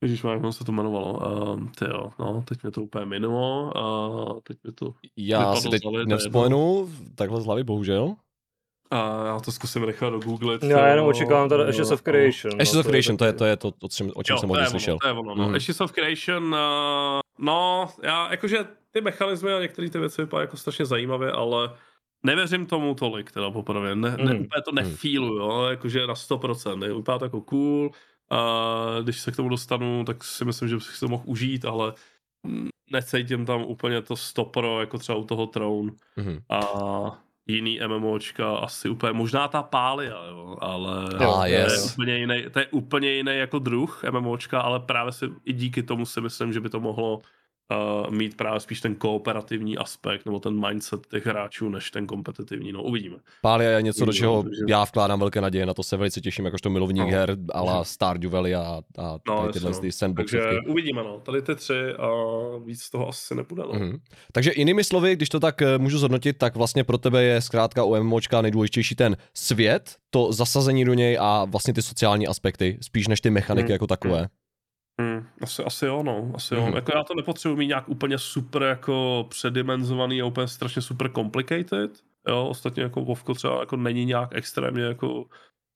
Ježíš, 0.03 0.25
jak 0.25 0.53
se 0.53 0.65
to 0.65 0.73
jmenovalo? 0.73 1.13
Uh, 1.13 1.71
ty 1.71 1.85
jo, 1.85 2.11
no, 2.19 2.43
teď 2.49 2.63
mě 2.63 2.73
to 2.73 2.83
úplně 2.83 3.05
minulo. 3.05 3.73
Uh, 4.31 4.41
teď 4.41 4.59
mě 4.63 4.73
to... 4.73 4.95
Já 5.17 5.57
si 5.57 5.69
teď 5.69 5.83
nevzpomenu, 6.07 6.91
takhle 7.15 7.41
z 7.41 7.45
hlavy, 7.45 7.65
bohužel. 7.65 8.15
A 8.91 9.27
já 9.27 9.41
to 9.41 9.53
zkusím 9.53 9.85
rychle 9.85 10.11
dogooglit. 10.11 10.63
Já 10.63 10.87
jenom 10.89 11.07
očekávám 11.07 11.49
tady 11.49 11.63
Ashes 11.65 11.91
of 11.91 12.03
Creation. 12.03 12.61
Ashes 12.61 12.75
no, 12.75 12.81
of 12.81 12.87
Creation, 12.87 13.17
to 13.17 13.25
je, 13.25 13.33
to 13.33 13.45
je 13.45 13.57
to, 13.57 13.73
o 13.83 13.89
čem, 13.89 14.11
o 14.15 14.23
čem 14.23 14.35
Jo, 14.35 14.41
jsem 14.41 14.49
hodně 14.49 14.65
je 14.65 14.71
slyšel. 14.71 14.93
Ono, 14.95 14.99
to 15.01 15.07
je 15.07 15.13
ono, 15.13 15.35
no. 15.35 15.45
Mhm. 15.47 15.55
Ashes 15.55 15.81
of 15.81 15.93
Creation, 15.93 16.45
uh, 16.45 17.21
no, 17.39 17.89
já 18.03 18.31
jakože 18.31 18.59
ty 18.91 19.01
mechanismy 19.01 19.53
a 19.53 19.61
některé 19.61 19.91
ty 19.91 19.99
věci 19.99 20.23
vypadají 20.23 20.45
jako 20.45 20.57
strašně 20.57 20.85
zajímavě, 20.87 21.33
ale 21.33 21.71
nevěřím 22.23 22.67
tomu 22.67 22.95
tolik, 22.95 23.33
teda 23.33 23.51
poprvé. 23.51 23.97
Ne, 23.97 24.11
ne, 24.17 24.35
Mhm. 24.35 24.43
úplně 24.43 24.63
to 24.65 24.73
nefílu, 24.73 25.37
jo, 25.37 25.67
jakože 25.71 26.07
na 26.07 26.15
100%. 26.15 26.79
Ne, 26.79 26.93
vypadá 26.95 27.19
to 27.19 27.25
jako 27.25 27.41
cool, 27.41 27.91
a 28.31 28.41
když 29.03 29.21
se 29.21 29.33
k 29.33 29.37
tomu 29.37 29.49
dostanu, 29.49 30.05
tak 30.05 30.25
si 30.25 30.45
myslím, 30.45 30.69
že 30.69 30.75
bych 30.75 30.85
si 30.85 31.01
to 31.01 31.09
mohl 31.09 31.23
užít, 31.27 31.65
ale 31.65 31.93
mm, 32.43 32.69
necítím 32.93 33.47
tam 33.47 33.63
úplně 33.63 34.03
to 34.03 34.17
stopro, 34.17 34.81
jako 34.81 34.99
třeba 34.99 35.19
u 35.19 35.25
toho 35.25 35.47
Throne 35.47 35.93
Mhm. 36.17 36.39
a 36.51 36.61
jiný 37.49 37.81
MMOčka, 37.87 38.57
asi 38.57 38.89
úplně, 38.89 39.13
možná 39.13 39.49
ta 39.49 39.63
Pália, 39.63 40.25
jo, 40.31 40.57
ale 40.61 41.05
Ah, 41.15 41.19
to, 41.19 41.45
je 41.45 41.59
yes. 41.59 41.93
úplně 41.93 42.17
jiný, 42.19 42.45
to 42.53 42.59
je 42.59 42.67
úplně 42.67 43.13
jiný 43.13 43.37
jako 43.39 43.59
druh 43.59 44.05
MMOčka, 44.11 44.61
ale 44.61 44.81
právě 44.81 45.13
si 45.13 45.27
i 45.45 45.53
díky 45.53 45.83
tomu 45.83 46.07
si 46.07 46.21
myslím, 46.21 46.53
že 46.53 46.61
by 46.61 46.69
to 46.69 46.81
mohlo 46.81 47.21
uh, 47.71 48.11
mít 48.11 48.37
právě 48.37 48.61
spíš 48.61 48.81
ten 48.81 48.95
kooperativní 48.95 49.79
aspekt 49.79 50.27
nebo 50.27 50.41
ten 50.41 50.67
mindset 50.69 51.07
těch 51.07 51.27
hráčů, 51.27 51.69
než 51.69 51.91
ten 51.91 52.07
kompetitivní, 52.07 52.73
no 52.73 52.83
uvidíme. 52.83 53.17
Pália 53.43 53.71
je 53.71 53.83
něco, 53.83 54.05
do 54.05 54.13
čeho 54.13 54.43
takže- 54.43 54.63
já 54.69 54.85
vkládám 54.85 55.21
velké 55.21 55.41
naděje, 55.41 55.67
na 55.67 55.75
to 55.75 55.83
se 55.83 55.97
velice 55.97 56.21
těším, 56.21 56.45
jakožto 56.45 56.71
milovník 56.71 57.03
No. 57.05 57.11
her, 57.11 57.37
ala 57.53 57.85
Stardew 57.85 58.31
Valley 58.33 58.55
a, 58.55 58.61
a 58.99 59.19
No, 59.29 59.41
tady 59.41 59.53
tyhle 59.53 59.71
no. 59.71 59.93
sandboxovky. 59.93 60.45
Takže 60.47 60.61
uvidíme, 60.71 61.03
no, 61.03 61.21
tady 61.21 61.43
ty 61.43 61.55
tři 61.55 61.93
a 61.99 62.09
víc 62.65 62.83
z 62.83 62.91
toho 62.91 63.09
asi 63.09 63.35
nebude, 63.35 63.63
no. 63.63 63.79
Mhm. 63.79 63.99
Takže 64.33 64.53
jinými 64.57 64.85
slovy, 64.85 65.17
když 65.17 65.29
to 65.29 65.41
tak 65.41 65.63
eh, 65.63 65.79
můžu 65.79 65.99
zhodnotit, 65.99 66.39
tak 66.39 66.57
vlastně 66.57 66.85
pro 66.85 66.99
tebe 66.99 67.23
je 67.23 67.41
zkrátka 67.41 67.85
u 67.85 67.97
MMOčka 68.03 68.43
nejdůležitější 68.43 68.95
ten 68.95 69.17
svět, 69.35 69.97
to 70.11 70.33
zasazení 70.33 70.85
do 70.85 70.95
něj 70.95 71.19
a 71.21 71.45
vlastně 71.45 71.75
ty 71.75 71.83
sociální 71.83 72.27
aspekty, 72.27 72.79
spíš 72.83 73.09
než 73.09 73.21
ty 73.21 73.31
mechaniky 73.31 73.65
Mhm. 73.65 73.73
jako 73.73 73.87
takové. 73.87 74.29
Hmm, 75.01 75.27
asi, 75.43 75.65
asi 75.65 75.87
jo, 75.87 76.03
no, 76.03 76.33
asi 76.35 76.55
jo. 76.55 76.67
Mhm. 76.67 76.75
Jako 76.75 76.93
já 76.95 77.05
to 77.05 77.15
nepotřebuji 77.15 77.57
mít 77.57 77.67
nějak 77.67 77.89
úplně 77.89 78.19
super 78.19 78.63
jako 78.63 79.27
předimenzovaný 79.31 80.23
a 80.23 80.25
úplně 80.27 80.49
strašně 80.49 80.83
super 80.83 81.11
complicated, 81.13 81.91
jo, 82.29 82.47
ostatně 82.47 82.83
jako 82.83 83.01
Vovko 83.05 83.35
třeba 83.35 83.61
jako 83.61 83.77
není 83.77 84.05
nějak 84.05 84.29
extrémně 84.33 84.83
jako 84.83 85.25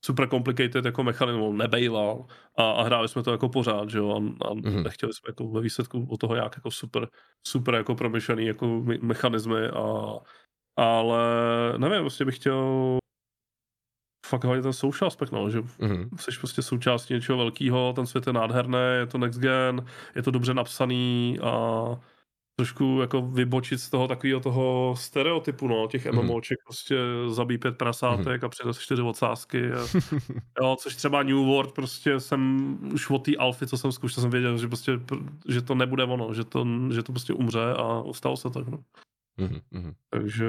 super 0.04 0.28
complicated 0.28 0.84
jako 0.84 1.02
mechanismus, 1.02 1.58
nebejval 1.58 2.26
a, 2.58 2.70
a 2.70 2.82
hráli 2.82 3.08
jsme 3.08 3.22
to 3.22 3.32
jako 3.32 3.48
pořád, 3.48 3.90
že 3.90 3.98
jo, 3.98 4.10
a, 4.10 4.46
a 4.48 4.54
Mhm. 4.54 4.82
nechtěli 4.82 5.12
jsme 5.12 5.28
jako 5.28 5.48
ve 5.48 5.60
výsledku 5.60 6.06
od 6.10 6.20
toho 6.20 6.34
nějak 6.34 6.56
jako 6.56 6.70
super, 6.70 7.08
super 7.46 7.74
jako 7.74 7.94
promyšlený 7.94 8.46
jako 8.46 8.66
me- 8.66 8.98
mechanismy 9.02 9.66
a 9.68 10.12
ale 10.76 11.18
nevím, 11.78 12.00
vlastně 12.00 12.26
bych 12.26 12.36
chtěl 12.36 12.98
fakt 14.26 14.44
hlavně 14.44 14.62
ten 14.62 14.72
social 14.72 15.06
aspekt, 15.08 15.32
no, 15.32 15.50
že 15.50 15.62
Mhm. 15.78 16.10
jsi 16.18 16.30
prostě 16.38 16.62
součástí 16.62 17.14
něčeho 17.14 17.38
velkého, 17.38 17.92
ten 17.92 18.06
svět 18.06 18.26
je 18.26 18.32
nádherný, 18.32 18.78
je 18.98 19.06
to 19.06 19.18
next 19.18 19.40
gen, 19.40 19.86
je 20.14 20.22
to 20.22 20.30
dobře 20.30 20.54
napsaný 20.54 21.38
a 21.42 21.52
trošku 22.56 22.98
jako 23.00 23.22
vybočit 23.22 23.80
z 23.80 23.90
toho 23.90 24.08
takového 24.08 24.40
toho 24.40 24.94
stereotypu, 24.98 25.68
no, 25.68 25.86
těch. 25.88 26.06
MMOček, 26.22 26.58
prostě 26.66 26.96
zabij 27.28 27.58
pět 27.58 27.78
prasátek 27.78 28.44
a 28.44 28.48
přines 28.48 28.78
čtyři 28.78 29.02
ocásky. 29.02 29.72
A, 29.72 29.78
jo, 30.62 30.76
což 30.80 30.96
třeba 30.96 31.22
New 31.22 31.36
World, 31.36 31.72
prostě 31.72 32.20
jsem 32.20 32.78
už 32.94 33.10
od 33.10 33.18
té 33.24 33.36
alfy, 33.36 33.66
co 33.66 33.78
jsem 33.78 33.92
zkoušel, 33.92 34.20
jsem 34.22 34.30
věděl, 34.30 34.58
že 34.58 34.68
prostě, 34.68 34.92
pr- 34.96 35.28
že 35.48 35.62
to 35.62 35.74
nebude 35.74 36.04
ono, 36.04 36.34
že 36.34 36.44
to, 36.44 36.66
že 36.94 37.02
to 37.02 37.12
prostě 37.12 37.32
umře 37.32 37.74
a 37.78 38.02
stalo 38.12 38.36
se 38.36 38.50
tak, 38.50 38.68
no. 38.68 38.78
Mhm. 39.36 39.60
Mhm. 39.70 39.92
Takže 40.10 40.44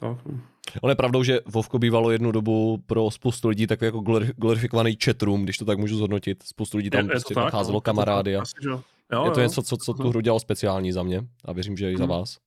tak, 0.00 0.18
no. 0.26 0.40
Ono 0.82 0.90
je 0.90 0.96
pravdou, 0.96 1.22
že 1.22 1.40
Vovko 1.46 1.78
bývalo 1.78 2.10
jednu 2.10 2.32
dobu 2.32 2.82
pro 2.86 3.10
spoustu 3.10 3.48
lidí 3.48 3.66
takový 3.66 3.86
jako 3.86 3.98
glori- 3.98 4.32
glorifikovaný 4.36 4.96
chatroom, 5.04 5.42
když 5.44 5.58
to 5.58 5.64
tak 5.64 5.78
můžu 5.78 5.96
zhodnotit. 5.96 6.42
Spoustu 6.42 6.76
lidí 6.76 6.90
tam 6.90 6.98
Je- 6.98 7.02
je 7.04 7.08
to 7.08 7.12
prostě 7.12 7.34
tak, 7.34 7.44
nacházelo 7.44 7.72
no, 7.72 7.76
je 7.76 7.80
to 7.80 7.80
tak, 7.80 7.84
kamarády 7.84 8.36
a 8.36 8.42
asi, 8.42 8.52
že 8.62 8.68
jo. 8.68 8.82
Je 9.24 9.30
to 9.30 9.40
jo. 9.40 9.44
něco, 9.46 9.62
co, 9.62 9.76
co 9.76 9.94
tu 9.94 10.08
hru 10.08 10.20
dělalo 10.20 10.40
speciální 10.40 10.92
za 10.92 11.02
mě 11.02 11.20
a 11.44 11.52
věřím, 11.52 11.76
že 11.76 11.92
i 11.92 11.96
za 11.96 12.04
Mhm. 12.06 12.10
vás. 12.10 12.38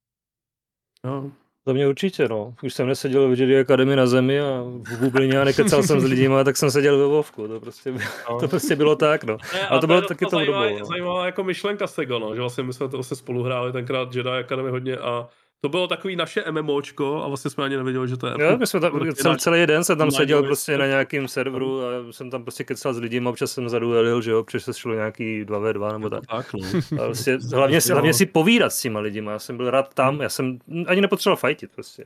Jo. 1.06 1.32
Za 1.68 1.74
mě 1.74 1.88
určitě, 1.88 2.28
no. 2.28 2.54
Už 2.64 2.74
jsem 2.74 2.88
neseděl 2.88 3.30
v 3.36 3.39
Jedi 3.39 3.60
Academy 3.60 3.96
na 3.96 4.08
zemi 4.08 4.42
a 4.42 4.62
v 4.64 5.00
Bublině 5.00 5.42
a 5.42 5.44
nekecal 5.44 5.84
jsem 5.84 6.00
s 6.00 6.04
lidmi, 6.04 6.36
tak 6.46 6.58
jsem 6.58 6.72
seděl 6.72 6.98
ve 6.98 7.06
Vovku. 7.06 7.48
To 7.48 7.60
prostě, 7.60 7.92
No. 8.30 8.39
to 8.39 8.48
prostě 8.48 8.76
bylo 8.76 8.96
tak, 8.96 9.24
no. 9.24 9.38
Ne, 9.54 9.68
Ale 9.68 9.82
to 9.82 9.88
bylo 9.88 10.02
taky 10.02 10.26
tou 10.26 10.30
dobou, 10.46 10.52
zajímavá, 10.54 10.80
no. 10.80 10.86
zajímavá 10.86 11.26
jako 11.26 11.44
myšlenka 11.44 11.88
z 11.88 11.96
tego, 11.96 12.20
no, 12.20 12.36
že 12.36 12.42
vlastně 12.42 12.64
my 12.64 12.74
jsme 12.74 12.88
to 12.89 12.98
vlastně 12.98 13.18
spolu 13.18 13.44
hráli 13.44 13.72
tenkrát 13.72 14.16
Jedi 14.16 14.30
Academy 14.30 14.70
hodně 14.70 14.98
a 14.98 15.28
to 15.62 15.70
bylo 15.70 15.88
takový 15.88 16.16
naše 16.16 16.51
MMOčko 16.51 17.24
a 17.24 17.28
vlastně 17.28 17.51
jsme 17.51 17.64
ani 17.64 17.78
nevěděli, 17.78 18.07
že 18.07 18.18
to 18.18 18.28
je. 18.28 18.34
Jo, 18.39 18.57
my 18.57 18.68
jsme 18.68 18.80
tam, 18.80 18.91
cel, 19.16 19.32
náš- 19.32 19.41
celý 19.41 19.66
den 19.68 19.84
jsem 19.84 19.97
tam 19.97 20.12
seděl 20.12 20.43
prostě 20.43 20.78
na 20.78 20.86
nějakém 20.88 21.28
serveru 21.28 21.82
a 21.82 22.12
jsem 22.12 22.30
tam 22.30 22.43
prostě 22.43 22.64
kecal 22.64 22.93
s 22.93 22.97
lidmi, 22.97 23.30
občas 23.30 23.51
jsem 23.51 23.70
zaduelil, 23.70 24.22
že 24.22 24.32
jo, 24.32 24.43
protože 24.43 24.59
se 24.59 24.74
šlo 24.74 24.93
nějaký 24.93 25.45
2v2 25.45 25.91
nebo 25.93 26.09
tak. 26.09 26.26
tak, 26.26 26.53
no. 26.53 26.68
A 27.03 27.05
prostě, 27.05 27.38
hlavně, 27.53 27.82
si, 27.82 27.91
hlavně 27.91 28.14
si 28.14 28.26
povídat 28.26 28.74
s 28.74 28.82
těma 28.82 28.99
lidima, 28.99 29.32
já 29.32 29.39
jsem 29.39 29.57
byl 29.57 29.70
rád 29.70 29.93
tam, 29.93 30.22
já 30.22 30.30
jsem 30.30 30.59
ani 30.88 31.01
nepotřeboval 31.01 31.38
fajtit 31.38 31.72
prostě. 31.72 32.05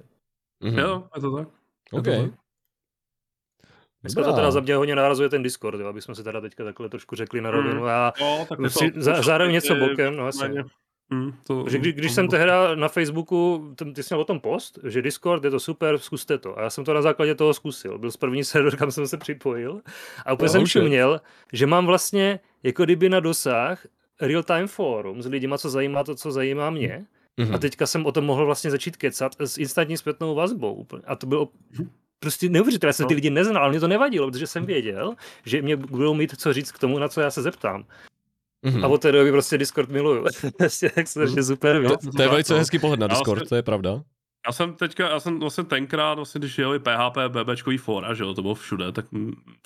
Mhm. 0.63 0.79
Jo, 0.79 1.03
je 1.15 1.21
to 1.21 1.35
tak. 1.37 1.47
OK. 1.91 2.05
je 2.07 2.17
to 2.17 2.21
tak. 2.23 2.31
Dneska 4.01 4.23
to 4.23 4.33
teda 4.33 4.51
za 4.51 4.59
mě 4.59 4.75
hodně 4.75 4.95
nárazuje 4.95 5.29
ten 5.29 5.43
Discord, 5.43 5.79
jo, 5.79 5.87
aby 5.87 6.01
jsme 6.01 6.15
si 6.15 6.23
teda 6.23 6.41
teďka 6.41 6.63
takhle 6.63 6.89
trošku 6.89 7.15
řekli 7.15 7.41
na 7.41 7.51
rovinu. 7.51 7.85
Já, 7.85 8.13
Jo, 8.21 8.45
tak 8.49 8.59
si, 8.71 8.91
to, 8.91 9.01
za, 9.01 9.21
zároveň 9.21 9.53
něco 9.53 9.75
bokem, 9.75 10.15
no 10.17 10.25
jasně. 10.25 10.63
Méně- 11.09 11.25
Hm, 11.25 11.33
to, 11.47 11.65
Že 11.69 11.77
kdy, 11.77 11.93
když 11.93 12.11
jsem 12.11 12.27
tehda 12.27 12.75
na 12.75 12.87
Facebooku, 12.87 13.71
ty 13.95 14.03
jsi 14.03 14.13
měl 14.13 14.21
o 14.21 14.25
tom 14.25 14.39
post, 14.39 14.79
že 14.83 15.01
Discord 15.01 15.43
je 15.43 15.51
to 15.51 15.59
super, 15.59 15.97
zkuste 15.97 16.37
to. 16.37 16.57
A 16.59 16.61
já 16.61 16.69
jsem 16.69 16.85
to 16.85 16.93
na 16.93 17.01
základě 17.01 17.35
toho 17.35 17.53
zkusil. 17.53 17.97
Byl 17.97 18.11
z 18.11 18.17
první 18.17 18.43
server, 18.43 18.75
kam 18.75 18.91
jsem 18.91 19.07
se 19.07 19.17
připojil. 19.17 19.81
A 20.25 20.33
úplně 20.33 20.49
jsem 20.49 20.61
shit. 20.61 20.67
všimněl, 20.69 21.21
že 21.53 21.67
mám 21.67 21.85
vlastně 21.85 22.39
jako 22.63 22.83
kdyby 22.85 23.09
na 23.09 23.19
dosah 23.19 23.85
real-time 24.21 24.67
forum 24.67 25.21
s 25.21 25.25
lidima, 25.25 25.57
co 25.57 25.69
zajímá 25.69 26.03
to, 26.03 26.15
co 26.15 26.31
zajímá 26.31 26.69
mě. 26.69 27.05
Mhm. 27.37 27.55
A 27.55 27.57
teďka 27.57 27.85
jsem 27.87 28.05
o 28.05 28.11
tom 28.11 28.25
mohl 28.25 28.45
vlastně 28.45 28.71
začít 28.71 28.97
kecat 28.97 29.35
s 29.39 29.57
instantní 29.57 29.97
zpětnou 29.97 30.35
vazbou. 30.35 30.73
Úplně. 30.73 31.01
A 31.05 31.15
to 31.15 31.27
bylo 31.27 31.49
prostě 32.19 32.49
neuvěřitelné. 32.49 32.89
Já 32.89 32.93
jsem 32.93 33.07
ty 33.07 33.13
No. 33.13 33.15
lidi 33.15 33.29
neznal, 33.29 33.63
ale 33.63 33.71
mě 33.71 33.79
to 33.79 33.87
nevadilo, 33.87 34.31
protože 34.31 34.47
jsem 34.47 34.65
věděl, 34.65 35.13
že 35.45 35.61
mě 35.61 35.75
budou 35.75 36.13
mít 36.13 36.39
co 36.39 36.53
říct 36.53 36.71
k 36.71 36.79
tomu, 36.79 36.99
na 36.99 37.07
co 37.07 37.21
já 37.21 37.31
se 37.31 37.41
zeptám. 37.41 37.85
Mhm. 38.65 38.85
A 38.85 38.87
od 38.87 39.01
té 39.01 39.11
doby 39.11 39.31
prostě 39.31 39.57
Discord 39.57 39.89
miluju. 39.89 40.25
prostě 40.57 40.89
tak 40.89 41.07
strašně 41.07 41.43
super, 41.43 41.75
Jo. 41.75 41.89
To, 41.89 42.11
to 42.11 42.21
je 42.21 42.27
velice 42.27 42.57
hezký 42.57 42.79
pohled 42.79 42.99
na 42.99 43.07
Discord, 43.07 43.49
to 43.49 43.55
je 43.55 43.63
pravda. 43.63 44.01
Já 44.47 44.51
jsem 44.51 44.73
teďka, 44.73 45.09
já 45.09 45.19
jsem 45.19 45.39
vlastně 45.39 45.63
tenkrát, 45.63 46.13
vlastně, 46.13 46.39
když 46.39 46.57
jeli 46.57 46.79
PHP, 46.79 47.17
BBčkový 47.27 47.77
fora, 47.77 48.13
že 48.13 48.23
jo, 48.23 48.33
to 48.33 48.41
bylo 48.41 48.55
všude, 48.55 48.91
tak 48.91 49.05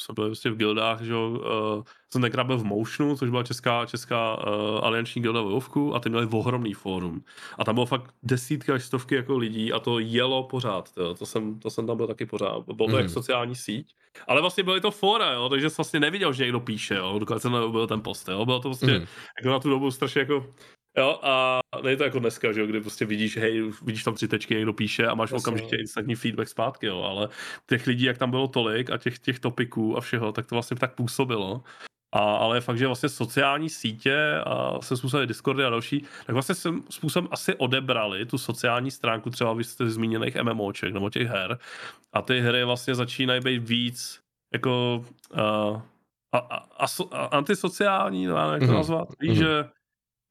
jsem 0.02 0.16
byl 0.16 0.26
vlastně 0.26 0.52
v 0.52 0.58
guildách, 0.58 1.02
že 1.02 1.12
jo, 1.12 1.30
uh, 1.30 1.84
jsem 2.12 2.22
tenkrát 2.22 2.44
byl 2.44 2.58
v 2.58 2.64
Motionu, 2.64 3.18
což 3.18 3.30
byla 3.30 3.44
česká, 3.44 3.86
česká 3.86 4.38
uh, 4.38 4.86
alianční 4.86 5.22
gilda 5.22 5.42
Vovku 5.42 5.96
a 5.96 6.00
ty 6.00 6.10
měli 6.10 6.28
ohromný 6.32 6.74
fórum. 6.74 7.24
A 7.58 7.66
tam 7.66 7.76
bylo 7.76 7.86
fakt 7.86 8.14
desítky 8.24 8.72
až 8.72 8.84
stovky 8.84 9.16
jako 9.16 9.38
lidí 9.38 9.74
a 9.74 9.80
to 9.80 10.00
jelo 10.00 10.44
pořád, 10.44 10.94
to, 10.94 11.16
to, 11.16 11.26
jsem, 11.26 11.60
to 11.60 11.70
jsem 11.70 11.88
tam 11.88 11.98
byl 11.98 12.08
taky 12.08 12.26
pořád, 12.26 12.64
bylo 12.66 12.88
to 12.88 12.88
mm. 12.88 12.96
jak 12.96 13.06
mhm. 13.06 13.14
sociální 13.14 13.56
síť. 13.56 13.96
Ale 14.28 14.42
vlastně 14.42 14.64
byly 14.64 14.82
to 14.82 14.92
fora, 14.92 15.34
jo, 15.34 15.50
takže 15.50 15.70
jsi 15.70 15.76
vlastně 15.78 16.00
neviděl, 16.00 16.34
že 16.34 16.44
někdo 16.44 16.60
píše, 16.60 16.96
jo, 16.96 17.20
dokud 17.20 17.42
jsem 17.42 17.52
byl 17.52 17.88
ten 17.88 18.02
post, 18.02 18.28
jo, 18.30 18.46
bylo 18.46 18.60
to 18.60 18.70
vlastně 18.70 18.94
mm. 18.94 19.06
jako 19.40 19.50
na 19.50 19.60
tu 19.60 19.70
dobu 19.70 19.92
strašně 19.92 20.20
jako 20.20 20.46
Jo, 21.00 21.20
a 21.24 21.60
není 21.84 21.98
to 21.98 22.04
jako 22.04 22.20
dneska, 22.20 22.52
že 22.52 22.62
jo, 22.62 22.68
kdy 22.68 22.82
prostě 22.82 23.06
vidíš, 23.06 23.38
hej, 23.38 23.72
vidíš 23.82 24.04
tam 24.04 24.14
tři 24.14 24.28
tečky, 24.28 24.56
někdo 24.56 24.74
píše 24.74 25.08
a 25.08 25.16
máš 25.16 25.32
Jasně. 25.32 25.38
okamžitě 25.38 25.76
instantní 25.76 26.16
feedback 26.16 26.48
zpátky, 26.48 26.86
jo, 26.86 27.02
ale 27.02 27.30
těch 27.70 27.88
lidí, 27.88 28.06
jak 28.06 28.18
tam 28.18 28.32
bylo 28.32 28.48
tolik 28.48 28.90
a 28.90 28.98
těch, 28.98 29.20
těch 29.20 29.40
topiků 29.40 29.98
a 29.98 30.02
všeho, 30.02 30.32
tak 30.32 30.46
to 30.46 30.56
vlastně 30.56 30.78
tak 30.78 30.96
působilo. 30.96 31.64
A, 32.16 32.20
ale 32.20 32.62
fakt, 32.62 32.78
že 32.78 32.88
vlastně 32.88 33.10
sociální 33.10 33.70
sítě 33.70 34.36
a 34.46 34.82
se 34.82 34.98
způsobem 34.98 35.28
Discordy 35.28 35.64
a 35.64 35.70
další, 35.70 36.06
tak 36.26 36.34
vlastně 36.34 36.56
jsem 36.56 36.84
způsobem 36.90 37.30
asi 37.32 37.56
odebrali 37.56 38.26
tu 38.26 38.38
sociální 38.38 38.92
stránku 38.92 39.30
třeba 39.30 39.54
vy 39.54 39.64
jste 39.64 39.90
zmíněných 39.90 40.36
MMOček 40.36 40.94
nebo 40.94 41.10
těch 41.10 41.28
her 41.28 41.60
a 42.14 42.22
ty 42.22 42.40
hry 42.40 42.64
vlastně 42.64 42.96
začínají 42.96 43.42
být 43.42 43.70
víc 43.70 44.20
jako 44.54 45.06
uh, 45.32 45.82
a, 46.34 46.38
a, 46.38 46.58
a, 46.78 46.86
a 47.12 47.26
antisociální, 47.26 48.26
no, 48.26 48.54
jak 48.54 48.60
to 48.60 48.66
mm-hmm. 48.66 48.74
nazvat, 48.74 49.08
víš, 49.20 49.32
mm-hmm. 49.32 49.64
že 49.64 49.79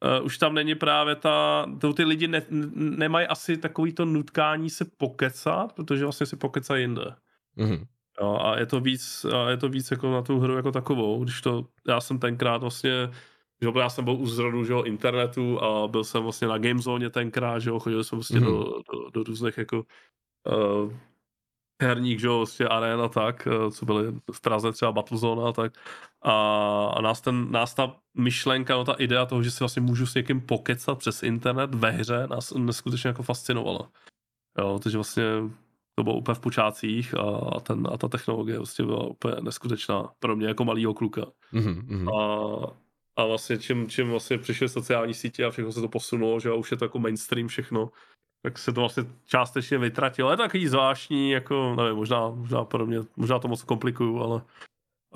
Uh, 0.05 0.27
už 0.27 0.39
tam 0.39 0.55
není 0.55 0.75
právě 0.75 1.15
ta, 1.15 1.67
to 1.81 1.93
ty 1.93 2.05
lidi 2.05 2.29
ne, 2.29 2.43
nemají 2.75 3.27
asi 3.27 3.57
takový 3.57 3.93
to 3.93 4.05
nutkání 4.05 4.71
se 4.71 4.85
pokecat, 4.85 5.73
protože 5.73 6.05
vlastně 6.05 6.27
si 6.27 6.37
pokecají 6.37 6.83
jinde. 6.83 7.15
Mm-hmm. 7.59 7.87
Jo, 8.21 8.39
a 8.41 8.59
je 8.59 8.67
to 8.67 8.81
víc, 8.81 9.25
a 9.25 9.51
je 9.51 9.57
to 9.57 9.69
víc 9.69 9.91
jako 9.91 10.13
na 10.13 10.23
tu 10.23 10.39
hru 10.39 10.57
jako 10.57 10.73
takovou, 10.73 11.25
když 11.25 11.41
to, 11.41 11.65
já 11.89 12.01
jsem 12.01 12.19
tenkrát 12.19 12.57
vlastně, 12.57 13.11
že 13.63 13.69
já 13.79 13.89
jsem 13.89 14.05
byl 14.05 14.15
u 14.15 14.27
zrodu, 14.27 14.65
že 14.65 14.75
internetu 14.85 15.63
a 15.63 15.89
byl 15.89 16.05
jsem 16.05 16.23
vlastně 16.23 16.49
na 16.49 16.59
Gamezone 16.59 17.11
tenkrát, 17.11 17.59
že 17.59 17.71
jo, 17.71 17.79
chodil 17.79 18.05
jsem 18.05 18.19
vlastně 18.19 18.41
mm-hmm. 18.41 18.45
do, 18.45 18.83
do, 18.93 19.11
do, 19.11 19.23
různých 19.23 19.59
jako 19.59 19.77
uh, 19.77 20.93
herních, 21.83 22.21
že 22.21 22.27
jo, 22.27 22.37
vlastně 22.37 22.67
aren 22.67 23.01
a 23.01 23.09
tak, 23.09 23.49
uh, 23.51 23.71
co 23.71 23.87
byly 23.87 24.13
v 24.33 24.41
Praze 24.41 24.73
třeba 24.73 24.93
Battlezone 24.93 25.49
a 25.49 25.53
tak. 25.53 25.73
A, 26.23 26.33
a 26.87 27.01
nás, 27.01 27.21
ten, 27.21 27.51
nás 27.51 27.75
ta 27.75 27.97
myšlenka, 28.15 28.75
no 28.75 28.85
ta 28.85 28.93
idea 28.93 29.27
toho, 29.27 29.43
že 29.43 29.51
si 29.51 29.59
vlastně 29.59 29.83
můžu 29.83 30.07
s 30.07 30.15
někým 30.15 30.41
pokecat 30.41 30.99
přes 30.99 31.23
internet 31.23 31.75
ve 31.75 31.91
hře, 31.91 32.27
nás 32.27 32.53
neskutečně 32.53 33.09
jako 33.09 33.23
fascinovala. 33.23 33.91
Jo, 34.59 34.79
takže 34.83 34.99
vlastně 34.99 35.25
to 35.95 36.05
bylo 36.05 36.17
úplně 36.17 36.35
v 36.35 36.41
počátcích 36.41 37.15
a, 37.15 37.23
a, 37.57 37.61
ten, 37.61 37.89
a 37.93 37.99
ta 37.99 38.09
technologie 38.09 38.57
vlastně 38.57 38.85
byla 38.85 39.07
úplně 39.07 39.35
neskutečná 39.41 40.13
pro 40.19 40.37
mě 40.37 40.47
jako 40.47 40.65
malýho 40.65 40.95
kluka. 40.95 41.27
Mm-hmm. 41.53 42.17
A, 42.17 42.77
a 43.17 43.27
vlastně 43.27 43.59
čím, 43.59 43.89
čím 43.89 44.11
vlastně 44.11 44.39
přišly 44.39 44.69
sociální 44.69 45.15
sítě 45.15 45.45
a 45.45 45.51
všechno 45.51 45.73
se 45.73 45.81
to 45.81 45.89
posunulo, 45.89 46.41
že 46.41 46.53
už 46.53 46.71
je 46.71 46.77
to 46.77 46.85
jako 46.85 46.99
mainstream 46.99 47.49
všechno, 47.49 47.91
tak 48.43 48.59
se 48.59 48.73
to 48.73 48.81
vlastně 48.81 49.05
částečně 49.27 49.79
vytratilo. 49.79 50.31
Je 50.31 50.37
to 50.37 50.43
takový 50.43 50.67
zvláštní, 50.67 51.31
jako, 51.31 51.75
nevím, 51.77 51.97
možná, 51.97 52.31
možná 52.31 52.65
pro 52.65 52.87
mě, 52.87 52.99
možná 53.17 53.39
to 53.39 53.49
moc 53.49 53.63
komplikuju, 53.63 54.23
ale 54.23 54.43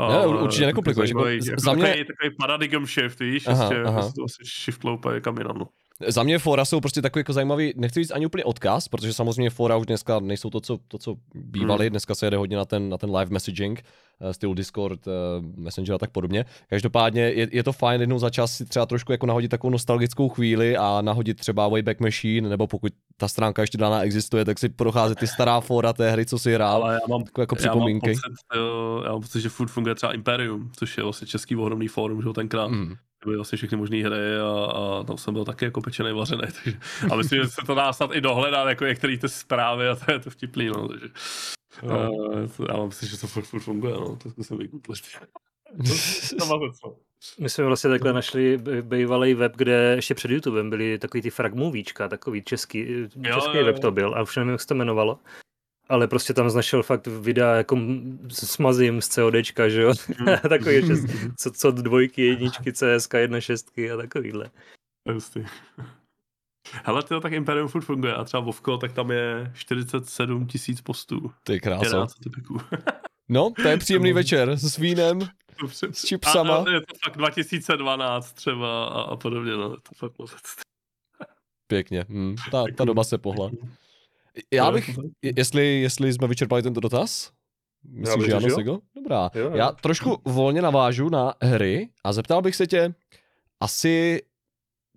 ne, 0.08 0.26
určitě 0.26 0.66
nekomplikuješ. 0.66 1.10
Jako, 1.10 1.26
jako 1.26 1.60
za 1.60 1.72
mě... 1.72 1.84
Takový, 1.84 2.04
takový 2.04 2.36
paradigm 2.36 2.86
shift, 2.86 3.20
víš, 3.20 3.46
aha, 3.46 3.64
ještě, 3.64 3.82
aha. 3.82 4.00
Prostě 4.00 4.20
vlastně 4.20 4.44
shift 4.64 4.84
loupa 4.84 5.12
je 5.12 5.20
kam 5.20 5.38
jinam, 5.38 5.58
no. 5.58 5.68
Za 6.08 6.22
mě 6.22 6.38
fora 6.38 6.64
jsou 6.64 6.80
prostě 6.80 7.02
takový 7.02 7.20
jako 7.20 7.32
zajímavý, 7.32 7.72
nechci 7.76 8.00
říct 8.00 8.10
ani 8.10 8.26
úplně 8.26 8.44
odkaz, 8.44 8.88
protože 8.88 9.12
samozřejmě 9.12 9.50
fora 9.50 9.76
už 9.76 9.86
dneska 9.86 10.20
nejsou 10.20 10.50
to, 10.50 10.60
co, 10.60 10.78
to, 10.88 10.98
co 10.98 11.16
bývaly, 11.34 11.84
hmm. 11.84 11.90
dneska 11.90 12.14
se 12.14 12.26
jede 12.26 12.36
hodně 12.36 12.56
na 12.56 12.64
ten, 12.64 12.88
na 12.88 12.98
ten 12.98 13.16
live 13.16 13.30
messaging, 13.30 13.84
uh, 14.20 14.30
styl 14.30 14.54
Discord, 14.54 15.06
uh, 15.06 15.12
Messenger 15.56 15.94
a 15.94 15.98
tak 15.98 16.10
podobně. 16.10 16.44
Každopádně 16.68 17.22
je, 17.22 17.48
je 17.52 17.62
to 17.62 17.72
fajn 17.72 18.00
jednou 18.00 18.18
za 18.18 18.30
čas 18.30 18.56
si 18.56 18.64
třeba 18.64 18.86
trošku 18.86 19.12
jako 19.12 19.26
nahodit 19.26 19.50
takovou 19.50 19.70
nostalgickou 19.70 20.28
chvíli 20.28 20.76
a 20.76 21.02
nahodit 21.02 21.40
třeba 21.40 21.68
Wayback 21.68 22.00
Machine, 22.00 22.48
nebo 22.48 22.66
pokud 22.66 22.92
ta 23.16 23.28
stránka 23.28 23.62
ještě 23.62 23.78
dána 23.78 24.02
existuje, 24.02 24.44
tak 24.44 24.58
si 24.58 24.68
procházet 24.68 25.18
ty 25.18 25.26
stará 25.26 25.60
fora 25.60 25.92
té 25.92 26.10
hry, 26.10 26.26
co 26.26 26.38
si 26.38 26.54
hrál, 26.54 26.84
Ale 26.84 26.94
já 26.94 27.00
mám, 27.08 27.24
jako 27.38 27.56
připomínky. 27.56 28.10
Já 28.10 28.14
mám, 28.14 28.22
pocit, 28.32 28.60
jo, 28.60 29.02
já 29.04 29.12
mám 29.12 29.20
pocit, 29.20 29.40
že 29.40 29.48
furt 29.48 29.68
funguje 29.68 29.94
třeba 29.94 30.12
Imperium, 30.12 30.70
což 30.76 30.96
je 30.96 31.02
vlastně 31.02 31.26
český 31.26 31.56
ohromný 31.56 31.88
fórum, 31.88 32.22
že 32.22 32.28
tenkrát. 32.34 32.66
Hmm 32.66 32.94
byly 33.24 33.36
vlastně 33.36 33.56
všechny 33.56 33.76
možné 33.76 33.96
hry 33.96 34.36
a, 34.36 34.64
a, 34.64 35.04
tam 35.04 35.18
jsem 35.18 35.34
byl 35.34 35.44
taky 35.44 35.64
jako 35.64 35.80
pečený 35.80 36.12
vařený. 36.12 36.42
Takže, 36.64 36.78
a 37.10 37.16
myslím, 37.16 37.42
že 37.42 37.48
se 37.48 37.62
to 37.66 37.74
dá 37.74 37.92
snad 37.92 38.10
i 38.12 38.20
dohledat, 38.20 38.68
jako 38.68 38.84
některé 38.84 39.18
ty 39.18 39.28
zprávy 39.28 39.88
a 39.88 39.96
to 39.96 40.12
je 40.12 40.18
to 40.18 40.30
vtipný, 40.30 40.66
no, 40.66 40.88
takže, 40.88 41.06
no. 41.82 42.12
Uh, 42.12 42.46
to, 42.56 42.66
já 42.68 42.84
myslím, 42.86 43.08
že 43.08 43.18
to 43.20 43.26
furt, 43.26 43.44
furt 43.44 43.60
funguje, 43.60 43.94
no, 43.94 44.16
to 44.16 44.30
zkusím 44.30 44.58
vygooglit. 44.58 45.00
My 47.38 47.50
jsme 47.50 47.64
vlastně 47.64 47.90
takhle 47.90 48.12
našli 48.12 48.58
bývalý 48.82 49.34
web, 49.34 49.52
kde 49.56 49.92
ještě 49.96 50.14
před 50.14 50.30
YouTubem 50.30 50.70
byly 50.70 50.98
takový 50.98 51.22
ty 51.22 51.30
fragmovíčka, 51.30 52.08
takový 52.08 52.42
český, 52.42 52.86
český 53.34 53.58
jo, 53.58 53.64
web 53.64 53.78
to 53.78 53.90
byl 53.90 54.14
a 54.14 54.22
už 54.22 54.36
nevím, 54.36 54.50
jak 54.50 54.60
se 54.60 54.66
to 54.66 54.74
jmenovalo 54.74 55.18
ale 55.92 56.08
prostě 56.08 56.34
tam 56.34 56.50
znašel 56.50 56.82
fakt 56.82 57.06
videa 57.06 57.54
jako 57.54 57.78
smazím 58.28 59.02
z 59.02 59.08
CODčka, 59.08 59.68
že 59.68 59.82
jo, 59.82 59.92
mm. 60.18 60.26
takový 60.48 60.86
šest, 60.86 61.04
co, 61.36 61.50
co 61.50 61.70
dvojky, 61.70 62.26
jedničky, 62.26 62.72
CSK, 62.72 63.14
jedna 63.14 63.40
šestky 63.40 63.90
a 63.90 63.96
takovýhle. 63.96 64.50
Hustý. 65.08 65.44
Hele, 66.84 67.02
to 67.02 67.20
tak 67.20 67.32
Imperium 67.32 67.68
furt 67.68 67.82
funguje 67.82 68.14
a 68.14 68.24
třeba 68.24 68.40
Vovko, 68.40 68.78
tak 68.78 68.92
tam 68.92 69.10
je 69.10 69.50
47 69.54 70.46
tisíc 70.46 70.80
postů. 70.80 71.32
Ty 71.42 71.60
krása. 71.60 72.06
no, 73.28 73.52
to 73.62 73.68
je 73.68 73.78
příjemný 73.78 74.12
večer 74.12 74.56
s 74.56 74.76
vínem, 74.76 75.20
s 75.90 76.04
čipsama. 76.04 76.56
A, 76.56 76.64
a 76.64 76.70
je 76.70 76.80
to 76.80 76.94
fakt 77.04 77.16
2012 77.16 78.32
třeba 78.32 78.84
a, 78.84 79.00
a 79.00 79.16
podobně, 79.16 79.52
no, 79.52 79.70
to 79.70 79.94
fakt 79.96 80.18
moc. 80.18 80.34
Pěkně, 81.66 82.06
hmm. 82.08 82.36
ta, 82.50 82.64
ta 82.76 82.84
doba 82.84 83.04
se 83.04 83.18
pohla. 83.18 83.50
Já 84.52 84.70
bych, 84.70 84.90
jestli, 85.22 85.80
jestli 85.80 86.12
jsme 86.12 86.28
vyčerpali 86.28 86.62
tento 86.62 86.80
dotaz, 86.80 87.32
Myslíš, 87.84 88.26
že 88.26 88.34
ano, 88.34 88.50
Sigo? 88.50 88.78
Dobrá. 88.94 89.30
Jo, 89.34 89.44
jo. 89.44 89.56
Já 89.56 89.72
trošku 89.72 90.22
volně 90.24 90.62
navážu 90.62 91.08
na 91.08 91.34
hry 91.42 91.88
a 92.04 92.12
zeptal 92.12 92.42
bych 92.42 92.56
se 92.56 92.66
tě 92.66 92.94
asi 93.60 94.22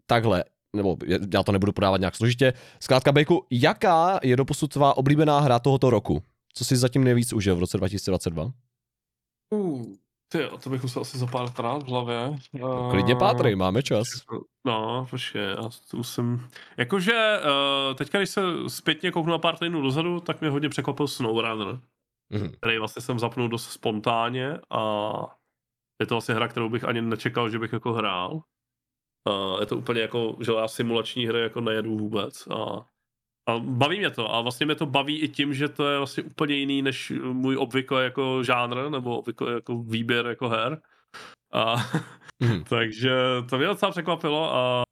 takhle, 0.06 0.44
nebo 0.76 0.98
já 1.34 1.44
to 1.44 1.52
nebudu 1.52 1.72
podávat 1.72 1.98
nějak 1.98 2.16
složitě. 2.16 2.54
Zkrátka, 2.80 3.12
Bejku, 3.12 3.46
jaká 3.52 4.20
je 4.24 4.36
doposud 4.36 4.74
tvá 4.74 4.98
oblíbená 4.98 5.40
hra 5.40 5.60
tohoto 5.60 5.90
roku? 5.90 6.24
Co 6.54 6.66
jsi 6.66 6.76
zatím 6.76 7.04
nejvíc 7.04 7.34
užil 7.34 7.56
v 7.56 7.60
roce 7.60 7.78
2022? 7.78 8.52
Uh, 9.50 9.86
ty, 10.28 10.50
to 10.64 10.70
bych 10.70 10.84
musel 10.84 11.02
asi 11.02 11.18
zapátrat 11.18 11.84
v 11.84 11.88
hlavě. 11.88 12.38
Uh, 12.52 12.92
Klidně 12.92 13.16
pátrej, 13.16 13.56
máme 13.56 13.84
čas. 13.84 14.08
No, 14.66 15.08
počkej, 15.10 15.42
já 15.42 15.70
to 15.92 15.98
musím... 15.98 16.48
Jakože 16.78 17.40
uh, 17.40 17.96
teďka, 17.96 18.18
když 18.18 18.30
se 18.30 18.42
zpětně 18.68 19.12
kouknu 19.12 19.32
na 19.32 19.38
pár 19.38 19.58
týdnů 19.58 19.82
dozadu, 19.82 20.20
tak 20.20 20.42
mě 20.42 20.50
hodně 20.50 20.70
překvapil 20.70 21.08
SnowRunner, 21.08 21.80
mm-hmm. 22.34 22.52
který 22.58 22.78
vlastně 22.78 23.02
jsem 23.02 23.20
zapnul 23.20 23.50
dost 23.50 23.72
spontánně 23.72 24.60
a 24.70 24.82
je 26.02 26.08
to 26.08 26.16
vlastně 26.16 26.36
hra, 26.36 26.48
kterou 26.48 26.70
bych 26.70 26.84
ani 26.84 27.02
nečekal, 27.02 27.50
že 27.50 27.60
bych 27.60 27.74
jako 27.74 27.94
hrál. 27.94 28.42
Uh, 29.30 29.60
je 29.60 29.66
to 29.66 29.78
úplně 29.78 30.02
jako, 30.02 30.36
že 30.42 30.52
já 30.52 30.68
simulační 30.68 31.28
hry 31.28 31.42
jako 31.42 31.62
nejedu 31.62 31.98
vůbec 31.98 32.48
a 32.48 32.86
a 33.48 33.60
baví 33.60 34.00
mě 34.00 34.10
to 34.10 34.34
a 34.36 34.42
vlastně 34.42 34.66
mě 34.66 34.76
to 34.76 34.86
baví 34.86 35.20
i 35.20 35.28
tím, 35.28 35.54
že 35.54 35.70
to 35.70 35.88
je 35.88 35.98
vlastně 35.98 36.24
úplně 36.24 36.56
jiný 36.56 36.82
než 36.82 37.14
můj 37.32 37.58
obvykle 37.58 38.04
jako 38.04 38.44
žánr 38.44 38.90
nebo 38.90 39.20
obvykle 39.20 39.54
jako 39.54 39.78
výběr 39.78 40.26
jako 40.26 40.50
her. 40.50 40.82
A, 41.54 41.76
mm. 42.40 42.64
takže 42.64 43.12
to 43.50 43.58
mě 43.58 43.68
docela 43.68 43.92
překvapilo 43.92 44.56
a, 44.56 44.84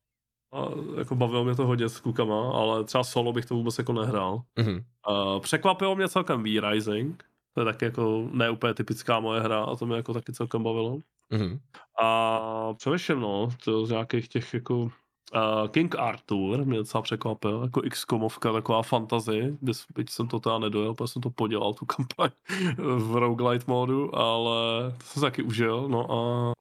a 0.53 0.69
jako 0.97 1.15
bavilo 1.15 1.43
mě 1.43 1.55
to 1.55 1.65
hodně 1.65 1.89
s 1.89 1.99
klukama, 1.99 2.51
ale 2.51 2.83
třeba 2.83 3.03
solo 3.03 3.33
bych 3.33 3.45
to 3.45 3.55
vůbec 3.55 3.77
jako 3.77 3.93
nehrál. 3.93 4.41
Mm. 4.59 4.79
A 5.03 5.39
překvapilo 5.39 5.95
mě 5.95 6.09
celkem 6.09 6.43
V-Rising, 6.43 7.23
to 7.53 7.61
je 7.61 7.65
taky 7.65 7.85
jako 7.85 8.29
neúplně 8.31 8.73
typická 8.73 9.19
moje 9.19 9.41
hra 9.41 9.63
a 9.63 9.75
to 9.75 9.85
mě 9.85 9.95
jako 9.95 10.13
taky 10.13 10.33
celkem 10.33 10.63
bavilo. 10.63 10.99
Mm. 11.29 11.59
A 12.01 12.73
přemýšlím 12.73 13.19
no, 13.19 13.49
to 13.63 13.85
z 13.85 13.89
nějakých 13.89 14.27
těch 14.27 14.53
jako 14.53 14.91
Uh, 15.35 15.67
King 15.67 15.95
Arthur 15.95 16.65
mě 16.65 16.77
docela 16.77 17.01
překvapil, 17.01 17.61
jako 17.63 17.81
x 17.83 18.05
komovka 18.05 18.53
taková 18.53 18.83
fantazy, 18.83 19.57
kde 19.61 19.73
byť 19.95 20.09
jsem 20.09 20.27
to 20.27 20.39
teda 20.39 20.59
nedojel, 20.59 20.93
protože 20.93 21.07
jsem 21.07 21.21
to 21.21 21.29
podělal, 21.29 21.73
tu 21.73 21.85
kampaň 21.95 22.29
v 22.77 23.15
roguelite 23.15 23.65
modu, 23.67 24.15
ale 24.15 24.91
to 24.97 25.05
jsem 25.05 25.21
taky 25.21 25.43
užil, 25.43 25.87
no 25.87 26.11
a 26.11 26.53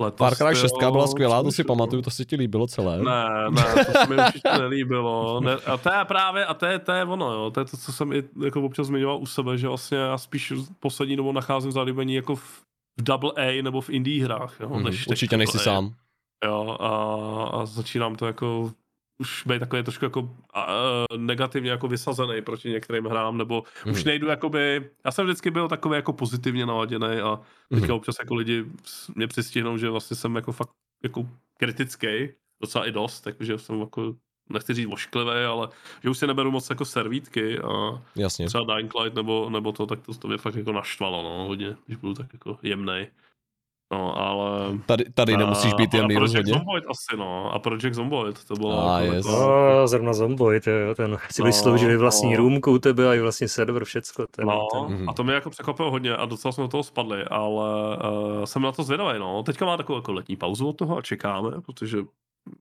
Letos 0.00 0.18
Far 0.18 0.34
Cry 0.34 0.60
6 0.60 0.72
byla 0.78 1.06
skvělá, 1.06 1.42
to 1.42 1.52
si 1.52 1.64
pamatuju, 1.64 2.02
to 2.02 2.10
se 2.10 2.24
ti 2.24 2.36
líbilo 2.36 2.66
celé. 2.66 2.98
Ne, 2.98 3.50
ne, 3.50 3.84
to 3.84 3.92
se 3.92 4.06
mi 4.06 4.16
určitě 4.16 4.48
nelíbilo. 4.58 5.40
Ne, 5.40 5.54
a 5.54 5.76
to 5.76 5.92
je 5.92 6.04
právě, 6.04 6.46
a 6.46 6.54
to 6.54 6.66
je, 6.66 6.78
to 6.78 6.92
je 6.92 7.04
ono, 7.04 7.32
jo, 7.32 7.50
to 7.50 7.60
je 7.60 7.64
to, 7.64 7.76
co 7.76 7.92
jsem 7.92 8.12
i 8.12 8.22
jako 8.44 8.62
občas 8.62 8.86
zmiňoval 8.86 9.18
u 9.18 9.26
sebe, 9.26 9.58
že 9.58 9.68
vlastně 9.68 9.98
já 9.98 10.18
spíš 10.18 10.52
poslední 10.80 11.16
dobou 11.16 11.32
nacházím 11.32 11.72
zalíbení 11.72 12.14
jako 12.14 12.36
v, 12.36 12.62
v 13.00 13.02
double 13.02 13.32
A 13.36 13.62
nebo 13.62 13.80
v 13.80 13.90
indie 13.90 14.24
hrách, 14.24 14.56
jo, 14.60 14.68
mm, 14.68 14.82
než 14.82 15.06
určitě 15.06 15.36
nejsi 15.36 15.58
sám. 15.58 15.94
Jo, 16.44 16.76
a, 16.80 16.90
a 17.62 17.66
začínám 17.66 18.16
to 18.16 18.26
jako 18.26 18.72
už 19.18 19.42
být 19.46 19.58
takový 19.58 19.82
trošku 19.82 20.04
jako 20.04 20.20
uh, 20.20 20.30
negativně 21.16 21.70
jako 21.70 21.88
vysazený 21.88 22.42
proti 22.42 22.70
některým 22.70 23.04
hrám, 23.06 23.38
nebo 23.38 23.64
hmm. 23.84 23.92
už 23.94 24.00
Mhm. 24.00 24.06
nejdu 24.08 24.26
jakoby, 24.26 24.90
já 25.04 25.10
jsem 25.10 25.24
vždycky 25.24 25.50
byl 25.50 25.68
takový 25.68 25.96
jako 25.96 26.12
pozitivně 26.12 26.66
naladěný 26.66 27.06
a 27.06 27.40
teďka 27.70 27.86
Mhm. 27.86 27.96
občas 27.96 28.16
jako 28.18 28.34
lidi 28.34 28.64
mě 29.14 29.26
přistihnou, 29.28 29.78
že 29.78 29.90
vlastně 29.90 30.16
jsem 30.16 30.36
jako 30.36 30.52
fakt 30.52 30.70
jako 31.02 31.28
kritický, 31.58 32.28
docela 32.62 32.86
i 32.86 32.92
dost, 32.92 33.20
takže 33.20 33.58
jsem 33.58 33.80
jako 33.80 34.14
nechci 34.50 34.74
říct 34.74 34.88
ošklivý, 34.92 35.30
ale 35.30 35.68
že 36.02 36.10
už 36.10 36.18
si 36.18 36.26
neberu 36.26 36.50
moc 36.50 36.70
jako 36.70 36.84
servítky 36.84 37.58
a 37.58 38.02
Jasně. 38.16 38.46
třeba 38.46 38.74
Dying 38.76 38.94
Light 39.00 39.14
nebo, 39.16 39.50
nebo 39.50 39.72
to, 39.72 39.86
tak 39.86 40.00
to, 40.00 40.14
to 40.14 40.28
mě 40.28 40.38
fakt 40.38 40.54
jako 40.54 40.72
naštvalo, 40.72 41.22
no, 41.22 41.44
hodně, 41.48 41.76
když 41.86 41.96
budu 41.98 42.14
tak 42.14 42.26
jako 42.32 42.58
jemnej. 42.62 43.06
No, 43.92 44.18
ale... 44.18 44.78
Tady, 44.86 45.04
tady 45.14 45.36
nemusíš 45.36 45.74
být 45.74 45.90
Project 45.90 46.18
rozhodně. 46.20 46.52
Zomboid 46.52 46.84
asi, 46.88 47.16
no. 47.16 47.54
A 47.54 47.58
Project 47.58 47.94
Zomboid, 47.94 48.44
to 48.44 48.54
bylo 48.54 48.88
A, 48.90 49.00
jako, 49.00 49.14
yes. 49.14 49.26
jako, 49.26 49.38
No, 49.80 49.88
zrovna 49.88 50.12
Zomboid, 50.12 50.66
jo, 50.66 50.94
ten 50.94 51.18
si 51.30 51.42
No, 51.42 51.46
vysloužili 51.46 51.96
vlastní 51.96 52.30
no. 52.30 52.36
roomku 52.36 52.72
u 52.72 52.78
tebe 52.78 53.08
a 53.08 53.14
i 53.14 53.20
vlastní 53.20 53.48
server, 53.48 53.84
všecko. 53.84 54.26
Ten, 54.30 54.46
No, 54.46 54.68
ten, 54.72 54.96
Mhm. 54.96 55.08
a 55.08 55.12
to 55.12 55.24
mě 55.24 55.34
jako 55.34 55.50
překvapilo 55.50 55.90
hodně 55.90 56.16
a 56.16 56.24
docela 56.26 56.52
jsme 56.52 56.62
do 56.64 56.68
toho 56.68 56.82
spadli, 56.82 57.24
ale 57.24 57.96
uh, 57.96 58.44
jsem 58.44 58.62
na 58.62 58.72
to 58.72 58.82
zvědavý, 58.82 59.18
no. 59.18 59.42
Teďka 59.42 59.64
má 59.66 59.76
takovou 59.76 59.98
jako 59.98 60.12
letní 60.12 60.36
pauzu 60.36 60.68
od 60.68 60.76
toho 60.76 60.98
a 60.98 61.02
čekáme, 61.02 61.50
protože 61.60 61.98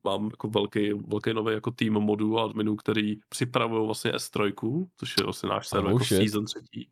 mám 0.03 0.25
jako 0.25 0.47
velký, 0.47 0.93
velký 0.93 1.33
nový 1.33 1.53
jako 1.53 1.71
tým 1.71 1.93
modů 1.93 2.39
a 2.39 2.43
adminů, 2.43 2.75
který 2.75 3.15
připravují 3.29 3.85
vlastně 3.85 4.11
S3, 4.11 4.87
což 4.97 5.15
je 5.17 5.23
vlastně 5.23 5.49
náš 5.49 5.67
server 5.67 5.85
Oh, 5.87 5.91
jako 5.93 6.03
shit. 6.03 6.17
season 6.17 6.45
třetí. 6.45 6.89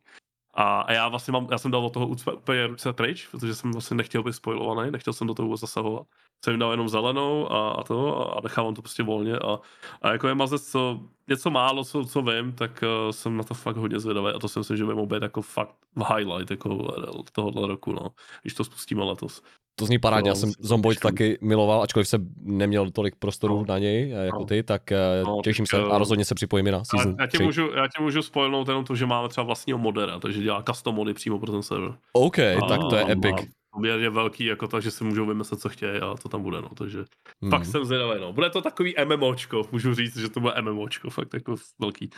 A, 0.54 0.80
a 0.80 0.92
já 0.92 1.08
vlastně 1.08 1.32
mám, 1.32 1.48
já 1.50 1.58
jsem 1.58 1.70
dal 1.70 1.86
od 1.86 1.92
toho 1.92 2.06
úplně- 2.08 2.66
ruce 2.66 2.92
pryč, 2.92 3.26
protože 3.26 3.54
jsem 3.54 3.72
vlastně 3.72 3.96
nechtěl 3.96 4.22
být 4.22 4.32
spoilovaný, 4.32 4.90
nechtěl 4.90 5.12
jsem 5.12 5.26
do 5.26 5.34
toho 5.34 5.46
vůbec 5.46 5.60
zasahovat. 5.60 6.06
Jsem 6.44 6.52
jim 6.52 6.60
dal 6.60 6.70
jenom 6.70 6.88
zelenou 6.88 7.52
a, 7.52 7.70
a 7.70 7.82
to 7.82 8.30
a 8.36 8.40
nechávám 8.40 8.74
to 8.74 8.82
prostě 8.82 9.02
volně 9.02 9.38
a, 9.38 9.58
a 10.02 10.12
jako 10.12 10.28
je 10.28 10.34
mazec, 10.34 10.70
co, 10.70 11.00
něco 11.28 11.50
málo, 11.50 11.84
co, 11.84 12.04
co 12.04 12.22
vím, 12.22 12.52
tak 12.52 12.84
uh, 13.06 13.10
jsem 13.10 13.36
na 13.36 13.44
to 13.44 13.54
fakt 13.54 13.76
hodně 13.76 14.00
zvědavý 14.00 14.28
a 14.28 14.38
to 14.38 14.48
si 14.48 14.58
myslím, 14.58 14.76
že 14.76 14.84
by 14.84 14.94
mohl 14.94 15.06
být 15.06 15.22
jako 15.22 15.42
fakt 15.42 15.76
highlight 16.16 16.50
jako 16.50 16.94
tohohle 17.32 17.68
roku, 17.68 17.92
no, 17.92 18.08
když 18.42 18.54
to 18.54 18.64
spustíme 18.64 19.04
letos. 19.04 19.42
To 19.80 19.86
zní 19.86 19.98
parádně, 19.98 20.30
já 20.30 20.32
No, 20.34 20.36
jsem 20.40 20.48
musím 20.48 20.62
to 20.62 20.68
Zomboid 20.68 21.00
taky 21.00 21.38
miloval, 21.40 21.82
ačkoliv 21.82 22.08
jsem 22.08 22.28
neměl 22.42 22.90
tolik 22.90 23.16
prostoru 23.16 23.58
No. 23.58 23.64
na 23.68 23.78
něj 23.78 24.12
eh, 24.14 24.24
jako 24.26 24.38
No. 24.38 24.44
ty, 24.44 24.62
tak 24.62 24.92
eh, 24.92 24.98
No, 25.26 25.40
těším 25.44 25.66
tak, 25.66 25.80
se 25.80 25.86
eh, 25.86 25.90
a 25.90 25.98
rozhodně 25.98 26.24
se 26.24 26.34
připojím 26.34 26.66
i 26.66 26.70
na 26.70 26.84
season 26.84 27.16
já, 27.20 27.26
tě 27.26 27.36
3. 27.38 27.44
můžu, 27.44 27.62
já 27.76 27.86
tě 27.96 28.02
můžu 28.02 28.22
spoilnout 28.22 28.68
jenom 28.68 28.84
to, 28.84 28.94
že 28.96 29.06
máme 29.06 29.28
třeba 29.28 29.44
vlastního 29.44 29.78
modera, 29.78 30.18
takže 30.18 30.42
dělá 30.42 30.62
custom 30.62 30.94
mody 30.94 31.14
přímo 31.14 31.38
pro 31.38 31.52
ten 31.52 31.62
server. 31.62 31.92
OK, 32.12 32.38
A- 32.38 32.66
tak 32.68 32.80
to 32.90 32.96
je 32.96 33.04
a- 33.04 33.10
epic. 33.10 33.34
a 33.40 33.44
Poměrně 33.72 34.10
velký, 34.10 34.44
jako 34.44 34.68
tak, 34.68 34.82
že 34.82 34.90
si 34.90 35.04
můžou 35.04 35.26
vymyslet, 35.26 35.60
co 35.60 35.68
chtějí 35.68 36.00
a 36.00 36.14
to 36.22 36.28
tam 36.28 36.42
bude, 36.42 36.62
no, 36.62 36.68
takže 36.78 36.98
Hmm. 37.42 37.50
Fakt 37.50 37.66
jsem 37.66 37.84
zvědavý, 37.84 38.20
no. 38.20 38.32
Bude 38.32 38.50
to 38.50 38.62
takový 38.62 38.94
MMOčko, 39.04 39.62
můžu 39.72 39.94
říct, 39.94 40.16
že 40.16 40.28
to 40.28 40.40
bude 40.40 40.52
MMOčko, 40.62 41.10
fakt 41.10 41.34
jako 41.34 41.54
velký. 41.80 42.10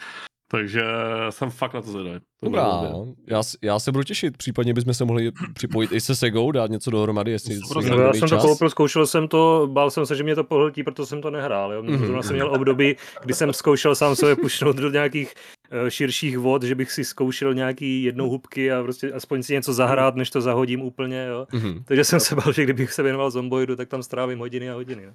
Takže 0.52 0.82
jsem 1.30 1.50
fakt 1.50 1.74
na 1.74 1.82
to. 1.82 1.92
To 1.92 1.98
bude 1.98 2.20
Dobrá, 2.42 2.62
no. 2.62 3.14
já, 3.26 3.42
já 3.62 3.78
se 3.78 3.92
budu 3.92 4.04
těšit, 4.04 4.36
případně 4.36 4.74
bychom 4.74 4.94
se 4.94 5.04
mohli 5.04 5.32
připojit 5.54 5.92
i 5.92 6.00
se 6.00 6.16
Segou, 6.16 6.52
dát 6.52 6.70
něco 6.70 6.90
dohromady, 6.90 7.30
jestli. 7.30 7.58
No, 7.74 7.80
někdo 7.80 8.00
já 8.00 8.12
jsem 8.12 8.20
to 8.20 8.28
čas. 8.28 8.42
koupil, 8.42 8.70
zkoušel 8.70 9.06
jsem 9.06 9.28
to, 9.28 9.68
bál 9.72 9.90
jsem 9.90 10.06
se, 10.06 10.16
že 10.16 10.22
mě 10.22 10.34
to 10.34 10.44
pohltí, 10.44 10.82
proto 10.82 11.06
jsem 11.06 11.22
to 11.22 11.30
nehrál. 11.30 11.72
Jo. 11.72 11.82
Mhm. 11.82 11.94
Mm-hmm. 11.94 11.98
Zrovna 11.98 12.22
jsem 12.22 12.34
měl 12.34 12.50
období, 12.54 12.96
kdy 13.22 13.34
jsem 13.34 13.52
zkoušel 13.52 13.94
sám 13.94 14.16
sebe 14.16 14.36
pušnout 14.36 14.76
do 14.76 14.90
nějakých 14.90 15.34
uh, 15.82 15.88
širších 15.88 16.38
vod, 16.38 16.62
že 16.62 16.74
bych 16.74 16.92
si 16.92 17.04
zkoušel 17.04 17.54
nějaký 17.54 18.02
jednou 18.02 18.28
hubky 18.28 18.72
a 18.72 18.82
prostě 18.82 19.12
aspoň 19.12 19.42
si 19.42 19.52
něco 19.52 19.72
zahrát, 19.72 20.16
než 20.16 20.30
to 20.30 20.40
zahodím 20.40 20.82
úplně. 20.82 21.26
Jo. 21.26 21.46
Mhm. 21.52 21.82
Takže 21.84 22.04
jsem 22.04 22.20
se 22.20 22.34
bál, 22.34 22.52
že 22.52 22.64
kdybych 22.64 22.92
se 22.92 23.02
věnoval 23.02 23.30
zomboidu, 23.30 23.76
tak 23.76 23.88
tam 23.88 24.02
strávím 24.02 24.38
hodiny 24.38 24.70
a 24.70 24.74
hodiny. 24.74 25.02
Jo. 25.02 25.12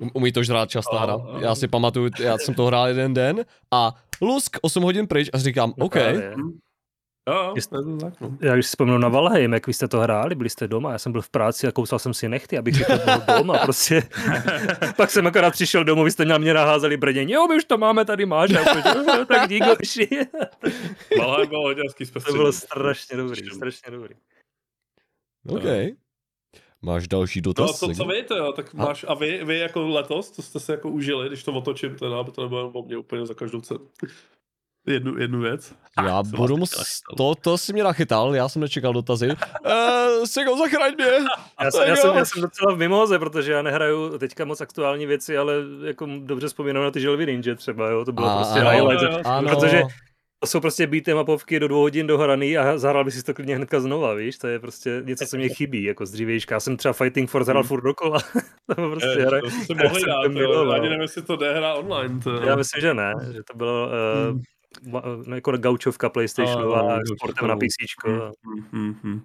Um- 0.00 0.10
Umí 0.14 0.32
to 0.32 0.42
žrát 0.42 0.70
často 0.70 0.96
A- 0.96 1.02
hra. 1.02 1.14
a- 1.14 1.40
Já 1.40 1.54
si 1.54 1.68
pamatuju, 1.68 2.10
já 2.20 2.38
jsem 2.38 2.54
to 2.54 2.66
hrál 2.66 2.88
jeden 2.88 3.14
den 3.14 3.44
a 3.70 3.92
lusk 4.20 4.56
8 4.62 4.82
hodin 4.82 5.06
pryč 5.06 5.30
a 5.32 5.38
říkám, 5.38 5.72
No 5.76 5.86
OK. 5.86 5.94
Jo, 5.96 6.12
no. 6.36 7.54
Já 8.40 8.54
když 8.54 8.66
si 8.66 8.68
vzpomenu 8.68 8.98
na 8.98 9.08
Valheim, 9.08 9.52
jak 9.52 9.66
vy 9.66 9.72
jste 9.72 9.88
to 9.88 9.98
hráli, 10.00 10.34
byli 10.34 10.50
jste 10.50 10.68
doma, 10.68 10.92
já 10.92 10.98
jsem 10.98 11.12
byl 11.12 11.22
v 11.22 11.30
práci 11.30 11.66
a 11.66 11.72
kousal 11.72 11.98
jsem 11.98 12.14
si 12.14 12.28
nechty, 12.28 12.58
abych 12.58 12.76
si 12.76 12.84
to 12.84 12.92
byl 12.96 13.22
doma, 13.38 13.58
prostě. 13.58 14.02
Pak 14.96 15.10
jsem 15.10 15.26
akorát 15.26 15.50
přišel 15.50 15.84
domů, 15.84 16.04
vy 16.04 16.10
jste 16.10 16.24
na 16.24 16.38
mě 16.38 16.54
naházeli 16.54 16.96
brdění, 16.96 17.32
jo, 17.32 17.46
my 17.48 17.56
už 17.56 17.64
to 17.64 17.78
máme, 17.78 18.04
tady 18.04 18.26
máš, 18.26 18.50
"No, 18.50 19.26
tak 19.26 19.48
dík, 19.48 19.62
hoši." 19.64 20.08
Malé 21.18 21.46
bylo 21.46 21.62
hodně 21.62 21.82
To 22.26 22.32
bylo 22.32 22.52
strašně 22.52 23.16
dobrý, 23.16 23.50
strašně 23.50 23.90
dobrý. 23.90 24.14
OK. 25.48 25.62
Máš 26.84 27.08
další 27.08 27.40
No 27.40 27.42
dotaz? 27.42 27.70
a 27.70 27.72
co, 27.86 27.88
co 27.94 28.04
vy, 28.04 28.22
to 28.22 28.36
jo, 28.36 28.52
tak 28.52 28.74
A- 28.78 28.84
máš, 28.84 29.04
a 29.08 29.14
vy, 29.14 29.44
vy 29.44 29.58
jako 29.58 29.88
letos, 29.88 30.30
co 30.30 30.42
jste 30.42 30.60
se 30.60 30.72
jako 30.72 30.88
užili, 30.90 31.28
když 31.28 31.44
to 31.44 31.52
otočím, 31.52 31.96
teda, 31.96 32.20
aby 32.20 32.30
to 32.30 32.42
nebylo 32.42 32.68
o 32.70 32.82
mě 32.82 32.96
úplně 32.96 33.26
za 33.26 33.34
každou 33.34 33.60
cenu. 33.60 33.80
Jednu, 34.86 35.18
jednu 35.18 35.40
věc. 35.40 35.74
Já 36.06 36.24
jsem 36.24 36.30
budu 36.36 36.54
vás 36.56 36.60
mus... 36.60 37.00
To, 37.16 37.34
to 37.34 37.58
si 37.58 37.72
mě 37.72 37.84
nachytal, 37.84 38.34
já 38.34 38.48
jsem 38.48 38.62
nečekal 38.62 38.92
dotazy. 38.92 39.28
Uh, 39.28 40.24
Sego, 40.24 40.56
zachraň 40.56 40.94
mě! 40.94 41.06
Já 41.60 41.70
jsem, 41.70 41.88
já, 41.88 41.96
jsem, 41.96 42.16
já 42.16 42.24
jsem 42.24 42.42
docela 42.42 42.74
v 42.74 42.78
mimoze, 42.78 43.18
protože 43.18 43.52
já 43.52 43.62
nehraju 43.62 44.18
teďka 44.18 44.44
moc 44.44 44.60
aktuální 44.60 45.06
věci, 45.06 45.38
ale 45.38 45.54
jako 45.84 46.06
dobře 46.18 46.46
vzpomínám 46.48 46.82
na 46.84 46.90
ty 46.90 47.00
želvy 47.00 47.26
ninja 47.26 47.54
třeba, 47.54 47.88
jo, 47.90 48.04
to 48.04 48.12
bylo 48.12 48.26
A- 48.30 48.36
prostě 48.36 48.60
ano, 48.60 48.70
highlight. 48.70 49.26
Ano, 49.26 49.48
Protože 49.48 49.82
To 50.44 50.48
jsou 50.48 50.60
prostě 50.60 50.86
beat'em 50.86 51.18
upovky 51.18 51.60
do 51.60 51.68
dvou 51.68 51.80
hodin 51.80 52.06
dohraný 52.06 52.58
a 52.58 52.78
zahrál 52.78 53.04
by 53.04 53.10
si 53.10 53.22
to 53.22 53.34
klidně 53.34 53.56
hnedka 53.56 53.80
znova, 53.80 54.14
víš, 54.14 54.38
to 54.38 54.46
je 54.46 54.58
prostě 54.58 55.02
něco, 55.04 55.26
co 55.26 55.36
mě 55.36 55.48
chybí, 55.48 55.82
jako 55.84 56.06
z 56.06 56.10
dřívějška. 56.10 56.54
Já 56.54 56.60
jsem 56.60 56.76
třeba 56.76 56.92
Fighting 56.92 57.30
Force 57.30 57.50
hrál 57.50 57.62
Hmm. 57.62 57.68
furt 57.68 57.82
dokola, 57.82 58.18
to 58.66 58.74
bylo 58.74 58.90
prostě 58.90 59.08
Je, 59.18 59.26
hra. 59.26 59.40
to 59.40 59.46
já 59.76 59.82
mohli 59.88 60.02
dát, 60.06 60.40
jo. 60.40 60.70
ani 60.70 60.88
nevím, 60.88 61.00
jestli 61.02 61.22
to 61.22 61.36
jde 61.36 61.54
hra 61.54 61.74
online. 61.74 62.20
To, 62.20 62.30
Já 62.30 62.56
myslím, 62.56 62.80
že 62.80 62.94
ne, 62.94 63.12
že 63.32 63.42
to 63.42 63.56
bylo 63.56 63.88
uh, 64.92 65.22
no, 65.26 65.34
jako 65.34 65.52
gaučovka 65.56 66.08
PlayStationu 66.08 66.72
Ano, 66.74 66.74
a 66.90 66.96
gaučovka, 66.96 67.14
sportem 67.26 67.48
na. 67.48 67.56
PC. 67.56 68.06
Hmm, 68.06 68.62
hmm, 68.72 68.94
hmm. 69.02 69.20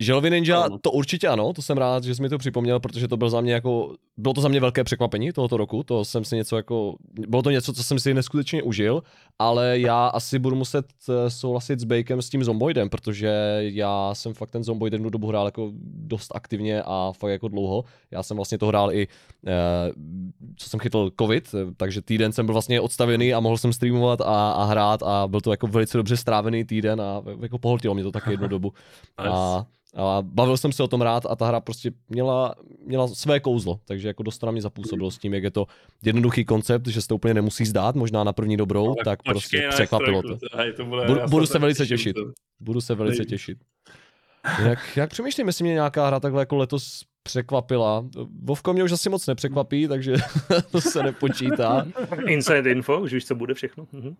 Želvy 0.00 0.30
Ninja, 0.30 0.60
Ano. 0.62 0.78
to 0.78 0.90
určitě 0.90 1.28
ano, 1.28 1.52
to 1.52 1.62
jsem 1.62 1.78
rád, 1.78 2.04
že 2.04 2.14
jsi 2.14 2.22
mi 2.22 2.28
to 2.28 2.38
připomněl, 2.38 2.80
protože 2.80 3.08
to 3.08 3.16
byl 3.16 3.30
za 3.30 3.40
mě 3.40 3.52
jako, 3.52 3.94
bylo 4.16 4.34
to 4.34 4.40
za 4.40 4.48
mě 4.48 4.60
velké 4.60 4.84
překvapení 4.84 5.32
tohoto 5.32 5.56
roku, 5.56 5.82
to 5.82 6.04
jsem 6.04 6.24
si 6.24 6.36
něco 6.36 6.56
jako, 6.56 6.96
bylo 7.28 7.42
to 7.42 7.50
něco, 7.50 7.72
co 7.72 7.82
jsem 7.82 7.98
si 7.98 8.14
neskutečně 8.14 8.62
užil, 8.62 9.02
ale 9.38 9.78
já 9.78 10.06
asi 10.06 10.38
budu 10.38 10.56
muset 10.56 10.86
eh, 11.08 11.30
souhlasit 11.30 11.80
s 11.80 11.84
Bakem 11.84 12.22
s 12.22 12.30
tím 12.30 12.44
Zomboidem, 12.44 12.88
protože 12.88 13.58
já 13.60 14.14
jsem 14.14 14.34
fakt 14.34 14.50
ten 14.50 14.64
Zomboid 14.64 14.92
jednu 14.92 15.10
dobu 15.10 15.28
hrál 15.28 15.46
jako 15.46 15.70
dost 15.94 16.32
aktivně 16.34 16.82
a 16.82 17.12
fakt 17.18 17.30
jako 17.30 17.48
dlouho. 17.48 17.84
Já 18.10 18.22
jsem 18.22 18.36
vlastně 18.36 18.58
to 18.58 18.66
hrál 18.66 18.92
i, 18.92 19.08
eh, 19.46 19.52
co 20.56 20.68
jsem 20.70 20.80
chytl 20.80 21.10
covid, 21.20 21.54
eh, 21.54 21.74
takže 21.76 22.02
týden 22.02 22.32
jsem 22.32 22.46
byl 22.46 22.52
vlastně 22.52 22.80
odstavený 22.80 23.34
a 23.34 23.40
mohl 23.40 23.58
jsem 23.58 23.72
streamovat 23.72 24.20
a, 24.20 24.52
a 24.52 24.64
hrát 24.64 25.02
a 25.02 25.28
byl 25.28 25.40
to 25.40 25.50
jako 25.50 25.66
velice 25.66 25.98
dobře 25.98 26.16
strávený 26.16 26.64
týden 26.64 27.00
a 27.00 27.22
jako 27.42 27.58
pohltilo 27.58 27.94
mě 27.94 28.02
to 28.02 28.12
taky 28.12 28.30
jednu 28.30 28.48
dobu. 28.48 28.72
A, 29.18 29.66
a 29.94 30.18
bavil 30.22 30.56
jsem 30.56 30.72
se 30.72 30.82
o 30.82 30.88
tom 30.88 31.02
rád 31.02 31.26
a 31.30 31.36
ta 31.36 31.46
hra 31.46 31.60
prostě 31.60 31.90
měla, 32.08 32.54
měla 32.86 33.08
své 33.08 33.40
kouzlo, 33.40 33.80
takže 33.84 34.08
jako 34.08 34.22
dost 34.22 34.42
na 34.42 34.52
mě 34.52 34.62
zapůsobilo 34.62 35.10
s 35.10 35.18
tím, 35.18 35.34
jak 35.34 35.42
je 35.42 35.50
to 35.50 35.66
jednoduchý 36.04 36.44
koncept, 36.44 36.86
že 36.86 37.02
se 37.02 37.08
to 37.08 37.14
úplně 37.14 37.34
nemusí 37.34 37.64
zdát, 37.66 37.94
možná 37.96 38.24
na 38.24 38.32
první 38.32 38.56
dobrou, 38.56 38.86
Ale 38.86 38.96
tak 39.04 39.22
počkej 39.22 39.32
prostě 39.60 39.68
překvapilo 39.70 40.22
to. 40.22 40.38
Hej, 40.54 40.72
to 40.72 40.84
bude, 40.84 41.06
Budu- 41.06 41.20
budu 41.30 41.46
se 41.46 41.58
velice 41.58 41.82
těším, 41.86 41.96
těšit. 41.96 42.16
to- 42.16 42.32
Budu 42.60 42.80
se 42.80 42.94
velice 42.94 43.20
Hej. 43.22 43.26
těšit. 43.26 43.58
Jak, 44.64 44.96
jak 44.96 45.10
přemýšlím, 45.10 45.46
jestli 45.46 45.62
mě 45.64 45.72
nějaká 45.72 46.06
hra 46.06 46.20
takhle 46.20 46.42
jako 46.42 46.56
letos 46.56 47.04
překvapila. 47.22 48.06
Vovko 48.42 48.72
mě 48.72 48.84
už 48.84 48.92
asi 48.92 49.08
moc 49.10 49.26
nepřekvapí, 49.26 49.88
takže 49.88 50.14
to 50.70 50.80
se 50.80 51.02
nepočítá. 51.02 51.86
Inside 52.26 52.70
info, 52.70 53.00
už 53.00 53.12
víš, 53.12 53.26
co 53.26 53.34
bude 53.34 53.54
všechno. 53.54 53.86
Mhm. 53.92 54.16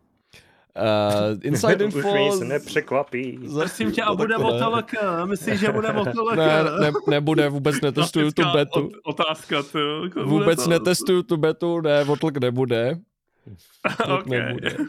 Uh, 0.77 1.39
Inside 1.43 1.85
Už 1.85 1.95
Info... 1.95 2.13
víš, 2.15 2.33
se 2.35 2.45
nepřekvapí. 2.45 3.39
Prosím 3.55 3.93
tě, 3.93 4.03
a 4.03 4.09
No, 4.11 4.17
bude 4.17 4.39
motolek? 4.39 4.95
Myslíš, 5.25 5.61
že 5.61 5.73
bude 5.73 5.93
motolek? 5.93 6.39
Ne, 6.39 6.63
ne, 6.81 6.93
nebude, 7.09 7.49
vůbec 7.49 7.81
netestuju 7.81 8.31
tu 8.33 8.43
betu. 8.53 8.81
ot- 8.81 8.93
Otázka, 9.05 9.63
ty 9.63 9.79
jako 10.05 10.25
Vůbec 10.25 10.65
to- 10.65 10.71
netestuju 10.71 11.23
tu 11.23 11.37
betu, 11.37 11.81
ne, 11.81 12.05
Votlk 12.05 12.37
nebude. 12.39 12.99
Votlk 14.09 14.21
Ok. 14.21 14.27
nebude. 14.27 14.77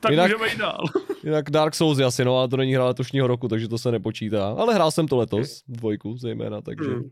Tak 0.00 0.12
Jinak- 0.12 0.22
můžeme 0.30 0.48
jít 0.48 0.58
dál. 0.58 0.84
Jinak 1.24 1.50
Dark 1.50 1.74
Souls 1.74 1.98
asi, 2.00 2.24
no, 2.24 2.38
ale 2.38 2.48
to 2.48 2.56
není 2.56 2.74
hra 2.74 2.84
letošního 2.84 3.26
roku, 3.26 3.48
takže 3.48 3.68
to 3.68 3.78
se 3.78 3.90
nepočítá. 3.92 4.54
Ale 4.58 4.74
hrál 4.74 4.90
jsem 4.90 5.08
to 5.08 5.16
letos, 5.16 5.62
dvojku 5.68 6.16
zejména, 6.16 6.60
takže... 6.60 6.90
Hmm. 6.90 7.10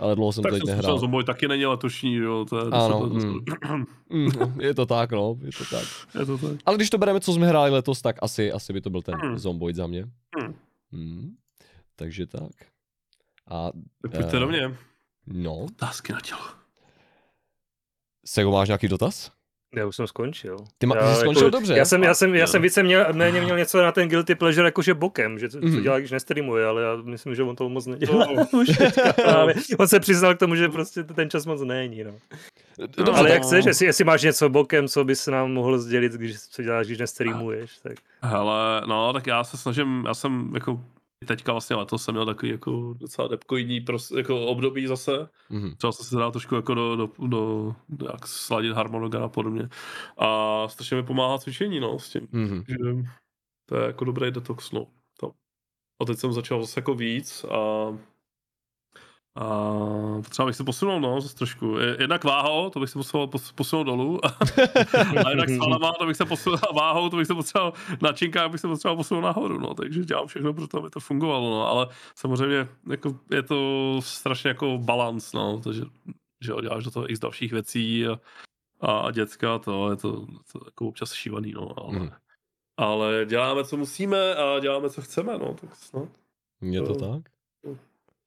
Ale 0.00 0.14
dlouho 0.16 0.32
jsem 0.32 0.42
Tak 0.42 0.52
to 0.52 0.58
teď 0.58 0.66
nehrál. 0.66 0.98
Zomboj 0.98 1.24
taky 1.24 1.48
není 1.48 1.66
letošní, 1.66 2.14
jo. 2.14 2.44
To 2.48 2.58
je, 2.58 2.62
Ano, 2.64 3.00
to, 3.00 3.06
mm. 3.06 3.86
Mm, 4.08 4.60
je 4.60 4.74
to 4.74 4.86
tak, 4.86 5.12
no, 5.12 5.36
je 5.42 5.50
to 5.58 5.64
tak. 5.76 5.84
je 6.20 6.26
to 6.26 6.38
tak. 6.38 6.56
Ale 6.66 6.76
když 6.76 6.90
to 6.90 6.98
bereme, 6.98 7.20
co 7.20 7.32
jsme 7.32 7.46
hráli 7.48 7.70
letos, 7.70 8.02
tak 8.02 8.16
asi, 8.22 8.52
asi 8.52 8.72
by 8.72 8.80
to 8.80 8.90
byl 8.90 9.02
ten 9.02 9.14
Hmm. 9.14 9.38
Zomboid 9.38 9.76
za 9.76 9.86
mě. 9.86 10.04
Hmm. 10.38 10.54
Hmm. 10.92 11.36
Takže 11.96 12.26
tak. 12.26 12.50
A 13.50 13.70
Tak 14.02 14.10
pojďte 14.12 14.36
Eh. 14.36 14.40
do 14.40 14.46
mě. 14.48 14.76
no, 15.26 15.56
Otázky 15.58 16.12
na 16.12 16.20
tělo. 16.20 16.40
Sego, 18.26 18.50
máš 18.50 18.68
nějaký 18.68 18.88
dotaz? 18.88 19.30
Já 19.76 19.86
už 19.86 19.96
jsem 19.96 20.06
skončil. 20.06 20.56
Ty, 20.78 20.86
ma, 20.86 20.96
já, 20.96 21.14
jsi 21.14 21.20
skončil 21.20 21.44
jako, 21.46 21.56
dobře. 21.58 21.76
Já 21.76 21.84
jsem, 21.84 22.02
já 22.02 22.14
jsem, 22.14 22.34
já 22.34 22.46
jsem 22.46 22.62
více 22.62 22.82
měl, 22.82 23.06
méně 23.12 23.40
měl 23.40 23.56
něco 23.58 23.82
na 23.82 23.92
ten 23.92 24.08
guilty 24.08 24.34
pleasure 24.34 24.68
jakože 24.68 24.94
bokem, 24.94 25.38
že 25.38 25.48
co, 25.48 25.60
co 25.60 25.66
Mhm. 25.66 25.82
dělá, 25.82 25.98
když 25.98 26.10
nestreamuje, 26.10 26.66
ale 26.66 26.82
já 26.82 26.96
myslím, 27.04 27.34
že 27.34 27.42
on 27.42 27.56
to 27.56 27.68
moc 27.68 27.86
nedělá. 27.86 28.26
No. 28.36 28.46
Už 28.60 28.68
právě. 29.14 29.54
on 29.78 29.88
se 29.88 30.00
přiznal 30.00 30.34
k 30.34 30.38
tomu, 30.38 30.54
že 30.54 30.68
prostě 30.68 31.04
ten 31.04 31.30
čas 31.30 31.46
moc 31.46 31.60
není. 31.62 32.04
No. 32.04 32.12
Dobře, 32.96 33.12
ale 33.12 33.30
jak 33.30 33.42
chceš, 33.42 33.64
jestli, 33.64 33.86
jestli 33.86 34.04
máš 34.04 34.22
něco 34.22 34.48
bokem, 34.48 34.88
co 34.88 35.04
bys 35.04 35.26
nám 35.26 35.52
mohl 35.52 35.78
sdělit, 35.78 36.12
když, 36.12 36.40
co 36.40 36.62
děláš, 36.62 36.86
když 36.86 36.98
nestreamuješ, 36.98 37.78
tak... 37.82 37.92
Hele, 38.22 38.82
no, 38.86 39.12
tak 39.12 39.26
já 39.26 39.44
se 39.44 39.56
snažím, 39.56 40.04
já 40.06 40.14
jsem 40.14 40.50
jako 40.54 40.80
teďka 41.24 41.52
vlastně 41.52 41.76
letos 41.76 42.04
jsem 42.04 42.14
měl 42.14 42.26
takový 42.26 42.52
jako 42.52 42.94
docela 42.96 43.28
depkoidní 43.28 43.80
pros, 43.80 44.10
jako 44.10 44.46
období 44.46 44.86
zase. 44.86 45.28
Mhm. 45.50 45.74
Třeba 45.76 45.92
jsem 45.92 46.06
se 46.06 46.16
dal 46.16 46.32
trošku 46.32 46.54
jako 46.54 46.74
do, 46.74 46.96
do, 46.96 47.10
do, 47.26 47.74
do 47.88 48.06
jak 48.06 48.26
sladit 48.26 48.72
harmonogram 48.72 49.22
a 49.24 49.28
podobně. 49.28 49.68
A 50.18 50.68
strašně 50.68 50.96
mi 50.96 51.02
pomáhá 51.02 51.38
cvičení, 51.38 51.80
no, 51.80 51.98
s 51.98 52.10
tím. 52.10 52.28
Mhm. 52.32 52.64
že 52.68 52.76
to 53.66 53.76
je 53.76 53.86
jako 53.86 54.04
dobrý 54.04 54.30
detox, 54.30 54.72
no. 54.72 54.86
To. 55.20 55.32
A 56.02 56.04
teď 56.04 56.18
jsem 56.18 56.32
začal 56.32 56.60
zase 56.60 56.80
jako 56.80 56.94
víc 56.94 57.44
a 57.44 57.88
a 59.36 59.70
třeba 60.28 60.46
bych 60.46 60.56
se 60.56 60.64
posunul, 60.64 61.00
no, 61.00 61.20
zase 61.20 61.34
trošku. 61.36 61.78
Je- 61.78 61.96
Jednak 62.00 62.24
váhou, 62.24 62.70
to 62.70 62.80
bych 62.80 62.90
se 62.90 62.98
posunul, 62.98 63.26
pos- 63.26 63.52
posunul 63.54 63.84
dolů. 63.84 64.20
a 65.26 65.30
jednak 65.30 65.48
svalama, 65.50 65.92
to 65.98 66.06
bych 66.06 66.16
se 66.16 66.24
posunul, 66.24 66.58
váhou, 66.74 67.08
to 67.08 67.16
bych 67.16 67.26
se 67.26 67.34
potřeboval, 67.34 67.72
na 68.02 68.12
činkách 68.12 68.50
bych 68.50 68.60
se 68.60 68.68
potřeboval 68.68 68.96
posunout 68.96 69.20
nahoru, 69.20 69.60
no. 69.60 69.74
Takže 69.74 70.04
dělám 70.04 70.26
všechno 70.26 70.54
pro 70.54 70.66
to, 70.68 70.78
aby 70.78 70.90
to 70.90 71.00
fungovalo, 71.00 71.50
no. 71.50 71.66
Ale 71.68 71.86
samozřejmě 72.14 72.68
jako, 72.90 73.18
je 73.30 73.42
to 73.42 73.96
strašně 74.02 74.48
jako 74.48 74.78
balans, 74.78 75.32
no. 75.32 75.60
Takže 75.64 75.82
že 76.44 76.50
jo, 76.52 76.60
děláš 76.60 76.84
do 76.84 76.90
toho 76.90 77.10
x 77.10 77.18
dalších 77.20 77.52
věcí 77.52 78.06
a, 78.06 78.18
a 78.80 79.10
děcka, 79.10 79.58
to 79.58 79.90
je 79.90 79.96
to, 79.96 80.12
to 80.52 80.60
jako 80.64 80.86
občas 80.88 81.12
šívaný, 81.12 81.52
no. 81.52 81.78
Ale, 81.78 81.92
Mhm. 81.98 82.10
ale 82.76 83.26
děláme, 83.28 83.64
co 83.64 83.76
musíme 83.76 84.34
a 84.34 84.58
děláme, 84.60 84.90
co 84.90 85.02
chceme, 85.02 85.38
no. 85.38 85.54
Tak 85.60 85.76
snad. 85.76 86.08
Je 86.62 86.82
to 86.82 86.94
To- 86.94 87.12
tak? 87.12 87.32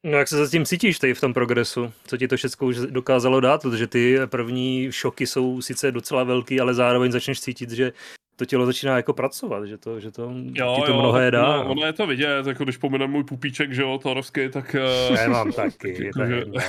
No 0.03 0.17
jak 0.17 0.27
se 0.27 0.37
zatím 0.37 0.65
cítíš 0.65 0.99
tady 0.99 1.13
v 1.13 1.21
tom 1.21 1.33
progresu? 1.33 1.91
Co 2.07 2.17
ti 2.17 2.27
to 2.27 2.37
všechno 2.37 2.67
už 2.67 2.77
dokázalo 2.77 3.39
dát? 3.39 3.61
Protože 3.61 3.87
ty 3.87 4.17
první 4.25 4.87
šoky 4.91 5.27
jsou 5.27 5.61
sice 5.61 5.91
docela 5.91 6.23
velký, 6.23 6.59
ale 6.59 6.73
zároveň 6.73 7.11
začneš 7.11 7.41
cítit, 7.41 7.71
že 7.71 7.91
to 8.35 8.45
tělo 8.45 8.65
začíná 8.65 8.95
jako 8.95 9.13
pracovat, 9.13 9.65
že 9.65 9.77
to, 9.77 9.99
že 9.99 10.11
to 10.11 10.33
ti 10.75 10.81
to 10.85 10.93
mnohé 10.99 11.31
dá. 11.31 11.41
No, 11.63 11.71
ono 11.71 11.85
je 11.85 11.93
to 11.93 12.07
vidět, 12.07 12.47
jako 12.47 12.63
když 12.63 12.77
pominu 12.77 13.07
můj 13.07 13.23
pupíček, 13.23 13.73
že 13.73 13.81
jo, 13.81 13.99
torovský, 14.03 14.49
tak... 14.49 14.75
eh, 14.75 15.13
Já 15.21 15.27
mám 15.29 15.51
taky, 15.51 15.89
je 15.89 16.05
Jakože- 16.05 16.35
jedno. 16.35 16.61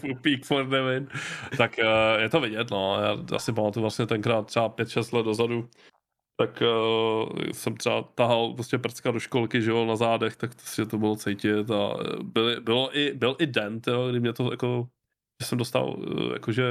Pupík 0.00 0.44
for 0.46 0.66
the 0.66 0.76
win. 0.76 1.08
Tak 1.56 1.74
uh, 1.78 2.22
je 2.22 2.28
to 2.28 2.40
vidět, 2.40 2.70
no. 2.70 2.98
Já 3.00 3.36
asi 3.36 3.52
pamatuju 3.52 3.82
vlastně 3.82 4.06
tenkrát 4.06 4.46
třeba 4.46 4.68
5-6 4.68 5.16
let 5.16 5.22
dozadu, 5.22 5.68
tak 6.36 6.62
uh, 6.62 7.28
jsem 7.52 7.76
třeba 7.76 8.02
tahal 8.02 8.54
prostě 8.54 8.78
prcka 8.78 9.10
do 9.10 9.20
školky, 9.20 9.62
že 9.62 9.70
jo, 9.70 9.84
na 9.86 9.96
zádech, 9.96 10.36
tak 10.36 10.54
prostě 10.54 10.86
to 10.86 10.98
bylo 10.98 11.16
cítit 11.16 11.70
a 11.70 11.96
eh, 12.00 12.22
byly, 12.22 12.60
bylo 12.60 12.98
i, 12.98 13.12
byl 13.14 13.36
i 13.38 13.46
den, 13.46 13.80
tyjo, 13.80 14.08
kdy 14.10 14.20
mě 14.20 14.32
to 14.32 14.50
jako, 14.50 14.88
že 15.42 15.48
jsem 15.48 15.58
dostal 15.58 15.88
uh, 15.98 16.32
jakože 16.32 16.64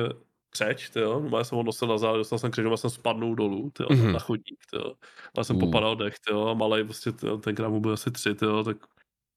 křeč, 0.49 0.91
no, 0.95 1.38
já 1.38 1.43
jsem 1.43 1.55
ho 1.57 1.63
nosil 1.63 1.88
na 1.88 1.97
záde, 1.97 2.18
dostal 2.18 2.39
jsem 2.39 2.51
křeč, 2.51 2.66
jsem 2.76 2.89
spadnul 2.89 3.36
dolů, 3.36 3.70
tyjo, 3.74 3.89
Mhm. 3.91 4.13
na 4.13 4.20
chodník, 4.20 4.59
tyjo. 4.72 4.93
Já 5.38 5.43
jsem 5.43 5.55
Uh. 5.55 5.59
popadal 5.59 5.95
dech, 5.95 6.16
tyjo, 6.28 6.47
a 6.47 6.53
malej 6.53 6.84
prostě, 6.84 7.11
tyjo, 7.11 7.38
tenkrát 7.38 7.70
mu 7.70 7.80
byl 7.80 7.93
asi 7.93 8.11
tři, 8.11 8.36
tyjo, 8.36 8.63
tak 8.63 8.78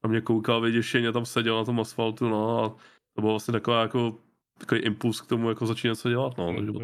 na 0.05 0.11
mě 0.11 0.21
koukal 0.21 0.61
vyděšeně, 0.61 1.13
tam 1.13 1.27
seděl 1.27 1.57
na 1.57 1.65
tom 1.65 1.81
asfaltu, 1.81 2.29
no 2.29 2.65
a 2.65 2.69
to 3.15 3.21
byl 3.21 3.31
vlastně 3.31 3.53
taková 3.53 3.83
jako 3.83 4.19
takový 4.59 4.81
impuls 4.81 5.21
k 5.21 5.27
tomu, 5.27 5.49
jako 5.49 5.67
začít 5.67 5.89
něco 5.89 6.09
dělat, 6.11 6.39
no, 6.39 6.55
takže 6.55 6.71
od 6.71 6.83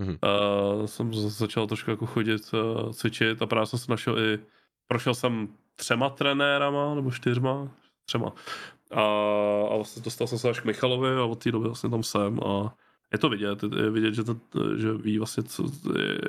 Mhm. 0.00 0.08
Mhm. 0.08 0.18
Uh, 0.80 0.86
jsem 0.86 1.14
začal 1.14 1.66
trošku 1.66 1.90
jako 1.90 2.06
chodit, 2.06 2.42
cvičit 2.92 3.42
a 3.42 3.46
právě 3.46 3.66
jsem 3.66 3.78
se 3.78 3.90
našel 3.90 4.18
i, 4.18 4.38
prošel 4.86 5.14
jsem 5.14 5.48
třema 5.76 6.10
trenérama, 6.10 6.94
nebo 6.94 7.10
čtyřma, 7.10 7.68
třema. 8.04 8.32
A, 8.90 9.02
a 9.70 9.76
vlastně 9.76 10.02
dostal 10.02 10.26
jsem 10.26 10.38
se 10.38 10.50
až 10.50 10.60
k 10.60 10.64
Michalovi 10.64 11.16
a 11.16 11.24
od 11.24 11.42
té 11.44 11.52
doby 11.52 11.66
vlastně 11.66 11.90
tam 11.90 12.02
jsem 12.02 12.40
a 12.40 12.74
je 13.12 13.18
to 13.18 13.28
vidět, 13.28 13.62
je 13.76 13.90
vidět, 13.90 14.14
že, 14.14 14.24
to, 14.24 14.34
že 14.76 14.92
ví 14.92 15.18
vlastně, 15.18 15.42
co, 15.42 15.64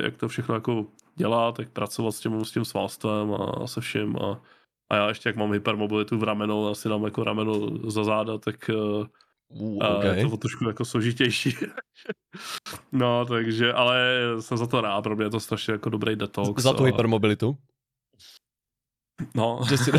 jak 0.03 0.17
to 0.17 0.27
všechno 0.27 0.55
jako 0.55 0.85
dělat, 1.15 1.59
jak 1.59 1.69
pracovat 1.69 2.11
s 2.11 2.19
tím, 2.19 2.45
s 2.45 2.51
tím 2.51 2.65
svalstvem 2.65 3.33
a 3.33 3.67
se 3.67 3.81
vším 3.81 4.17
a, 4.17 4.41
a 4.89 4.95
já 4.95 5.07
ještě 5.07 5.29
jak 5.29 5.35
mám 5.35 5.51
hypermobilitu 5.53 6.17
v 6.17 6.23
ramenu, 6.23 6.67
asi 6.67 6.89
dám 6.89 7.03
jako 7.03 7.23
rameno 7.23 7.53
za 7.89 8.03
záda, 8.03 8.37
tak 8.37 8.69
uh, 8.73 9.05
Uh, 9.53 9.97
okay. 9.97 10.17
je 10.17 10.29
to 10.29 10.37
trošku 10.37 10.67
jako 10.67 10.85
složitější. 10.85 11.57
no, 12.91 13.25
takže, 13.25 13.73
ale 13.73 14.19
jsem 14.39 14.57
za 14.57 14.67
to 14.67 14.81
rád, 14.81 15.01
pro 15.01 15.15
mě 15.15 15.25
je 15.25 15.29
to 15.29 15.39
strašně 15.39 15.71
jako 15.71 15.89
dobrý 15.89 16.15
detox. 16.15 16.63
Za 16.63 16.73
tu 16.73 16.83
a- 16.83 16.85
hypermobilitu. 16.85 17.57
No, 19.35 19.59
Že 19.69 19.77
si... 19.77 19.91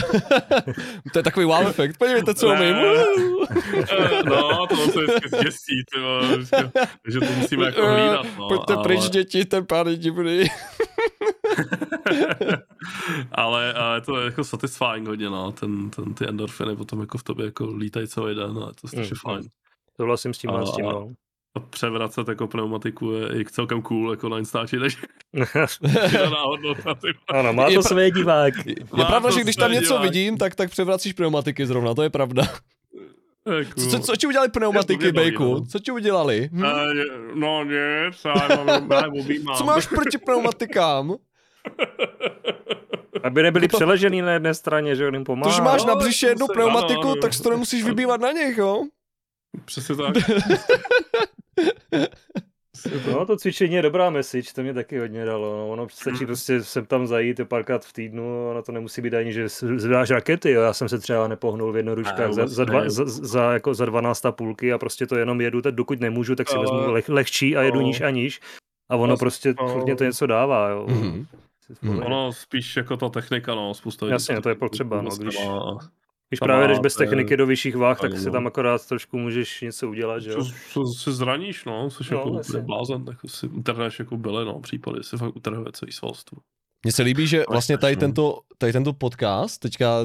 to 1.13 1.19
je 1.19 1.23
takový 1.23 1.47
wow 1.47 1.67
efekt. 1.69 1.99
Podívejte, 1.99 2.35
co 2.35 2.47
umím. 2.49 2.77
Eh, 3.91 4.23
no, 4.25 4.67
to 4.67 4.77
se 4.77 5.01
vždycky 5.01 5.29
zděsí, 5.29 5.85
takže 7.03 7.21
to 7.21 7.33
musíme 7.33 7.67
jako 7.67 7.87
hlídat, 7.87 8.27
no. 8.39 8.49
Pojďte 8.49 8.75
ale, 8.75 8.83
pryč, 8.83 9.09
děti, 9.09 9.45
ten 9.45 9.67
pán 9.67 9.87
je 9.87 9.97
divný. 9.97 10.45
ale, 13.33 13.73
ale 13.75 14.01
to 14.01 14.19
je 14.19 14.25
jako 14.25 14.45
satisfying 14.45 15.09
hodně, 15.09 15.31
no, 15.31 15.53
ten, 15.53 15.91
ten, 15.91 16.15
ty 16.15 16.29
endorfiny 16.29 16.77
potom 16.77 17.01
jako 17.01 17.19
v 17.19 17.23
tobě 17.23 17.45
jako 17.47 17.67
lítají 17.77 18.09
celý 18.09 18.35
den 18.35 18.59
a 18.65 18.67
je 18.67 18.73
to 18.81 18.89
strašně 18.89 19.15
Mm, 19.27 19.33
fajn. 19.33 19.49
Souhlasím 19.97 20.35
s 20.35 20.39
tím, 20.39 20.51
A- 20.51 20.67
s 20.67 20.73
tím, 20.77 20.85
no. 20.85 21.09
A 21.57 21.61
převracet 21.61 22.29
jako 22.29 22.47
pneumatiku 22.47 23.11
je 23.13 23.41
i 23.41 23.45
celkem 23.45 23.83
cool, 23.83 24.11
jako 24.11 24.29
na 24.29 24.39
Instači, 24.39 24.79
takže 24.81 24.97
ano, 27.29 27.53
má 27.53 27.71
to 27.71 27.83
své 27.83 28.11
diváky. 28.11 28.75
Je 28.97 29.05
pravda, 29.05 29.31
že 29.31 29.41
když 29.41 29.57
tam 29.57 29.73
něco 29.73 29.89
diváky. 29.89 30.09
vidím, 30.09 30.37
tak, 30.39 30.55
tak 30.55 30.71
převracíš 30.71 31.13
pneumatiky 31.13 31.67
zrovna, 31.67 31.95
to 31.95 32.03
je 32.03 32.11
pravda. 32.11 32.43
Jako, 33.59 33.81
Co, 33.81 33.99
co 33.99 34.17
ti 34.17 34.27
udělali 34.27 34.49
pneumatiky, 34.51 35.13
Bejku? 35.13 35.45
no. 35.45 35.65
Co 35.67 35.79
ti 35.79 35.91
udělali? 35.93 36.49
Hm? 36.53 36.63
Uh, 36.63 36.69
no 37.35 37.65
nic, 37.65 38.25
já 38.25 38.65
mám. 38.65 38.89
Co 39.57 39.65
máš 39.65 39.87
proti 39.87 40.19
pneumatikám? 40.19 41.15
Aby 43.23 43.43
nebyli 43.43 43.69
To- 43.69 43.77
přeležený 43.77 44.23
na 44.23 44.33
jedné 44.33 44.55
straně, 44.55 44.97
že 44.97 45.05
jim 45.05 45.13
To, 45.15 45.25
pomáhá. 45.25 45.57
že 45.57 45.63
máš 45.63 45.83
no, 45.85 45.89
na 45.89 45.95
břiše 45.95 46.27
jednu 46.27 46.47
se- 46.47 46.53
pneumatiku, 46.53 47.01
ano, 47.01 47.11
ano. 47.13 47.21
tak 47.23 47.35
si 47.35 47.43
to 47.43 47.51
nemusíš 47.51 47.85
vybývat 47.85 48.21
na 48.21 48.33
nich, 48.33 48.59
jo? 48.59 48.83
Přesně 49.65 49.97
tak. 49.97 50.15
No, 53.13 53.27
to 53.27 53.37
cvičení 53.37 53.75
je 53.75 53.83
dobrá 53.83 54.11
message, 54.11 54.53
to 54.55 54.63
mě 54.63 54.75
taky 54.75 54.99
hodně 54.99 55.25
dalo. 55.25 55.57
No. 55.57 55.69
Ono 55.69 55.83
Hmm. 55.83 55.91
stačí 55.91 56.27
prostě 56.27 56.63
sem 56.65 56.87
tam 56.87 57.07
zajít 57.07 57.41
párkrát 57.49 57.85
v 57.85 57.93
týdnu, 57.93 58.51
ono 58.51 58.63
to 58.63 58.73
nemusí 58.73 59.03
být 59.03 59.15
ani, 59.15 59.33
že 59.33 59.49
zvedáš 59.49 60.11
rakety, 60.11 60.51
jo. 60.51 60.63
Já 60.63 60.73
jsem 60.73 60.89
se 60.89 60.99
třeba 60.99 61.29
nepohnul 61.29 61.73
v 61.73 61.77
jednoručkách 61.77 62.33
za, 62.33 62.47
za, 62.47 62.65
dva, 62.65 62.89
za, 62.91 63.05
za, 63.07 63.53
jako 63.53 63.75
za 63.75 63.87
12 63.87 64.27
a 64.27 64.33
půlky 64.33 64.73
a 64.73 64.79
prostě 64.79 65.07
to 65.07 65.17
jenom 65.17 65.41
jedu, 65.41 65.63
tak 65.63 65.75
dokud 65.75 66.01
nemůžu, 66.01 66.35
tak 66.37 66.49
si 66.49 66.57
Ale- 66.57 66.65
vezmu 66.65 66.93
leh, 66.93 67.09
lehčí 67.09 67.57
a 67.57 67.63
jedu 67.63 67.77
No. 67.81 67.87
níž 67.87 68.01
a 68.01 68.11
níž. 68.11 68.41
A 68.91 68.97
ono 68.97 69.17
prostě 69.17 69.55
no. 69.61 69.97
to 69.97 70.05
něco 70.05 70.27
dává, 70.27 70.69
jo. 70.69 70.87
Mm. 71.83 72.03
Ono 72.03 72.33
spíš 72.33 72.77
jako 72.77 72.97
ta 72.97 73.09
technika, 73.09 73.55
no, 73.55 73.75
spousta 73.75 74.07
lidí 74.07 74.12
Jasně, 74.12 74.41
to 74.41 74.49
je 74.49 74.55
potřeba, 74.55 75.03
no, 75.03 75.11
když- 75.16 75.39
Když 76.29 76.41
právě 76.41 76.68
jdeš 76.68 76.79
bez 76.79 76.95
techniky 76.97 77.37
do 77.37 77.47
vyšších 77.47 77.77
váh, 77.77 78.01
tak 78.01 78.18
si 78.18 78.31
tam 78.31 78.47
akorát 78.47 78.89
trošku 78.89 79.18
můžeš 79.18 79.61
něco 79.61 79.89
udělat, 79.89 80.18
že 80.18 80.31
jo. 80.31 80.45
Co, 80.73 80.85
se 80.87 81.12
zraníš, 81.12 81.64
no, 81.64 81.91
jsi 81.91 82.05
No, 82.14 82.18
jako 82.18 82.61
blázen, 82.61 83.05
tak 83.05 83.16
si 83.27 83.49
utrhneš 83.49 83.99
jako 83.99 84.16
byly, 84.16 84.45
no, 84.45 84.61
případy, 84.61 85.03
si 85.03 85.16
fakt 85.16 85.37
utrhuje 85.37 85.73
celý 85.73 85.93
svalstvo. 85.93 86.39
Mně 86.85 86.93
se 86.93 87.03
líbí, 87.03 87.26
že 87.26 87.45
vlastně 87.49 87.78
tady 87.78 87.97
tento, 87.97 88.39
tady 88.59 88.72
tento 88.72 88.93
podcast, 88.93 89.61
teďka 89.61 89.97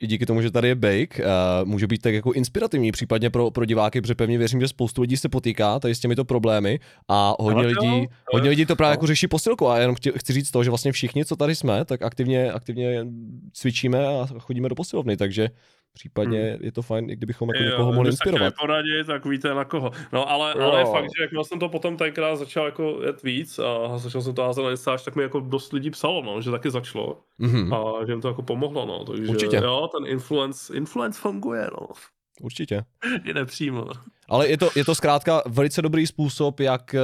i 0.00 0.06
díky 0.06 0.26
tomu, 0.26 0.42
že 0.42 0.50
tady 0.50 0.68
je 0.68 0.74
Bake, 0.74 1.18
uh, 1.18 1.24
může 1.64 1.86
být 1.86 2.02
tak 2.02 2.14
jako 2.14 2.32
inspirativní, 2.32 2.92
případně 2.92 3.30
pro, 3.30 3.50
pro 3.50 3.64
diváky, 3.64 4.00
protože 4.00 4.14
pevně 4.14 4.38
věřím, 4.38 4.60
že 4.60 4.68
spoustu 4.68 5.02
lidí 5.02 5.16
se 5.16 5.28
potýká 5.28 5.78
tady 5.78 5.94
s 5.94 6.00
těmito 6.00 6.24
problémy 6.24 6.80
a 7.08 7.34
hodně 7.38 7.62
jo, 7.62 7.68
lidí, 7.68 8.06
to 8.06 8.36
hodně 8.36 8.50
lidí 8.50 8.66
to 8.66 8.76
právě 8.76 8.90
no. 8.90 8.94
jako 8.94 9.06
řeší 9.06 9.28
posilku 9.28 9.68
a 9.68 9.78
jenom 9.78 9.96
chci, 9.96 10.12
chci 10.16 10.32
říct 10.32 10.50
to, 10.50 10.64
že 10.64 10.70
vlastně 10.70 10.92
všichni, 10.92 11.24
co 11.24 11.36
tady 11.36 11.54
jsme, 11.54 11.84
tak 11.84 12.02
aktivně, 12.02 12.52
aktivně 12.52 13.06
cvičíme 13.52 14.06
a 14.06 14.26
chodíme 14.38 14.68
do 14.68 14.74
posilovny, 14.74 15.16
takže 15.16 15.48
případně 15.96 16.58
je 16.60 16.72
to 16.72 16.82
fajn, 16.82 17.10
i 17.10 17.16
kdybychom 17.16 17.48
jako 17.54 17.64
někoho 17.64 17.92
mohli 17.92 18.08
když 18.08 18.18
se 18.18 18.22
chtěli 18.22 18.34
inspirovat. 18.34 18.54
poradit, 18.60 19.06
tak 19.06 19.24
víte 19.26 19.54
na 19.54 19.64
koho. 19.64 19.90
No 20.12 20.30
ale, 20.30 20.54
Jo. 20.58 20.62
ale 20.64 20.80
je 20.80 20.84
fakt, 20.86 21.04
že 21.16 21.22
jakmile 21.22 21.44
jsem 21.44 21.58
to 21.58 21.68
potom 21.68 21.96
tenkrát 21.96 22.36
začal 22.36 22.66
jako 22.66 22.98
jet 23.06 23.22
víc 23.22 23.58
a 23.58 23.98
začal 23.98 24.22
jsem 24.22 24.34
to 24.34 24.42
házet 24.42 24.62
na 24.62 24.70
Instač, 24.70 25.02
tak 25.04 25.16
mi 25.16 25.22
jako 25.22 25.40
dost 25.40 25.72
lidí 25.72 25.90
psalo, 25.90 26.22
no, 26.22 26.40
že 26.40 26.50
taky 26.50 26.70
začalo 26.70 27.20
Mhm, 27.38 27.74
a 27.74 28.04
že 28.06 28.12
jim 28.12 28.20
to 28.20 28.28
jako 28.28 28.42
pomohlo, 28.42 28.86
no, 28.86 29.04
takže 29.04 29.22
Určitě. 29.32 29.56
jo, 29.56 29.88
ten 29.98 30.06
influence, 30.12 30.76
influence 30.76 31.20
funguje, 31.20 31.68
no, 31.80 31.86
určitě. 32.42 32.82
i 33.24 33.34
nepřímo. 33.34 33.86
Ale 34.28 34.48
je 34.48 34.58
to, 34.58 34.68
je 34.76 34.84
to 34.84 34.94
zkrátka 34.94 35.42
velice 35.46 35.82
dobrý 35.82 36.06
způsob, 36.06 36.60
jak, 36.60 36.94
eh, 36.94 36.98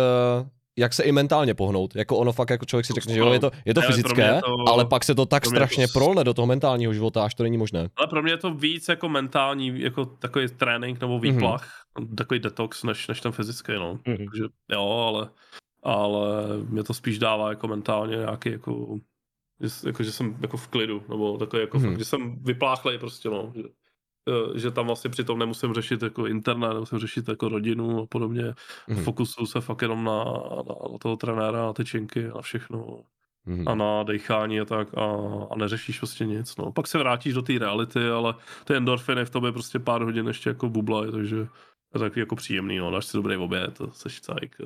jak 0.79 0.93
se 0.95 1.03
i 1.03 1.13
mentálně 1.13 1.55
pohnout. 1.55 1.97
Jako 1.97 2.17
ono 2.17 2.33
fakt, 2.33 2.51
jako 2.51 2.65
člověk 2.65 2.87
si 2.87 2.93
řekne, 2.93 3.15
že 3.15 3.21
jo, 3.21 3.33
je 3.33 3.41
to, 3.41 3.51
je 3.65 3.75
to 3.75 3.81
Ale 3.81 3.87
fyzické, 3.87 4.41
to- 4.45 4.69
ale 4.69 4.85
pak 4.85 5.05
se 5.05 5.15
to 5.15 5.27
tak 5.27 5.43
to 5.43 5.51
strašně 5.51 5.89
s- 5.89 5.93
prolne 5.93 6.25
do 6.25 6.35
toho 6.35 6.47
mentálního 6.47 6.93
života, 6.95 7.25
až 7.25 7.35
to 7.35 7.43
není 7.43 7.59
možné. 7.59 7.89
Ale 7.97 8.07
pro 8.07 8.23
mě 8.23 8.33
je 8.33 8.37
to 8.37 8.55
víc 8.55 8.89
jako 8.89 9.09
mentální, 9.09 9.81
jako 9.81 10.05
takový 10.05 10.47
trénink 10.49 11.01
nebo 11.01 11.19
výplach, 11.19 11.69
mm-hmm. 11.99 12.15
takový 12.15 12.41
detox, 12.41 12.83
než, 12.85 13.09
než 13.09 13.21
ten 13.21 13.33
fyzický, 13.33 13.73
no. 13.73 13.99
Mhm. 14.07 14.17
Takže 14.17 14.43
jo, 14.73 14.89
ale 15.09 15.29
ale 15.85 16.29
mě 16.69 16.83
to 16.83 16.95
spíš 16.95 17.19
dává 17.19 17.49
jako 17.49 17.69
mentálně 17.69 18.17
nějaký 18.17 18.51
jako, 18.51 18.99
že- 19.61 19.89
jako 19.89 20.03
že 20.03 20.13
jsem 20.13 20.37
jako 20.43 20.57
v 20.57 20.69
klidu, 20.69 21.03
nebo 21.09 21.39
takový 21.39 21.63
jako, 21.63 21.79
Mhm. 21.79 21.89
fakt, 21.91 21.99
že 21.99 22.05
jsem 22.05 22.39
vypláchlej 22.43 22.99
prostě, 22.99 23.29
no. 23.29 23.53
Že, 24.29 24.35
eh, 24.55 24.59
že 24.59 24.71
tam 24.71 24.87
vlastně 24.87 25.11
přitom 25.11 25.39
nemusím 25.39 25.75
řešit 25.75 26.03
jako 26.03 26.27
internet, 26.27 26.75
nemusím 26.75 26.99
řešit 26.99 27.29
jako 27.29 27.49
rodinu 27.49 28.03
a 28.03 28.07
podobně. 28.07 28.55
Mhm. 28.89 29.05
Fokusuju 29.05 29.47
se 29.47 29.61
fakt 29.61 29.83
jenom 29.83 30.05
na, 30.05 30.25
na, 30.25 30.75
na 30.93 30.99
toho 31.01 31.17
trenéra, 31.17 31.63
na 31.67 31.73
tyčinky, 31.73 32.23
na 32.23 32.41
všechno 32.43 33.05
Mhm. 33.47 33.69
a 33.69 33.75
na 33.75 34.03
dechání 34.03 34.61
a 34.61 34.65
tak 34.65 34.89
a, 34.99 35.05
a 35.51 35.57
neřešíš 35.57 35.99
prostě 35.99 36.25
nic. 36.25 36.57
No. 36.57 36.73
Pak 36.73 36.87
se 36.87 36.99
vrátíš 36.99 37.35
do 37.35 37.43
té 37.43 37.59
reality, 37.59 38.09
ale 38.09 38.35
ty 38.65 38.75
endorfiny 38.75 39.25
v 39.25 39.31
tobě 39.31 39.53
prostě 39.53 39.79
pár 39.79 40.03
hodin 40.03 40.27
ještě 40.27 40.51
jako 40.51 40.69
bublají, 40.69 41.13
takže 41.13 41.37
je 41.37 41.49
to 41.93 41.99
takový 41.99 42.21
jako 42.21 42.37
příjemný, 42.37 42.79
no. 42.79 42.91
dáš 42.91 43.07
si 43.07 43.17
dobrý 43.17 43.37
oběd, 43.37 43.79
to 43.79 43.91
seš 43.93 44.21
cajk. 44.21 44.57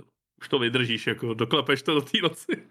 Už 0.40 0.48
to 0.48 0.58
vydržíš, 0.58 1.06
jako 1.06 1.34
doklepeš 1.34 1.82
to 1.82 1.94
do 1.94 2.00
té 2.00 2.18
noci. 2.22 2.62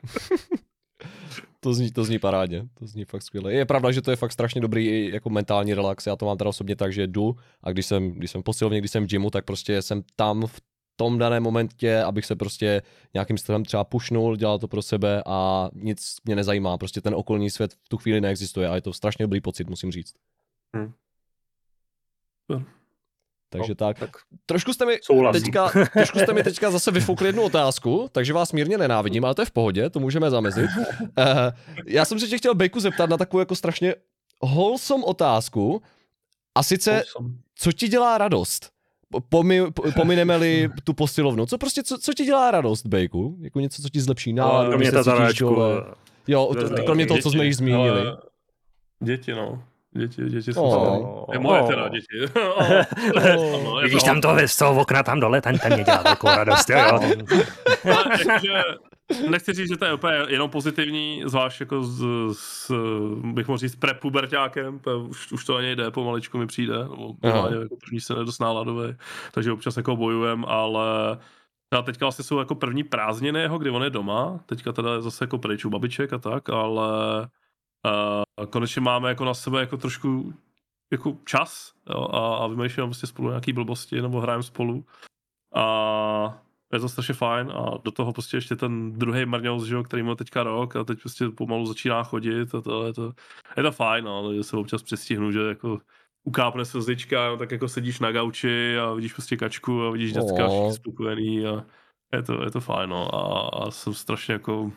To 1.66 1.74
zní, 1.74 1.92
to 1.92 2.04
zní 2.04 2.20
parádně, 2.20 2.68
to 2.74 2.88
zní 2.88 3.06
fakt 3.06 3.22
skvěle. 3.22 3.54
Je 3.54 3.66
pravda, 3.66 3.92
že 3.92 4.02
to 4.02 4.12
je 4.12 4.18
fakt 4.18 4.32
strašně 4.32 4.62
dobrý 4.62 5.12
jako 5.14 5.30
mentální 5.30 5.74
relax. 5.74 6.08
Já 6.08 6.16
to 6.16 6.26
mám 6.26 6.38
teda 6.38 6.50
osobně 6.50 6.76
tak, 6.76 6.94
že 6.94 7.08
jdu 7.08 7.36
a 7.64 7.72
když 7.72 7.86
jsem, 7.86 8.12
když 8.12 8.32
jsem 8.32 8.44
posilovně, 8.44 8.80
když 8.80 8.92
jsem 8.92 9.04
v 9.04 9.08
gymu, 9.08 9.30
tak 9.30 9.46
prostě 9.46 9.82
jsem 9.82 10.04
tam 10.16 10.48
v 10.48 10.62
tom 10.96 11.18
daném 11.18 11.44
momentě, 11.44 12.00
abych 12.00 12.26
se 12.26 12.36
prostě 12.36 12.82
nějakým 13.14 13.38
stylem 13.38 13.66
třeba 13.66 13.84
pušnul, 13.84 14.36
dělal 14.36 14.60
to 14.60 14.68
pro 14.68 14.82
sebe 14.82 15.24
a 15.26 15.70
nic 15.74 16.16
mě 16.26 16.36
nezajímá. 16.36 16.78
Prostě 16.78 17.02
ten 17.02 17.16
okolní 17.16 17.50
svět 17.50 17.74
v 17.74 17.90
tu 17.90 17.98
chvíli 17.98 18.22
neexistuje 18.22 18.70
a 18.70 18.76
je 18.76 18.82
to 18.82 18.94
strašně 18.94 19.24
dobrý 19.24 19.42
pocit, 19.42 19.70
musím 19.70 19.92
říct. 19.92 20.14
Hm. 20.78 20.92
Takže 23.58 23.72
No, 23.72 23.76
tak. 23.76 24.00
tak 24.00 24.10
Trošku 24.46 24.74
jste 24.74 24.86
mi 24.86 24.98
Souhlasím. 25.02 25.42
teďka, 25.44 25.72
trošku 25.94 26.20
jste 26.20 26.34
mi 26.34 26.44
teďka 26.44 26.72
zase 26.72 26.92
vyfoukli 26.92 27.28
jednu 27.28 27.44
otázku, 27.44 28.10
takže 28.12 28.34
vás 28.34 28.52
mírně 28.52 28.78
nenávidím, 28.78 29.26
ale 29.26 29.36
to 29.36 29.42
je 29.42 29.46
v 29.46 29.52
pohodě, 29.52 29.90
to 29.90 30.00
můžeme 30.00 30.30
zamezit. 30.30 30.70
Uh, 30.78 31.06
já 31.86 32.06
jsem 32.06 32.20
se 32.20 32.28
tě 32.28 32.38
chtěl 32.38 32.56
Bejku 32.56 32.80
zeptat 32.80 33.10
na 33.10 33.18
takovou 33.18 33.40
jako 33.40 33.56
strašně 33.56 33.96
wholesome 34.42 35.04
otázku, 35.04 35.82
a 36.56 36.64
sice, 36.64 37.02
Awesome. 37.02 37.30
co 37.56 37.72
ti 37.72 37.88
dělá 37.88 38.18
radost? 38.18 38.70
Pomi, 39.30 39.72
po- 39.72 39.92
pomineme-li 39.96 40.70
tu 40.84 40.94
posilovnu, 40.94 41.46
co 41.46 41.58
prostě, 41.58 41.84
co, 41.84 41.98
co 41.98 42.14
ti 42.14 42.26
dělá 42.26 42.52
radost, 42.52 42.86
Bejku? 42.86 43.38
Jako 43.42 43.60
něco, 43.60 43.82
co 43.82 43.90
ti 43.90 44.02
zlepší 44.02 44.34
náladu, 44.34 44.70
kromě 44.70 44.92
tazanáčku. 44.92 45.44
dole? 45.46 45.84
Jo, 46.28 46.52
Děti. 46.60 46.84
kromě 46.86 47.06
toho, 47.06 47.20
co 47.22 47.32
jsme 47.32 47.46
již 47.46 47.56
zmínili. 47.56 48.02
Děti, 49.04 49.32
no. 49.34 49.64
Děti, 49.98 50.30
děti 50.30 50.54
jsou 50.54 50.64
Oh. 50.64 51.28
oh. 51.28 51.34
Je 51.34 51.40
moje 51.40 51.64
teda 51.64 51.90
děti. 51.90 52.34
oh. 53.38 53.84
Vidíš 53.84 54.04
tam 54.04 54.22
to 54.22 54.36
z 54.46 54.58
toho 54.58 54.82
okna 54.82 55.04
tam 55.04 55.20
dole, 55.20 55.42
ten, 55.42 55.58
ten 55.60 55.74
mě 55.74 55.84
dělá 55.84 56.02
velkou 56.02 56.28
radost, 56.28 56.70
jo, 56.70 56.78
jo. 56.78 57.00
Nechci 59.30 59.54
říct, 59.54 59.70
že 59.70 59.78
to 59.78 59.86
je 59.86 59.94
úplně 59.94 60.14
jenom 60.28 60.50
pozitivní, 60.50 61.24
zvlášť 61.26 61.60
jako 61.60 61.84
s, 61.84 62.04
s 62.34 62.72
bych 63.24 63.48
mohl 63.48 63.58
říct, 63.58 63.76
prepuberťákem, 63.76 64.80
to 64.80 65.00
už, 65.00 65.32
už 65.32 65.46
to 65.46 65.54
na 65.54 65.62
něj 65.62 65.76
jde, 65.76 65.92
pomaličku 65.92 66.38
mi 66.38 66.48
přijde, 66.48 66.78
nebo 66.78 67.16
minimálně 67.22 67.58
jako 67.58 67.76
první 67.86 68.00
se 68.00 68.16
nedost 68.16 68.40
náladový, 68.40 68.96
takže 69.32 69.52
občas 69.52 69.78
jako 69.78 69.96
bojujem, 69.96 70.46
ale 70.46 71.18
a 71.72 71.82
teďka 71.82 72.06
vlastně 72.06 72.24
jsou 72.24 72.40
jako 72.40 72.56
první 72.56 72.84
prázdniny 72.84 73.40
jeho, 73.40 73.58
kdy 73.58 73.70
on 73.70 73.84
je 73.84 73.90
doma, 73.90 74.40
teďka 74.46 74.72
teda 74.72 74.94
je 74.94 75.02
zase 75.02 75.24
jako 75.24 75.38
pryč 75.38 75.66
u 75.66 75.70
babiček 75.70 76.14
a 76.14 76.18
tak, 76.18 76.50
ale 76.50 76.88
uh, 77.86 78.46
konečně 78.46 78.82
máme 78.82 79.10
jako 79.10 79.26
na 79.26 79.34
sebe 79.34 79.60
jako 79.60 79.78
trošku 79.78 80.34
jako 80.92 81.18
čas 81.26 81.74
jo, 81.90 82.08
a, 82.12 82.38
a 82.38 82.48
vymýšlíme 82.48 82.88
prostě 82.88 83.08
spolu 83.08 83.30
nějaký 83.30 83.54
blbosti 83.54 84.02
nebo 84.02 84.20
hrajeme 84.22 84.44
spolu 84.44 84.86
a 85.56 86.42
je 86.74 86.80
to 86.80 86.90
strašně 86.90 87.14
fajn 87.14 87.52
a 87.56 87.78
do 87.84 87.92
toho 87.92 88.14
prostě 88.14 88.38
ještě 88.38 88.56
ten 88.56 88.92
druhý 88.94 89.26
Marňous, 89.26 89.66
že 89.66 89.76
jo, 89.76 89.84
který 89.84 90.04
má 90.04 90.16
teďka 90.16 90.44
rok 90.44 90.76
a 90.76 90.84
teď 90.84 91.00
prostě 91.00 91.30
pomalu 91.30 91.66
začíná 91.66 92.04
chodit 92.04 92.56
a 92.56 92.62
to 92.62 92.86
je 92.88 92.94
to, 92.94 93.14
je 93.58 93.64
to 93.64 93.72
fajn, 93.72 94.06
no, 94.06 94.44
se 94.44 94.58
občas 94.58 94.84
přestihnu, 94.84 95.32
že 95.32 95.40
jako 95.40 95.80
ukápne 96.24 96.66
slzička, 96.66 97.30
no, 97.30 97.38
tak 97.38 97.52
jako 97.52 97.68
sedíš 97.68 98.00
na 98.00 98.12
gauči 98.12 98.78
a 98.78 98.94
vidíš 98.94 99.14
prostě 99.14 99.38
kačku 99.38 99.84
a 99.84 99.92
vidíš 99.92 100.14
děcka 100.14 100.46
Oh. 100.46 100.50
všichni 100.50 100.74
spokojený 100.74 101.46
a 101.46 101.66
je 102.14 102.24
to, 102.24 102.44
je 102.44 102.52
to 102.52 102.60
fajn, 102.60 102.90
no, 102.90 103.16
a, 103.16 103.50
a 103.50 103.72
jsem 103.72 103.94
strašně 103.94 104.34
jako 104.34 104.72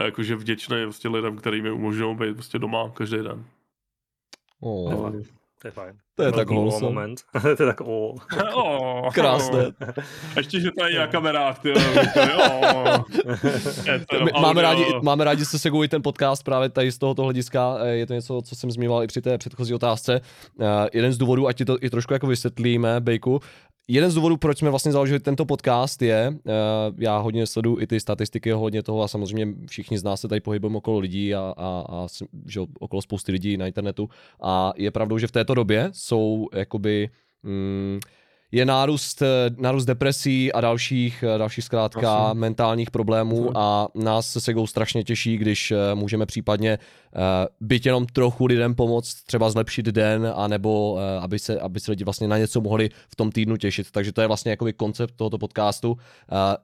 jakože 0.00 0.36
vděčný 0.36 0.76
prostě 0.82 1.08
lidem, 1.08 1.36
který 1.36 1.62
mi 1.62 1.70
umožňují 1.70 2.16
být 2.16 2.34
prostě 2.34 2.58
doma 2.58 2.90
každý 2.94 3.16
den. 3.16 3.44
Oh, 4.60 5.10
To 5.62 5.68
je 5.68 5.72
fajn. 5.72 5.96
to 6.16 6.22
je 6.22 6.32
tak 6.32 6.36
Velký 6.36 6.54
o 6.54 6.60
wholesome. 6.60 6.86
moment. 6.94 7.20
to 7.42 7.48
je 7.48 7.56
tak 7.56 7.80
o. 7.80 8.14
Oh, 8.54 9.10
Krásné. 9.12 9.64
Ještě, 10.36 10.60
že 10.60 10.70
tady 10.78 10.94
je 10.94 11.06
kamerách, 11.06 11.58
ty. 11.58 11.72
máme, 14.40 14.62
rádi, 14.62 14.84
máme 15.02 15.24
rádi 15.24 15.44
se 15.44 15.58
segou 15.58 15.84
i 15.84 15.88
ten 15.88 16.02
podcast 16.02 16.44
právě 16.44 16.68
tady 16.68 16.92
z 16.92 16.98
tohoto 16.98 17.22
hlediska. 17.22 17.76
Eh, 17.80 17.88
Je 17.96 18.06
to 18.06 18.14
něco, 18.14 18.42
co 18.44 18.56
jsem 18.56 18.70
zmiňoval 18.70 19.02
i 19.02 19.06
při 19.06 19.22
té 19.22 19.38
předchozí 19.38 19.74
otázce. 19.74 20.20
Eh, 20.60 20.88
jeden 20.92 21.12
z 21.12 21.18
důvodů, 21.18 21.46
ať 21.48 21.56
ti 21.58 21.64
to 21.64 21.76
i 21.80 21.90
trošku 21.90 22.12
jako 22.12 22.26
vysvětlíme, 22.26 23.00
Bejku, 23.00 23.40
Jeden 23.88 24.10
z 24.10 24.14
důvodů, 24.14 24.36
proč 24.36 24.58
jsme 24.58 24.70
vlastně 24.70 24.92
založili 24.92 25.20
tento 25.20 25.44
podcast 25.44 26.02
je, 26.02 26.28
uh, 26.28 26.42
já 26.98 27.18
hodně 27.18 27.46
sleduju 27.46 27.80
i 27.80 27.86
ty 27.86 28.00
statistiky, 28.00 28.50
hodně 28.50 28.82
toho 28.82 29.02
a 29.02 29.08
samozřejmě 29.08 29.54
všichni 29.66 29.98
z 29.98 30.02
nás 30.02 30.20
se 30.20 30.28
tady 30.28 30.40
pohybujeme 30.40 30.76
okolo 30.76 30.98
lidí 30.98 31.34
a, 31.34 31.54
a, 31.56 31.84
a 31.88 32.06
že 32.46 32.60
okolo 32.80 33.02
spousty 33.02 33.32
lidí 33.32 33.56
na 33.56 33.66
internetu. 33.66 34.08
A 34.42 34.72
je 34.76 34.90
pravdou, 34.90 35.18
že 35.18 35.26
v 35.26 35.32
této 35.32 35.54
době 35.54 35.90
jsou 35.92 36.48
jakoby 36.54 37.10
mm, 37.42 38.00
je 38.52 38.64
nárůst, 38.64 39.22
eh, 39.22 39.26
nárůst 39.58 39.84
depresí 39.84 40.52
a 40.52 40.60
dalších, 40.60 41.24
eh, 41.34 41.38
dalších 41.38 41.64
zkrátka 41.64 42.16
Asi. 42.16 42.38
mentálních 42.38 42.90
problémů 42.90 43.44
Asi. 43.44 43.52
a 43.54 43.88
nás 43.94 44.30
se 44.30 44.40
Segou 44.40 44.66
strašně 44.66 45.04
těší, 45.04 45.38
když 45.38 45.70
eh, 45.70 45.94
můžeme 45.94 46.26
případně 46.26 46.78
byť 47.60 47.86
jenom 47.86 48.06
trochu 48.06 48.46
lidem 48.46 48.74
pomoct, 48.74 49.14
třeba 49.14 49.50
zlepšit 49.50 49.86
den, 49.86 50.32
anebo 50.36 50.98
aby 51.20 51.38
se, 51.38 51.60
aby 51.60 51.80
se 51.80 51.90
lidi 51.90 52.04
vlastně 52.04 52.28
na 52.28 52.38
něco 52.38 52.60
mohli 52.60 52.90
v 53.08 53.16
tom 53.16 53.32
týdnu 53.32 53.56
těšit. 53.56 53.90
Takže 53.90 54.12
to 54.12 54.20
je 54.20 54.26
vlastně 54.26 54.50
jakoby 54.50 54.72
koncept 54.72 55.14
tohoto 55.16 55.38
podcastu. 55.38 55.96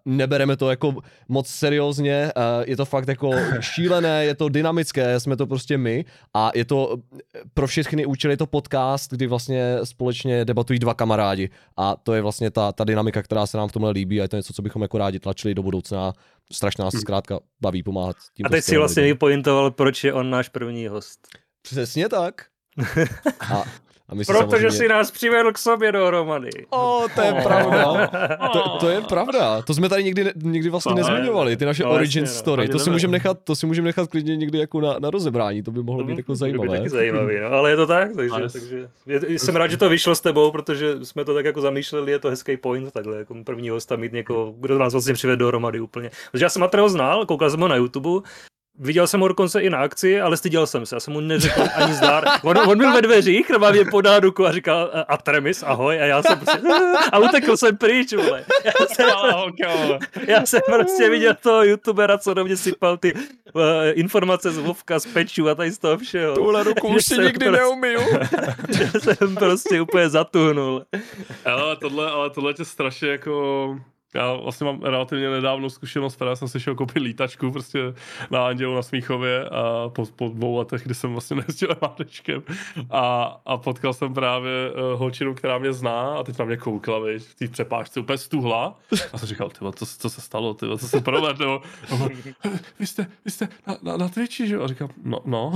Nebereme 0.05 0.57
to 0.57 0.71
jako 0.71 0.95
moc 1.29 1.47
seriózně, 1.47 2.33
je 2.65 2.77
to 2.77 2.85
fakt 2.85 3.09
jako 3.09 3.31
šílené, 3.61 4.25
je 4.25 4.35
to 4.35 4.49
dynamické, 4.49 5.21
jsme 5.21 5.37
to 5.37 5.47
prostě 5.47 5.79
my 5.79 6.05
a 6.35 6.51
je 6.55 6.65
to 6.65 6.97
pro 7.55 7.67
všechny 7.67 8.07
účely 8.07 8.33
je 8.33 8.37
to 8.37 8.47
podcast, 8.47 9.11
kdy 9.11 9.27
vlastně 9.27 9.79
společně 9.85 10.45
debatují 10.45 10.79
dva 10.79 10.95
kamarádi 10.95 11.51
a 11.79 11.97
to 11.97 12.15
je 12.15 12.23
vlastně 12.23 12.51
ta, 12.51 12.73
ta 12.73 12.85
dynamika, 12.85 13.23
která 13.23 13.47
se 13.47 13.57
nám 13.57 13.69
v 13.69 13.73
tomhle 13.73 13.91
líbí 13.91 14.21
a 14.21 14.23
je 14.23 14.29
to 14.29 14.37
něco, 14.37 14.53
co 14.53 14.63
bychom 14.63 14.83
jako 14.83 14.99
rádi 14.99 15.19
tlačili 15.19 15.55
do 15.55 15.63
budoucna. 15.63 16.13
Strašně 16.53 16.85
nás 16.85 16.95
zkrátka 16.95 17.41
baví 17.61 17.83
pomáhat 17.83 18.17
tím. 18.35 18.47
A 18.47 18.49
teď 18.49 18.65
si 18.65 18.77
vlastně 18.77 19.03
vypointoval, 19.03 19.71
proč 19.71 20.05
je 20.05 20.13
on 20.13 20.31
náš 20.31 20.49
první 20.49 20.89
host. 20.89 21.29
Přesně 21.63 22.09
tak. 22.09 22.47
A, 23.41 23.65
a 24.09 24.15
my 24.15 24.25
Protože 24.25 24.39
samozřejmě... 24.39 24.71
si 24.71 24.89
nás 24.89 25.11
přivedl 25.11 25.53
k 25.53 25.59
sobě 25.59 25.93
dohromady. 25.93 26.51
O, 26.71 27.05
to 27.15 27.21
je 27.23 27.33
pravda. 27.43 28.09
To, 28.53 28.79
to 28.81 28.89
je 28.89 29.01
pravda. 29.01 29.63
To 29.63 29.75
jsme 29.75 29.89
tady 29.89 30.05
nikdy, 30.05 30.25
ne- 30.25 30.33
nikdy 30.37 30.71
vlastně 30.71 30.91
To 30.93 30.97
nezmiňovali, 30.97 31.57
ty 31.57 31.65
naše 31.65 31.83
no, 31.85 31.91
origin 31.91 32.23
jasně, 32.23 32.35
no. 32.35 32.39
story. 32.41 32.69
To 32.69 32.79
si, 32.79 32.91
můžeme 32.91 33.13
nechat, 33.13 33.39
to 33.45 33.57
si 33.57 33.67
můžeme 33.67 33.87
nechat 33.87 34.11
klidně 34.11 34.37
někdy 34.37 34.59
jako 34.59 34.81
na, 34.81 34.99
na 34.99 35.11
rozebrání, 35.11 35.63
to 35.63 35.71
by 35.71 35.83
mohlo 35.83 36.05
být 36.05 36.17
jako 36.17 36.27
To 36.27 36.33
by 36.33 36.37
zajímavé. 36.37 36.79
taky 36.79 36.89
zajímavý, 36.99 37.35
no, 37.41 37.49
ale 37.49 37.71
je 37.71 37.77
to 37.77 37.87
tak, 37.87 38.09
takže, 38.17 38.35
Ale- 38.35 38.49
takže 38.51 38.89
je, 39.07 39.39
jsem 39.39 39.57
rád, 39.57 39.67
že 39.67 39.77
to 39.77 39.89
vyšlo 39.89 40.15
s 40.15 40.21
tebou, 40.21 40.51
protože 40.51 41.05
jsme 41.05 41.25
to 41.25 41.35
tak 41.35 41.45
jako 41.45 41.61
zamýšleli, 41.61 42.13
je 42.13 42.19
to 42.19 42.29
hezký 42.31 42.57
point, 42.57 42.93
takhle 42.93 43.19
jako 43.19 43.35
první 43.45 43.69
hosta 43.71 43.97
mít 43.97 44.13
někoho, 44.13 44.55
kdo 44.59 44.79
nás 44.79 44.93
vlastně 44.93 45.15
přivede 45.15 45.37
dohromady 45.37 45.81
úplně. 45.81 46.11
Protože 46.33 46.45
já 46.45 46.49
jsem 46.49 46.61
Matreo 46.61 46.89
znal, 46.89 47.27
koukal 47.27 47.51
jsem 47.51 47.61
ho 47.61 47.69
na 47.69 47.77
YouTube, 47.77 48.23
Viděl 48.81 49.07
jsem 49.07 49.21
ho 49.21 49.29
dokonce 49.29 49.61
i 49.61 49.71
na 49.71 49.79
akci, 49.79 50.21
ale 50.21 50.37
styděl 50.37 50.67
jsem 50.67 50.87
se, 50.87 50.97
já 50.97 51.01
jsem 51.01 51.13
mu 51.13 51.21
neřekl 51.21 51.63
ani 51.75 51.95
zdár. 51.95 52.25
On, 52.43 52.59
on 52.59 52.79
byl 52.79 52.93
ve 52.93 53.03
dveřích, 53.03 53.51
normálně 53.51 53.85
podal 53.85 54.21
ruku 54.21 54.47
a 54.47 54.53
říkal 54.53 54.91
"A- 54.93 55.01
Atremis, 55.15 55.63
ahoj, 55.63 56.01
a 56.03 56.05
já 56.05 56.23
jsem 56.23 56.39
prostě, 56.39 56.61
a 57.13 57.19
utekl 57.19 57.57
jsem 57.57 57.77
pryč, 57.77 58.13
vole. 58.13 58.45
Já 58.65 58.73
jsem, 58.95 59.07
já 60.27 60.47
jsem 60.47 60.61
prostě 60.67 61.11
viděl 61.11 61.35
toho 61.43 61.65
youtubera, 61.65 62.19
co 62.19 62.35
do 62.35 62.45
mě 62.45 62.57
sypal 62.57 62.97
ty 62.97 63.13
uh, 63.15 63.63
informace 63.93 64.51
z 64.51 64.59
Vovka, 64.59 64.99
z 64.99 65.07
pečů 65.07 65.49
a 65.49 65.55
tady 65.55 65.71
z 65.71 65.79
toho 65.79 65.99
všeho. 65.99 66.35
Tuhle 66.35 66.63
ruku 66.63 66.89
už 66.89 67.05
si 67.05 67.15
nikdy 67.19 67.31
prostě- 67.47 67.51
neumiju. 67.51 68.01
Já 68.81 69.01
jsem 69.01 69.35
prostě 69.35 69.81
úplně 69.81 70.09
zatuhnul. 70.09 70.83
Ale 71.45 71.77
tohle, 71.77 72.11
ale 72.11 72.31
tohle 72.31 72.55
tě 72.55 72.65
strašně 72.65 73.09
jako... 73.09 73.77
Já 74.15 74.35
vlastně 74.35 74.65
mám 74.65 74.83
relativně 74.83 75.31
nedávnou 75.31 75.71
zkušenost, 75.71 76.17
která 76.17 76.37
jsem 76.37 76.49
si 76.49 76.61
šel 76.61 76.75
koupit 76.75 77.01
lítačku 77.01 77.51
prostě 77.51 77.79
na 78.31 78.47
Andělu 78.47 78.75
na 78.75 78.83
Smíchově 78.83 79.49
a 79.49 79.89
po, 79.89 80.07
po 80.17 80.29
dvou 80.29 80.59
letech, 80.59 80.83
kdy 80.85 80.95
jsem 80.95 81.13
vlastně 81.13 81.37
nejezdil 81.37 81.77
mádečkem 81.83 82.43
a, 82.91 83.37
a 83.47 83.57
potkal 83.57 83.93
jsem 83.93 84.15
právě 84.15 84.71
uh, 84.71 84.99
holčinu, 84.99 85.35
která 85.35 85.59
mě 85.59 85.73
zná 85.73 86.15
a 86.19 86.23
teď 86.23 86.39
na 86.39 86.45
mě 86.45 86.57
koukla, 86.57 86.99
viď, 86.99 87.23
v 87.23 87.35
té 87.35 87.49
přepážce 87.49 88.01
úplně 88.01 88.19
stuhla 88.19 88.79
a 89.13 89.19
jsem 89.19 89.29
říkal, 89.29 89.51
tyvo, 89.51 89.73
co, 89.73 89.87
co 89.87 90.11
se 90.11 90.21
stalo, 90.21 90.55
tyvo, 90.55 90.79
co 90.79 90.89
se 90.89 91.01
provedlo? 91.01 91.63
On, 91.91 92.09
vy 92.79 92.87
jste, 92.87 93.07
vy 93.25 93.31
jste 93.31 93.49
na, 93.67 93.77
na, 93.83 93.97
na 93.97 94.09
Twitchi, 94.09 94.47
že? 94.47 94.57
A 94.57 94.67
říkám, 94.67 94.89
no, 95.05 95.21
no. 95.25 95.53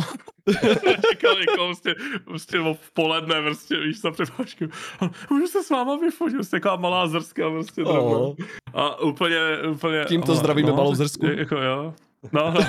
čekal 1.11 1.35
někoho 1.41 1.67
prostě, 1.67 1.95
prostě 2.25 2.59
v 2.59 2.91
poledne, 2.93 3.43
prostě, 3.43 3.77
víš, 3.77 4.01
za 4.01 4.11
přepáčku. 4.11 4.65
Můžu 5.31 5.47
se 5.47 5.63
s 5.63 5.71
váma 5.71 5.97
vyfotit, 5.97 6.35
prostě 6.35 6.57
taková 6.57 6.77
malá 6.77 7.07
zrska, 7.07 7.51
prostě 7.51 7.83
oh. 7.85 8.35
A 8.75 9.01
úplně, 9.01 9.39
úplně... 9.71 10.05
Tímto 10.05 10.35
zdravíme 10.35 10.71
no, 10.71 10.77
malou 10.77 10.95
zrsku. 10.95 11.27
Jako 11.27 11.57
jo. 11.57 11.95
No, 12.33 12.51
no. 12.51 12.61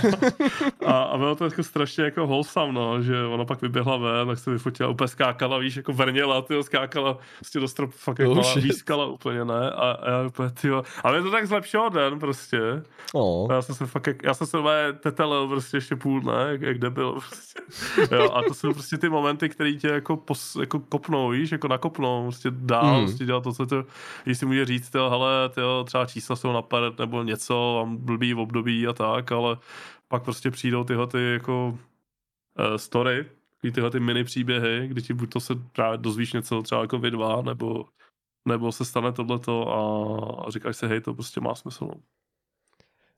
A, 0.85 1.03
a 1.03 1.17
bylo 1.17 1.35
to 1.35 1.43
jako 1.43 1.63
strašně 1.63 2.03
jako 2.03 2.27
wholesome, 2.27 2.73
no, 2.73 3.01
že 3.01 3.23
ona 3.23 3.45
pak 3.45 3.61
vyběhla 3.61 3.97
ven, 3.97 4.27
tak 4.27 4.39
se 4.39 4.51
vyfotila, 4.51 4.89
úplně 4.89 5.07
skákala, 5.07 5.57
víš, 5.57 5.75
jako 5.75 5.93
vrněla, 5.93 6.41
ty 6.41 6.63
skákala, 6.63 7.17
prostě 7.39 7.59
do 7.59 7.67
stropu 7.67 7.93
fakt 7.97 8.19
jako 8.19 8.31
oh, 8.31 8.55
výskala 8.55 9.05
úplně, 9.05 9.45
ne, 9.45 9.71
a, 9.71 9.91
a 9.91 10.09
já 10.09 10.27
úplně, 10.27 10.49
tyjo, 10.49 10.83
ale 11.03 11.21
to 11.21 11.31
tak 11.31 11.47
zlepšilo 11.47 11.89
den, 11.89 12.19
prostě. 12.19 12.59
Oh. 13.13 13.51
Já 13.51 13.61
jsem 13.61 13.75
se 13.75 13.85
fakt, 13.85 14.23
já 14.23 14.33
jsem 14.33 14.47
se 14.47 14.59
úplně 14.59 14.93
tetelil 14.99 15.47
prostě 15.47 15.77
ještě 15.77 15.95
půl 15.95 16.21
dne, 16.21 16.45
jak, 16.47 16.61
jak 16.61 16.77
debil, 16.77 17.11
prostě. 17.11 17.59
Jo, 18.15 18.31
a 18.33 18.41
to 18.47 18.53
jsou 18.53 18.73
prostě 18.73 18.97
ty 18.97 19.09
momenty, 19.09 19.49
které 19.49 19.73
tě 19.73 19.87
jako, 19.87 20.17
pos, 20.17 20.55
jako 20.55 20.79
kopnou, 20.79 21.29
víš, 21.29 21.51
jako 21.51 21.67
nakopnou, 21.67 22.23
prostě 22.23 22.49
dál, 22.51 22.99
mm. 22.99 23.05
prostě 23.05 23.25
dělat 23.25 23.43
to, 23.43 23.53
co 23.53 23.65
to, 23.65 23.85
když 24.23 24.37
si 24.37 24.45
může 24.45 24.65
říct, 24.65 24.89
tyjo, 24.89 25.09
hele, 25.09 25.49
tyjo, 25.49 25.83
třeba 25.83 26.05
čísla 26.05 26.35
jsou 26.35 26.53
napadat 26.53 26.99
nebo 26.99 27.23
něco, 27.23 27.83
mám 27.85 27.97
blbý 27.97 28.33
v 28.33 28.39
období 28.39 28.87
a 28.87 28.93
tak, 28.93 29.31
ale 29.31 29.42
ale 29.45 29.57
pak 30.07 30.23
prostě 30.23 30.51
přijdou 30.51 30.83
tyhle 30.83 31.07
ty 31.07 31.33
jako 31.33 31.79
uh, 32.59 32.75
story, 32.75 33.25
tyhle 33.71 33.91
ty 33.91 33.99
mini 33.99 34.23
příběhy, 34.23 34.87
kdy 34.87 35.01
ti 35.01 35.13
buď 35.13 35.29
to 35.29 35.39
se 35.39 35.55
právě 35.55 35.97
dozvíš 35.97 36.33
něco 36.33 36.61
třeba 36.61 36.81
jako 36.81 36.99
vy 36.99 37.11
dva, 37.11 37.41
nebo, 37.41 37.85
nebo 38.47 38.71
se 38.71 38.85
stane 38.85 39.11
tohleto 39.11 39.69
a, 39.69 40.45
a 40.47 40.51
říkáš 40.51 40.77
si, 40.77 40.87
hej, 40.87 41.01
to 41.01 41.13
prostě 41.13 41.41
má 41.41 41.55
smysl. 41.55 41.85
No. 41.85 41.93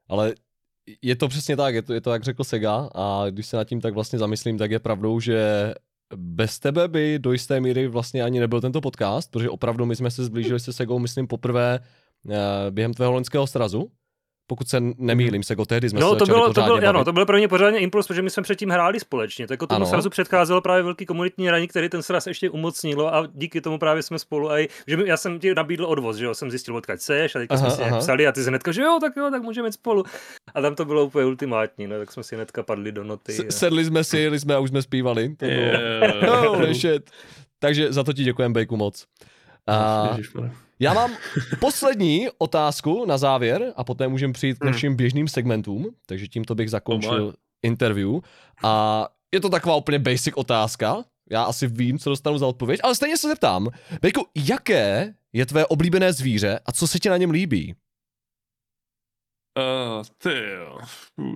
Ale 0.10 0.34
je 1.02 1.16
to 1.16 1.28
přesně 1.28 1.58
tak, 1.58 1.76
je 1.76 1.82
to, 1.82 1.94
je 1.94 2.02
to 2.02 2.12
jak 2.12 2.24
řekl 2.24 2.44
Sega 2.44 2.90
a 2.96 3.26
když 3.30 3.48
se 3.48 3.58
nad 3.58 3.64
tím 3.64 3.82
tak 3.82 3.94
vlastně 3.94 4.20
zamyslím, 4.20 4.58
tak 4.58 4.72
je 4.72 4.80
pravdou, 4.80 5.20
že 5.20 5.74
bez 6.16 6.60
tebe 6.60 6.88
by 6.88 7.20
do 7.20 7.32
jisté 7.32 7.60
míry 7.60 7.88
vlastně 7.88 8.24
ani 8.24 8.40
nebyl 8.40 8.62
tento 8.62 8.82
podcast, 8.82 9.32
protože 9.32 9.50
opravdu 9.50 9.86
my 9.86 9.96
jsme 9.96 10.12
se 10.12 10.26
zblížili 10.26 10.60
se 10.60 10.74
Segou, 10.74 11.00
myslím, 11.00 11.28
poprvé 11.28 11.80
eh, 12.30 12.36
během 12.72 12.94
tvého 12.94 13.12
loňského 13.12 13.48
srazu, 13.48 13.92
pokud 14.48 14.70
se 14.70 14.78
nemýlím, 14.98 15.44
se 15.44 15.56
go 15.56 15.66
tehdy 15.66 15.90
jsme 15.90 16.00
no, 16.00 16.12
se 16.12 16.16
to 16.16 16.26
bylo, 16.26 16.54
to 16.54 16.62
bylo, 16.62 16.76
ano, 16.88 17.06
to 17.06 17.14
bylo 17.14 17.26
pro 17.26 17.38
mě 17.38 17.48
pořádně 17.48 17.80
impuls, 17.80 18.08
protože 18.08 18.22
my 18.22 18.30
jsme 18.30 18.44
předtím 18.44 18.70
hráli 18.70 19.00
společně. 19.00 19.48
Tak 19.48 19.60
tomu 19.70 19.86
srazu 19.86 20.10
předcházelo 20.10 20.62
právě 20.62 20.84
velký 20.84 21.06
komunitní 21.06 21.48
hraní, 21.48 21.68
který 21.68 21.90
ten 21.90 22.04
sraz 22.04 22.28
ještě 22.28 22.50
umocnilo 22.50 23.16
a 23.16 23.28
díky 23.34 23.62
tomu 23.62 23.80
právě 23.80 24.04
jsme 24.04 24.20
spolu 24.20 24.52
a 24.52 24.68
že 24.88 24.98
já 25.06 25.18
jsem 25.18 25.40
ti 25.40 25.56
nabídl 25.56 25.86
odvoz, 25.86 26.18
že 26.18 26.26
jo, 26.26 26.34
jsem 26.34 26.50
zjistil, 26.50 26.76
odkud 26.76 27.02
seš 27.02 27.36
a 27.36 27.40
teď 27.40 27.50
jsme 27.60 27.72
si 27.72 27.82
nějak 27.82 27.98
psali 27.98 28.28
a 28.28 28.32
ty 28.32 28.44
se 28.44 28.50
hnedka, 28.50 28.72
že 28.72 28.82
jo, 28.82 28.98
tak 29.02 29.16
jo, 29.16 29.30
tak 29.32 29.42
můžeme 29.44 29.68
jít 29.68 29.74
spolu. 29.74 30.04
A 30.54 30.62
tam 30.62 30.76
to 30.76 30.86
bylo 30.86 31.06
úplně 31.06 31.26
ultimátní, 31.26 31.88
no, 31.88 32.00
tak 32.00 32.12
jsme 32.12 32.24
si 32.24 32.36
hnedka 32.36 32.64
padli 32.64 32.92
do 32.92 33.04
noty. 33.04 33.34
S- 33.34 33.40
a... 33.40 33.52
Sedli 33.52 33.86
jsme 33.86 34.04
si, 34.04 34.18
jeli 34.18 34.40
jsme 34.40 34.56
a 34.56 34.60
už 34.60 34.70
jsme 34.70 34.82
zpívali. 34.82 35.36
To 35.36 35.46
yeah. 35.46 36.22
no, 36.28 36.74
shit. 36.74 37.10
Takže 37.60 37.94
za 37.94 38.04
to 38.04 38.14
ti 38.14 38.24
děkujem, 38.24 38.54
Bejku, 38.54 38.78
moc. 38.78 39.06
A... 39.68 40.18
Já 40.80 40.94
mám 40.94 41.12
poslední 41.60 42.28
otázku 42.38 43.06
na 43.06 43.18
závěr 43.18 43.74
a 43.76 43.84
poté 43.84 44.08
můžeme 44.08 44.34
přijít 44.34 44.60
k 44.60 44.64
hmm. 44.64 44.72
našim 44.72 44.96
běžným 44.96 45.28
segmentům, 45.28 45.96
takže 46.06 46.28
tímto 46.28 46.56
bych 46.56 46.70
zakončil 46.70 47.26
oh 47.26 47.34
interview. 47.64 48.20
A 48.64 49.08
je 49.34 49.42
to 49.42 49.50
taková 49.50 49.76
úplně 49.76 50.00
basic 50.00 50.34
otázka, 50.36 51.04
já 51.32 51.44
asi 51.44 51.68
vím, 51.68 52.00
co 52.00 52.10
dostanu 52.10 52.38
za 52.38 52.48
odpověď, 52.48 52.80
ale 52.84 52.96
stejně 52.96 53.18
se 53.18 53.28
zeptám, 53.28 53.70
Bejku, 54.02 54.28
jaké 54.36 55.14
je 55.34 55.46
tvé 55.46 55.66
oblíbené 55.66 56.14
zvíře 56.14 56.60
a 56.66 56.72
co 56.72 56.88
se 56.88 57.00
ti 57.00 57.10
na 57.10 57.18
něm 57.18 57.30
líbí? 57.30 57.76
Uh, 59.60 60.04
ty 60.18 60.30
jo, 60.30 60.78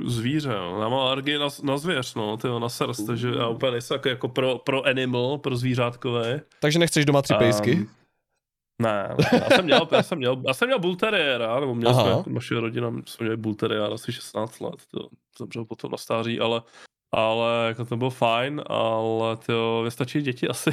zvíře, 0.06 0.50
jo. 0.50 0.80
Já 0.82 0.90
mám 0.90 1.00
alergii 1.00 1.38
na, 1.38 1.48
na 1.64 1.78
zvěř, 1.78 2.16
no, 2.16 2.38
ty 2.38 2.48
jo, 2.48 2.60
na 2.60 2.70
srst, 2.70 3.08
takže 3.08 3.30
já 3.38 3.48
úplně 3.48 3.72
nejsem 3.72 3.96
jako, 3.96 4.10
jako 4.10 4.28
pro, 4.28 4.58
pro 4.58 4.86
animal, 4.86 5.38
pro 5.38 5.56
zvířátkové. 5.56 6.42
Takže 6.60 6.80
nechceš 6.80 7.06
doma 7.06 7.22
tři 7.22 7.34
pejsky? 7.34 7.88
Ne, 8.82 9.16
já 9.32 9.50
jsem 9.50 9.66
měl, 9.66 9.88
já 9.92 10.04
jsem 10.04 10.18
měl, 10.18 10.42
já 10.48 10.54
jsem 10.54 10.68
měl 10.68 10.80
bull 10.80 10.96
terriera, 10.96 11.60
nebo 11.60 11.76
měl 11.76 11.90
Aha. 11.90 12.24
jsme, 12.24 12.34
naše 12.34 12.60
rodina 12.60 12.92
jsme 13.06 13.24
měli 13.24 13.38
bull 13.38 13.56
terriera 13.56 13.88
asi 13.88 14.14
16 14.14 14.60
let, 14.60 14.76
to 14.92 15.10
zemřel 15.40 15.66
potom 15.66 15.92
na 15.92 15.98
stáří, 15.98 16.40
ale 16.40 16.62
ale 17.12 17.66
jako 17.68 17.86
to 17.86 17.98
bylo 17.98 18.10
fajn, 18.10 18.62
ale 18.68 19.38
to 19.38 19.82
vystačí 19.84 20.22
děti 20.22 20.48
asi. 20.48 20.70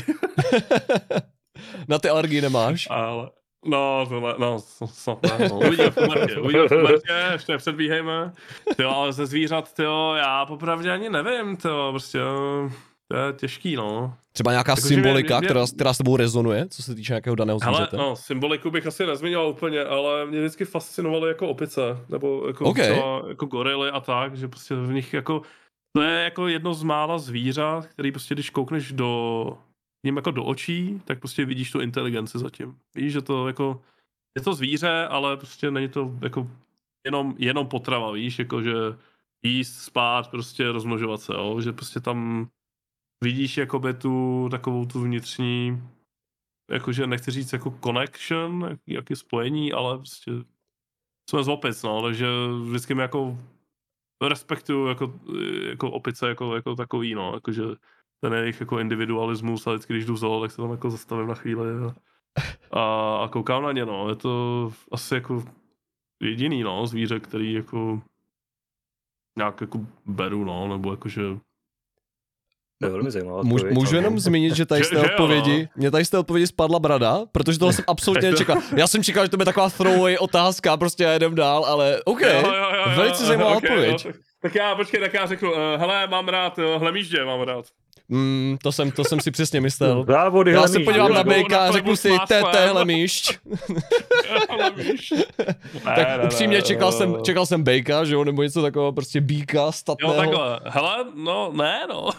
na 1.88 1.98
ty 1.98 2.08
alergii 2.08 2.40
nemáš? 2.40 2.88
Ale, 2.90 3.30
no, 3.64 4.06
tohle, 4.08 4.34
no, 4.38 4.58
snad 4.86 5.22
ne, 5.22 5.48
no. 5.48 5.58
uvidíme 5.58 5.90
v 5.90 5.96
Martě, 6.08 6.36
uvidíme 6.36 6.68
v 6.68 6.82
Martě, 6.82 7.12
ještě 7.32 7.52
nepředbíhejme. 7.52 8.32
Jo, 8.78 8.90
ale 8.90 9.12
ze 9.12 9.26
zvířat, 9.26 9.78
jo, 9.78 10.14
já 10.16 10.46
popravdě 10.46 10.90
ani 10.90 11.10
nevím, 11.10 11.56
to 11.56 11.88
prostě, 11.90 12.18
to 13.08 13.16
je 13.16 13.32
těžký, 13.32 13.76
no. 13.76 14.14
Třeba 14.32 14.50
nějaká 14.50 14.72
jako, 14.72 14.80
symbolika, 14.80 15.34
mě, 15.34 15.40
mě... 15.40 15.46
Která, 15.46 15.66
která 15.74 15.94
s 15.94 15.98
tebou 15.98 16.16
rezonuje, 16.16 16.68
co 16.68 16.82
se 16.82 16.94
týče 16.94 17.12
nějakého 17.12 17.36
daného 17.36 17.58
zvířete? 17.58 17.96
No, 17.96 18.16
symboliku 18.16 18.70
bych 18.70 18.86
asi 18.86 19.06
nezmiňoval 19.06 19.48
úplně, 19.48 19.84
ale 19.84 20.26
mě 20.26 20.40
vždycky 20.40 20.64
fascinovaly 20.64 21.28
jako 21.28 21.48
opice, 21.48 21.80
nebo 22.08 22.46
jako, 22.46 22.64
okay. 22.64 22.92
třeba, 22.92 23.22
jako 23.28 23.46
gorily 23.46 23.90
a 23.90 24.00
tak, 24.00 24.36
že 24.36 24.48
prostě 24.48 24.74
v 24.74 24.92
nich 24.92 25.14
jako, 25.14 25.42
to 25.96 26.02
je 26.02 26.24
jako 26.24 26.48
jedno 26.48 26.74
z 26.74 26.82
mála 26.82 27.18
zvířat, 27.18 27.86
který 27.86 28.12
prostě 28.12 28.34
když 28.34 28.50
koukneš 28.50 28.92
do, 28.92 29.58
ním 30.06 30.16
jako 30.16 30.30
do 30.30 30.44
očí, 30.44 31.02
tak 31.04 31.18
prostě 31.18 31.44
vidíš 31.44 31.70
tu 31.70 31.80
inteligenci 31.80 32.38
zatím. 32.38 32.76
Víš, 32.94 33.12
že 33.12 33.22
to 33.22 33.46
jako, 33.46 33.82
je 34.38 34.42
to 34.42 34.54
zvíře, 34.54 35.06
ale 35.10 35.36
prostě 35.36 35.70
není 35.70 35.88
to 35.88 36.10
jako 36.22 36.50
jenom, 37.04 37.34
jenom 37.38 37.66
potrava, 37.66 38.12
víš, 38.12 38.38
jako 38.38 38.62
že 38.62 38.72
jíst, 39.42 39.74
spát, 39.74 40.30
prostě 40.30 40.72
rozmnožovat 40.72 41.20
se, 41.20 41.32
jo? 41.32 41.60
že 41.60 41.72
prostě 41.72 42.00
tam 42.00 42.48
vidíš 43.24 43.56
jakoby 43.56 43.94
tu 43.94 44.48
takovou 44.50 44.86
tu 44.86 45.00
vnitřní, 45.00 45.82
jakože 46.70 47.06
nechci 47.06 47.30
říct 47.30 47.52
jako 47.52 47.78
connection, 47.84 48.66
jak, 48.70 48.80
jaký 48.86 49.16
spojení, 49.16 49.72
ale 49.72 49.98
prostě 49.98 50.32
jsme 51.30 51.44
z 51.44 51.48
opic, 51.48 51.82
no, 51.82 52.02
takže 52.02 52.26
vždycky 52.68 52.94
mi 52.94 53.02
jako 53.02 53.38
respektuju 54.22 54.86
jako, 54.86 55.20
jako 55.68 55.90
opice 55.90 56.28
jako, 56.28 56.54
jako 56.54 56.74
takový, 56.74 57.14
no, 57.14 57.34
jakože 57.34 57.62
ten 58.20 58.32
jejich 58.32 58.60
jako 58.60 58.78
individualismus 58.78 59.66
a 59.66 59.70
vždycky, 59.70 59.92
když 59.92 60.04
jdu 60.04 60.16
zolo, 60.16 60.40
tak 60.40 60.50
se 60.50 60.56
tam 60.56 60.70
jako 60.70 60.90
zastavím 60.90 61.26
na 61.26 61.34
chvíli 61.34 61.68
a, 61.70 61.94
a, 62.80 63.16
a 63.24 63.28
koukám 63.28 63.62
na 63.62 63.72
ně, 63.72 63.84
no, 63.86 64.08
je 64.08 64.16
to 64.16 64.72
asi 64.92 65.14
jako 65.14 65.44
jediný, 66.22 66.62
no, 66.62 66.86
zvíře, 66.86 67.20
který 67.20 67.52
jako 67.52 68.02
nějak 69.38 69.60
jako 69.60 69.86
beru, 70.06 70.44
no, 70.44 70.68
nebo 70.68 70.90
jakože 70.90 71.22
to 72.80 72.86
je 72.86 72.92
velmi 72.92 73.10
zajímavá 73.10 73.40
odpověď. 73.40 73.74
Můžu 73.74 73.96
jenom 73.96 74.20
zmínit, 74.20 74.56
že 74.56 74.66
tady 74.66 74.84
z 74.84 74.90
té 74.90 74.98
odpovědi, 74.98 75.68
mě 75.76 75.90
tady 75.90 76.04
z 76.04 76.10
té 76.10 76.18
odpovědi 76.18 76.46
spadla 76.46 76.78
brada, 76.78 77.20
protože 77.32 77.58
toho 77.58 77.72
jsem 77.72 77.84
absolutně 77.88 78.30
nečekal. 78.30 78.56
Já 78.76 78.86
jsem 78.86 79.04
čekal, 79.04 79.24
že 79.24 79.30
to 79.30 79.36
bude 79.36 79.44
taková 79.44 79.70
throwaway 79.70 80.16
otázka, 80.16 80.76
prostě 80.76 81.04
já 81.04 81.12
jedem 81.12 81.34
dál, 81.34 81.64
ale 81.64 82.00
OK, 82.04 82.20
jo, 82.20 82.28
jo, 82.28 82.52
jo, 82.76 82.96
velice 82.96 83.24
zajímavá 83.24 83.56
okay, 83.56 83.70
odpověď. 83.70 84.04
No, 84.04 84.12
tak, 84.12 84.20
tak, 84.42 84.54
já, 84.54 84.74
počkej, 84.74 85.00
tak 85.00 85.14
já 85.14 85.26
řeknu, 85.26 85.50
uh, 85.50 85.58
hele, 85.76 86.06
mám 86.06 86.28
rád 86.28 86.58
uh, 86.58 86.64
hlemíždě, 86.64 87.24
mám 87.24 87.40
rád. 87.40 87.64
Mm, 88.08 88.56
to 88.62 88.72
jsem, 88.72 88.90
to 88.90 89.04
jsem 89.04 89.20
si 89.20 89.30
přesně 89.30 89.60
myslel. 89.60 90.04
Závody 90.08 90.52
Já 90.52 90.68
se 90.68 90.80
podívám 90.80 91.14
na 91.14 91.24
Bejka 91.24 91.58
a 91.58 91.72
řeknu 91.72 91.96
si, 91.96 92.10
TT 92.26 92.70
hlemíšť. 92.72 93.38
tak 95.84 96.24
upřímně 96.24 96.62
čekal 96.62 96.92
jsem, 96.92 97.16
čekal 97.22 97.46
jsem 97.46 97.62
Bejka, 97.62 98.04
že 98.04 98.14
jo, 98.14 98.24
nebo 98.24 98.42
něco 98.42 98.62
takového, 98.62 98.92
prostě 98.92 99.20
bíka 99.20 99.72
statného. 99.72 100.14
Jo, 100.14 100.20
takhle. 100.20 100.60
Hele, 100.64 101.04
no, 101.14 101.52
ne, 101.52 101.80
no. 101.88 102.10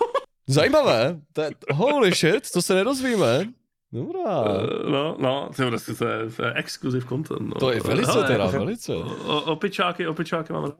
Zajímavé. 0.47 1.19
To 1.33 1.41
je, 1.41 1.51
holy 1.73 2.11
shit, 2.11 2.51
to 2.51 2.61
se 2.61 2.75
nedozvíme. 2.75 3.45
Dobrá. 3.91 4.41
Uh, 4.41 4.91
no, 4.91 5.15
no, 5.19 5.49
to 5.55 5.63
je, 5.63 5.69
prostě, 5.69 5.93
to 5.93 6.07
je, 6.07 6.29
to 6.29 6.45
je 6.45 6.53
exclusive 6.53 7.05
content. 7.07 7.41
No. 7.41 7.53
To 7.53 7.71
je 7.71 7.79
velice 7.79 8.11
Hele, 8.11 8.27
teda, 8.27 8.45
velice. 8.45 8.95
O, 8.95 9.41
opičáky, 9.41 10.07
opičáky 10.07 10.53
mám 10.53 10.71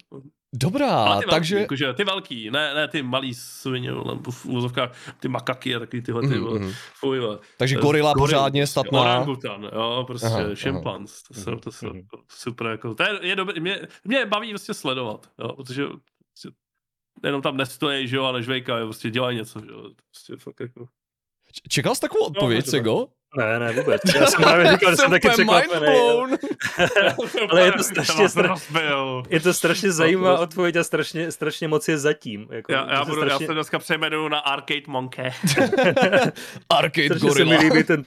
Dobrá, 0.55 1.19
ty 1.19 1.25
takže... 1.29 1.55
Velký, 1.55 1.63
jakože, 1.63 1.93
ty 1.93 2.03
velký, 2.03 2.51
ne, 2.51 2.73
ne 2.73 2.87
ty 2.87 3.03
malý 3.03 3.33
svině, 3.33 3.91
nebo 3.91 4.31
v 4.31 4.45
úzovkách, 4.45 4.91
ty 5.19 5.27
makaky 5.27 5.75
a 5.75 5.79
takový 5.79 6.01
tyhle, 6.01 6.21
ty, 6.21 6.27
mm-hmm. 6.27 6.73
fuj, 6.93 7.21
Takže 7.57 7.75
gorila 7.75 8.13
goril, 8.13 8.23
pořádně 8.23 8.67
statná. 8.67 9.01
Orangutan, 9.01 9.69
jo, 9.73 10.03
prostě 10.07 10.27
aha, 10.27 10.55
šimpans, 10.55 11.23
to 11.23 11.33
jsou, 11.33 11.55
to 11.55 11.71
jsou 11.71 11.87
mm-hmm. 11.87 12.05
super, 12.29 12.67
jako, 12.67 12.95
to 12.95 13.03
je, 13.03 13.19
je 13.21 13.35
dobrý, 13.35 13.59
mě, 13.59 13.79
mě 14.03 14.25
baví 14.25 14.49
prostě 14.49 14.73
sledovat, 14.73 15.29
jo, 15.39 15.53
protože 15.53 15.83
jenom 17.23 17.41
tam 17.41 17.57
nestojí, 17.57 18.07
že 18.07 18.15
jo, 18.15 18.25
a 18.25 18.31
nežvejkají, 18.31 18.85
prostě 18.85 19.09
dělají 19.09 19.37
něco, 19.37 19.59
že 19.59 19.71
jo, 19.71 19.89
prostě 20.11 20.35
fakt 20.37 20.59
jako... 20.59 20.87
Čekal 21.69 21.95
jsi 21.95 22.01
takovou 22.01 22.23
no, 22.23 22.27
odpověď, 22.27 22.65
no, 22.65 22.71
Sego? 22.71 23.07
Ne, 23.37 23.59
ne, 23.59 23.73
vůbec. 23.73 24.01
Já 24.15 24.25
jsem 24.25 24.43
právě 24.43 24.67
říkal, 24.71 24.91
že 24.91 24.97
jsem 24.97 25.11
taky 25.11 25.29
překvapený. 25.29 25.87
Ale 27.49 27.65
je 27.65 27.71
to 27.71 27.83
strašně, 27.83 28.29
strašně, 28.29 28.83
je 29.29 29.39
to 29.39 29.53
strašně 29.53 29.91
zajímavá 29.91 30.39
odpověď 30.39 30.75
a 30.75 30.83
strašně, 30.83 31.31
strašně 31.31 31.67
moc 31.67 31.87
je 31.87 31.97
zatím. 31.97 32.47
Jako, 32.51 32.71
já, 32.71 32.93
já, 32.93 33.05
budu, 33.05 33.21
strašně... 33.21 33.43
já 33.43 33.47
se 33.47 33.53
dneska 33.53 33.79
přejmenuju 33.79 34.27
na 34.27 34.39
Arcade 34.39 34.81
Monkey. 34.87 35.25
Arcade 36.69 37.05
strašně 37.05 37.29
Gorilla. 37.29 37.57
Se 37.57 37.63
mi 37.63 37.69
líbí 37.69 37.83
ten, 37.83 38.03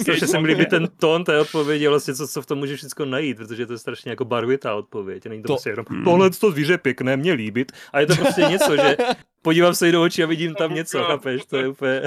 strašně 0.00 0.26
se 0.26 0.40
mi 0.40 0.48
líbí 0.48 0.66
ten 0.66 0.88
tón 0.96 1.24
té 1.24 1.40
odpovědi, 1.40 1.88
vlastně 1.88 2.14
co, 2.14 2.28
co 2.28 2.42
v 2.42 2.46
tom 2.46 2.58
může 2.58 2.76
všechno 2.76 3.04
najít, 3.04 3.36
protože 3.36 3.66
to 3.66 3.72
je 3.72 3.78
strašně 3.78 4.10
jako 4.10 4.24
barvitá 4.24 4.74
odpověď. 4.74 5.26
Není 5.26 5.42
to, 5.42 5.46
to... 5.46 5.52
prostě 5.52 5.70
jenom, 5.70 5.86
hmm. 5.90 6.04
tohle 6.04 6.30
to 6.30 6.50
zvíře 6.50 6.78
pěkné, 6.78 7.16
mě 7.16 7.32
líbit. 7.32 7.72
A 7.92 8.00
je 8.00 8.06
to 8.06 8.14
prostě 8.14 8.40
něco, 8.42 8.76
že 8.76 8.96
podívám 9.42 9.74
se 9.74 9.86
jí 9.86 9.92
do 9.92 10.02
očí 10.02 10.22
a 10.22 10.26
vidím 10.26 10.54
tam 10.54 10.74
něco, 10.74 11.04
chápeš? 11.04 11.44
To 11.44 11.56
je 11.56 11.68
úplně... 11.68 12.02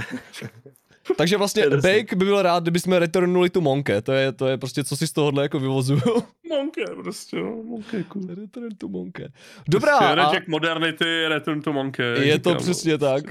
Takže 1.17 1.37
vlastně. 1.37 1.69
Bake 1.69 2.13
by 2.13 2.25
byl 2.25 2.41
rád, 2.41 2.63
kdyby 2.63 2.79
jsme 2.79 2.99
returnuli 2.99 3.49
tu 3.49 3.61
Monke. 3.61 4.01
To 4.01 4.11
je, 4.11 4.31
to 4.31 4.47
je 4.47 4.57
prostě, 4.57 4.83
co 4.83 4.97
si 4.97 5.07
z 5.07 5.11
tohohle 5.11 5.43
jako 5.43 5.59
vyvozuju. 5.59 6.01
Monke, 6.49 6.85
prostě, 7.03 7.37
no, 7.37 7.63
Monke, 7.63 8.03
cool. 8.03 8.27
Return 8.27 8.75
to 8.77 8.87
Monke. 8.87 9.27
Dobrá, 9.67 9.97
Prostě 9.97 10.37
a 10.39 10.41
Modernity, 10.47 11.27
Return 11.27 11.61
to 11.61 11.73
Monkey. 11.73 12.05
jak 12.05 12.25
je 12.25 12.39
to 12.39 12.49
říkám, 12.49 12.53
no. 12.53 12.59
přesně 12.59 12.97
tak. 12.97 13.23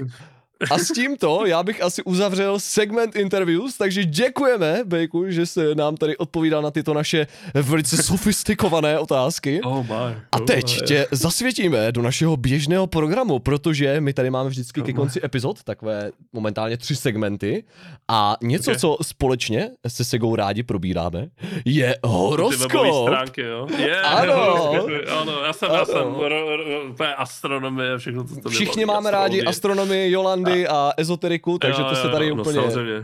A 0.71 0.77
s 0.77 0.91
tímto 0.91 1.45
já 1.45 1.63
bych 1.63 1.81
asi 1.83 2.03
uzavřel 2.03 2.59
segment 2.59 3.15
interviews, 3.15 3.77
takže 3.77 4.03
děkujeme, 4.03 4.79
Bejku, 4.85 5.31
že 5.31 5.45
se 5.45 5.75
nám 5.75 5.97
tady 5.97 6.17
odpovídal 6.17 6.61
na 6.61 6.71
tyto 6.71 6.93
naše 6.93 7.27
velice 7.53 8.03
sofistikované 8.03 8.99
otázky. 8.99 9.61
Oh 9.61 9.85
my. 9.85 9.93
A 10.31 10.39
oh 10.39 10.45
teď 10.45 10.81
my. 10.81 10.87
tě 10.87 11.07
zasvětíme 11.11 11.91
do 11.91 12.01
našeho 12.01 12.37
běžného 12.37 12.87
programu, 12.87 13.39
protože 13.39 14.01
my 14.01 14.13
tady 14.13 14.29
máme 14.29 14.49
vždycky 14.49 14.81
ke 14.81 14.93
konci 14.93 15.21
epizod 15.25 15.63
takové 15.63 16.11
momentálně 16.33 16.77
tři 16.77 16.95
segmenty 16.95 17.63
a 18.07 18.37
něco, 18.43 18.71
Ok. 18.71 18.77
co 18.77 18.97
společně 19.01 19.69
se 19.87 20.03
Segou 20.05 20.35
rádi 20.35 20.63
probíráme, 20.63 21.27
je 21.65 21.95
horoskop. 22.03 23.07
stránky, 23.07 23.41
jo? 23.41 23.67
Je, 23.77 24.01
Ano. 24.01 24.33
horoskopy, 24.35 25.05
ano, 25.07 25.31
já 25.45 25.53
jsem, 25.53 25.69
já 25.73 25.85
jsem, 25.85 25.97
Ano. 25.97 26.29
ro, 26.29 26.57
ro, 26.57 26.83
úplně 26.89 27.13
astronomie, 27.15 27.97
všechno, 27.97 28.23
co 28.23 28.35
to 28.35 28.49
Všichni 28.49 28.85
máme 28.85 29.11
rádi 29.11 29.43
astronomii, 29.43 30.11
Jolandy 30.45 30.67
a 30.67 30.91
ezoteriku, 30.97 31.59
takže 31.59 31.81
Jo, 31.81 31.89
to 31.89 31.95
se 31.95 32.07
jo, 32.07 32.13
tady 32.13 32.29
no, 32.35 32.41
úplně... 32.41 32.61
samozřejmě. 32.61 33.01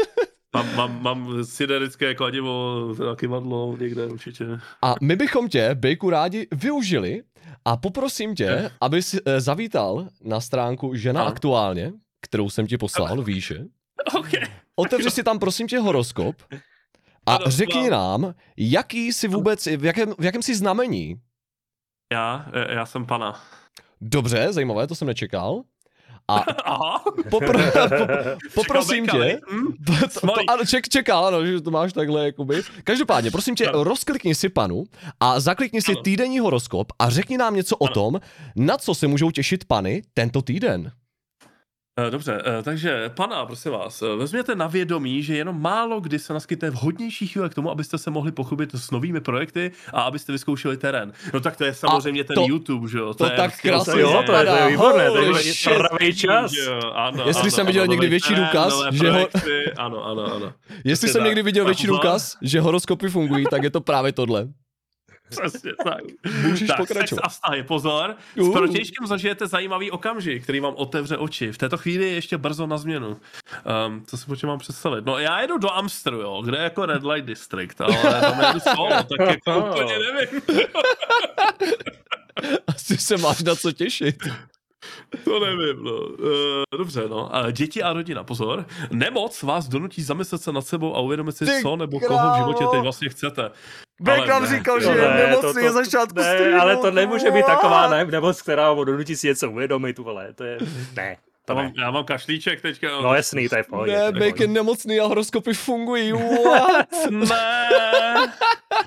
mám, 0.54 0.76
mám, 0.76 1.02
mám 1.02 1.44
siderické 1.44 2.14
kladivo, 2.14 2.94
teda 2.96 3.16
kivadlo 3.16 3.76
někde 3.80 4.06
určitě. 4.06 4.46
A 4.82 4.94
my 5.00 5.16
bychom 5.16 5.48
tě, 5.48 5.74
Bejku, 5.74 6.10
rádi 6.10 6.46
využili 6.52 7.22
a 7.64 7.76
poprosím 7.76 8.34
tě, 8.34 8.70
abys 8.80 9.14
eh, 9.14 9.40
zavítal 9.40 10.08
na 10.24 10.40
stránku 10.40 10.94
Žena 10.94 11.20
Ano. 11.20 11.30
aktuálně, 11.30 11.92
kterou 12.22 12.50
jsem 12.50 12.66
ti 12.66 12.78
poslal 12.78 13.22
výše. 13.22 13.64
OK. 14.18 14.30
Otevři 14.76 15.10
si 15.10 15.22
tam 15.22 15.38
prosím 15.38 15.68
tě 15.68 15.78
horoskop 15.78 16.36
a 17.26 17.34
Ano, 17.34 17.44
řekni 17.48 17.90
nám, 17.90 18.34
jaký 18.56 19.12
jsi 19.12 19.28
vůbec, 19.28 19.66
v 19.66 19.84
jakém, 19.84 20.14
v 20.18 20.24
jakém 20.24 20.42
jsi 20.42 20.54
znamení. 20.54 21.16
Já, 22.12 22.46
eh, 22.52 22.74
já 22.74 22.86
jsem 22.86 23.06
pana. 23.06 23.40
Dobře, 24.00 24.52
zajímavé, 24.52 24.86
to 24.86 24.94
jsem 24.94 25.08
nečekal. 25.08 25.62
A 26.28 26.44
popr- 27.30 27.70
po- 27.98 28.36
poprosím 28.54 29.06
tě, 29.06 29.40
hm? 29.52 29.66
to, 29.86 30.20
to, 30.20 30.26
to, 30.26 30.32
ano, 30.48 30.64
ček, 30.66 30.88
čekal, 30.88 31.26
ano, 31.26 31.46
že 31.46 31.60
to 31.60 31.70
máš 31.70 31.92
takhle, 31.92 32.24
jakoby. 32.24 32.62
Každopádně, 32.84 33.30
prosím 33.30 33.54
tě, 33.54 33.66
Ano. 33.66 33.84
rozklikni 33.84 34.34
si 34.34 34.48
panu 34.48 34.84
a 35.20 35.40
zaklikni 35.40 35.82
si 35.82 35.92
Ano. 35.92 36.02
týdenní 36.02 36.38
horoskop 36.38 36.92
a 36.98 37.10
řekni 37.10 37.38
nám 37.38 37.54
něco 37.54 37.76
o 37.76 37.84
Ano. 37.86 37.94
tom, 37.94 38.20
na 38.56 38.76
co 38.76 38.94
se 38.94 39.06
můžou 39.06 39.30
těšit 39.30 39.64
pany 39.64 40.02
tento 40.14 40.42
týden. 40.42 40.92
Eh, 41.98 42.10
Dobře, 42.10 42.42
eh, 42.46 42.62
takže 42.62 43.08
pana, 43.08 43.46
prosím 43.46 43.72
vás, 43.72 44.02
eh, 44.02 44.16
vezměte 44.16 44.54
na 44.54 44.66
vědomí, 44.66 45.22
že 45.22 45.36
jenom 45.36 45.62
málo 45.62 46.00
kdy 46.00 46.18
se 46.18 46.32
naskytne 46.32 46.70
vhodnější 46.70 47.26
chvíle 47.26 47.48
k 47.48 47.54
tomu, 47.54 47.70
abyste 47.70 47.98
se 47.98 48.10
mohli 48.10 48.32
pochopit 48.32 48.74
s 48.74 48.90
novými 48.90 49.20
projekty 49.20 49.72
a 49.92 50.02
abyste 50.02 50.32
vyzkoušeli 50.32 50.76
terén. 50.76 51.12
No 51.34 51.40
tak 51.40 51.56
to 51.56 51.64
je 51.64 51.74
samozřejmě 51.74 52.24
ten 52.24 52.34
to- 52.34 52.44
YouTube, 52.48 52.88
že 52.88 52.98
jo? 52.98 53.14
to 53.14 53.24
je 53.24 53.30
tak 53.30 53.50
prostě 53.50 53.68
krásně 53.68 54.00
Jo, 54.00 54.22
to 54.26 54.32
je, 54.32 54.46
to 54.46 54.56
je 54.56 54.68
výborné, 54.68 55.10
to 55.10 55.16
je 55.16 55.78
pravý 55.78 56.16
čas. 56.16 56.52
Jo, 56.52 56.80
ano, 56.94 57.24
Jestli 57.26 57.40
ano, 57.42 57.50
jsem 57.50 57.66
viděl 57.66 57.82
ano, 57.82 57.90
někdy 57.92 58.06
nový 58.06 58.10
větší 58.10 58.34
důkaz, 58.34 58.74
že 58.92 59.10
ho- 59.10 59.28
Ano, 59.76 60.04
ano, 60.04 60.34
ano. 60.34 60.52
Jestli 60.84 61.08
jsem 61.08 61.18
tak. 61.20 61.26
někdy 61.26 61.42
viděl 61.42 61.64
A 61.64 61.66
větší 61.66 61.86
důkaz, 61.86 62.36
že 62.42 62.60
horoskopy 62.60 63.08
fungují, 63.08 63.44
tak 63.50 63.62
je 63.62 63.70
to 63.70 63.80
právě 63.80 64.12
tohle. 64.12 64.48
Přesně 65.40 65.72
tak. 65.84 66.00
Můžeš 66.42 66.68
tak, 66.68 66.76
pokračovat. 66.76 67.08
sex 67.08 67.20
a 67.22 67.28
vztahy, 67.28 67.62
pozor. 67.62 68.16
Uh. 68.36 68.48
S 68.48 68.52
protějškem 68.52 69.06
zažijete 69.06 69.46
zajímavý 69.46 69.90
okamžik, 69.90 70.42
který 70.42 70.60
vám 70.60 70.74
otevře 70.76 71.16
oči. 71.16 71.52
V 71.52 71.58
této 71.58 71.78
chvíli 71.78 72.04
je 72.04 72.14
ještě 72.14 72.38
brzo 72.38 72.66
na 72.66 72.78
změnu. 72.78 73.08
Um, 73.86 74.04
co 74.06 74.16
si 74.16 74.26
počím 74.26 74.48
mám 74.48 74.58
představit? 74.58 75.04
No 75.04 75.18
já 75.18 75.40
jedu 75.40 75.58
do 75.58 75.72
Amstru, 75.72 76.20
jo, 76.20 76.42
kde 76.44 76.56
je 76.56 76.62
jako 76.62 76.86
Red 76.86 77.04
Light 77.04 77.26
District, 77.26 77.80
ale 77.80 78.20
tam 78.20 78.40
jedu 78.40 78.60
solo, 78.60 78.90
tak 78.90 79.20
jako 79.28 79.70
úplně 79.70 79.98
nevím. 79.98 80.42
Asi 82.66 82.96
se 82.96 83.16
máš 83.16 83.42
na 83.42 83.54
co 83.54 83.72
těšit. 83.72 84.16
To 85.24 85.40
nevím, 85.40 85.84
no. 85.84 85.92
Uh, 85.92 86.28
dobře, 86.78 87.02
no. 87.08 87.34
A 87.36 87.50
děti 87.50 87.82
a 87.82 87.92
rodina, 87.92 88.24
pozor. 88.24 88.64
Nemoc 88.90 89.42
vás 89.42 89.68
donutí 89.68 90.02
zamyslet 90.02 90.42
se 90.42 90.52
nad 90.52 90.66
sebou 90.66 90.96
a 90.96 91.00
uvědomit 91.00 91.36
si, 91.36 91.44
Ty 91.46 91.52
co 91.62 91.76
nebo 91.76 91.98
krávo. 92.00 92.14
koho 92.18 92.32
v 92.34 92.36
životě 92.36 92.64
teď 92.72 92.80
vlastně 92.82 93.08
chcete. 93.08 93.50
Bek 94.00 94.18
Ale 94.18 94.26
nám 94.26 94.46
říkal, 94.46 94.74
to 94.76 94.80
že 94.80 94.88
No 94.88 94.94
je 94.94 95.00
ne, 95.08 95.16
nemocný 95.26 95.52
to- 95.52 95.58
je 95.58 95.66
to- 95.70 95.72
začátku 95.84 96.18
ne, 96.18 96.34
streamu. 96.34 96.60
ale 96.62 96.76
to 96.76 96.90
nemůže 96.90 97.30
být 97.30 97.46
taková 97.46 97.88
ne, 97.90 98.04
nemoc, 98.04 98.42
která 98.42 98.72
vám 98.72 98.84
donutí 98.86 99.16
si 99.16 99.26
něco 99.26 99.50
uvědomit, 99.50 99.98
vole, 99.98 100.32
to 100.34 100.44
je, 100.44 100.58
ne, 100.96 101.16
to 101.44 101.52
Já 101.52 101.62
mám, 101.62 101.72
já 101.78 101.90
mám 101.90 102.04
kašlíček 102.04 102.60
teďka. 102.62 103.00
No 103.02 103.14
jasný, 103.14 103.48
to 103.48 103.56
je 103.56 103.62
v 103.62 103.66
pohodě. 103.66 103.92
Ne, 103.92 104.04
je 104.04 104.12
Bek 104.12 104.40
je 104.40 104.46
nemocný 104.46 105.00
a 105.00 105.06
horoskopy 105.06 105.54
fungují. 105.54 106.12
What? 106.44 106.88
Ne. 107.10 107.68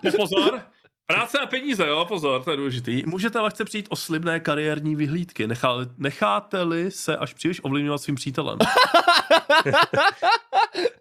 No 0.04 0.12
pozor. 0.18 0.62
Práce 1.08 1.40
a 1.40 1.46
peníze, 1.46 1.88
jo, 1.88 2.06
pozor, 2.06 2.44
to 2.44 2.52
je 2.52 2.58
důležitý. 2.58 3.04
Můžete 3.06 3.40
lehce 3.40 3.66
přijít 3.66 3.88
o 3.90 3.96
slibné 3.96 4.40
kariérní 4.40 4.96
vyhlídky. 4.96 5.48
Nechá, 5.48 5.74
necháte-li 5.98 6.92
se 6.92 7.18
až 7.18 7.34
příliš 7.34 7.62
ovlivňovat 7.64 8.02
svým 8.02 8.16
přítelem. 8.16 8.58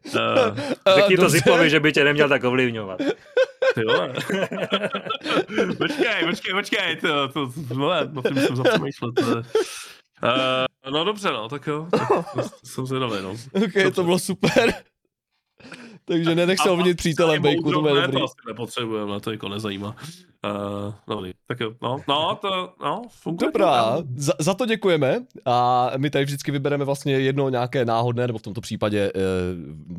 uh, 0.05 0.93
Řekni 0.95 1.17
to. 1.17 1.29
Zipovi, 1.29 1.71
že 1.71 1.81
by 1.81 1.93
tě 1.93 2.05
neměl 2.05 2.29
tak 2.29 2.45
ovlivňovat. 2.45 2.99
ty 3.75 3.85
vole. 3.85 4.09
počkej, 5.79 6.25
počkej, 6.31 6.55
počkej, 6.55 6.97
to, 6.97 7.29
to, 7.29 7.47
to, 7.69 7.75
no, 7.75 7.91
no, 8.13 8.23
tím 8.23 8.35
musím 8.35 8.57
zapřemýšlet. 8.57 9.19
Uh, 10.25 10.93
no 10.93 11.05
dobře, 11.05 11.31
no, 11.33 11.49
tak 11.49 11.67
jo, 11.67 11.87
tak, 11.91 12.09
to, 12.09 12.25
to 12.43 12.67
jsem 12.67 12.87
zvědavý, 12.87 13.17
no. 13.23 13.31
Ok, 13.53 13.95
to 13.95 14.05
bylo 14.05 14.19
super. 14.19 14.75
Takže 16.05 16.35
nenech 16.35 16.59
se 16.59 16.71
ovnit 16.71 16.97
přítelem, 16.97 17.43
Bejku, 17.43 17.73
to 17.73 17.81
bude 17.81 17.95
ne, 17.95 18.01
dobrý. 18.03 18.19
to 18.19 18.25
asi 18.25 18.35
nepotřebujeme, 18.49 19.13
na 19.13 19.21
to 19.21 19.31
jako 19.31 19.49
nezajímá. 19.49 19.97
Uh, 20.87 20.95
dobrý, 21.09 21.33
tak 21.47 21.61
jo, 21.61 21.73
no, 21.83 22.01
no, 22.09 22.39
to, 22.41 22.73
no, 22.85 23.03
funguje 23.11 23.49
Dobrá, 23.53 23.97
to, 23.97 24.05
za, 24.17 24.33
za 24.39 24.55
to 24.55 24.67
děkujeme 24.67 25.17
a 25.45 25.91
my 25.97 26.11
tady 26.11 26.25
vždycky 26.25 26.51
vybereme 26.51 26.85
vlastně 26.85 27.13
jedno 27.13 27.49
nějaké 27.49 27.85
náhodné, 27.85 28.27
nebo 28.27 28.39
v 28.39 28.43
tomto 28.43 28.61
případě 28.61 29.13
eh, 29.15 29.21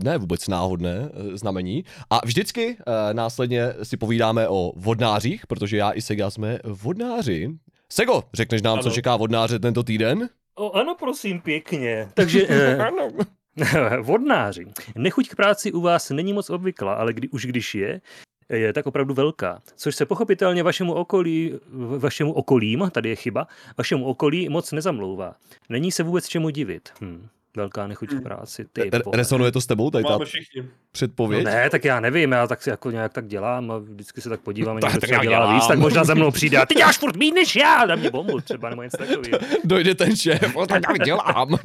ne 0.04 0.18
vůbec 0.18 0.48
náhodné 0.48 1.10
eh, 1.14 1.38
znamení 1.38 1.84
a 2.10 2.20
vždycky 2.26 2.78
následně 3.14 3.74
si 3.84 3.98
povídáme 3.98 4.48
o 4.48 4.72
vodnářích, 4.76 5.48
protože 5.48 5.78
já 5.78 5.92
i 5.92 6.02
Sega 6.02 6.30
jsme 6.30 6.60
vodnáři. 6.64 7.50
Sego, 7.90 8.24
řekneš 8.34 8.62
nám, 8.62 8.80
co 8.80 8.86
Ano. 8.88 8.96
čeká 8.96 9.16
vodnáře 9.16 9.60
tento 9.60 9.84
týden? 9.84 10.30
O, 10.56 10.72
ano, 10.72 10.96
prosím, 11.00 11.42
pěkně. 11.42 12.10
Takže 12.14 12.46
eh, 12.50 12.78
Ano. 12.78 13.10
vodnáři. 14.02 14.66
Nechuť 14.96 15.30
k 15.30 15.36
práci 15.36 15.72
u 15.72 15.82
vás 15.82 16.10
není 16.10 16.34
moc 16.34 16.50
obvyklá, 16.50 16.94
ale 16.94 17.14
kdy, 17.14 17.30
už 17.30 17.46
když 17.46 17.76
je, 17.76 18.02
je 18.50 18.74
tak 18.74 18.86
opravdu 18.86 19.14
velká. 19.14 19.62
Což 19.76 19.96
se 19.96 20.06
pochopitelně 20.06 20.64
vašemu 20.64 20.94
okolí, 20.94 21.60
vašemu 21.98 22.34
okolím, 22.34 22.90
tady 22.92 23.10
je 23.10 23.16
chyba, 23.16 23.48
vašemu 23.78 24.06
okolí 24.06 24.50
moc 24.50 24.72
nezamlouvá. 24.72 25.36
Není 25.70 25.92
se 25.92 26.04
vůbec 26.04 26.28
čemu 26.28 26.50
divit. 26.50 26.90
Hm. 27.02 27.28
Velká 27.56 27.88
nechuť 27.88 28.10
k 28.10 28.24
práci. 28.24 28.66
Ty 28.74 28.82
Re-. 28.90 29.02
Resonuje 29.14 29.52
to 29.52 29.62
s 29.62 29.66
tebou, 29.66 29.92
tady 29.92 30.04
ta 30.04 30.20
všichni. 30.26 30.62
No 30.62 30.68
předpověď? 30.92 31.46
ne, 31.46 31.70
tak 31.70 31.86
já 31.86 32.00
nevím, 32.00 32.32
já 32.32 32.48
tak 32.48 32.62
si 32.62 32.70
jako 32.70 32.92
nějak 32.92 33.14
tak 33.14 33.28
dělám 33.28 33.72
a 33.72 33.78
vždycky 33.78 34.22
se 34.22 34.30
tak 34.30 34.40
podívám, 34.42 34.80
Tak 34.80 34.98
třeba 35.02 35.24
já 35.24 35.30
dělá 35.30 35.46
dělám. 35.46 35.56
víc, 35.56 35.68
tak 35.68 35.80
možná 35.80 36.04
za 36.04 36.14
mnou 36.14 36.32
přijde 36.32 36.58
a 36.58 36.66
ty 36.66 36.76
děláš 36.76 36.98
furt 37.00 37.16
méně 37.16 37.32
než 37.34 37.56
já, 37.56 37.86
na 37.86 37.96
mě 37.96 38.12
pomůž 38.12 38.44
třeba, 38.44 38.70
nebo 38.70 38.84
něco 38.84 38.98
takového. 38.98 39.40
Dojde 39.64 39.96
ten 39.96 40.16
šéf, 40.16 40.56
o, 40.56 40.66
tak 40.68 40.84
já 41.00 41.06
dělám. 41.06 41.58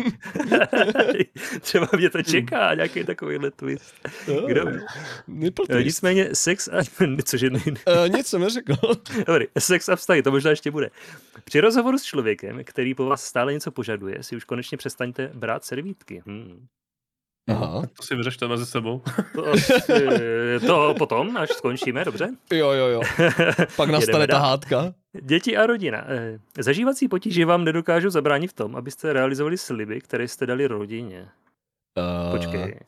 třeba 1.61 1.89
mě 1.97 2.11
to 2.11 2.23
čeká, 2.23 2.75
nějaký 2.75 3.05
takovýhle 3.05 3.51
twist. 3.51 3.95
Kdo? 4.47 4.65
Nipple 5.29 5.65
Eh, 5.69 5.73
twist. 5.73 5.85
Nicméně 5.87 6.29
sex 6.33 6.69
a... 6.69 6.83
Cože 7.25 7.51
ne, 7.51 7.61
Eh, 8.05 8.09
nic 8.09 8.27
jsem 8.27 8.41
neřekl. 8.41 8.77
Dobrý, 9.27 9.45
sex 9.59 9.89
a 9.89 9.97
vztahy, 9.97 10.23
to 10.23 10.31
možná 10.31 10.51
ještě 10.51 10.71
bude. 10.71 10.91
Při 11.45 11.61
rozhovoru 11.61 11.99
s 11.99 12.03
člověkem, 12.03 12.61
který 12.65 12.95
po 12.95 13.07
vás 13.07 13.25
stále 13.25 13.53
něco 13.53 13.71
požaduje, 13.71 14.23
si 14.23 14.37
už 14.37 14.45
konečně 14.45 14.79
přestaňte 14.79 15.31
brát 15.35 15.65
servítky. 15.81 16.23
Hmm. 16.27 16.67
Aha. 17.51 17.83
To 17.97 18.03
si 18.03 18.17
vyřešte 18.17 18.49
mezi 18.49 18.67
sebou. 18.67 19.03
To, 19.35 19.45
eh, 19.93 20.61
to 20.61 20.95
potom, 20.99 21.37
až 21.37 21.51
skončíme, 21.51 22.05
dobře? 22.05 22.29
Jo, 22.53 22.71
jo, 22.71 22.87
jo. 22.87 23.01
Pak 23.77 23.91
nastane 23.91 24.27
ta 24.27 24.39
hádka. 24.39 24.95
Děti 25.23 25.57
a 25.57 25.67
rodina. 25.67 26.05
Eh, 26.07 26.39
Zažívací 26.59 27.09
potíže 27.09 27.45
vám 27.47 27.65
nedokážou 27.65 28.11
zabránit 28.11 28.49
v 28.49 28.53
tom, 28.53 28.77
abyste 28.77 29.13
realizovali 29.13 29.59
sliby, 29.59 30.01
které 30.01 30.29
jste 30.29 30.47
dali 30.47 30.67
rodině. 30.67 31.29
Uh, 31.99 32.37
Počkej. 32.37 32.81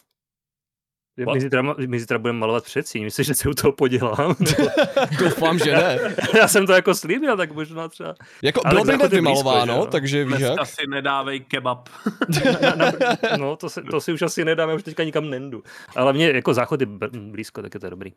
My 1.16 1.40
zítra, 1.40 1.62
my 1.86 2.00
zítra 2.00 2.18
budeme 2.18 2.38
malovat 2.38 2.64
předsíň. 2.64 3.04
Myslíš, 3.04 3.26
že 3.26 3.34
se 3.34 3.48
u 3.48 3.54
toho 3.54 3.72
podělám? 3.72 4.34
Doufám, 5.18 5.58
že 5.58 5.72
ne. 5.72 5.98
Já 6.38 6.48
jsem 6.48 6.66
to 6.66 6.72
jako 6.72 6.94
slíbil, 6.94 7.36
tak 7.36 7.52
možná 7.52 7.88
třeba... 7.88 8.14
Jako 8.42 8.60
Ale 8.64 8.74
bylo 8.74 8.84
by 8.84 8.92
hned 8.92 9.02
je 9.02 9.08
blízko, 9.08 9.38
vymalováno, 9.38 9.74
jo? 9.74 9.86
takže 9.86 10.24
víš 10.24 10.32
jak? 10.32 10.40
Dneska 10.40 10.64
si 10.64 10.86
nedávej 10.88 11.40
kebab. 11.40 11.88
Na, 12.62 12.74
na, 12.74 12.92
no, 13.36 13.56
to, 13.56 13.70
se, 13.70 13.82
to 13.82 14.00
si 14.00 14.12
už 14.12 14.22
asi 14.22 14.44
nedám, 14.44 14.68
já 14.68 14.74
už 14.74 14.82
teďka 14.82 15.04
nikam 15.04 15.30
nendu. 15.30 15.62
Ale 15.96 16.12
mě 16.12 16.30
jako 16.30 16.54
záchod 16.54 16.80
je 16.80 16.86
blízko, 17.12 17.62
tak 17.62 17.74
je 17.74 17.80
to 17.80 17.90
dobrý. 17.90 18.12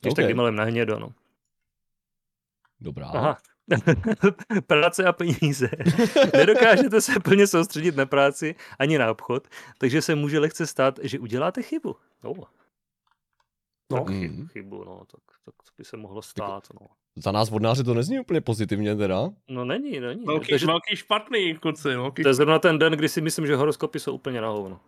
Když 0.00 0.10
Ok. 0.12 0.16
tak 0.16 0.26
vymalujeme 0.26 0.56
na 0.56 0.64
hnědo, 0.64 0.98
no. 0.98 1.12
Dobrá. 2.80 3.06
Aha, 3.06 3.38
práce 4.66 5.04
a 5.04 5.12
peníze. 5.12 5.70
Nedokážete 6.36 7.00
se 7.00 7.20
plně 7.20 7.46
soustředit 7.46 7.96
na 7.96 8.06
práci 8.06 8.54
ani 8.78 8.98
na 8.98 9.10
obchod, 9.10 9.48
takže 9.78 10.02
se 10.02 10.14
může 10.14 10.38
lehce 10.38 10.66
stát, 10.66 10.98
že 11.02 11.18
uděláte 11.18 11.62
chybu. 11.62 11.96
No. 12.24 12.32
No. 13.92 13.98
Tak 13.98 14.08
Mm. 14.08 14.20
chybu, 14.20 14.46
chybu, 14.46 14.84
no, 14.84 14.98
tak, 14.98 15.20
tak 15.44 15.54
to 15.54 15.70
by 15.78 15.84
se 15.84 15.96
mohlo 15.96 16.22
stát, 16.22 16.68
no. 16.80 16.86
Za 17.16 17.32
nás 17.32 17.50
vodnáři 17.50 17.84
to 17.84 17.94
nezní 17.94 18.20
úplně 18.20 18.40
pozitivně 18.40 18.96
teda. 18.96 19.30
No 19.48 19.64
není, 19.64 20.00
není. 20.00 20.24
Velký, 20.24 20.50
Takže 20.50 20.66
velký 20.66 20.96
špatný, 20.96 21.54
kluci, 21.54 21.88
velký 21.88 22.22
to 22.22 22.28
je 22.28 22.34
zrovna 22.34 22.58
ten 22.58 22.78
den, 22.78 22.92
kdy 22.92 23.08
si 23.08 23.20
myslím, 23.20 23.46
že 23.46 23.56
horoskopy 23.56 24.00
jsou 24.00 24.14
úplně 24.14 24.40
na 24.40 24.48
hovno. 24.48 24.80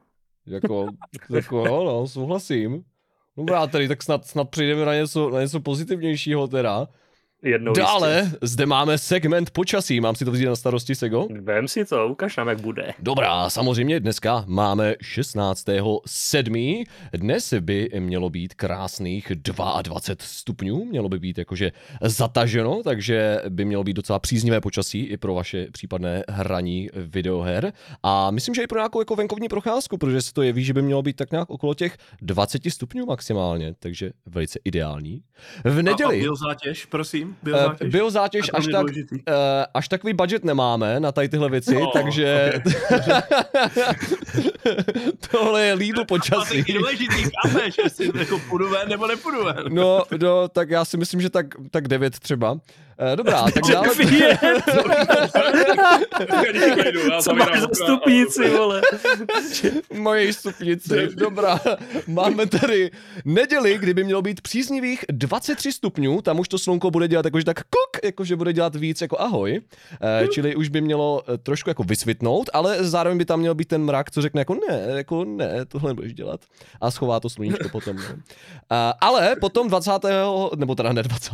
Jako, 0.47 0.87
jako 1.31 1.57
jo, 1.67 1.85
no, 1.85 2.07
souhlasím. 2.07 2.85
Dobrá, 3.37 3.67
tedy 3.67 3.89
tak 3.89 4.03
snad, 4.03 4.25
snad 4.27 4.51
přijdeme 4.51 4.85
na 4.85 4.95
něco, 4.95 5.31
na 5.31 5.41
něco 5.41 5.61
pozitivnějšího 5.61 6.49
teda. 6.49 6.89
Jednou 7.45 7.73
Dále 7.73 8.33
zde 8.43 8.67
máme 8.67 8.99
segment 8.99 9.51
počasí. 9.51 10.01
Mám 10.01 10.15
si 10.15 10.25
to 10.25 10.31
vzít 10.31 10.47
na 10.47 10.57
starosti, 10.57 10.95
Sego? 10.95 11.21
jistě. 11.21 11.41
Vem 11.41 11.69
si 11.69 11.85
to, 11.85 12.09
ukaž 12.09 12.37
nám, 12.37 12.49
jak 12.49 12.61
bude. 12.61 12.95
Dobrá, 12.99 13.51
samozřejmě 13.51 14.01
dneska 14.01 14.45
máme 14.47 14.93
16.7. 14.93 16.85
Dnes 17.13 17.55
by 17.61 17.89
mělo 17.99 18.31
být 18.31 18.55
krásných 18.55 19.33
22 19.83 20.27
stupňů, 20.27 20.85
mělo 20.85 21.09
by 21.09 21.19
být 21.19 21.39
jakože 21.39 21.73
zataženo, 22.03 22.83
takže 22.85 23.41
by 23.49 23.65
mělo 23.65 23.85
být 23.85 23.93
docela 23.93 24.19
příznivé 24.19 24.61
počasí 24.61 25.01
i 25.01 25.17
pro 25.17 25.35
vaše 25.35 25.67
případné 25.73 26.25
hraní 26.29 26.89
videoher. 26.95 27.73
A 28.03 28.31
myslím, 28.31 28.55
že 28.55 28.63
i 28.63 28.67
pro 28.67 28.79
nějakou 28.79 29.01
jako 29.01 29.17
venkovní 29.17 29.49
procházku, 29.49 29.99
protože 29.99 30.23
se 30.23 30.33
to 30.33 30.43
jeví, 30.43 30.65
že 30.65 30.73
by 30.73 30.83
mělo 30.83 31.03
být 31.03 31.17
tak 31.17 31.31
nějak 31.31 31.51
okolo 31.51 31.75
těch 31.75 31.97
20 32.23 32.63
stupňů 32.69 33.07
maximálně, 33.07 33.75
takže 33.79 34.11
velice 34.27 34.59
ideální. 34.65 35.23
V 35.65 35.77
A, 35.77 35.79
a 35.79 35.83
neděli 35.83 36.21
biozátěž, 36.21 36.85
prosím, 36.85 37.34
biozátěž. 37.43 37.91
biozátěž 37.93 38.47
To 38.47 38.57
je 38.57 38.59
až 38.59 38.65
tak 38.67 38.81
důležitý. 38.81 39.15
Uh, 39.15 39.23
až 39.75 39.89
takový 39.89 40.13
budget 40.15 40.45
nemáme 40.45 41.01
na 41.01 41.13
tady 41.13 41.29
tyhle 41.29 41.51
věci, 41.51 41.75
No, 41.75 41.87
takže 41.93 42.53
tohle 45.31 45.65
je 45.67 45.75
Lidl 45.75 46.01
A 46.01 46.05
počasí. 46.05 46.59
taky 46.59 46.73
důležitý, 46.73 47.23
chápeš, 47.43 47.75
jestli 47.85 48.11
jako 48.19 48.41
půjdu 48.49 48.69
ven 48.71 48.89
nebo 48.89 49.07
nepůjdu 49.07 49.45
ven. 49.45 49.65
No, 49.69 50.03
no, 50.21 50.49
tak 50.49 50.71
já 50.71 50.85
si 50.85 50.97
myslím, 50.97 51.21
že 51.21 51.31
tak, 51.31 51.47
tak 51.71 51.89
devět 51.89 52.19
třeba. 52.19 52.59
Uh, 53.01 53.17
dobrá, 53.17 53.43
tak 53.43 53.63
dále. 53.73 53.89
Co 57.23 57.35
máš 57.35 57.61
za 57.61 57.69
stupnici, 57.73 58.51
vole? 58.51 58.81
Moje 59.95 60.33
stupnici. 60.33 61.09
Dobrá, 61.15 61.61
máme 62.07 62.47
tady 62.47 62.91
neděli, 63.25 63.79
kdyby 63.79 64.05
mělo 64.05 64.23
být 64.23 64.41
příznivých 64.41 65.05
23 65.09 65.73
stupňů, 65.73 66.23
tam 66.23 66.39
už 66.39 66.49
to 66.49 66.59
slunko 66.59 66.91
bude 66.91 67.09
dělat 67.09 67.25
jakože 67.25 67.45
tak 67.45 67.61
kok, 67.61 68.05
jakože 68.05 68.37
bude 68.37 68.53
dělat 68.53 68.77
víc 68.77 69.01
jako 69.01 69.21
ahoj, 69.21 69.61
eh, 70.03 70.29
čili 70.29 70.57
už 70.57 70.69
by 70.69 70.81
mělo 70.81 71.23
eh, 71.29 71.39
trošku 71.39 71.71
jako 71.71 71.83
vysvětnout, 71.83 72.51
ale 72.53 72.85
zároveň 72.85 73.19
by 73.19 73.25
tam 73.25 73.41
měl 73.41 73.55
být 73.55 73.69
ten 73.69 73.85
mrak, 73.85 74.11
co 74.11 74.23
řekne 74.23 74.41
jako 74.41 74.55
ne, 74.55 74.85
jako 74.87 75.25
ne, 75.25 75.65
tohle 75.69 75.91
nebudeš 75.91 76.15
dělat 76.15 76.41
a 76.81 76.91
schová 76.91 77.21
to 77.21 77.31
sluníčko 77.31 77.69
potom. 77.69 77.97
No. 77.97 78.03
Eh, 78.73 78.93
ale 79.01 79.37
potom 79.41 79.69
20. 79.69 79.91
nebo 80.57 80.75
teda 80.75 80.93
ne 80.93 81.03
20. 81.03 81.31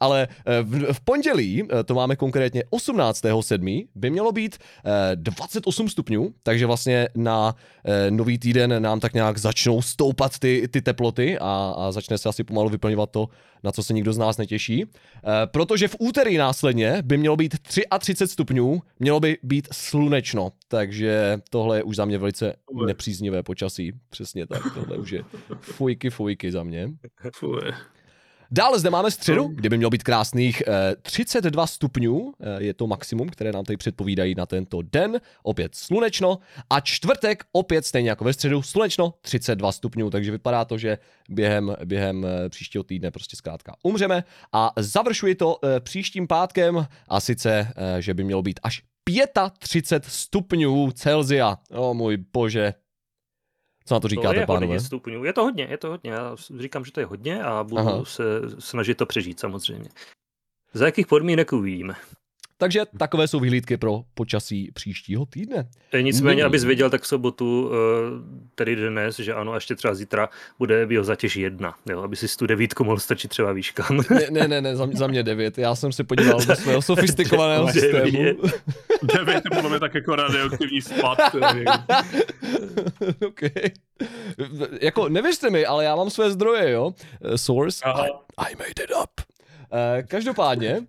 ale 0.00 0.28
eh, 0.46 0.62
v, 0.62 0.85
v 0.92 1.00
pondělí, 1.00 1.62
eh, 1.62 1.84
to 1.84 1.94
máme 1.94 2.16
konkrétně 2.16 2.62
18.7., 2.70 3.88
by 3.94 4.10
mělo 4.10 4.32
být 4.32 4.58
eh, 4.84 5.16
28 5.16 5.88
stupňů, 5.88 6.34
takže 6.42 6.66
vlastně 6.66 7.08
na 7.14 7.54
eh, 7.84 8.10
nový 8.10 8.38
týden 8.38 8.82
nám 8.82 9.00
tak 9.00 9.14
nějak 9.14 9.38
začnou 9.38 9.82
stoupat 9.82 10.38
ty, 10.38 10.68
ty 10.70 10.82
teploty 10.82 11.38
a, 11.38 11.74
a 11.76 11.92
začne 11.92 12.18
se 12.18 12.28
asi 12.28 12.44
pomalu 12.44 12.68
vyplňovat 12.68 13.10
to, 13.10 13.28
na 13.64 13.72
co 13.72 13.82
se 13.82 13.92
nikdo 13.92 14.12
z 14.12 14.18
nás 14.18 14.36
netěší. 14.36 14.84
Eh, 14.84 15.46
protože 15.46 15.88
v 15.88 15.96
úterý 15.98 16.36
následně 16.36 17.02
by 17.02 17.16
mělo 17.16 17.36
být 17.36 17.54
33 17.62 18.26
stupňů, 18.26 18.82
mělo 18.98 19.20
by 19.20 19.38
být 19.42 19.68
slunečno, 19.72 20.52
takže 20.68 21.38
tohle 21.50 21.78
je 21.78 21.82
už 21.82 21.96
za 21.96 22.04
mě 22.04 22.18
velice 22.18 22.56
nepříznivé 22.86 23.42
počasí. 23.42 23.92
Přesně 24.10 24.46
tak, 24.46 24.62
tohle 24.74 24.96
už 24.96 25.10
je 25.10 25.24
fujky, 25.60 26.10
fujky 26.10 26.52
za 26.52 26.62
mě. 26.62 26.88
Dále 28.50 28.78
zde 28.78 28.90
máme 28.90 29.10
středu, 29.10 29.48
kde 29.48 29.68
by 29.68 29.76
mělo 29.76 29.90
být 29.90 30.02
krásných 30.02 30.62
eh, 30.66 30.96
32 31.02 31.66
stupňů, 31.66 32.32
eh, 32.40 32.62
je 32.62 32.74
to 32.74 32.86
maximum, 32.86 33.28
které 33.28 33.52
nám 33.52 33.64
tady 33.64 33.76
předpovídají 33.76 34.34
na 34.34 34.46
tento 34.46 34.82
den, 34.82 35.20
opět 35.42 35.74
slunečno, 35.74 36.38
a 36.70 36.80
čtvrtek 36.80 37.44
opět 37.52 37.86
stejně 37.86 38.10
jako 38.10 38.24
ve 38.24 38.32
středu 38.32 38.62
slunečno, 38.62 39.14
32 39.20 39.72
stupňů, 39.72 40.10
takže 40.10 40.30
vypadá 40.30 40.64
to, 40.64 40.78
že 40.78 40.98
během, 41.28 41.76
během 41.84 42.26
eh, 42.26 42.48
příštího 42.48 42.84
týdne 42.84 43.10
prostě 43.10 43.36
zkrátka 43.36 43.76
umřeme. 43.82 44.24
A 44.52 44.72
završuji 44.76 45.34
to 45.34 45.58
eh, 45.64 45.80
příštím 45.80 46.26
pátkem. 46.26 46.86
A 47.08 47.20
sice, 47.20 47.72
eh, 47.76 48.02
že 48.02 48.14
by 48.14 48.24
mělo 48.24 48.42
být 48.42 48.60
až 48.62 48.82
35 49.58 50.10
stupňů 50.12 50.90
Celzia. 50.90 51.58
O 51.70 51.94
můj 51.94 52.16
bože. 52.32 52.74
Co 53.86 53.94
na 53.94 54.00
to 54.00 54.04
To 54.04 54.08
říkáte, 54.08 54.36
je 54.36 54.46
pánové? 54.46 54.66
hodně 54.66 54.80
stupňů. 54.80 55.24
Je 55.24 55.32
to 55.32 55.42
hodně, 55.42 55.66
je 55.70 55.78
to 55.78 55.88
hodně. 55.88 56.10
Já 56.10 56.36
říkám, 56.58 56.84
že 56.84 56.92
to 56.92 57.00
je 57.00 57.06
hodně 57.06 57.42
a 57.42 57.64
budu. 57.64 57.78
Aha. 57.80 58.04
se 58.04 58.24
snažit 58.58 58.94
to 58.94 59.06
přežít 59.06 59.40
samozřejmě. 59.40 59.88
Za 60.72 60.86
jakých 60.86 61.06
podmínek 61.06 61.52
uvidíme. 61.52 61.94
Takže 62.58 62.82
takové 62.98 63.28
jsou 63.28 63.40
vyhlídky 63.40 63.76
pro 63.76 64.02
počasí 64.14 64.70
příštího 64.74 65.26
týdne. 65.26 65.68
E, 65.92 66.02
Nicméně, 66.02 66.44
abys 66.44 66.64
věděl, 66.64 66.90
tak 66.90 67.02
v 67.02 67.06
sobotu, 67.06 67.70
eh, 67.72 67.76
tedy 68.54 68.76
dnes, 68.76 69.16
že 69.18 69.34
ano, 69.34 69.52
a 69.52 69.54
ještě 69.54 69.74
třeba 69.74 69.94
zítra 69.94 70.28
bude 70.58 70.86
biozatěž 70.86 71.36
jedna, 71.36 71.74
jo, 71.90 72.02
aby 72.02 72.16
si 72.16 72.36
tu 72.36 72.46
devítku 72.46 72.84
mohl 72.84 72.98
stačit 72.98 73.28
třeba 73.28 73.52
výškám. 73.52 73.96
Ne, 74.10 74.26
ne, 74.30 74.48
ne, 74.48 74.60
ne 74.60 74.76
za, 74.76 74.86
mě, 74.86 74.96
za 74.96 75.06
mě 75.06 75.22
devět. 75.22 75.58
Já 75.58 75.74
jsem 75.74 75.92
si 75.92 76.04
podíval 76.04 76.40
do 76.46 76.56
svého 76.56 76.82
sofistikovaného 76.82 77.66
Devět. 77.74 77.82
systému. 77.82 78.34
Devět 79.02 79.44
je 79.44 79.50
podle 79.54 79.70
mě 79.70 79.80
tak 79.80 79.94
jako 79.94 80.16
radioaktivní 80.16 80.82
spad. 80.82 81.18
který- 81.28 81.64
okay. 83.26 83.50
Jako, 84.80 85.08
nevěřte 85.08 85.50
mi, 85.50 85.66
ale 85.66 85.84
já 85.84 85.96
mám 85.96 86.10
své 86.10 86.30
zdroje, 86.30 86.70
jo. 86.70 86.92
Eh, 87.24 87.38
Source, 87.38 87.84
Aha. 87.84 88.06
I, 88.06 88.10
I 88.38 88.54
made 88.56 88.84
it 88.84 88.90
up. 89.02 89.10
Uh, 89.72 90.06
každopádně, 90.08 90.80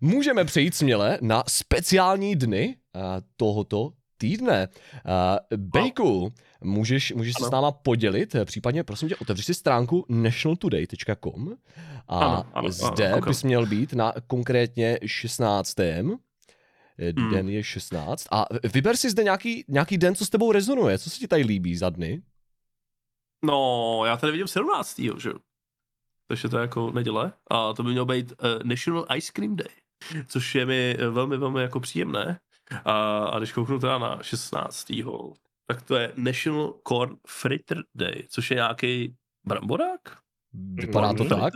můžeme 0.00 0.44
přejít 0.44 0.74
směle 0.74 1.18
na 1.22 1.44
speciální 1.48 2.36
dny 2.36 2.76
uh, 2.94 3.02
tohoto 3.36 3.92
týdne. 4.18 4.68
Uh, 5.50 5.58
Bejku, 5.58 6.32
můžeš, 6.60 7.12
můžeš 7.12 7.34
se 7.38 7.44
s 7.44 7.50
náma 7.50 7.72
podělit, 7.72 8.34
eh, 8.34 8.44
případně 8.44 8.84
prosím 8.84 9.08
tě, 9.08 9.16
otevři 9.16 9.42
si 9.42 9.54
stránku 9.54 10.06
nationaltoday.com 10.08 11.52
a 12.08 12.18
Ano, 12.18 12.46
ano, 12.54 12.70
zde 12.70 13.12
ano, 13.12 13.22
bys 13.22 13.42
měl 13.42 13.66
být 13.66 13.92
na 13.92 14.12
konkrétně 14.26 14.98
16. 15.06 15.80
Eh, 15.80 17.12
Hmm. 17.16 17.30
Den 17.30 17.48
je 17.48 17.64
16 17.64 18.26
a 18.30 18.46
vyber 18.72 18.96
si 18.96 19.10
zde 19.10 19.24
nějaký, 19.24 19.64
nějaký 19.68 19.98
den, 19.98 20.14
co 20.14 20.26
s 20.26 20.30
tebou 20.30 20.52
rezonuje, 20.52 20.98
co 20.98 21.10
se 21.10 21.18
ti 21.18 21.28
tady 21.28 21.42
líbí 21.42 21.76
za 21.76 21.90
dny? 21.90 22.22
No, 23.44 24.02
já 24.06 24.16
tady 24.16 24.32
vidím 24.32 24.48
17. 24.48 25.00
že 25.18 25.28
jo. 25.28 25.34
Takže 26.28 26.48
to 26.48 26.56
je 26.56 26.60
jako 26.60 26.90
neděle. 26.90 27.32
A 27.50 27.72
to 27.72 27.82
by 27.82 27.90
mělo 27.90 28.06
být 28.06 28.32
uh, 28.32 28.62
National 28.64 29.06
Ice 29.16 29.32
Cream 29.32 29.56
Day, 29.56 29.68
což 30.28 30.54
je 30.54 30.66
mi 30.66 30.96
eh, 30.98 31.08
velmi, 31.08 31.36
velmi 31.36 31.62
jako 31.62 31.80
příjemné. 31.80 32.38
A, 32.84 33.24
a 33.24 33.38
když 33.38 33.52
kouknu 33.52 33.78
teda 33.78 33.98
na 33.98 34.18
16. 34.22 34.86
tak 35.66 35.82
to 35.82 35.96
je 35.96 36.12
National 36.16 36.74
Corn 36.88 37.16
Fritter 37.26 37.82
Day, 37.94 38.24
což 38.28 38.50
je 38.50 38.54
nějaký 38.54 39.14
bramborák? 39.46 40.00
Vypadá 40.74 41.12
to 41.14 41.24
tak? 41.24 41.52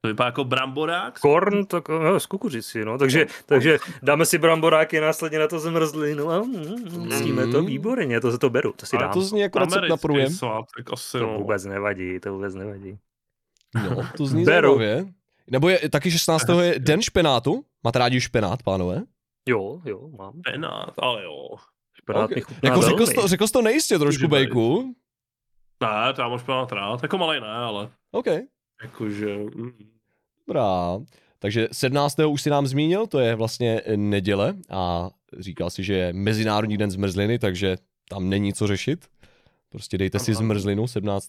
To 0.00 0.08
vypadá 0.08 0.26
jako 0.26 0.44
bramborák. 0.44 1.18
Korn, 1.20 1.66
tak 1.66 1.88
no, 1.88 2.20
z 2.20 2.26
kukuřici, 2.26 2.84
no. 2.84 2.98
Takže, 2.98 3.26
takže 3.46 3.78
dáme 4.02 4.26
si 4.26 4.38
bramboráky, 4.38 5.00
následně 5.00 5.38
na 5.38 5.48
to 5.48 5.58
zmrzlinu 5.58 6.30
a 6.30 6.42
mm, 6.42 7.08
ctíme 7.10 7.46
to 7.46 7.60
Mm. 7.60 7.66
výborně, 7.66 8.20
to, 8.20 8.38
to 8.38 8.50
beru, 8.50 8.72
to 8.72 8.86
si 8.86 8.96
Ale 8.96 9.04
dám. 9.06 9.12
To 9.14 9.20
zní 9.20 9.40
jako 9.40 9.58
recept 9.58 9.88
na 9.88 9.96
průjem. 9.96 10.30
svátek 10.30 10.92
asi, 10.92 11.18
To 11.18 11.26
no. 11.26 11.38
vůbec 11.38 11.64
nevadí, 11.64 12.20
to 12.20 12.32
vůbec 12.32 12.54
nevadí. 12.54 12.98
No, 13.74 13.96
to 14.16 14.26
zní 14.26 14.44
Beru. 14.44 14.78
zajímavě. 14.78 15.12
Nebo 15.50 15.68
je 15.68 15.88
taky 15.88 16.10
16. 16.10 16.42
je 16.62 16.78
den 16.78 17.02
špenátu. 17.02 17.64
Máte 17.84 17.98
rádi 17.98 18.20
špenát, 18.20 18.62
pánové? 18.62 19.02
Jo, 19.48 19.80
jo, 19.84 20.08
mám. 20.18 20.40
Penát, 20.52 20.94
ale 20.98 21.24
jo. 21.24 21.48
Špenát 21.94 22.24
Ok. 22.24 22.34
mi 22.34 22.40
chutná 22.40 22.70
Jako 22.70 22.82
řekl 22.82 23.06
jsi 23.06 23.14
to, 23.14 23.28
řekl 23.28 23.46
jsi 23.46 23.52
to 23.52 23.62
nejistě 23.62 23.98
trošku. 23.98 24.28
Bejku. 24.28 24.94
Ne, 25.82 26.12
to 26.14 26.22
já 26.22 26.28
můžu 26.28 26.44
penát 26.44 26.72
rád. 26.72 27.02
Jako 27.02 27.18
malej 27.18 27.40
ne, 27.40 27.48
ale 27.48 27.90
OK, 28.10 28.26
jakože... 28.82 29.36
Mm. 29.54 29.72
dobrá. 30.48 30.98
Takže 31.38 31.68
17. 31.72 32.18
už 32.18 32.42
si 32.42 32.50
nám 32.50 32.66
zmínil, 32.66 33.06
to 33.06 33.18
je 33.18 33.34
vlastně 33.34 33.82
neděle 33.96 34.54
a 34.70 35.10
říkal 35.38 35.70
si, 35.70 35.82
že 35.84 35.94
je 35.94 36.12
Mezinárodní 36.12 36.76
den 36.76 36.90
zmrzliny, 36.90 37.38
takže 37.38 37.76
tam 38.08 38.28
není 38.28 38.52
co 38.52 38.66
řešit. 38.66 39.06
Prostě 39.72 39.98
dejte 39.98 40.18
si 40.18 40.34
zmrzlinu 40.34 40.86
17. 40.86 41.28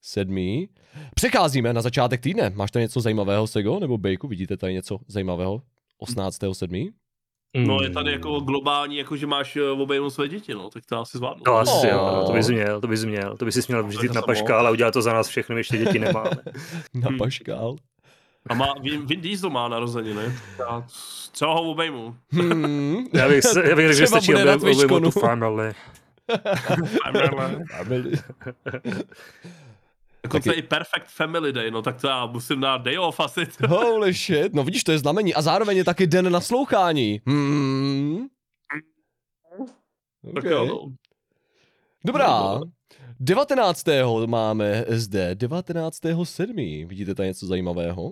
7. 0.00 0.66
Přecházíme 1.14 1.72
na 1.72 1.82
začátek 1.82 2.20
týdne. 2.20 2.50
Máš 2.54 2.70
tady 2.70 2.82
něco 2.82 3.00
zajímavého, 3.00 3.46
Sego? 3.46 3.78
Nebo 3.80 3.98
Bejku? 3.98 4.28
Vidíte 4.28 4.56
tady 4.56 4.72
něco 4.72 4.98
zajímavého? 5.08 5.62
18. 5.98 6.36
7. 6.52 6.88
No 7.56 7.82
je 7.82 7.90
tady 7.90 8.12
jako 8.12 8.40
globální, 8.40 8.96
jako 8.96 9.16
že 9.16 9.26
máš 9.26 9.56
eh, 9.56 9.62
obejmout 9.70 10.10
své 10.10 10.28
děti, 10.28 10.54
no, 10.54 10.70
tak 10.70 10.86
to 10.86 10.98
asi 11.00 11.18
zvládnu. 11.18 11.42
To 11.44 11.56
asi 11.56 11.70
Oh. 11.72 11.84
jo, 11.86 12.24
to 12.26 12.32
bys 12.32 12.48
měl, 12.48 12.80
to 12.80 12.86
bys 12.88 13.04
měl, 13.04 13.36
to 13.36 13.44
bys 13.44 13.54
si 13.54 13.60
měl 13.68 13.84
vždyť 13.86 14.10
na 14.12 14.22
paškál 14.22 14.66
a 14.66 14.70
udělat 14.70 14.90
to 14.94 15.02
za 15.02 15.12
nás 15.12 15.28
všechny, 15.28 15.56
ještě 15.56 15.78
děti 15.78 15.98
nemáme. 15.98 16.30
Na 16.94 17.08
Hmm. 17.08 17.18
paškál. 17.18 17.76
A 18.50 18.54
má, 18.54 18.74
Vin, 18.82 19.06
Vin 19.06 19.20
Diesel 19.20 19.50
má 19.50 19.68
narozeniny. 19.68 20.22
Já 20.58 20.86
třeba 21.32 21.54
ho 21.54 21.62
obejmu. 21.62 22.16
Hmm. 22.32 22.96
Já 23.12 23.28
bych, 23.28 23.44
já 23.68 23.76
bych 23.76 23.86
řekl, 23.86 23.98
že 23.98 24.06
stačí 24.06 24.32
bude 24.32 24.44
na 24.44 24.54
objevit 24.54 24.88
Twitchconu. 24.88 25.10
tu 26.76 26.86
family. 27.76 28.12
Dokonce 30.22 30.52
i 30.54 30.62
Perfect 30.62 31.06
Family 31.06 31.52
Day, 31.52 31.70
no 31.70 31.82
tak 31.82 32.00
to 32.00 32.08
já 32.08 32.26
musím 32.26 32.60
dát 32.60 32.82
day 32.82 32.98
off 32.98 33.20
asi. 33.20 33.46
Holy 33.68 34.12
shit, 34.12 34.54
no 34.54 34.64
vidíš, 34.64 34.84
to 34.84 34.92
je 34.92 34.98
znamení. 34.98 35.34
A 35.34 35.42
zároveň 35.42 35.76
je 35.76 35.84
taky 35.84 36.06
den 36.06 36.32
naslouchání. 36.32 37.20
Hmm. 37.26 38.26
Tak 40.34 40.44
Okay. 40.44 40.52
jo, 40.52 40.66
no. 40.66 40.94
Dobrá. 42.04 42.60
19. 43.20 43.86
máme 44.26 44.84
zde, 44.88 45.34
19. 45.34 46.00
7. 46.24 46.56
Vidíte 46.86 47.14
tady 47.14 47.28
něco 47.28 47.46
zajímavého? 47.46 48.10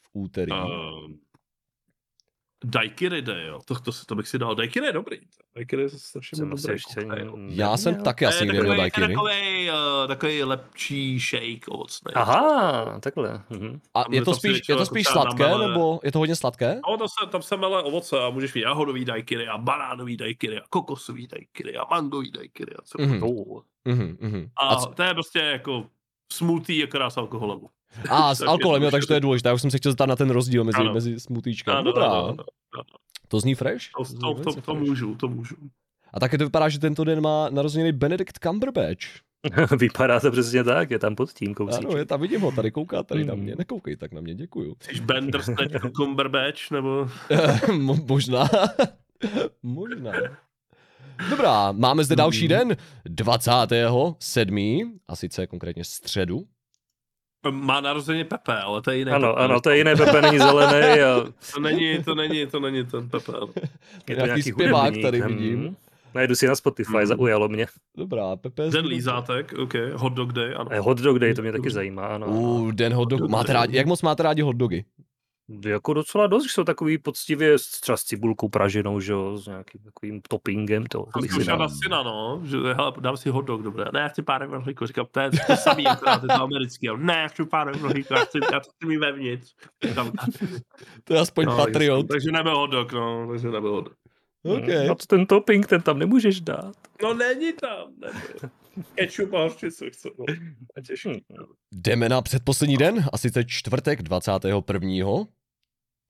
V 0.00 0.08
úterý. 0.12 0.52
Uh, 0.52 0.58
Daiquiri 2.64 3.22
Day, 3.22 3.46
jo. 3.46 3.60
To, 3.64 3.74
to, 3.80 3.90
to, 4.06 4.14
bych 4.14 4.28
si 4.28 4.38
dal. 4.38 4.54
Daiquiri 4.54 4.86
je 4.86 4.92
dobrý. 4.92 5.16
Daiquiri 5.54 5.82
je 5.82 5.88
strašně 5.88 6.36
Jsem 6.36 6.48
moc 6.48 6.62
dobrý. 6.62 6.74
ještě 6.74 7.00
neměl. 7.00 7.34
Já 7.48 7.76
jsem 7.76 8.02
taky 8.02 8.26
asi 8.26 8.38
To 8.38 8.44
je 8.44 8.46
někdy 8.46 8.62
měl 8.62 8.76
takový, 8.76 8.90
to 8.90 9.00
je 9.00 9.08
daiquiri. 9.08 9.14
takový, 9.14 9.70
uh, 9.70 10.08
takový 10.08 10.42
lepší 10.42 11.18
shake 11.18 11.68
ovocný. 11.68 12.12
Aha, 12.14 12.98
takhle. 13.00 13.42
Mhm. 13.50 13.80
A 13.94 14.04
je 14.10 14.24
to 14.24 14.34
spíš, 14.34 14.56
je 14.56 14.62
to 14.66 14.72
jako 14.72 14.86
spíš 14.86 15.06
sladké, 15.06 15.42
namele. 15.42 15.68
nebo 15.68 16.00
je 16.04 16.12
to 16.12 16.18
hodně 16.18 16.36
sladké? 16.36 16.80
No, 16.90 16.96
tam 16.98 17.08
se, 17.08 17.30
tam 17.30 17.42
se 17.42 17.56
mele 17.56 17.82
ovoce 17.82 18.18
a 18.20 18.30
můžeš 18.30 18.54
mít 18.54 18.60
jahodový 18.60 19.04
daiquiri 19.04 19.48
a 19.48 19.58
banánový 19.58 20.16
daiquiri 20.16 20.58
a 20.60 20.62
kokosový 20.70 21.26
daiquiri 21.26 21.76
a 21.76 21.84
mangový 21.90 22.30
daiquiri 22.30 22.72
a 22.74 22.82
co. 22.84 23.02
Mhm. 23.02 23.22
Oh. 23.22 23.62
Mhm, 23.84 24.16
mhm. 24.20 24.50
A, 24.56 24.68
A, 24.68 24.76
co- 24.76 24.86
to 24.94 25.02
je 25.02 25.14
prostě 25.14 25.38
jako 25.38 25.86
smoothie 26.32 26.84
akorát 26.84 27.10
s 27.10 27.16
alkoholem. 27.16 27.60
A 28.10 28.34
s 28.34 28.40
alkoholem, 28.42 28.82
jo, 28.82 28.90
takže 28.90 29.06
to 29.08 29.14
je 29.14 29.20
důležité. 29.20 29.48
Já 29.48 29.54
už 29.54 29.60
jsem 29.60 29.70
se 29.70 29.78
chtěl 29.78 29.92
zeptat 29.92 30.06
na 30.06 30.16
ten 30.16 30.30
rozdíl 30.30 30.64
mezi, 30.64 30.78
Ano. 30.78 30.94
mezi 30.94 31.20
smutíčkem. 31.20 31.74
Ano, 31.74 31.82
Dobrá, 31.84 32.06
ano, 32.06 32.18
ano. 32.74 32.84
to 33.28 33.40
zní 33.40 33.54
fresh. 33.54 33.84
To, 33.98 34.04
to, 34.34 34.34
to, 34.34 34.52
to, 34.54 34.60
fresh. 34.74 34.78
můžu, 34.88 35.14
to 35.14 35.28
můžu. 35.28 35.54
A 36.14 36.20
také 36.20 36.38
to 36.38 36.44
vypadá, 36.44 36.68
že 36.68 36.78
tento 36.78 37.04
den 37.04 37.20
má 37.20 37.48
narozeniny 37.50 37.92
Benedict 37.92 38.38
Cumberbatch. 38.42 39.00
Vypadá 39.78 40.20
to 40.20 40.30
přesně 40.30 40.64
tak, 40.64 40.90
je 40.90 40.98
tam 40.98 41.14
pod 41.16 41.32
tím 41.32 41.54
kousíček. 41.54 41.84
Ano, 41.88 41.96
je 41.98 42.04
tam, 42.04 42.20
vidím 42.20 42.40
ho, 42.40 42.52
tady 42.52 42.70
kouká 42.70 43.02
tady 43.02 43.24
na 43.24 43.34
Mhm. 43.34 43.42
mě. 43.42 43.54
Nekoukej 43.58 43.96
tak 43.96 44.12
na 44.12 44.20
mě, 44.20 44.34
děkuju. 44.34 44.76
Jsi 44.80 45.00
Benders 45.00 45.46
teď 45.46 45.72
Cumberbatch, 45.96 46.70
nebo... 46.70 47.08
Mo- 47.66 48.06
Možná. 48.08 48.48
Možná. 49.62 50.12
Dobrá, 51.30 51.72
máme 51.72 52.04
zde 52.04 52.16
další 52.16 52.48
den, 52.48 52.76
27. 53.04 54.98
a 55.08 55.16
sice 55.16 55.46
konkrétně 55.46 55.84
středu. 55.84 56.44
Má 57.50 57.80
narozeně 57.80 58.24
Pepe, 58.24 58.56
ale 58.60 58.82
to 58.82 58.90
je 58.90 58.96
jiný 58.98 59.10
Ano, 59.10 59.28
Pepe. 59.32 59.44
ano, 59.44 59.60
to 59.60 59.70
je 59.70 59.76
jiné, 59.78 59.96
Pepe 59.96 60.22
není 60.22 60.38
zelený 60.38 61.00
a 61.02 61.24
To 61.54 61.60
není, 61.60 62.02
to 62.04 62.14
není, 62.14 62.46
to 62.46 62.60
není 62.60 62.84
ten 62.84 63.08
Pepe. 63.08 63.32
ale- 63.32 63.48
je 63.56 63.62
to 64.06 64.12
Nějaký 64.12 64.24
nějaký 64.26 64.42
zpěvák 64.42 64.94
tady 65.02 65.20
hm. 65.20 65.26
vidím. 65.26 65.76
Najdu 66.14 66.34
si 66.34 66.46
na 66.46 66.54
Spotify, 66.54 66.92
Mhm. 66.96 67.06
zaujalo 67.06 67.48
mě. 67.48 67.66
Dobrá, 67.96 68.36
Pepe. 68.36 68.70
Den 68.70 68.86
lízátek, 68.86 69.54
OK, 69.58 69.72
hot 69.94 70.12
dog 70.12 70.32
day, 70.32 70.54
ano. 70.56 70.70
A 70.72 70.80
hot 70.80 70.98
dog 70.98 71.18
day, 71.18 71.34
to 71.34 71.42
mě 71.42 71.52
taky 71.52 71.70
zajímá, 71.70 72.06
ano. 72.06 72.26
Uh, 72.26 72.72
den 72.72 72.92
hot 72.94 73.08
dog. 73.08 73.30
Máte 73.30 73.52
rádi, 73.52 73.76
jak 73.76 73.86
moc 73.86 74.02
máte 74.02 74.22
rádi 74.22 74.42
hot 74.42 74.56
dogy? 74.56 74.84
Jako 75.66 75.94
docela 75.94 76.26
dost, 76.26 76.42
že 76.44 76.48
jsou 76.50 76.64
takový 76.64 76.98
poctivě 76.98 77.58
s- 77.58 77.80
třeba 77.80 77.96
s 77.96 78.02
cibulkou 78.02 78.48
praženou, 78.48 79.00
že 79.00 79.12
jo, 79.12 79.36
s 79.38 79.46
nějakým 79.46 79.80
takovým 79.80 80.20
toppingem, 80.28 80.86
to, 80.86 80.98
to 80.98 81.10
To 81.14 81.18
bych 81.20 81.32
jsem 81.32 81.44
si 81.44 81.50
na 81.50 81.68
syna, 81.68 82.02
no, 82.02 82.40
že 82.44 82.56
hele, 82.56 82.92
dám 83.00 83.16
si 83.16 83.30
hot 83.30 83.44
dog, 83.44 83.62
dobré. 83.62 83.84
Ne, 83.92 84.00
já 84.00 84.08
chci 84.08 84.22
pár 84.22 84.50
rohlíků, 84.50 84.86
říkám, 84.86 85.06
to 85.10 85.20
je 85.20 85.30
to 85.30 85.56
samý, 85.56 85.86
akorát 85.86 86.22
je 86.22 86.28
to 86.28 86.42
americký. 86.42 86.88
Ne, 86.96 87.14
já 87.14 87.28
chci 87.28 87.44
pár 87.44 87.80
rohlíků, 87.80 88.14
já 88.14 88.24
chci, 88.24 88.38
já 88.52 88.60
chci 88.60 88.86
mít 88.86 88.96
vevnitř. 88.96 89.54
To 91.04 91.14
je 91.14 91.20
aspoň 91.20 91.46
no, 91.46 91.56
patriot. 91.56 92.06
Takže 92.08 92.32
nebyl 92.32 92.56
hot 92.58 92.70
dog, 92.70 92.92
no, 92.92 93.28
takže 93.30 93.48
nebyl 93.50 93.70
hot 93.72 93.84
dog. 93.84 93.94
Okay. 94.62 94.88
A 94.88 94.94
to 94.94 95.06
ten 95.06 95.26
topping, 95.26 95.66
ten 95.66 95.82
tam 95.82 95.98
nemůžeš 95.98 96.40
dát. 96.40 96.74
No 97.02 97.14
není 97.14 97.52
tam, 97.52 97.92
nebyl. 97.98 98.50
Ketchup 98.94 99.34
a 99.34 99.38
hořčicu 99.38 99.84
chci, 99.92 100.10
no. 100.18 100.24
A 100.76 100.80
těžký. 100.80 101.08
Hm. 101.08 101.44
Jdeme 101.72 102.08
na 102.08 102.22
předposlední 102.22 102.76
den, 102.76 103.04
a 103.12 103.18
sice 103.18 103.44
čtvrtek 103.44 104.02
21. 104.02 105.02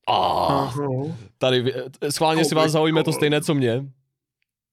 A 0.07 0.73
tady, 1.37 1.73
schválně 2.09 2.45
si 2.45 2.55
vás 2.55 2.71
zaujíme 2.71 3.03
to 3.03 3.13
stejné, 3.13 3.41
co 3.41 3.53
mě. 3.53 3.85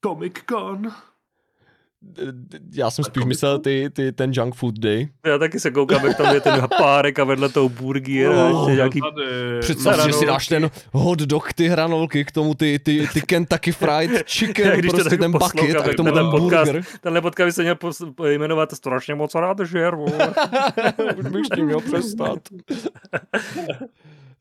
Comic 0.04 0.32
Con. 0.48 0.92
Já 2.74 2.90
jsem 2.90 3.04
spíš 3.04 3.24
myslel 3.24 3.58
ty, 3.58 3.90
ty, 3.92 4.12
ten 4.12 4.30
junk 4.34 4.54
food 4.54 4.78
day. 4.78 5.08
Já 5.26 5.38
taky 5.38 5.60
se 5.60 5.70
koukám, 5.70 6.06
jak 6.06 6.16
tam 6.16 6.34
je 6.34 6.40
ten 6.40 6.68
párek 6.78 7.18
a 7.18 7.24
vedle 7.24 7.48
toho 7.48 7.68
burger 7.68 8.32
a 8.32 8.48
Oh, 8.48 8.58
ještě 8.60 8.76
nějaký... 8.76 9.00
Tady. 9.00 9.26
Představ, 9.60 10.00
si, 10.00 10.06
že 10.06 10.12
si 10.12 10.26
dáš 10.26 10.46
ten 10.48 10.70
hot 10.92 11.18
dog, 11.18 11.52
ty 11.52 11.68
hranolky, 11.68 12.24
k 12.24 12.32
tomu 12.32 12.54
ty, 12.54 12.78
ty, 12.78 13.08
ty 13.12 13.20
Kentucky 13.22 13.72
Fried 13.72 14.10
Chicken, 14.26 14.78
Když 14.78 14.90
to 14.90 14.96
prostě 14.96 15.10
tak 15.10 15.18
ten 15.20 15.32
bucket 15.32 15.76
a 15.76 15.82
k 15.82 15.94
tomu 15.94 16.12
tenhle 16.12 16.22
ten 16.22 16.40
podcast- 16.40 16.64
burger. 16.64 16.82
Tenhle 17.00 17.20
podcast 17.20 17.46
by 17.46 17.52
se 17.52 17.62
měl 17.62 17.76
jmenovat 18.38 18.72
strašně 18.74 19.14
moc 19.14 19.34
rád 19.34 19.56
žeru. 19.64 20.04
Už 21.16 21.26
bych 21.26 21.46
s 21.46 21.54
tím 21.54 21.64
měl 21.66 21.80
přestat. 21.80 22.38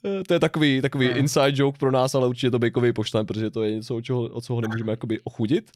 Eh, 0.06 0.24
To 0.28 0.34
je 0.34 0.40
takový, 0.40 0.82
takový 0.82 1.08
Hmm. 1.08 1.18
inside 1.18 1.52
joke 1.54 1.78
pro 1.78 1.92
nás, 1.92 2.16
ale 2.16 2.28
určitě 2.28 2.52
to 2.52 2.60
bejkový 2.60 2.94
pošlem, 2.94 3.26
protože 3.26 3.50
to 3.50 3.64
je 3.64 3.76
něco, 3.76 3.96
od 3.96 4.02
čeho, 4.02 4.22
od 4.24 4.46
čeho 4.46 4.62
nemůžeme 4.62 4.92
jakoby 4.92 5.20
ochudit. 5.24 5.72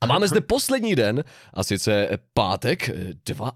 A 0.00 0.06
máme 0.06 0.28
zde 0.28 0.40
poslední 0.40 0.94
den, 0.94 1.24
a 1.54 1.62
sice 1.64 2.08
pátek 2.34 2.88
eh, 2.88 3.14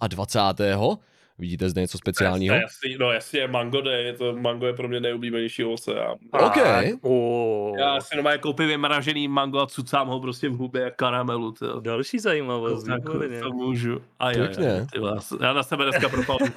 22. 0.09 0.97
Vidíte 1.39 1.71
zde 1.71 1.81
něco 1.81 1.99
speciálního? 1.99 2.53
To 2.53 2.57
je 2.57 2.63
jasný, 2.63 2.97
no 3.01 3.13
jasně, 3.13 3.47
Mango 3.47 3.81
Day, 3.81 4.05
je 4.05 4.13
to, 4.13 4.37
mango 4.37 4.67
je 4.67 4.73
pro 4.73 4.89
mě 4.89 5.01
nejoblíbenější 5.01 5.65
ovoce. 5.65 5.93
Já, 5.95 6.13
OK. 6.47 6.57
Oh. 7.03 7.79
já 7.79 8.01
si 8.01 8.17
normálně 8.17 8.39
koupím 8.39 8.67
vymražený 8.69 9.29
mango 9.29 9.59
a 9.59 9.67
cucám 9.67 10.09
ho 10.09 10.21
prostě 10.21 10.49
v 10.49 10.53
hubě 10.57 10.83
jak 10.83 10.97
karamelu. 10.97 11.53
Tyjo. 11.53 11.81
Další 11.81 12.19
zajímavost. 12.19 12.85
Tak 12.85 13.09
výborně. 13.09 13.41
to 13.41 13.51
můžu. 13.51 14.01
A 14.19 14.31
já, 14.31 14.39
já, 14.45 14.87
ty 14.93 14.99
vás- 15.01 15.33
já 15.41 15.53
na 15.53 15.63
sebe 15.63 15.85
dneska 15.85 16.09
propal. 16.09 16.37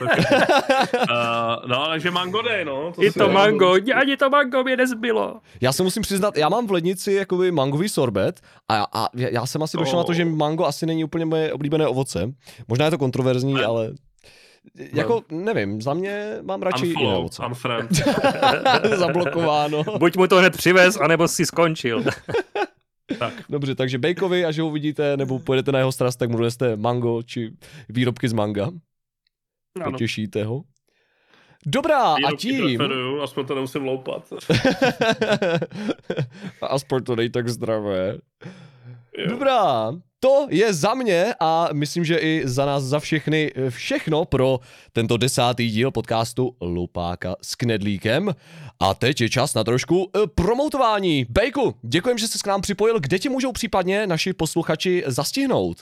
uh, 1.10 1.68
no, 1.68 1.88
takže 1.88 2.12
Mango 2.12 2.42
Day, 2.42 2.66
no. 2.66 2.94
I 3.00 3.12
si- 3.12 3.20
to 3.20 3.30
mango, 3.30 3.74
ani 3.96 4.18
to 4.18 4.30
mango 4.30 4.64
mě 4.64 4.78
nezbylo. 4.78 5.40
Já 5.62 5.72
se 5.74 5.84
musím 5.84 6.04
přiznat, 6.04 6.38
já 6.38 6.50
mám 6.50 6.68
v 6.68 6.72
lednici 6.72 7.14
jakoby 7.14 7.52
mangový 7.52 7.90
sorbet 7.90 8.42
a, 8.70 8.88
a 8.94 9.08
já 9.14 9.46
jsem 9.46 9.64
asi 9.64 9.78
došel 9.78 9.98
na 9.98 10.04
to, 10.04 10.14
že 10.14 10.26
mango 10.26 10.66
asi 10.66 10.86
není 10.86 11.04
úplně 11.04 11.26
moje 11.26 11.54
oblíbené 11.54 11.88
ovoce. 11.88 12.34
Možná 12.68 12.86
je 12.86 12.92
to 12.92 12.98
kontroverzní, 12.98 13.54
Ne. 13.54 13.66
ale 13.66 13.92
jako 14.76 15.24
nevím, 15.32 15.82
za 15.82 15.94
mě 15.94 16.38
mám 16.42 16.62
radši 16.62 16.88
Unfollow, 16.88 17.20
ovoce. 17.20 17.44
unfriend. 17.46 17.92
Zablokováno. 18.96 19.84
Buď 19.98 20.18
mu 20.18 20.28
to 20.28 20.38
hned 20.38 20.58
přivez, 20.58 20.98
anebo 20.98 21.28
si 21.28 21.46
skončil. 21.46 22.04
Dobře, 23.50 23.76
takže 23.76 23.98
Bejkovi, 23.98 24.46
až 24.46 24.60
ho 24.60 24.68
uvidíte, 24.68 25.18
nebo 25.18 25.40
pojedete 25.40 25.72
na 25.72 25.80
jeho 25.80 25.92
strast, 25.92 26.20
tak 26.20 26.30
mu 26.30 26.38
doneste 26.38 26.76
mango 26.76 27.24
či 27.24 27.52
výrobky 27.90 28.30
z 28.30 28.34
manga. 28.34 28.72
Ano. 29.82 29.92
Potěšíte 29.92 30.44
ho. 30.44 30.64
Dobrá, 31.66 31.98
a 32.00 32.16
Výrobky 32.16 32.38
tím... 32.38 32.78
preferuju, 32.78 33.22
aspoň 33.22 33.46
to 33.46 33.56
nemusím 33.56 33.84
loupat. 33.84 34.34
Aspoň 36.62 37.04
to 37.04 37.16
nej 37.16 37.30
tak 37.30 37.50
zdravé. 37.50 38.18
Jo. 39.22 39.30
Dobrá, 39.30 39.92
to 40.20 40.48
je 40.50 40.74
za 40.74 40.94
mě 40.94 41.34
a 41.40 41.70
myslím, 41.74 42.06
že 42.06 42.18
i 42.18 42.42
za 42.46 42.66
nás, 42.66 42.84
za 42.84 43.00
všechny, 43.00 43.52
všechno 43.70 44.26
pro 44.26 44.60
tento 44.94 45.18
desátý 45.18 45.70
díl 45.70 45.92
podcastu 45.92 46.56
Lupáka 46.62 47.36
s 47.42 47.56
Knedlíkem. 47.56 48.36
A 48.80 48.94
teď 48.94 49.22
je 49.22 49.30
čas 49.30 49.54
na 49.54 49.64
trošku 49.64 50.10
eh, 50.16 50.28
promoutování. 50.36 51.26
Bejku, 51.30 51.76
děkujem, 51.82 52.18
že 52.18 52.28
jsi 52.28 52.38
se 52.38 52.44
k 52.44 52.48
nám 52.48 52.62
připojil. 52.62 53.00
Kde 53.00 53.20
ti 53.20 53.30
můžou 53.30 53.52
případně 53.52 54.08
naši 54.08 54.34
posluchači 54.34 55.04
zastihnout? 55.08 55.78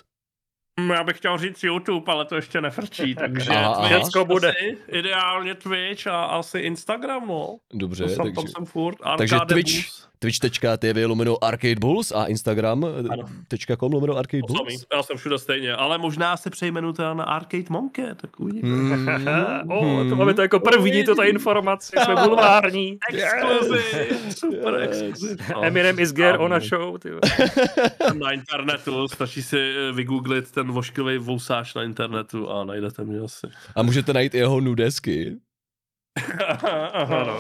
Hm, 0.80 0.90
Já 0.92 1.04
bych 1.04 1.18
chtěl 1.18 1.38
říct 1.38 1.64
YouTube, 1.64 2.12
ale 2.14 2.26
to 2.26 2.36
ještě 2.36 2.62
nefrčí, 2.62 3.16
takže 3.20 3.50
Aha, 3.52 3.74
aha. 3.74 4.00
Twitch 4.00 4.28
bude. 4.28 4.50
asi, 4.50 4.78
ideálně 4.88 5.56
Twitch 5.56 6.08
a 6.08 6.24
asi 6.24 6.60
Instagram, 6.60 7.28
no. 7.28 7.58
Dobře, 7.74 8.04
To 8.04 8.10
jsem, 8.10 8.18
takže, 8.18 8.36
tam 8.36 8.48
jsem 8.48 8.66
furt. 8.66 8.98
takže 9.18 9.36
Twitch. 9.48 10.09
twitch.tv 10.20 11.06
lomeno 11.06 11.44
Arcade 11.44 11.76
Bulls 11.76 12.12
a 12.12 12.26
Instagram.com 12.26 13.94
lomeno 13.94 14.18
Arcade. 14.18 14.42
Bulls. 14.48 14.86
Já 14.94 15.04
jsem 15.04 15.18
všude 15.18 15.38
stejně, 15.38 15.74
ale 15.74 15.98
možná 15.98 16.38
se 16.38 16.50
přejmenu 16.50 16.94
teda 16.94 17.14
na 17.14 17.24
Arcade 17.24 17.64
Monkey, 17.70 18.16
tak 18.16 18.40
uvidíme. 18.40 18.96
Hmm. 18.96 19.72
o, 19.72 20.10
to 20.10 20.16
máme 20.16 20.34
to 20.34 20.42
jako 20.42 20.60
první, 20.60 21.04
to 21.04 21.16
ta 21.16 21.24
informace, 21.24 21.96
jsme 22.04 22.16
bulvární. 22.16 22.98
Exkluziv, 23.10 24.38
super 24.38 24.82
exkluziv. 24.82 25.50
No. 25.56 25.64
Eminem 25.64 26.00
is 26.00 26.14
gear 26.14 26.42
on 26.42 26.54
a 26.54 26.60
show. 26.60 26.98
Ty. 26.98 27.10
Na 28.20 28.32
internetu, 28.32 29.08
stačí 29.08 29.44
si 29.44 29.58
eh, 29.58 29.92
vygooglit 29.92 30.52
ten 30.52 30.72
vošklivý 30.72 31.18
vousáč 31.18 31.74
na 31.74 31.84
internetu 31.84 32.50
a 32.50 32.64
najdete 32.64 33.04
mě 33.04 33.20
asi. 33.20 33.48
A 33.76 33.84
můžete 33.84 34.14
najít 34.14 34.36
i 34.36 34.38
jeho 34.38 34.60
nudesky. 34.62 35.38
Ano, 36.94 37.34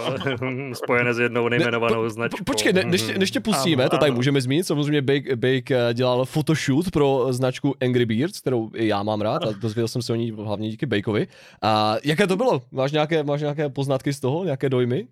spojené 0.73 1.13
s 1.13 1.19
jednou 1.19 1.47
nejmenovanou 1.49 2.03
po, 2.03 2.09
značkou. 2.09 2.43
Počkej, 2.43 2.73
ne, 2.73 2.83
než, 2.83 3.01
tě- 3.01 3.17
než 3.17 3.31
tě 3.31 3.39
pustíme, 3.39 3.83
Ano, 3.83 3.89
to 3.89 3.97
tady 3.97 4.09
ano. 4.09 4.15
můžeme 4.15 4.41
zmínit, 4.41 4.63
samozřejmě 4.63 5.01
Bake, 5.01 5.35
Bake 5.35 5.71
eh, 5.71 5.93
dělal 5.93 6.25
photoshoot 6.25 6.91
pro 6.91 7.27
značku 7.29 7.75
Angry 7.81 8.05
Birds, 8.05 8.39
kterou 8.41 8.69
i 8.75 8.87
já 8.87 9.03
mám 9.03 9.21
rád 9.21 9.43
a 9.43 9.51
dozvěděl 9.51 9.87
jsem 9.87 10.01
se 10.01 10.13
o 10.13 10.15
ní 10.15 10.31
hlavně 10.31 10.69
díky 10.69 10.85
Bakeovi. 10.85 11.27
A 11.61 11.95
jaké 12.03 12.27
to 12.27 12.35
bylo? 12.37 12.61
Máš 12.71 12.91
nějaké, 12.91 13.23
máš 13.23 13.41
nějaké 13.41 13.69
poznatky 13.69 14.13
z 14.13 14.19
toho, 14.19 14.43
nějaké 14.43 14.69
dojmy? 14.69 15.07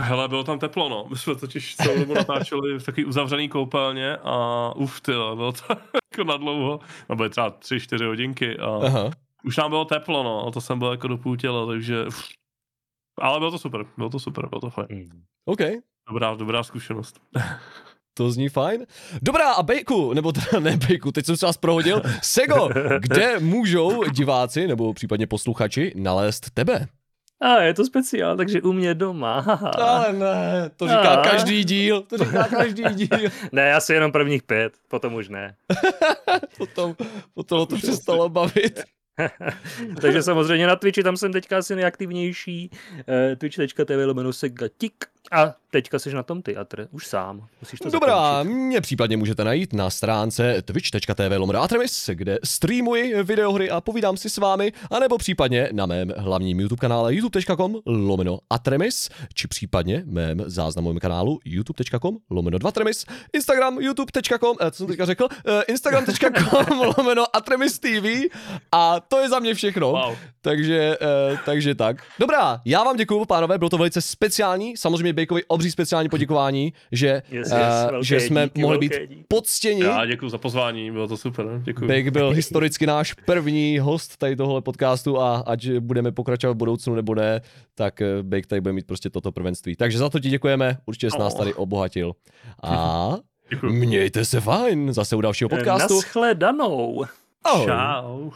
Hele, 0.00 0.28
bylo 0.28 0.44
tam 0.44 0.58
teplo, 0.58 0.88
no. 0.88 1.06
My 1.10 1.16
jsme 1.16 1.34
totiž 1.34 1.76
celou 1.76 1.98
dobu 1.98 2.14
natáčeli 2.14 2.78
v 2.78 2.84
takový 2.84 3.04
uzavřený 3.04 3.48
koupelně 3.48 4.16
a 4.24 4.72
uf, 4.76 5.00
ty, 5.00 5.12
bylo 5.12 5.52
to 5.52 5.64
jako 6.12 6.24
na 6.24 6.36
dlouho. 6.36 6.80
No 7.08 7.16
byly 7.16 7.30
třeba 7.30 7.50
tři, 7.50 7.80
čtyři 7.80 8.04
hodinky 8.04 8.58
a 8.58 8.66
Aha. 8.82 9.10
už 9.44 9.56
nám 9.56 9.70
bylo 9.70 9.84
teplo, 9.84 10.22
no. 10.22 10.46
A 10.46 10.50
to 10.50 10.60
jsem 10.60 10.78
byl 10.78 10.90
jako 10.90 11.08
do 11.08 11.16
půl 11.18 11.36
těla, 11.36 11.66
takže... 11.66 12.06
Uf. 12.06 12.22
Ale 13.20 13.38
bylo 13.38 13.50
to 13.50 13.58
super, 13.58 13.84
bylo 13.96 14.10
to 14.10 14.18
super, 14.18 14.48
bylo 14.48 14.60
to 14.60 14.70
fajn. 14.70 14.86
Hmm. 14.90 15.22
OK, 15.44 15.60
Dobrá, 16.08 16.34
dobrá 16.34 16.62
zkušenost. 16.62 17.20
to 18.14 18.30
zní 18.30 18.48
fajn. 18.48 18.86
Dobrá, 19.22 19.52
a 19.52 19.62
Bejku, 19.62 20.12
nebo 20.12 20.32
teda 20.32 20.60
ne 20.60 20.76
Bejku, 20.76 21.12
teď 21.12 21.26
jsem 21.26 21.36
se 21.36 21.46
vás 21.46 21.56
prohodil. 21.56 22.02
Sego, 22.22 22.68
kde 22.98 23.38
můžou 23.40 24.04
diváci 24.10 24.66
nebo 24.66 24.94
případně 24.94 25.26
posluchači 25.26 25.92
nalézt 25.96 26.50
tebe? 26.54 26.86
A 27.40 27.60
je 27.60 27.74
to 27.74 27.84
speciál, 27.84 28.36
takže 28.36 28.62
u 28.62 28.72
mě 28.72 28.94
doma. 28.94 29.38
Ale 29.78 30.12
ne, 30.12 30.70
to 30.76 30.86
říká 30.88 31.10
A. 31.14 31.30
každý 31.30 31.64
díl, 31.64 32.02
to 32.02 32.16
říká 32.18 32.44
každý 32.44 32.82
díl. 32.94 33.08
Ne, 33.52 33.74
asi 33.74 33.92
jenom 33.92 34.12
prvních 34.12 34.42
pět, 34.42 34.72
potom 34.88 35.14
už 35.14 35.28
ne. 35.28 35.56
Potom, 36.58 36.96
potom 37.34 37.66
to 37.66 37.76
přestalo 37.76 38.28
bavit. 38.28 38.80
Takže 40.00 40.22
samozřejmě 40.22 40.66
na 40.66 40.76
Twitchi, 40.76 41.02
tam 41.02 41.16
jsem 41.16 41.32
teďka 41.32 41.58
asi 41.58 41.76
nejaktivnější. 41.76 42.70
Eh, 43.08 43.36
Twitch.tv 43.36 44.04
lomeno 44.06 44.32
Segatik. 44.32 45.04
A 45.32 45.54
teďka 45.70 45.98
jsi 45.98 46.14
na 46.14 46.22
tom 46.22 46.42
ty, 46.42 46.56
Atre, 46.56 46.86
už 46.90 47.06
sám. 47.06 47.46
Musíš 47.60 47.80
to 47.80 47.90
Dobrá, 47.90 48.32
zakončit. 48.32 48.54
mě 48.54 48.80
případně 48.80 49.16
můžete 49.16 49.44
najít 49.44 49.72
na 49.72 49.90
stránce 49.90 50.62
twitch.tv 50.62 51.38
lomeno 51.38 51.62
Atremis, 51.62 52.10
kde 52.14 52.38
streamuji 52.44 53.22
videohry 53.22 53.70
a 53.70 53.80
povídám 53.80 54.16
si 54.16 54.30
s 54.30 54.36
vámi, 54.36 54.72
anebo 54.90 55.18
případně 55.18 55.68
na 55.72 55.86
mém 55.86 56.12
hlavním 56.16 56.60
YouTube 56.60 56.80
kanále 56.80 57.14
youtube.com 57.14 57.76
lomeno 57.86 58.38
Atremis, 58.50 59.10
či 59.34 59.48
případně 59.48 60.02
mém 60.06 60.42
záznamovém 60.46 60.98
kanálu 60.98 61.38
youtube.com 61.44 62.16
lomeno 62.30 62.58
2tremis, 62.58 63.04
Instagram 63.32 63.80
youtube.com, 63.80 64.56
eh, 64.60 64.70
co 64.70 64.76
jsem 64.76 64.86
teďka 64.86 65.04
řekl, 65.04 65.28
eh, 65.46 65.62
instagram.com 65.62 66.80
lomeno 66.98 67.36
Atremis 67.36 67.78
TV 67.78 68.28
a 68.72 69.00
to 69.00 69.18
je 69.18 69.28
za 69.28 69.38
mě 69.38 69.54
všechno. 69.54 69.92
Wow. 69.92 70.16
Takže, 70.40 70.98
uh, 71.32 71.38
takže 71.44 71.74
tak. 71.74 72.02
Dobrá, 72.18 72.60
já 72.64 72.84
vám 72.84 72.96
děkuju, 72.96 73.24
pánové, 73.24 73.58
bylo 73.58 73.70
to 73.70 73.78
velice 73.78 74.00
speciální. 74.00 74.76
Samozřejmě 74.76 75.12
Bejkovi 75.16 75.44
obří 75.48 75.70
speciální 75.70 76.08
poděkování, 76.08 76.72
že, 76.92 77.06
Yes, 77.06 77.22
yes, 77.32 77.52
eh, 77.52 77.86
velké 77.90 78.04
že 78.06 78.20
jsme 78.20 78.44
díky, 78.44 78.60
mohli 78.60 78.78
být 78.78 78.92
díky. 79.08 79.24
poctěni. 79.28 79.82
Já 79.84 80.06
děkuji 80.06 80.28
za 80.28 80.38
pozvání, 80.38 80.90
bylo 80.90 81.08
to 81.08 81.16
super, 81.16 81.46
děkuji. 81.64 81.88
Bake 81.88 82.10
byl 82.10 82.30
historicky 82.40 82.86
náš 82.86 83.12
první 83.12 83.78
host 83.78 84.16
tady 84.16 84.36
tohle 84.36 84.62
podcastu 84.62 85.20
a 85.20 85.36
ať 85.36 85.68
budeme 85.80 86.12
pokračovat 86.12 86.52
v 86.52 86.56
budoucnu 86.56 86.94
nebo 86.94 87.14
ne, 87.14 87.40
tak 87.74 88.00
eh, 88.00 88.06
Bake 88.22 88.46
tady 88.46 88.60
bude 88.60 88.72
mít 88.72 88.86
prostě 88.86 89.10
toto 89.10 89.32
prvenství. 89.32 89.76
Takže 89.76 89.98
za 89.98 90.08
to 90.08 90.20
ti 90.20 90.28
děkujeme, 90.30 90.78
určitě 90.86 91.10
jsi 91.10 91.18
nás 91.18 91.32
Oh. 91.32 91.38
tady 91.38 91.54
obohatil. 91.54 92.12
A 92.62 93.16
Děkuji. 93.50 93.72
mějte 93.72 94.24
se 94.24 94.40
fajn, 94.40 94.92
zase 94.92 95.16
u 95.16 95.20
dalšího 95.20 95.48
podcastu. 95.48 95.94
Naschledanou. 95.94 97.04
Ahoj. 97.44 97.66
Čau. 97.66 98.30